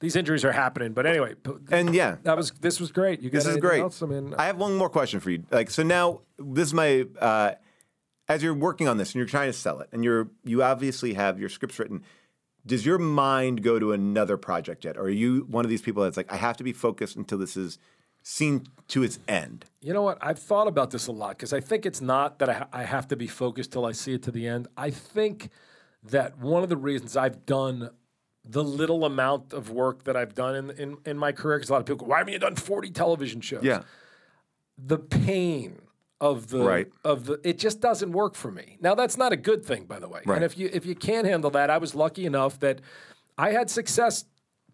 these 0.00 0.16
injuries 0.16 0.44
are 0.44 0.52
happening. 0.52 0.92
But 0.92 1.06
anyway, 1.06 1.34
and 1.70 1.94
yeah, 1.94 2.16
that 2.22 2.36
was 2.36 2.50
this 2.52 2.80
was 2.80 2.90
great. 2.90 3.20
You 3.20 3.30
This 3.30 3.46
is 3.46 3.58
great. 3.58 3.80
Else? 3.80 4.02
I 4.02 4.06
mean, 4.06 4.34
I 4.36 4.46
have 4.46 4.56
one 4.56 4.76
more 4.76 4.88
question 4.88 5.20
for 5.20 5.30
you. 5.30 5.44
Like, 5.50 5.70
so 5.70 5.82
now 5.82 6.22
this 6.38 6.68
is 6.68 6.74
my 6.74 7.06
uh, 7.20 7.52
as 8.28 8.42
you're 8.42 8.54
working 8.54 8.88
on 8.88 8.96
this 8.96 9.10
and 9.10 9.16
you're 9.16 9.26
trying 9.26 9.48
to 9.48 9.56
sell 9.56 9.80
it, 9.80 9.88
and 9.92 10.02
you're 10.02 10.28
you 10.44 10.62
obviously 10.62 11.14
have 11.14 11.38
your 11.38 11.48
scripts 11.48 11.78
written. 11.78 12.02
Does 12.66 12.84
your 12.84 12.98
mind 12.98 13.62
go 13.62 13.78
to 13.78 13.92
another 13.92 14.36
project 14.36 14.84
yet, 14.84 14.96
or 14.96 15.04
are 15.04 15.10
you 15.10 15.46
one 15.48 15.64
of 15.64 15.70
these 15.70 15.80
people 15.80 16.02
that's 16.02 16.18
like, 16.18 16.30
I 16.30 16.36
have 16.36 16.58
to 16.58 16.64
be 16.64 16.74
focused 16.74 17.16
until 17.16 17.38
this 17.38 17.56
is 17.56 17.78
seen 18.22 18.66
to 18.88 19.02
its 19.02 19.18
end? 19.26 19.64
You 19.80 19.94
know 19.94 20.02
what? 20.02 20.18
I've 20.20 20.38
thought 20.38 20.68
about 20.68 20.90
this 20.90 21.06
a 21.06 21.12
lot 21.12 21.30
because 21.30 21.54
I 21.54 21.60
think 21.60 21.86
it's 21.86 22.02
not 22.02 22.38
that 22.38 22.50
I, 22.50 22.52
ha- 22.52 22.68
I 22.70 22.84
have 22.84 23.08
to 23.08 23.16
be 23.16 23.26
focused 23.26 23.72
till 23.72 23.86
I 23.86 23.92
see 23.92 24.12
it 24.12 24.22
to 24.24 24.30
the 24.30 24.46
end. 24.46 24.68
I 24.76 24.90
think 24.90 25.48
that 26.02 26.38
one 26.38 26.62
of 26.62 26.68
the 26.68 26.76
reasons 26.76 27.16
I've 27.16 27.46
done 27.46 27.90
the 28.44 28.64
little 28.64 29.04
amount 29.04 29.52
of 29.52 29.70
work 29.70 30.04
that 30.04 30.16
I've 30.16 30.34
done 30.34 30.54
in, 30.56 30.70
in, 30.70 30.96
in 31.04 31.18
my 31.18 31.32
career, 31.32 31.58
because 31.58 31.68
a 31.70 31.72
lot 31.74 31.80
of 31.80 31.86
people 31.86 32.06
go, 32.06 32.10
why 32.10 32.18
haven't 32.18 32.32
you 32.32 32.38
done 32.38 32.56
40 32.56 32.90
television 32.90 33.40
shows? 33.40 33.62
Yeah, 33.62 33.82
The 34.78 34.98
pain 34.98 35.82
of 36.20 36.48
the 36.48 36.62
Right. 36.62 36.88
of 37.04 37.24
the 37.26 37.40
it 37.44 37.58
just 37.58 37.80
doesn't 37.80 38.12
work 38.12 38.34
for 38.34 38.50
me. 38.50 38.76
Now 38.80 38.94
that's 38.94 39.16
not 39.16 39.32
a 39.32 39.36
good 39.36 39.64
thing, 39.64 39.84
by 39.86 39.98
the 39.98 40.08
way. 40.08 40.20
Right. 40.26 40.36
And 40.36 40.44
if 40.44 40.58
you 40.58 40.68
if 40.72 40.84
you 40.84 40.94
can't 40.94 41.26
handle 41.26 41.50
that, 41.52 41.70
I 41.70 41.78
was 41.78 41.94
lucky 41.94 42.26
enough 42.26 42.58
that 42.60 42.80
I 43.38 43.52
had 43.52 43.70
success 43.70 44.26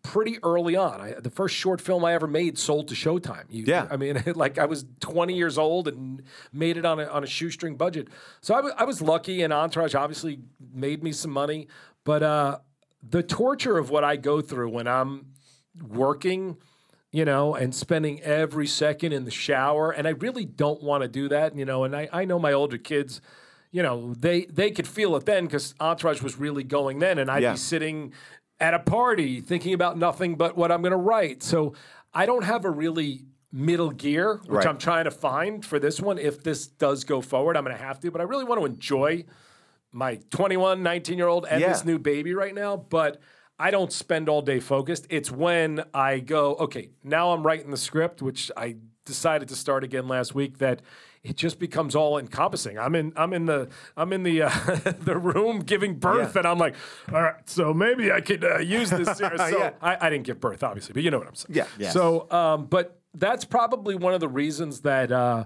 pretty 0.02 0.38
early 0.42 0.74
on. 0.76 1.00
I, 1.00 1.14
the 1.20 1.30
first 1.30 1.54
short 1.54 1.80
film 1.80 2.04
I 2.04 2.14
ever 2.14 2.26
made 2.26 2.58
sold 2.58 2.88
to 2.88 2.94
Showtime. 2.94 3.44
You, 3.48 3.64
Yeah. 3.66 3.86
I 3.90 3.96
mean, 3.96 4.20
like 4.34 4.58
I 4.58 4.64
was 4.66 4.84
20 5.00 5.34
years 5.34 5.56
old 5.58 5.86
and 5.88 6.22
made 6.52 6.76
it 6.76 6.84
on 6.84 6.98
a, 7.00 7.04
on 7.06 7.22
a 7.22 7.26
shoestring 7.28 7.76
budget. 7.76 8.08
So 8.40 8.54
I 8.54 8.60
wa- 8.60 8.74
I 8.76 8.84
was 8.84 9.00
lucky, 9.00 9.42
and 9.42 9.52
Entourage 9.52 9.94
obviously 9.94 10.40
made 10.74 11.02
me 11.04 11.12
some 11.12 11.30
money. 11.32 11.68
But 12.04 12.22
uh, 12.24 12.58
the 13.02 13.22
torture 13.22 13.78
of 13.78 13.90
what 13.90 14.04
I 14.04 14.16
go 14.16 14.40
through 14.40 14.70
when 14.70 14.86
I'm 14.86 15.26
working, 15.82 16.56
you 17.12 17.24
know, 17.24 17.54
and 17.54 17.74
spending 17.74 18.20
every 18.22 18.66
second 18.66 19.12
in 19.12 19.24
the 19.24 19.30
shower, 19.30 19.90
and 19.90 20.06
I 20.06 20.10
really 20.10 20.44
don't 20.44 20.82
want 20.82 21.02
to 21.02 21.08
do 21.08 21.28
that, 21.28 21.56
you 21.56 21.64
know. 21.64 21.84
And 21.84 21.94
I, 21.94 22.08
I 22.12 22.24
know 22.24 22.38
my 22.38 22.52
older 22.52 22.78
kids. 22.78 23.20
You 23.72 23.82
know, 23.82 24.14
they 24.14 24.46
they 24.46 24.70
could 24.70 24.86
feel 24.88 25.16
it 25.16 25.26
then 25.26 25.44
because 25.44 25.74
Entourage 25.80 26.22
was 26.22 26.38
really 26.38 26.64
going 26.64 26.98
then, 26.98 27.18
and 27.18 27.30
I'd 27.30 27.42
Yeah. 27.42 27.52
be 27.52 27.58
sitting 27.58 28.12
at 28.58 28.72
a 28.72 28.78
party 28.78 29.40
thinking 29.42 29.74
about 29.74 29.98
nothing 29.98 30.34
but 30.36 30.56
what 30.56 30.72
I'm 30.72 30.80
going 30.80 30.92
to 30.92 30.96
write. 30.96 31.42
So 31.42 31.74
I 32.14 32.24
don't 32.24 32.44
have 32.44 32.64
a 32.64 32.70
really 32.70 33.26
middle 33.52 33.90
gear, 33.90 34.36
which 34.44 34.50
Right. 34.50 34.66
I'm 34.66 34.78
trying 34.78 35.04
to 35.04 35.10
find 35.10 35.62
for 35.64 35.78
this 35.78 36.00
one. 36.00 36.16
If 36.16 36.42
this 36.42 36.66
does 36.66 37.04
go 37.04 37.20
forward, 37.20 37.56
I'm 37.56 37.64
going 37.64 37.76
to 37.76 37.82
have 37.82 38.00
to, 38.00 38.10
but 38.10 38.20
I 38.20 38.24
really 38.24 38.44
want 38.44 38.60
to 38.60 38.66
enjoy 38.66 39.24
my 39.96 40.20
21, 40.30 40.82
19 40.82 41.16
year 41.18 41.26
old 41.26 41.46
and 41.50 41.60
Yeah. 41.60 41.68
this 41.68 41.84
new 41.84 41.98
baby 41.98 42.34
right 42.34 42.54
now. 42.54 42.76
But 42.76 43.18
I 43.58 43.70
don't 43.70 43.90
spend 43.92 44.28
all 44.28 44.42
day 44.42 44.60
focused. 44.60 45.06
It's 45.08 45.30
when 45.30 45.82
I 45.94 46.18
go, 46.20 46.54
okay, 46.56 46.90
now 47.02 47.32
I'm 47.32 47.42
writing 47.44 47.70
the 47.70 47.78
script, 47.78 48.20
which 48.20 48.50
I 48.56 48.76
decided 49.06 49.48
to 49.48 49.56
start 49.56 49.82
again 49.84 50.06
last 50.08 50.34
week 50.34 50.58
that 50.58 50.82
it 51.22 51.36
just 51.36 51.58
becomes 51.58 51.96
all 51.96 52.18
encompassing. 52.18 52.78
I'm 52.78 52.94
in 52.94 53.12
I'm 53.16 53.32
in 53.32 53.46
the 53.46 53.68
I'm 53.96 54.12
in 54.12 54.22
the 54.24 54.42
uh, 54.42 54.48
the 55.00 55.16
room 55.16 55.60
giving 55.60 55.94
birth 55.98 56.34
Yeah. 56.34 56.40
and 56.40 56.46
I'm 56.48 56.58
like, 56.58 56.74
all 57.12 57.22
right, 57.22 57.48
so 57.48 57.72
maybe 57.72 58.12
I 58.12 58.20
could 58.20 58.44
uh, 58.44 58.58
use 58.58 58.90
this 58.90 59.18
here. 59.18 59.32
So 59.38 59.58
Yeah. 59.58 59.70
I, 59.80 59.96
I 60.06 60.10
didn't 60.10 60.26
give 60.26 60.38
birth, 60.40 60.62
obviously, 60.62 60.92
but 60.92 61.02
you 61.02 61.10
know 61.10 61.18
what 61.18 61.26
I'm 61.28 61.34
saying. 61.34 61.56
Yeah. 61.56 61.66
Yes. 61.78 61.94
So, 61.94 62.30
um, 62.30 62.66
but 62.66 63.00
that's 63.14 63.44
probably 63.46 63.94
one 63.94 64.12
of 64.12 64.20
the 64.20 64.28
reasons 64.28 64.82
that 64.82 65.10
uh, 65.10 65.44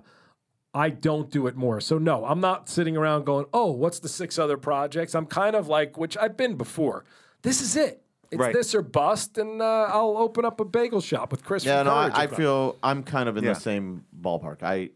I 0.72 0.90
don't 0.90 1.30
do 1.30 1.46
it 1.48 1.56
more. 1.56 1.80
So 1.80 1.98
no, 1.98 2.24
I'm 2.24 2.40
not 2.40 2.68
sitting 2.68 2.96
around 2.96 3.24
going, 3.24 3.46
"Oh, 3.52 3.70
what's 3.72 3.98
the 3.98 4.08
six 4.08 4.38
other 4.38 4.56
projects?" 4.56 5.14
I'm 5.14 5.26
kind 5.26 5.56
of 5.56 5.66
like, 5.68 5.96
which 5.98 6.16
I've 6.16 6.36
been 6.36 6.56
before. 6.56 7.04
This 7.42 7.60
is 7.60 7.76
it. 7.76 8.02
It's 8.30 8.38
Right. 8.38 8.52
this 8.54 8.74
or 8.76 8.82
bust, 8.82 9.38
and 9.38 9.60
uh, 9.60 9.88
I'll 9.92 10.16
open 10.16 10.44
up 10.44 10.60
a 10.60 10.64
bagel 10.64 11.00
shop 11.00 11.32
with 11.32 11.42
Chris. 11.44 11.64
Yeah, 11.64 11.82
no, 11.82 11.90
I, 11.90 12.10
I 12.22 12.26
feel 12.28 12.76
I'm 12.82 13.02
kind 13.02 13.28
of 13.28 13.36
in 13.36 13.42
Yeah. 13.42 13.54
the 13.54 13.60
same 13.60 14.04
ballpark. 14.20 14.62
I, 14.62 14.90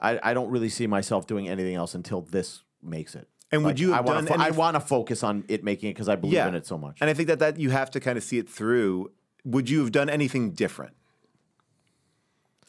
I, 0.00 0.20
I 0.30 0.34
don't 0.34 0.50
really 0.50 0.68
see 0.68 0.86
myself 0.86 1.26
doing 1.26 1.48
anything 1.48 1.74
else 1.74 1.96
until 1.96 2.20
this 2.20 2.62
makes 2.80 3.16
it. 3.16 3.26
And 3.50 3.64
would 3.64 3.80
you 3.80 3.92
have 3.92 4.04
I 4.06 4.08
wanna 4.08 4.28
done 4.28 4.38
fo- 4.38 4.44
I 4.44 4.50
want 4.50 4.74
to 4.74 4.80
focus 4.80 5.24
on 5.24 5.44
it 5.48 5.64
making 5.64 5.90
it 5.90 5.94
because 5.94 6.08
I 6.08 6.14
believe 6.14 6.34
Yeah. 6.34 6.46
in 6.48 6.54
it 6.54 6.64
so 6.66 6.78
much. 6.78 6.98
And 7.00 7.10
I 7.10 7.14
think 7.14 7.26
that 7.26 7.40
that 7.40 7.58
you 7.58 7.70
have 7.70 7.90
to 7.92 8.00
kind 8.00 8.16
of 8.16 8.22
see 8.22 8.38
it 8.38 8.48
through. 8.48 9.10
Would 9.44 9.68
you 9.68 9.80
have 9.80 9.90
done 9.92 10.08
anything 10.08 10.52
different? 10.52 10.94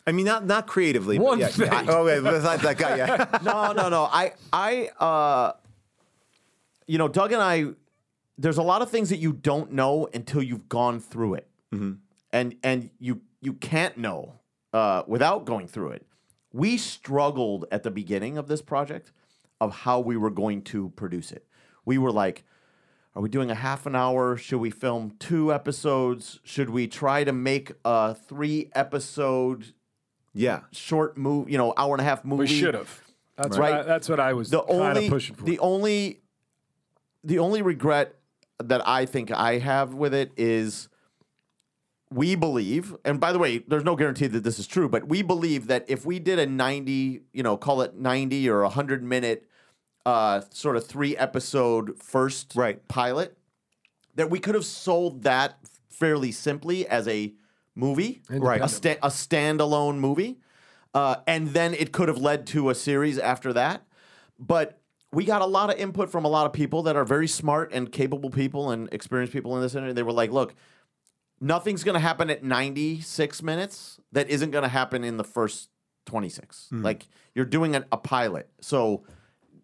I 0.07 0.11
mean, 0.11 0.26
not 0.26 0.45
not 0.45 0.68
creatively. 0.68 1.18
One 1.18 1.40
yeah, 1.40 1.48
thing. 1.48 1.90
Oh, 1.90 2.06
wait, 2.06 2.22
besides 2.22 2.61
that 2.61 2.77
guy, 2.77 2.98
yeah. 2.98 3.40
no, 3.44 3.72
no, 3.72 3.90
no. 3.90 4.03
I, 4.03 4.34
I, 4.53 4.90
uh, 4.99 5.53
you 6.86 6.98
know, 6.98 7.07
Doug 7.07 7.32
and 7.32 7.41
I, 7.41 7.65
there's 8.38 8.57
a 8.57 8.64
lot 8.64 8.82
of 8.82 8.91
things 8.91 9.10
that 9.10 9.18
you 9.18 9.34
don't 9.34 9.72
know 9.72 10.07
until 10.14 10.44
you've 10.44 10.69
gone 10.69 10.99
through 10.99 11.36
it, 11.36 11.48
and 12.32 12.56
and 12.64 12.90
you 12.99 13.22
you 13.41 13.53
can't 13.53 13.98
know 13.98 14.40
uh, 14.73 15.03
without 15.07 15.45
going 15.45 15.68
through 15.68 15.91
it. 15.91 16.06
We 16.53 16.77
struggled 16.77 17.65
at 17.72 17.84
the 17.84 17.91
beginning 17.91 18.38
of 18.38 18.48
this 18.48 18.61
project 18.61 19.11
of 19.60 19.73
how 19.73 19.99
we 19.99 20.18
were 20.18 20.30
going 20.30 20.61
to 20.64 20.90
produce 20.91 21.32
it. 21.32 21.48
We 21.84 21.98
were 21.98 22.11
like, 22.11 22.44
are 23.15 23.22
we 23.22 23.30
doing 23.30 23.49
a 23.49 23.56
half 23.56 23.86
an 23.86 23.95
hour? 23.95 24.36
Should 24.38 24.60
we 24.60 24.69
film 24.69 25.15
two 25.19 25.53
episodes? 25.53 26.40
Should 26.44 26.69
we 26.69 26.88
try 26.88 27.23
to 27.23 27.32
make 27.32 27.72
a 27.84 28.14
three 28.14 28.69
episode 28.76 29.73
Yeah. 30.36 30.60
short 30.72 31.18
move, 31.18 31.49
you 31.49 31.57
know, 31.57 31.74
hour 31.78 31.94
and 31.95 32.02
a 32.02 32.03
half 32.03 32.24
movie. 32.26 32.41
We 32.41 32.48
should 32.48 32.74
have. 32.76 33.02
That's 33.38 33.57
Right. 33.57 33.72
what 33.72 33.80
I, 33.80 33.84
that's 33.84 34.07
what 34.10 34.20
I 34.20 34.34
was 34.34 34.49
the 34.49 34.64
only 34.66 35.06
of 35.06 35.12
pushing 35.12 35.36
for. 35.36 35.44
the 35.45 35.57
only 35.60 36.22
the 37.24 37.40
only 37.40 37.62
regret 37.64 38.16
that 38.64 38.88
I 38.88 39.06
think 39.06 39.32
I 39.32 39.57
have 39.57 39.94
with 39.94 40.14
it 40.14 40.32
is 40.38 40.88
we 42.12 42.36
believe, 42.36 42.95
and 43.03 43.20
by 43.20 43.32
the 43.34 43.40
way, 43.40 43.57
there's 43.60 43.84
no 43.84 43.95
guarantee 43.95 44.28
that 44.28 44.44
this 44.44 44.60
is 44.60 44.68
true, 44.68 44.88
but 44.88 45.07
we 45.07 45.22
believe 45.24 45.68
that 45.68 45.86
if 45.88 46.06
we 46.06 46.20
did 46.20 46.38
a 46.40 46.45
90, 46.45 47.22
you 47.34 47.44
know, 47.44 47.57
call 47.57 47.82
it 47.82 47.95
90 47.98 48.48
or 48.49 48.62
100 48.62 49.03
minute 49.03 49.49
uh, 50.06 50.41
sort 50.52 50.78
of 50.78 50.86
three 50.86 51.18
episode 51.18 51.98
first 52.02 52.53
Right. 52.56 52.86
pilot, 52.88 53.36
that 54.14 54.30
we 54.30 54.40
could 54.40 54.53
have 54.56 54.66
sold 54.66 55.24
that 55.24 55.57
fairly 55.90 56.32
simply 56.32 56.88
as 56.88 57.07
a 57.07 57.34
movie, 57.76 58.22
Right. 58.30 58.61
A, 58.61 58.68
sta- 58.68 58.97
a 59.03 59.10
standalone 59.10 59.97
movie, 59.97 60.38
uh, 60.93 61.18
and 61.27 61.49
then 61.49 61.73
it 61.73 61.91
could 61.91 62.07
have 62.07 62.18
led 62.18 62.47
to 62.47 62.69
a 62.69 62.76
series 62.76 63.19
after 63.19 63.52
that. 63.53 63.84
But 64.39 64.80
we 65.11 65.26
got 65.26 65.41
a 65.41 65.45
lot 65.45 65.69
of 65.73 65.77
input 65.80 66.10
from 66.10 66.26
a 66.26 66.27
lot 66.30 66.45
of 66.45 66.53
people 66.53 66.84
that 66.84 66.95
are 66.95 67.06
very 67.06 67.27
smart 67.27 67.72
and 67.73 67.91
capable 67.91 68.30
people 68.30 68.72
and 68.72 68.88
experienced 68.91 69.34
people 69.34 69.56
in 69.56 69.61
this 69.61 69.76
industry. 69.76 69.93
They 69.93 70.03
were 70.03 70.11
like, 70.11 70.31
"Look, 70.31 70.56
nothing's 71.39 71.84
going 71.84 71.93
to 71.93 71.99
happen 71.99 72.30
at 72.30 72.43
96 72.43 73.43
minutes 73.43 73.99
that 74.11 74.30
isn't 74.30 74.52
going 74.52 74.64
to 74.64 74.69
happen 74.69 75.03
in 75.03 75.18
the 75.18 75.23
first 75.23 75.69
26. 76.06 76.68
Hmm. 76.69 76.81
Like 76.84 77.07
you're 77.34 77.45
doing 77.45 77.76
an, 77.76 77.85
a 77.91 77.97
pilot, 77.97 78.49
so 78.61 79.03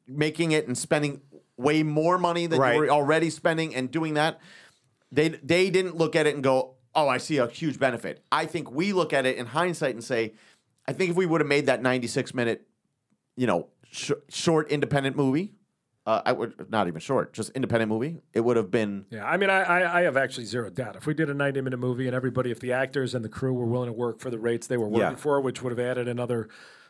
making 0.07 0.51
it 0.51 0.67
and 0.67 0.77
spending 0.77 1.21
way 1.57 1.83
more 1.83 2.17
money 2.17 2.47
than 2.47 2.59
Right. 2.59 2.73
you 2.73 2.79
were 2.81 2.89
already 2.89 3.29
spending 3.29 3.75
and 3.75 3.89
doing 3.91 4.15
that, 4.15 4.39
they 5.11 5.29
they 5.29 5.69
didn't 5.69 5.95
look 5.97 6.15
at 6.15 6.25
it 6.27 6.33
and 6.35 6.43
go, 6.43 6.70
"Oh, 6.95 7.07
I 7.07 7.17
see 7.17 7.37
a 7.37 7.47
huge 7.47 7.79
benefit." 7.79 8.23
I 8.31 8.45
think 8.45 8.71
we 8.71 8.93
look 8.93 9.13
at 9.13 9.25
it 9.25 9.37
in 9.37 9.47
hindsight 9.47 9.95
and 9.95 10.03
say, 10.03 10.33
"I 10.87 10.93
think 10.93 11.11
if 11.11 11.15
we 11.15 11.25
would 11.25 11.41
have 11.41 11.47
made 11.47 11.65
that 11.67 11.81
96 11.81 12.33
minute, 12.33 12.67
you 13.35 13.47
know, 13.47 13.67
sh- 13.89 14.11
short 14.29 14.69
independent 14.71 15.15
movie, 15.15 15.53
uh, 16.05 16.21
I 16.25 16.31
would 16.31 16.69
not 16.71 16.87
even 16.87 16.99
short, 16.99 17.31
just 17.33 17.51
independent 17.51 17.89
movie, 17.89 18.17
it 18.33 18.41
would 18.41 18.57
have 18.57 18.71
been 18.71 19.05
Yeah, 19.11 19.23
I 19.25 19.37
mean, 19.37 19.49
I, 19.49 19.61
I, 19.61 19.99
I 19.99 20.01
have 20.01 20.17
actually 20.17 20.45
zero 20.45 20.69
doubt. 20.69 20.95
If 20.95 21.05
we 21.05 21.13
did 21.13 21.29
a 21.29 21.33
90 21.33 21.61
minute 21.61 21.77
movie 21.77 22.07
and 22.07 22.15
everybody, 22.15 22.49
if 22.51 22.59
the 22.59 22.73
actors 22.73 23.13
and 23.13 23.23
the 23.23 23.29
crew 23.29 23.53
were 23.53 23.65
willing 23.67 23.87
to 23.87 23.93
work 23.93 24.19
for 24.19 24.29
the 24.31 24.39
rates 24.39 24.65
they 24.67 24.77
were 24.77 24.87
working 24.87 25.11
Yeah. 25.11 25.15
for, 25.15 25.39
which 25.41 25.61
would 25.61 25.71
have 25.71 25.79
added 25.79 26.07
another 26.07 26.49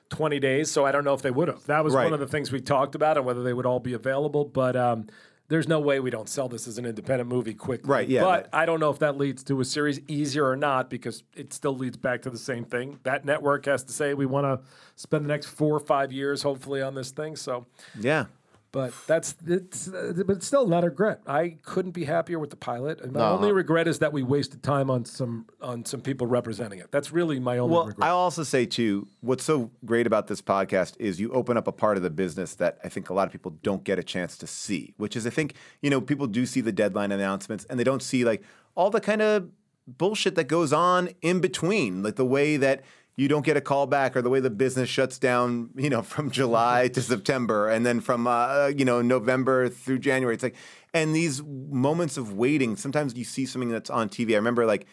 20 0.09 0.39
days. 0.39 0.71
So 0.71 0.85
I 0.85 0.91
don't 0.93 1.03
know 1.03 1.13
if 1.13 1.21
they 1.21 1.31
would 1.31 1.47
have. 1.49 1.65
That 1.65 1.83
was 1.83 1.93
Right. 1.93 2.05
one 2.05 2.13
of 2.13 2.19
the 2.21 2.27
things 2.27 2.51
we 2.51 2.61
talked 2.61 2.95
about 2.95 3.17
and 3.17 3.25
whether 3.25 3.43
they 3.43 3.53
would 3.53 3.65
all 3.65 3.79
be 3.81 3.93
available. 3.93 4.45
But 4.45 4.75
um, 4.77 5.07
there's 5.51 5.67
no 5.67 5.81
way 5.81 5.99
we 5.99 6.09
don't 6.09 6.29
sell 6.29 6.47
this 6.47 6.65
as 6.65 6.77
an 6.77 6.85
independent 6.85 7.29
movie 7.29 7.53
quickly. 7.53 7.89
Right, 7.89 8.07
yeah, 8.07 8.21
But 8.21 8.47
I 8.53 8.65
don't 8.65 8.79
know 8.79 8.89
if 8.89 8.99
that 8.99 9.17
leads 9.17 9.43
to 9.43 9.59
a 9.59 9.65
series 9.65 9.99
easier 10.07 10.47
or 10.47 10.55
not 10.55 10.89
because 10.89 11.23
it 11.35 11.51
still 11.51 11.75
leads 11.75 11.97
back 11.97 12.21
to 12.21 12.29
the 12.29 12.37
same 12.37 12.63
thing. 12.63 12.99
That 13.03 13.25
network 13.25 13.65
has 13.65 13.83
to 13.83 13.91
say 13.91 14.13
we 14.13 14.25
want 14.25 14.45
to 14.45 14.65
spend 14.95 15.25
the 15.25 15.27
next 15.27 15.47
four 15.47 15.75
or 15.75 15.81
five 15.81 16.13
years, 16.13 16.41
hopefully, 16.41 16.81
on 16.81 16.95
this 16.95 17.11
thing. 17.11 17.35
So. 17.35 17.65
Yeah. 17.99 18.27
But 18.73 18.93
that's 19.05 19.35
it's, 19.45 19.89
uh, 19.89 20.13
but 20.25 20.37
it's 20.37 20.47
still 20.47 20.65
not 20.65 20.83
a 20.85 20.87
regret. 20.87 21.19
I 21.27 21.57
couldn't 21.61 21.91
be 21.91 22.05
happier 22.05 22.39
with 22.39 22.51
the 22.51 22.55
pilot. 22.55 23.01
And 23.01 23.11
my 23.11 23.19
No. 23.19 23.35
only 23.35 23.51
regret 23.51 23.85
is 23.85 23.99
that 23.99 24.13
we 24.13 24.23
wasted 24.23 24.63
time 24.63 24.89
on 24.89 25.03
some 25.03 25.45
on 25.61 25.83
some 25.83 25.99
people 25.99 26.25
representing 26.25 26.79
it. 26.79 26.89
That's 26.89 27.11
really 27.11 27.37
my 27.37 27.57
only 27.57 27.75
Well, 27.75 27.87
regret. 27.87 28.07
I'll 28.07 28.15
also 28.15 28.43
say 28.43 28.65
too, 28.65 29.07
what's 29.19 29.43
so 29.43 29.71
great 29.83 30.07
about 30.07 30.27
this 30.27 30.41
podcast 30.41 30.93
is 30.99 31.19
you 31.19 31.31
open 31.33 31.57
up 31.57 31.67
a 31.67 31.73
part 31.73 31.97
of 31.97 32.03
the 32.03 32.09
business 32.09 32.55
that 32.55 32.77
I 32.81 32.87
think 32.87 33.09
a 33.09 33.13
lot 33.13 33.25
of 33.27 33.33
people 33.33 33.51
don't 33.61 33.83
get 33.83 33.99
a 33.99 34.03
chance 34.03 34.37
to 34.37 34.47
see, 34.47 34.93
which 34.95 35.17
is 35.17 35.27
I 35.27 35.31
think, 35.31 35.55
you 35.81 35.89
know, 35.89 35.99
people 35.99 36.27
do 36.27 36.45
see 36.45 36.61
the 36.61 36.71
deadline 36.71 37.11
announcements 37.11 37.65
and 37.65 37.77
they 37.77 37.83
don't 37.83 38.01
see 38.01 38.23
like 38.23 38.41
all 38.75 38.89
the 38.89 39.01
kind 39.01 39.21
of 39.21 39.49
bullshit 39.85 40.35
that 40.35 40.45
goes 40.45 40.71
on 40.71 41.09
in 41.21 41.41
between, 41.41 42.03
like 42.03 42.15
the 42.15 42.23
way 42.25 42.55
that 42.55 42.83
you 43.15 43.27
don't 43.27 43.45
get 43.45 43.57
a 43.57 43.61
call 43.61 43.87
back 43.87 44.15
or 44.15 44.21
the 44.21 44.29
way 44.29 44.39
the 44.39 44.49
business 44.49 44.89
shuts 44.89 45.19
down, 45.19 45.69
you 45.75 45.89
know, 45.89 46.01
from 46.13 46.31
July 46.31 46.87
to 46.89 47.01
September 47.01 47.69
and 47.69 47.85
then 47.85 47.99
from 47.99 48.27
uh, 48.27 48.67
you 48.67 48.85
know, 48.85 49.01
November 49.01 49.69
through 49.69 49.99
January. 49.99 50.33
It's 50.33 50.43
like 50.43 50.55
and 50.93 51.15
these 51.15 51.41
moments 51.43 52.17
of 52.17 52.33
waiting, 52.33 52.75
sometimes 52.75 53.15
you 53.15 53.23
see 53.23 53.45
something 53.45 53.69
that's 53.69 53.89
on 53.89 54.09
TV. 54.09 54.33
I 54.33 54.35
remember 54.35 54.65
like 54.65 54.85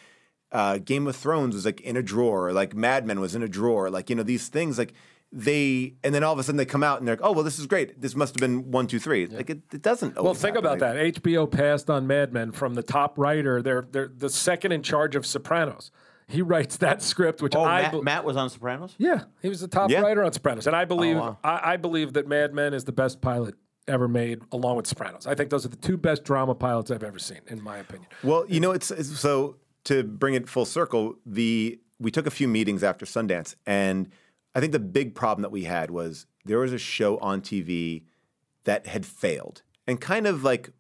uh, 0.53 0.79
Game 0.79 1.07
of 1.07 1.17
Thrones 1.17 1.55
was 1.55 1.65
like 1.65 1.81
in 1.81 1.97
a 1.97 2.03
drawer, 2.03 2.53
like 2.53 2.75
Mad 2.75 3.07
Men 3.07 3.21
was 3.21 3.35
in 3.35 3.43
a 3.43 3.49
drawer, 3.49 3.91
like 3.91 4.09
you 4.09 4.17
know 4.17 4.23
these 4.23 4.49
things 4.49 4.79
like 4.79 4.95
they, 5.31 5.95
and 6.03 6.15
then 6.15 6.25
all 6.25 6.33
of 6.33 6.39
a 6.39 6.43
sudden 6.43 6.57
they 6.57 6.65
come 6.65 6.83
out 6.83 7.01
and 7.01 7.07
they're 7.07 7.17
like, 7.17 7.25
oh 7.25 7.33
well, 7.33 7.45
this 7.45 7.59
is 7.59 7.67
great. 7.67 8.01
This 8.01 8.15
must 8.15 8.35
have 8.35 8.41
been 8.41 8.71
one, 8.71 8.87
two, 8.87 8.99
three. 8.99 9.27
Like 9.27 9.51
it, 9.51 9.61
it 9.73 9.83
doesn't. 9.83 10.15
well, 10.23 10.35
think 10.35 10.57
happen 10.57 10.65
about 10.65 10.79
that. 10.79 10.97
HBO 10.97 11.51
passed 11.51 11.91
on 11.91 12.07
Mad 12.07 12.33
Men 12.33 12.53
from 12.53 12.75
the 12.75 12.83
top 12.83 13.19
writer. 13.19 13.61
They're 13.61 13.87
they're 13.91 14.09
the 14.09 14.31
second 14.31 14.73
in 14.73 14.83
charge 14.83 15.17
of 15.17 15.27
Sopranos. 15.27 15.91
He 16.29 16.43
writes 16.43 16.77
that 16.79 17.03
script, 17.03 17.41
which 17.41 17.57
Oh, 17.57 17.65
I 17.65 17.83
Matt, 17.83 17.93
bel- 17.93 18.03
Matt 18.03 18.25
was 18.25 18.37
on 18.37 18.51
Sopranos? 18.51 18.95
yeah, 18.99 19.25
he 19.41 19.49
was 19.49 19.61
the 19.61 19.69
top 19.69 19.91
Yeah. 19.91 20.01
writer 20.03 20.23
on 20.23 20.33
Sopranos, 20.33 20.67
and 20.67 20.77
I 20.77 20.85
believe 20.85 21.17
oh, 21.17 21.21
wow. 21.21 21.39
I, 21.43 21.73
I 21.73 21.77
believe 21.77 22.13
that 22.13 22.29
Mad 22.29 22.53
Men 22.55 22.75
is 22.75 22.85
the 22.85 22.93
best 22.93 23.21
pilot 23.21 23.55
ever 23.87 24.07
made, 24.09 24.43
along 24.53 24.77
with 24.77 24.87
Sopranos. 24.87 25.27
I 25.27 25.35
think 25.35 25.49
those 25.49 25.65
are 25.65 25.71
the 25.71 25.77
two 25.77 25.97
best 25.97 26.25
drama 26.25 26.55
pilots 26.55 26.91
I've 26.91 27.03
ever 27.03 27.19
seen, 27.19 27.41
in 27.47 27.63
my 27.63 27.79
opinion. 27.79 28.09
Well, 28.23 28.45
you 28.47 28.61
know, 28.61 28.73
it's, 28.73 28.91
it's 28.91 29.19
so 29.19 29.57
to 29.85 30.05
bring 30.05 30.35
it 30.35 30.49
full 30.49 30.67
circle. 30.67 31.15
The 31.25 31.81
we 31.99 32.11
took 32.11 32.27
a 32.27 32.31
few 32.31 32.47
meetings 32.47 32.85
after 32.85 33.07
Sundance, 33.07 33.55
and 33.67 34.11
I 34.55 34.61
think 34.61 34.73
the 34.73 34.79
big 34.79 35.15
problem 35.15 35.43
that 35.43 35.51
we 35.51 35.65
had 35.65 35.91
was 35.91 36.27
there 36.45 36.59
was 36.59 36.73
a 36.75 36.79
show 36.79 37.17
on 37.19 37.41
TV 37.41 38.03
that 38.65 38.87
had 38.87 39.07
failed, 39.07 39.63
and 39.87 39.99
kind 39.99 40.27
of 40.27 40.45
like 40.45 40.71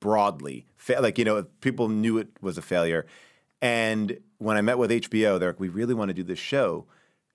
broadly, 0.00 0.66
fa- 0.76 0.98
like 1.00 1.18
you 1.18 1.24
know, 1.24 1.44
people 1.62 1.88
knew 1.88 2.18
it 2.18 2.28
was 2.40 2.58
a 2.58 2.62
failure. 2.62 3.06
And 3.60 4.18
when 4.38 4.56
I 4.56 4.60
met 4.60 4.78
with 4.78 4.90
HBO, 4.90 5.38
they're 5.38 5.50
like, 5.50 5.60
"We 5.60 5.68
really 5.68 5.94
want 5.94 6.08
to 6.10 6.14
do 6.14 6.22
this 6.22 6.38
show." 6.38 6.86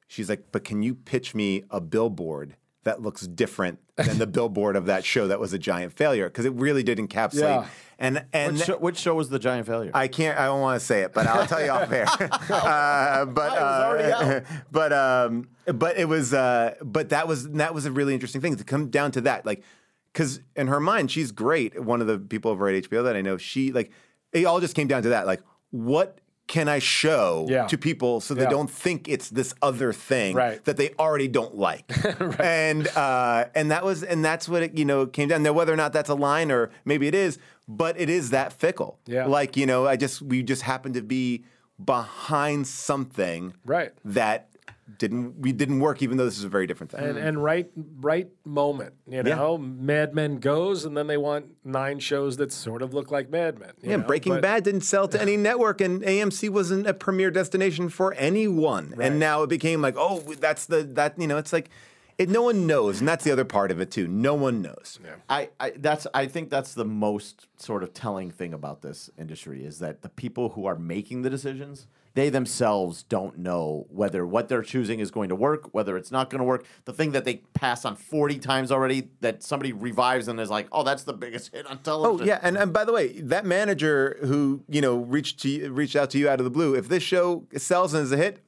She's 0.08 0.30
like, 0.30 0.52
"But 0.52 0.64
can 0.64 0.84
you 0.84 0.96
pitch 0.96 1.36
me 1.36 1.64
a 1.70 1.82
billboard 1.82 2.56
that 2.84 3.02
looks 3.02 3.28
different 3.28 3.80
than 3.96 4.18
the 4.18 4.28
billboard 4.38 4.76
of 4.76 4.86
that 4.86 5.06
show 5.06 5.28
that 5.28 5.40
was 5.40 5.54
a 5.54 5.60
giant 5.60 5.94
failure?" 5.94 6.30
Because 6.30 6.46
it 6.46 6.54
really 6.54 6.84
did 6.84 6.98
encapsulate. 6.98 7.42
Yeah. 7.42 7.66
And 8.00 8.26
and 8.34 8.58
Which 8.58 8.66
show, 8.66 8.78
which 8.78 8.98
show 8.98 9.16
was 9.16 9.30
the 9.30 9.40
giant 9.40 9.68
failure? 9.68 9.92
I 9.94 10.08
can't. 10.08 10.38
I 10.38 10.46
don't 10.46 10.62
want 10.62 10.80
to 10.80 10.86
say 10.86 11.02
it, 11.02 11.14
but 11.14 11.28
I'll 11.28 11.46
tell 11.46 11.64
you 11.64 11.70
off 11.72 11.92
air. 11.92 12.06
uh, 12.10 13.26
but 13.26 13.52
I 13.52 13.62
was 13.62 13.84
already 13.84 14.12
uh, 14.12 14.42
but 14.72 14.94
um, 14.94 15.50
but 15.66 15.98
it 15.98 16.06
was. 16.06 16.34
Uh, 16.34 16.76
but 16.82 17.10
that 17.10 17.28
was 17.28 17.50
that 17.52 17.74
was 17.74 17.86
a 17.86 17.92
really 17.92 18.14
interesting 18.14 18.42
thing 18.42 18.56
to 18.56 18.64
come 18.64 18.90
down 18.90 19.12
to 19.12 19.22
that, 19.22 19.46
like, 19.46 19.64
because 20.12 20.42
in 20.56 20.68
her 20.68 20.80
mind, 20.80 21.12
she's 21.12 21.32
great. 21.32 21.82
One 21.82 22.02
of 22.02 22.08
the 22.08 22.18
people 22.18 22.52
over 22.52 22.68
at 22.68 22.84
HBO 22.84 23.04
that 23.04 23.16
I 23.16 23.22
know, 23.22 23.38
she 23.38 23.72
like, 23.72 23.92
it 24.32 24.46
all 24.46 24.60
just 24.60 24.76
came 24.76 24.88
down 24.88 25.04
to 25.04 25.10
that, 25.10 25.26
like, 25.26 25.42
what 25.74 26.20
can 26.46 26.68
I 26.68 26.80
show 26.80 27.48
Yeah. 27.50 27.68
to 27.68 27.78
people 27.78 28.20
so 28.22 28.34
they 28.34 28.44
Yeah. 28.44 28.50
don't 28.50 28.70
think 28.70 29.08
it's 29.10 29.30
this 29.30 29.56
other 29.62 29.92
thing 29.94 30.36
Right. 30.36 30.64
that 30.66 30.78
they 30.78 30.92
already 31.00 31.28
don't 31.28 31.56
like, 31.56 31.90
and 32.40 32.88
uh, 32.96 33.46
and 33.56 33.72
that 33.72 33.84
was 33.84 34.04
and 34.04 34.24
that's 34.24 34.48
what 34.48 34.62
it 34.62 34.78
you 34.78 34.86
know 34.86 35.08
came 35.08 35.30
down. 35.30 35.42
Now 35.42 35.54
whether 35.54 35.74
or 35.74 35.78
not 35.78 35.94
that's 35.94 36.10
a 36.10 36.16
line 36.16 36.52
or 36.52 36.70
maybe 36.86 37.08
it 37.08 37.16
is, 37.16 37.40
but 37.68 38.00
it 38.00 38.10
is 38.10 38.30
that 38.32 38.52
fickle. 38.54 39.00
Yeah. 39.08 39.26
Like, 39.26 39.56
you 39.58 39.66
know, 39.66 39.88
I 39.88 39.96
just 39.96 40.22
we 40.22 40.44
just 40.44 40.62
happen 40.64 40.94
to 40.94 41.02
be 41.02 41.44
behind 41.84 42.68
something 42.68 43.54
Right. 43.66 43.92
that 44.06 44.50
didn't 44.98 45.40
we 45.40 45.52
didn't 45.52 45.80
work 45.80 46.02
even 46.02 46.18
though 46.18 46.26
this 46.26 46.38
is 46.38 46.44
a 46.44 46.50
very 46.50 46.68
different 46.68 46.92
thing. 46.92 47.04
and, 47.04 47.18
and 47.18 47.44
right 47.44 47.70
right 48.02 48.28
moment. 48.46 48.94
You 49.08 49.24
know, 49.24 49.58
Mad 49.58 50.14
Men 50.14 50.40
goes, 50.40 50.86
and 50.86 50.96
then 50.96 51.08
they 51.08 51.18
want 51.18 51.46
nine 51.64 52.00
shows 52.00 52.38
that 52.38 52.52
sort 52.52 52.82
of 52.82 52.94
look 52.94 53.12
like 53.12 53.30
Mad 53.30 53.60
Men. 53.60 53.72
you 53.82 53.92
yeah, 53.92 53.98
know, 53.98 54.04
Breaking 54.04 54.34
but- 54.34 54.42
Bad 54.42 54.64
didn't 54.64 54.82
sell 54.82 55.08
to 55.08 55.22
any 55.22 55.38
network, 55.50 55.82
and 55.82 56.02
AMC 56.02 56.50
wasn't 56.50 56.88
a 56.88 56.94
premier 56.94 57.32
destination 57.32 57.90
for 57.90 58.14
anyone. 58.16 58.94
And 59.00 59.20
now 59.20 59.44
it 59.44 59.48
became 59.48 59.82
like, 59.82 59.96
oh, 59.98 60.20
that's 60.40 60.66
the 60.66 60.84
that 60.94 61.20
you 61.20 61.28
know, 61.28 61.38
it's 61.38 61.54
like 61.54 61.70
it. 62.18 62.30
No 62.30 62.44
one 62.44 62.68
knows, 62.68 63.00
and 63.00 63.08
that's 63.08 63.24
the 63.24 63.32
other 63.32 63.46
part 63.46 63.72
of 63.72 63.80
it 63.80 63.90
too. 63.90 64.08
No 64.08 64.36
one 64.36 64.62
knows. 64.62 65.00
I, 65.30 65.50
I 65.60 65.72
that's 65.78 66.06
I 66.14 66.28
think 66.28 66.50
that's 66.50 66.74
the 66.74 66.86
most 66.86 67.48
sort 67.58 67.84
of 67.84 67.94
telling 67.94 68.32
thing 68.32 68.54
about 68.54 68.82
this 68.82 69.10
industry 69.18 69.64
is 69.64 69.80
that 69.80 70.02
the 70.02 70.10
people 70.10 70.50
who 70.50 70.66
are 70.66 70.76
making 70.76 71.22
the 71.22 71.30
decisions 71.30 71.88
they 72.16 72.30
themselves 72.30 73.04
don't 73.04 73.40
know 73.40 73.88
whether 73.90 74.26
what 74.26 74.48
they're 74.48 74.62
choosing 74.62 75.00
is 75.00 75.10
going 75.10 75.30
to 75.30 75.36
work, 75.36 75.74
whether 75.74 75.98
it's 75.98 76.12
not 76.12 76.30
going 76.30 76.40
to 76.40 76.46
work. 76.46 76.66
The 76.86 76.94
thing 76.94 77.12
that 77.14 77.26
they 77.26 77.38
pass 77.54 77.86
on 77.86 77.96
40 77.96 78.38
times 78.40 78.72
already 78.72 79.10
that 79.22 79.42
somebody 79.42 79.74
revives 79.74 80.28
and 80.28 80.40
is 80.40 80.50
like, 80.50 80.68
"Oh, 80.72 80.84
that's 80.84 81.04
the 81.04 81.14
biggest 81.14 81.54
hit 81.54 81.66
on 81.66 81.80
oh, 81.80 81.84
television. 81.84 82.22
Oh 82.22 82.26
yeah, 82.26 82.40
and, 82.44 82.58
and 82.58 82.72
by 82.72 82.86
the 82.86 82.94
way, 82.94 83.20
that 83.22 83.46
manager 83.46 84.18
who 84.22 84.64
you 84.68 84.82
know 84.82 84.98
reached 84.98 85.40
to 85.42 85.72
reached 85.72 85.96
out 85.96 86.10
to 86.12 86.20
you 86.20 86.30
out 86.30 86.40
of 86.40 86.44
the 86.44 86.52
blue, 86.52 86.76
if 86.76 86.88
this 86.88 87.04
show 87.04 87.46
sells 87.58 87.94
and 87.94 88.04
is 88.04 88.12
a 88.12 88.18
hit, 88.18 88.43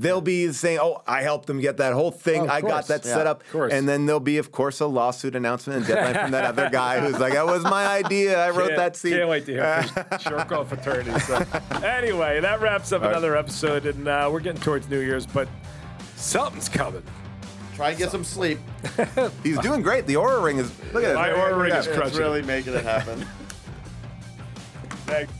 they'll 0.00 0.20
be 0.20 0.52
saying, 0.52 0.78
"Oh, 0.80 1.02
I 1.06 1.22
helped 1.22 1.46
them 1.46 1.60
get 1.60 1.76
that 1.78 1.92
whole 1.92 2.10
thing. 2.10 2.42
Oh, 2.42 2.44
of 2.44 2.50
I 2.50 2.60
got 2.60 2.88
that 2.88 3.04
Yeah, 3.04 3.14
set 3.14 3.26
up." 3.26 3.42
of. 3.54 3.70
And 3.70 3.88
then 3.88 4.06
there'll 4.06 4.20
be, 4.20 4.38
of 4.38 4.50
course, 4.52 4.80
a 4.80 4.86
lawsuit 4.86 5.34
announcement 5.36 5.78
and 5.78 5.86
deadline 5.86 6.14
from 6.24 6.30
that 6.32 6.44
other 6.44 6.68
guy 6.70 7.00
who's 7.00 7.18
like, 7.18 7.34
"That 7.34 7.46
was 7.46 7.62
my 7.62 7.86
idea. 7.86 8.38
I 8.44 8.50
wrote 8.50 8.68
Can't- 8.68 8.76
that 8.76 8.96
scene." 8.96 9.12
Can't 9.12 9.28
wait 9.28 9.46
to 9.46 9.52
hear 9.52 9.82
from 9.84 10.18
Short 10.20 10.48
Call 10.48 10.64
Fraternity. 10.64 11.18
So. 11.20 11.44
anyway, 11.84 12.40
that 12.40 12.60
wraps 12.60 12.92
up 12.92 13.02
another 13.02 13.36
episode, 13.36 13.86
and 13.86 14.08
uh, 14.08 14.28
we're 14.32 14.40
getting 14.40 14.60
towards 14.60 14.88
New 14.88 15.00
Year's, 15.00 15.26
but 15.26 15.48
something's 16.16 16.68
coming. 16.68 17.02
Try 17.74 17.90
and 17.90 17.98
get 17.98 18.10
some 18.12 18.22
sleep. 18.24 18.58
He's 19.42 19.58
doing 19.58 19.82
great. 19.82 20.06
The 20.06 20.14
Oura 20.14 20.42
ring 20.44 20.58
is 20.58 20.70
look 20.92 21.02
at 21.02 21.10
it. 21.10 21.14
My 21.14 21.30
Oura 21.30 21.60
ring 21.60 21.72
is 21.74 21.86
It's 21.88 21.96
crushing. 21.96 22.18
really 22.18 22.42
making 22.42 22.74
it 22.74 22.84
happen. 22.84 23.26
Thanks. 25.06 25.32